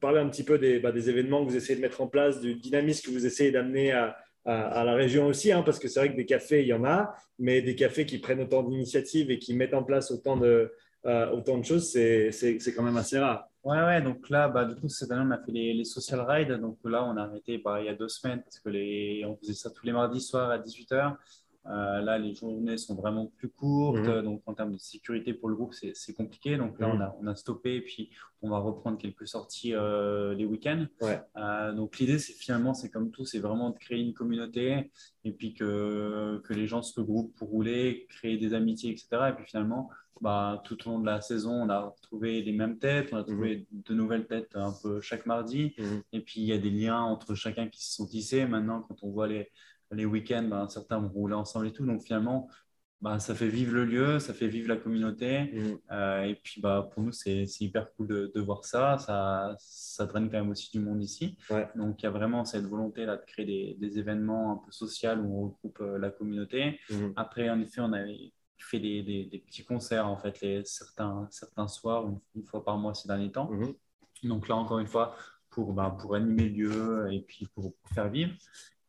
parlez 0.00 0.18
un 0.18 0.28
petit 0.28 0.44
peu 0.44 0.58
des, 0.58 0.80
bah, 0.80 0.90
des 0.90 1.08
événements 1.08 1.44
que 1.44 1.50
vous 1.50 1.56
essayez 1.56 1.76
de 1.76 1.82
mettre 1.82 2.00
en 2.00 2.08
place, 2.08 2.40
du 2.40 2.56
dynamisme 2.56 3.06
que 3.06 3.12
vous 3.12 3.26
essayez 3.26 3.52
d'amener 3.52 3.92
à 3.92 4.16
à, 4.46 4.84
la 4.84 4.94
région 4.94 5.26
aussi, 5.26 5.52
hein, 5.52 5.62
parce 5.62 5.78
que 5.78 5.88
c'est 5.88 6.00
vrai 6.00 6.10
que 6.12 6.16
des 6.16 6.24
cafés, 6.24 6.62
il 6.62 6.68
y 6.68 6.72
en 6.72 6.84
a, 6.84 7.14
mais 7.38 7.62
des 7.62 7.74
cafés 7.74 8.06
qui 8.06 8.18
prennent 8.18 8.40
autant 8.40 8.62
d'initiatives 8.62 9.30
et 9.30 9.38
qui 9.38 9.54
mettent 9.54 9.74
en 9.74 9.82
place 9.82 10.10
autant 10.10 10.36
de, 10.36 10.72
euh, 11.04 11.30
autant 11.30 11.58
de 11.58 11.64
choses, 11.64 11.90
c'est 11.90 12.30
quand 12.76 12.82
même 12.82 12.96
assez 12.96 13.18
rare. 13.18 13.48
Ouais, 13.64 13.82
ouais, 13.82 14.00
donc 14.00 14.30
là, 14.30 14.48
bah, 14.48 14.64
du 14.64 14.76
coup, 14.76 14.88
cette 14.88 15.10
année, 15.10 15.24
on 15.26 15.30
a 15.32 15.38
fait 15.38 15.50
les, 15.50 15.74
les, 15.74 15.84
social 15.84 16.20
rides. 16.20 16.52
Donc 16.52 16.78
là, 16.84 17.04
on 17.04 17.16
a 17.16 17.22
arrêté 17.22 17.58
bah, 17.58 17.80
il 17.80 17.86
y 17.86 17.88
a 17.88 17.94
deux 17.94 18.08
semaines 18.08 18.40
parce 18.40 18.60
que 18.60 18.68
les, 18.68 19.24
on 19.26 19.36
faisait 19.36 19.54
ça 19.54 19.70
tous 19.70 19.84
les 19.84 19.92
mardis 19.92 20.20
soirs 20.20 20.50
à 20.50 20.58
18h. 20.58 21.16
Euh, 21.68 22.00
là, 22.00 22.18
les 22.18 22.34
journées 22.34 22.76
sont 22.76 22.94
vraiment 22.94 23.26
plus 23.38 23.48
courtes, 23.48 23.98
mhm. 23.98 24.22
donc 24.22 24.42
en 24.46 24.54
termes 24.54 24.72
de 24.72 24.78
sécurité 24.78 25.34
pour 25.34 25.48
le 25.48 25.56
groupe, 25.56 25.74
c'est 25.74 26.14
compliqué. 26.14 26.56
Donc 26.56 26.78
là, 26.78 26.88
on, 26.88 26.94
mhm. 26.94 27.02
a, 27.02 27.16
on, 27.20 27.26
a, 27.26 27.34
stoppé 27.34 27.76
et 27.76 27.80
puis 27.80 28.10
on 28.42 28.50
va 28.50 28.58
reprendre 28.58 28.98
quelques 28.98 29.26
sorties 29.26 29.74
euh, 29.74 30.34
les 30.34 30.44
week-ends. 30.44 30.86
Euh, 31.02 31.72
donc 31.72 31.98
l'idée, 31.98 32.18
c'est 32.18 32.34
finalement, 32.34 32.74
c'est 32.74 32.90
comme 32.90 33.10
tout, 33.10 33.24
c'est 33.24 33.40
vraiment 33.40 33.70
de 33.70 33.78
créer 33.78 34.00
une 34.00 34.14
communauté 34.14 34.90
et 35.24 35.32
puis 35.32 35.54
que, 35.54 36.40
que 36.44 36.54
les 36.54 36.66
gens 36.66 36.82
se 36.82 37.00
regroupent 37.00 37.34
pour 37.34 37.48
rouler, 37.48 38.06
créer 38.10 38.36
des 38.36 38.54
amitiés, 38.54 38.90
etc. 38.90 39.08
Et 39.30 39.32
puis 39.32 39.46
finalement, 39.46 39.90
bah, 40.20 40.62
tout 40.64 40.88
au 40.88 40.92
long 40.92 40.98
de 41.00 41.06
la 41.06 41.20
saison, 41.20 41.52
on 41.52 41.68
a 41.68 41.80
retrouvé 41.80 42.42
les 42.42 42.52
mêmes 42.52 42.78
têtes, 42.78 43.08
on 43.12 43.16
a 43.16 43.24
trouvé 43.24 43.66
mhm. 43.72 43.82
de 43.86 43.94
nouvelles 43.94 44.26
têtes 44.26 44.54
un 44.54 44.72
peu 44.82 45.00
chaque 45.00 45.26
mardi. 45.26 45.74
Et 46.12 46.20
puis 46.20 46.42
il 46.42 46.46
y 46.46 46.52
a 46.52 46.58
des 46.58 46.70
liens 46.70 47.00
entre 47.00 47.34
chacun 47.34 47.66
qui 47.66 47.84
se 47.84 47.96
sont 47.96 48.06
tissés. 48.06 48.46
Maintenant, 48.46 48.82
quand 48.82 49.02
on 49.02 49.10
voit 49.10 49.26
les 49.26 49.50
les 49.92 50.04
week-ends, 50.04 50.46
ben, 50.48 50.68
certains 50.68 50.98
vont 50.98 51.08
rouler 51.08 51.34
ensemble 51.34 51.68
et 51.68 51.72
tout. 51.72 51.86
Donc 51.86 52.02
finalement, 52.02 52.48
ben, 53.02 53.18
ça 53.18 53.34
fait 53.34 53.48
vivre 53.48 53.74
le 53.74 53.84
lieu, 53.84 54.18
ça 54.18 54.32
fait 54.32 54.48
vivre 54.48 54.68
la 54.68 54.76
communauté. 54.76 55.44
Mm. 55.44 55.78
Euh, 55.92 56.22
et 56.22 56.34
puis 56.34 56.60
bah, 56.60 56.88
pour 56.92 57.02
nous, 57.02 57.12
c'est 57.12 57.44
hyper 57.60 57.92
cool 57.94 58.08
de, 58.08 58.40
voir 58.40 58.64
ça. 58.64 58.98
ça. 58.98 59.54
Ça 59.58 60.06
draine 60.06 60.30
quand 60.30 60.38
même 60.38 60.50
aussi 60.50 60.70
du 60.70 60.80
monde 60.80 61.02
ici. 61.02 61.36
Donc 61.74 62.02
il 62.02 62.04
y 62.04 62.06
a 62.06 62.10
vraiment 62.10 62.44
cette 62.44 62.64
volonté 62.64 63.04
là, 63.04 63.16
de 63.16 63.24
créer 63.24 63.76
des, 63.78 63.98
événements 63.98 64.52
un 64.52 64.56
peu 64.56 64.72
sociaux 64.72 65.10
où 65.12 65.38
on 65.38 65.44
regroupe 65.48 65.80
euh, 65.80 65.98
la 65.98 66.10
communauté. 66.10 66.80
Mm. 66.90 67.12
Après, 67.16 67.48
en 67.50 67.60
effet, 67.60 67.80
on 67.80 67.92
avait 67.92 68.32
fait 68.58 68.80
des, 68.80 69.02
des, 69.02 69.38
petits 69.38 69.64
concerts 69.64 70.06
en 70.06 70.16
fait, 70.16 70.40
les, 70.40 70.64
certains, 70.64 71.28
certains 71.30 71.68
soirs, 71.68 72.08
une, 72.34 72.44
fois 72.44 72.64
par 72.64 72.78
mois 72.78 72.94
ces 72.94 73.06
derniers 73.06 73.30
temps. 73.30 73.50
Mm-hmm. 73.52 74.28
Donc 74.28 74.48
là, 74.48 74.56
encore 74.56 74.78
une 74.78 74.86
fois, 74.86 75.14
pour, 75.50 75.72
bah, 75.72 75.96
pour 76.00 76.14
animer 76.14 76.48
le 76.48 76.54
lieu 76.54 77.12
et 77.12 77.20
puis 77.20 77.46
pour 77.54 77.74
faire 77.94 78.10
vivre. 78.10 78.34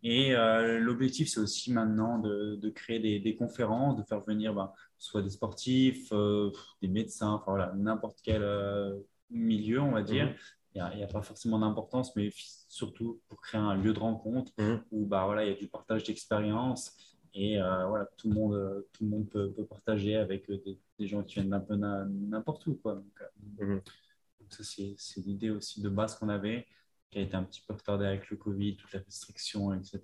Et 0.03 0.35
euh, 0.35 0.79
l'objectif, 0.79 1.27
c'est 1.27 1.39
aussi 1.39 1.71
maintenant 1.71 2.19
de, 2.19 2.69
créer 2.69 3.19
des, 3.19 3.35
conférences, 3.35 3.97
de 3.97 4.03
faire 4.03 4.21
venir 4.21 4.53
ben, 4.53 4.71
soit 4.97 5.21
des 5.21 5.29
sportifs, 5.29 6.09
euh, 6.11 6.51
des 6.81 6.87
médecins, 6.87 7.31
enfin 7.31 7.51
voilà, 7.51 7.73
n'importe 7.75 8.19
quel 8.23 8.43
euh, 8.43 8.97
milieu, 9.29 9.81
on 9.81 9.91
va 9.91 10.03
dire. 10.03 10.27
Mhm. 10.27 10.35
Il 10.75 10.97
n'y 10.97 11.03
a, 11.03 11.07
pas 11.07 11.23
forcément 11.23 11.57
d'importance, 11.57 12.15
mais 12.15 12.29
surtout 12.67 13.19
pour 13.27 13.41
créer 13.41 13.59
un 13.59 13.75
lieu 13.75 13.93
de 13.93 13.99
rencontre 13.99 14.51
mhm. 14.59 14.83
où 14.91 15.07
bah, 15.07 15.25
voilà, 15.25 15.43
il 15.43 15.49
y 15.49 15.55
a 15.55 15.57
du 15.57 15.67
partage 15.67 16.03
d'expérience 16.03 16.95
et 17.33 17.57
voilà, 17.57 18.07
tout 18.17 18.29
le 18.29 18.35
monde, 18.35 18.85
tout 18.93 19.03
le 19.03 19.09
monde 19.09 19.29
peut, 19.29 19.51
partager 19.69 20.15
avec 20.15 20.49
des, 20.49 21.07
gens 21.07 21.23
qui 21.23 21.35
viennent 21.35 21.49
d'un 21.49 21.59
peu 21.59 21.75
n'importe 21.75 22.65
où. 22.67 22.75
Quoi. 22.75 22.95
Donc, 23.37 23.69
donc 23.69 23.83
ça, 24.49 24.63
c'est 24.63 25.21
l'idée 25.21 25.49
aussi 25.49 25.81
de 25.81 25.89
base 25.89 26.15
qu'on 26.15 26.29
avait 26.29 26.65
qui 27.09 27.19
a 27.19 27.21
été 27.21 27.35
un 27.35 27.43
petit 27.43 27.61
peu 27.65 27.73
retardé 27.73 28.05
avec 28.05 28.29
le 28.29 28.37
Covid, 28.37 28.75
toutes 28.75 28.91
les 28.91 28.99
restrictions, 28.99 29.73
etc. 29.73 29.99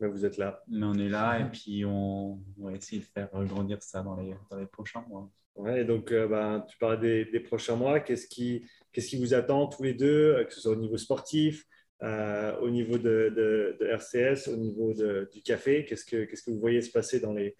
Mais 0.00 0.08
vous 0.08 0.24
êtes 0.24 0.36
là. 0.36 0.62
Mais 0.68 0.84
on 0.84 0.94
est 0.94 1.08
là 1.08 1.40
et 1.40 1.50
puis 1.50 1.84
on, 1.84 2.42
va 2.58 2.72
essayer 2.72 3.00
de 3.00 3.06
faire 3.06 3.28
grandir 3.44 3.82
ça 3.82 4.02
dans 4.02 4.16
les, 4.16 4.34
dans 4.50 4.58
les 4.58 4.66
prochains 4.66 5.04
mois. 5.08 5.30
Ouais, 5.56 5.84
donc 5.86 6.12
euh, 6.12 6.28
ben, 6.28 6.60
tu 6.68 6.76
parlais 6.76 7.24
des, 7.24 7.40
prochains 7.40 7.76
mois. 7.76 8.00
Qu'est-ce 8.00 8.26
qui, 8.26 8.66
qu'est-ce 8.92 9.08
qui 9.08 9.18
vous 9.18 9.32
attend 9.32 9.66
tous 9.68 9.82
les 9.82 9.94
deux, 9.94 10.34
euh, 10.34 10.44
que 10.44 10.52
ce 10.52 10.60
soit 10.60 10.72
au 10.72 10.76
niveau 10.76 10.98
sportif, 10.98 11.66
euh, 12.02 12.54
au 12.58 12.68
niveau 12.68 12.98
de, 12.98 13.32
de, 13.80 13.86
RCS, 13.86 14.48
au 14.48 14.56
niveau 14.56 14.92
du 14.92 15.42
café? 15.42 15.86
Qu'est-ce 15.86 16.04
que, 16.04 16.24
qu'est-ce 16.24 16.42
que 16.42 16.50
vous 16.50 16.60
voyez 16.60 16.82
se 16.82 16.90
passer 16.90 17.20
dans 17.20 17.32
les, 17.32 17.56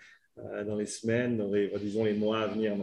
dans 0.66 0.76
les 0.76 0.84
semaines, 0.84 1.38
dans 1.38 1.50
les, 1.50 1.72
disons 1.78 2.04
les 2.04 2.12
mois 2.12 2.40
à 2.40 2.46
venir 2.48 2.76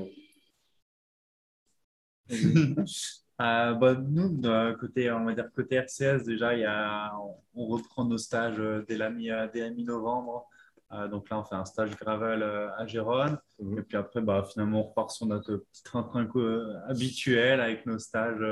Euh, 3.42 3.74
bah, 3.74 3.96
nous, 3.96 4.30
de 4.30 4.74
côté, 4.74 5.12
on 5.12 5.26
va 5.26 5.34
dire 5.34 5.52
côté 5.54 5.76
RCS, 5.76 6.24
déjà, 6.24 6.54
il 6.54 6.62
y 6.62 6.66
a, 6.66 7.14
on, 7.56 7.66
reprend 7.66 8.06
nos 8.06 8.18
stages 8.18 8.60
euh, 8.60 8.86
dès 8.88 8.96
la 8.96 9.10
mi-novembre. 9.10 10.48
Euh, 10.92 11.08
donc 11.08 11.30
là, 11.30 11.40
on 11.40 11.44
fait 11.44 11.56
un 11.56 11.66
stage 11.66 11.96
gravel 11.98 12.44
à 12.44 12.86
Gérone. 12.86 13.40
Mhm. 13.60 13.80
Et 13.80 13.82
puis 13.82 13.98
après, 13.98 14.22
bah, 14.22 14.46
finalement, 14.52 14.82
on 14.82 14.84
repart 14.90 15.10
sur 15.12 15.26
notre 15.26 15.56
petit 15.56 15.84
train-train 15.84 16.28
habituel 16.88 17.60
avec 17.60 17.86
nos 17.86 17.98
stages 18.00 18.46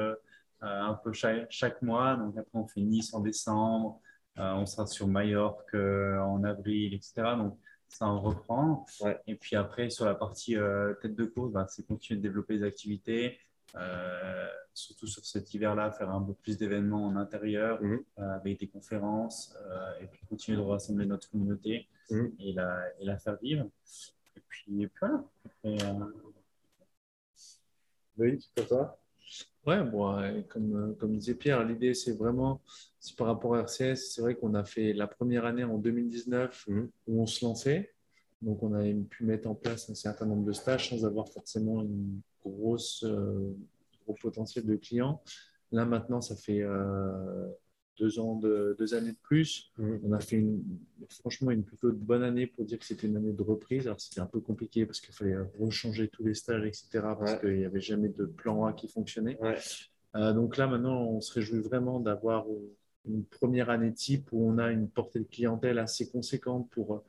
un 0.61 0.93
peu 0.95 1.11
chaque, 1.13 1.81
mois. 1.81 2.15
Donc 2.15 2.37
après, 2.37 2.57
on 2.57 2.67
fait 2.67 2.81
Nice 2.81 3.13
en 3.13 3.19
décembre. 3.19 3.99
on 4.37 4.65
sera 4.65 4.87
sur 4.87 5.07
Majorque 5.07 5.75
en 5.75 6.43
avril, 6.43 6.93
etc. 6.95 7.35
Donc 7.37 7.57
ça, 7.87 8.07
on 8.07 8.19
reprend. 8.19 8.85
Et 9.27 9.35
puis 9.35 9.55
après, 9.55 9.89
sur 9.91 10.05
la 10.05 10.15
partie 10.15 10.55
tête 11.01 11.15
de 11.15 11.25
course, 11.25 11.51
bah, 11.51 11.67
c'est 11.69 11.85
continuer 11.85 12.19
de 12.19 12.23
développer 12.23 12.55
les 12.55 12.63
activités. 12.63 13.37
Euh, 13.75 14.47
surtout 14.73 15.07
sur 15.07 15.25
cet 15.25 15.53
hiver-là, 15.53 15.91
faire 15.91 16.09
un 16.09 16.21
peu 16.21 16.33
plus 16.33 16.57
d'événements 16.57 17.05
en 17.05 17.15
intérieur 17.15 17.81
mhm. 17.81 18.03
euh, 18.19 18.35
avec 18.35 18.59
des 18.59 18.67
conférences 18.67 19.53
euh, 19.65 19.99
et 20.01 20.07
puis 20.07 20.25
continuer 20.27 20.57
de 20.57 20.63
rassembler 20.63 21.05
notre 21.05 21.29
communauté 21.29 21.87
mhm. 22.09 22.33
et, 22.39 22.53
la, 22.53 22.81
et, 22.99 23.05
la, 23.05 23.17
faire 23.17 23.37
vivre. 23.41 23.69
Et 24.35 24.41
puis, 24.47 24.89
voilà. 24.99 25.23
Oui, 28.17 28.49
pour 28.55 28.67
toi? 28.67 28.97
Ouais, 29.65 29.83
bon, 29.83 30.43
comme, 30.49 30.95
comme 30.97 31.17
disait 31.17 31.35
Pierre, 31.35 31.63
l'idée 31.63 31.93
c'est 31.93 32.13
vraiment, 32.13 32.61
c'est 32.99 33.15
par 33.15 33.27
rapport 33.27 33.55
à 33.55 33.61
RCS, 33.61 33.95
c'est 33.95 34.21
vrai 34.21 34.35
qu'on 34.35 34.55
a 34.55 34.63
fait 34.63 34.91
la 34.93 35.07
première 35.07 35.45
année 35.45 35.63
en 35.63 35.77
2019 35.77 36.67
mhm. 36.67 36.89
où 37.07 37.21
on 37.21 37.25
se 37.25 37.45
lançait. 37.45 37.93
Donc, 38.41 38.63
on 38.63 38.73
a 38.73 38.81
pu 39.09 39.23
mettre 39.23 39.47
en 39.47 39.55
place 39.55 39.89
un 39.89 39.93
certain 39.93 40.25
nombre 40.25 40.45
de 40.45 40.51
stages 40.51 40.89
sans 40.89 41.05
avoir 41.05 41.29
forcément 41.29 41.83
une 41.83 42.21
grosse, 42.43 43.05
gros 44.05 44.15
potentiel 44.21 44.65
de 44.65 44.75
clients. 44.75 45.21
Là, 45.71 45.85
maintenant, 45.85 46.21
ça 46.21 46.35
fait 46.35 46.63
deux 48.01 48.19
ans 48.19 48.35
de, 48.35 48.75
deux 48.79 48.93
années 48.93 49.11
de 49.11 49.21
plus. 49.21 49.71
Mm. 49.77 49.97
On 50.03 50.11
a 50.13 50.19
fait 50.19 50.37
une, 50.37 50.63
franchement 51.09 51.51
une 51.51 51.63
plutôt 51.63 51.91
bonne 51.91 52.23
année 52.23 52.47
pour 52.47 52.65
dire 52.65 52.79
que 52.79 52.85
c'était 52.85 53.07
une 53.07 53.17
année 53.17 53.31
de 53.31 53.43
reprise. 53.43 53.85
Alors 53.85 54.01
c'était 54.01 54.21
un 54.21 54.25
peu 54.25 54.39
compliqué 54.39 54.85
parce 54.85 54.99
qu'il 54.99 55.13
fallait 55.13 55.37
rechanger 55.59 56.07
tous 56.07 56.23
les 56.23 56.33
stages, 56.33 56.65
etc. 56.65 56.87
Parce 57.17 57.39
qu'il 57.39 57.57
n'y 57.57 57.65
avait 57.65 57.79
jamais 57.79 58.09
de 58.09 58.25
plan 58.25 58.65
A 58.65 58.73
qui 58.73 58.87
fonctionnait. 58.87 59.37
Euh, 60.15 60.33
donc 60.33 60.57
là 60.57 60.67
maintenant, 60.67 61.03
on 61.03 61.21
se 61.21 61.33
réjouit 61.33 61.59
vraiment 61.59 61.99
d'avoir 61.99 62.45
une 63.05 63.23
première 63.23 63.69
année 63.69 63.93
type 63.93 64.29
où 64.31 64.49
on 64.49 64.57
a 64.57 64.71
une 64.71 64.89
portée 64.89 65.19
de 65.19 65.25
clientèle 65.25 65.79
assez 65.79 66.09
conséquente 66.09 66.69
pour 66.71 67.03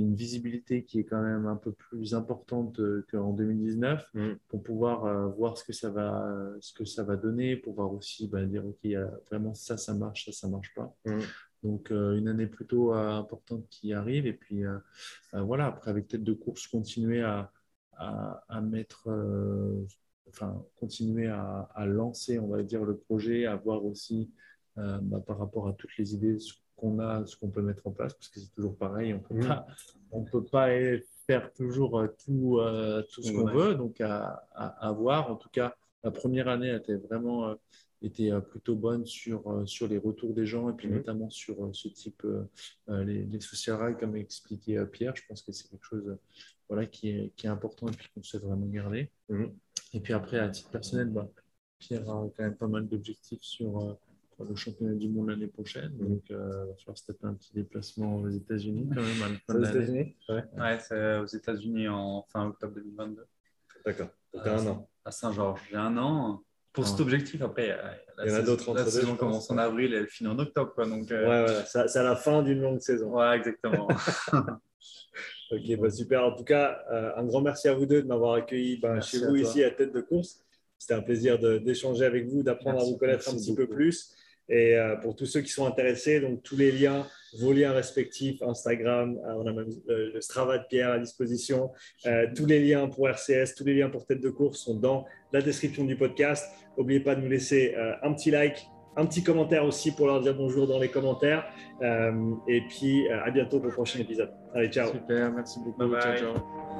une 0.00 0.14
visibilité 0.14 0.84
qui 0.84 1.00
est 1.00 1.04
quand 1.04 1.22
même 1.22 1.46
un 1.46 1.56
peu 1.56 1.72
plus 1.72 2.14
importante 2.14 2.80
euh, 2.80 3.06
qu'en 3.10 3.32
2019 3.32 4.06
mm. 4.14 4.32
pour 4.48 4.62
pouvoir 4.62 5.04
euh, 5.04 5.26
voir 5.28 5.58
ce 5.58 5.64
que 5.64 5.72
ça 5.72 5.90
va, 5.90 6.54
ce 6.60 6.72
que 6.72 6.84
ça 6.84 7.02
va 7.04 7.16
donner, 7.16 7.56
pour 7.56 7.74
voir 7.74 7.92
aussi 7.92 8.28
bah, 8.28 8.44
dire 8.44 8.66
ok 8.66 8.86
vraiment 9.30 9.54
ça 9.54 9.76
ça 9.76 9.94
marche, 9.94 10.26
ça 10.26 10.32
ça 10.32 10.48
marche 10.48 10.74
pas. 10.74 10.94
Mm. 11.04 11.20
Donc 11.62 11.90
euh, 11.90 12.16
une 12.16 12.28
année 12.28 12.46
plutôt 12.46 12.92
importante 12.92 13.66
qui 13.68 13.92
arrive 13.92 14.26
et 14.26 14.34
puis 14.34 14.62
voilà 15.32 15.66
après 15.66 15.90
avec 15.90 16.08
tête 16.08 16.24
de 16.24 16.34
course 16.34 16.66
continuer 16.66 17.22
à, 17.22 17.50
à, 17.96 18.60
mettre 18.60 19.08
enfin 20.28 20.62
continuer 20.76 21.28
à, 21.28 21.68
à, 21.74 21.86
lancer 21.86 22.38
on 22.38 22.48
va 22.48 22.62
dire 22.62 22.84
le 22.84 22.96
projet, 22.96 23.46
à 23.46 23.56
voir 23.56 23.84
aussi 23.84 24.30
bah, 24.76 25.20
par 25.26 25.38
rapport 25.38 25.68
à 25.68 25.72
toutes 25.72 25.96
les 25.96 26.14
idées 26.14 26.38
qu'on 26.76 26.98
a, 26.98 27.24
ce 27.26 27.36
qu'on 27.36 27.48
peut 27.48 27.62
mettre 27.62 27.86
en 27.86 27.90
place, 27.90 28.14
parce 28.14 28.28
que 28.28 28.40
c'est 28.40 28.52
toujours 28.54 28.76
pareil, 28.76 29.14
on 30.10 30.20
ne 30.20 30.26
peut 30.30 30.44
pas 30.44 30.68
faire 31.26 31.52
toujours 31.52 31.98
euh, 31.98 32.08
tout, 32.24 32.58
euh, 32.58 33.02
tout 33.12 33.22
ce 33.22 33.32
qu'on 33.32 33.46
veut, 33.46 33.74
donc 33.74 34.00
à, 34.00 34.44
à, 34.54 34.92
voir. 34.92 35.30
En 35.30 35.36
tout 35.36 35.48
cas, 35.50 35.74
la 36.02 36.10
première 36.10 36.48
année 36.48 36.74
était 36.74 36.96
vraiment 36.96 37.48
euh, 37.48 37.54
était 38.02 38.30
plutôt 38.50 38.76
bonne 38.76 39.06
sur, 39.06 39.62
sur 39.66 39.88
les 39.88 39.96
retours 39.96 40.34
des 40.34 40.44
gens 40.44 40.68
et 40.68 40.74
puis 40.74 40.88
notamment 40.88 41.30
sur 41.30 41.70
ce 41.74 41.88
type, 41.88 42.22
les, 42.86 43.24
les 43.24 43.40
social 43.40 43.76
rights, 43.76 43.98
comme 43.98 44.14
expliqué 44.14 44.84
Pierre. 44.92 45.16
Je 45.16 45.22
pense 45.26 45.40
que 45.40 45.52
c'est 45.52 45.70
quelque 45.70 45.86
chose 45.86 46.18
voilà, 46.68 46.84
qui, 46.84 47.08
est, 47.08 47.32
qui 47.34 47.46
est 47.46 47.48
important 47.48 47.88
et 47.88 47.92
puis 47.92 48.10
qu'on 48.14 48.22
souhaite 48.22 48.42
vraiment 48.42 48.66
garder. 48.66 49.10
Et 49.94 50.00
puis 50.00 50.12
après, 50.12 50.38
à 50.38 50.50
titre 50.50 50.68
personnel, 50.68 51.08
bah, 51.08 51.30
Pierre 51.78 52.02
a 52.10 52.28
quand 52.36 52.42
même 52.42 52.56
pas 52.56 52.68
mal 52.68 52.86
d'objectifs 52.86 53.40
sur 53.40 53.96
le 54.38 54.56
championnat 54.56 54.94
du 54.94 55.08
monde 55.08 55.30
l'année 55.30 55.46
prochaine. 55.46 55.96
Donc, 55.96 56.22
euh, 56.30 56.64
il 56.66 56.70
va 56.70 56.76
falloir 56.76 56.98
se 56.98 57.06
taper 57.06 57.26
un 57.26 57.34
petit 57.34 57.52
déplacement 57.54 58.16
aux 58.16 58.28
États-Unis 58.28 58.88
quand 58.94 59.02
même 59.02 59.22
à 59.22 59.28
la 59.28 59.38
fin 59.46 59.54
de 59.54 59.78
l'année. 59.78 60.16
Ouais, 60.28 60.78
c'est 60.80 61.18
aux 61.18 61.26
États-Unis 61.26 61.88
en 61.88 62.26
fin 62.32 62.46
octobre 62.46 62.74
2022. 62.74 63.24
D'accord. 63.84 64.08
Donc, 64.32 64.46
un 64.46 64.66
an. 64.66 64.88
À 65.04 65.10
Saint-Georges. 65.10 65.60
J'ai 65.70 65.76
un 65.76 65.96
an 65.98 66.42
pour 66.72 66.86
cet 66.86 67.00
objectif. 67.00 67.40
Après, 67.42 67.78
il 68.24 68.30
y 68.30 68.34
en 68.34 68.38
a 68.38 68.42
d'autres 68.42 68.74
La 68.74 68.84
saison 68.84 69.16
commence 69.16 69.50
en 69.50 69.58
avril 69.58 69.94
et 69.94 69.98
elle 69.98 70.08
finit 70.08 70.30
en 70.30 70.38
octobre. 70.38 70.72
Quoi, 70.74 70.86
donc, 70.86 71.10
euh, 71.10 71.46
Ouais, 71.46 71.62
c'est 71.66 71.98
à 71.98 72.02
la 72.02 72.16
fin 72.16 72.42
d'une 72.42 72.60
longue 72.60 72.80
saison. 72.80 73.16
Ouais, 73.16 73.36
exactement. 73.36 73.88
ok, 75.52 75.76
bah, 75.78 75.90
super. 75.90 76.24
En 76.24 76.36
tout 76.36 76.44
cas, 76.44 76.80
euh, 76.90 77.12
un 77.16 77.24
grand 77.24 77.42
merci 77.42 77.68
à 77.68 77.74
vous 77.74 77.86
deux 77.86 78.02
de 78.02 78.08
m'avoir 78.08 78.34
accueilli 78.34 78.78
bah, 78.78 79.00
chez 79.00 79.18
vous 79.18 79.36
ici 79.36 79.62
à 79.62 79.70
Tête 79.70 79.92
de 79.92 80.00
Course. 80.00 80.40
C'était 80.78 80.94
un 80.94 81.02
plaisir 81.02 81.38
d'échanger 81.38 82.04
avec 82.04 82.26
vous, 82.26 82.42
d'apprendre 82.42 82.80
à 82.80 82.84
vous 82.84 82.96
connaître 82.96 83.28
un 83.30 83.36
petit 83.36 83.54
peu 83.54 83.66
plus. 83.66 84.12
Et 84.48 84.76
euh, 84.76 84.96
pour 84.96 85.16
tous 85.16 85.26
ceux 85.26 85.40
qui 85.40 85.50
sont 85.50 85.66
intéressés, 85.66 86.20
donc 86.20 86.42
tous 86.42 86.56
les 86.56 86.70
liens, 86.70 87.06
vos 87.38 87.52
liens 87.52 87.72
respectifs, 87.72 88.42
Instagram, 88.42 89.18
euh, 89.24 89.34
on 89.38 89.46
a 89.46 89.52
même 89.52 89.70
euh, 89.88 90.10
le 90.12 90.20
Strava 90.20 90.58
de 90.58 90.64
Pierre 90.68 90.90
à 90.90 90.98
disposition, 90.98 91.70
tous 92.36 92.46
les 92.46 92.60
liens 92.60 92.88
pour 92.88 93.08
RCS, 93.08 93.54
tous 93.56 93.64
les 93.64 93.74
liens 93.74 93.88
pour 93.88 94.06
Tête 94.06 94.20
de 94.20 94.30
Course 94.30 94.58
sont 94.58 94.74
dans 94.74 95.06
la 95.32 95.40
description 95.40 95.84
du 95.84 95.96
podcast. 95.96 96.46
N'oubliez 96.76 97.00
pas 97.00 97.14
de 97.14 97.20
nous 97.20 97.28
laisser 97.28 97.74
un 98.02 98.12
petit 98.12 98.30
like, 98.30 98.66
un 98.96 99.06
petit 99.06 99.22
commentaire 99.22 99.64
aussi 99.64 99.92
pour 99.92 100.06
leur 100.06 100.20
dire 100.20 100.34
bonjour 100.34 100.66
dans 100.66 100.78
les 100.78 100.88
commentaires. 100.88 101.46
et 101.82 102.60
puis 102.68 103.08
à 103.08 103.30
bientôt 103.30 103.58
pour 103.58 103.68
le 103.68 103.74
prochain 103.74 104.00
épisode. 104.00 104.30
Allez, 104.54 104.68
ciao. 104.68 104.92
Super, 104.92 105.32
merci 105.32 105.58
beaucoup. 105.60 105.94
Ciao, 106.00 106.16
ciao. 106.16 106.73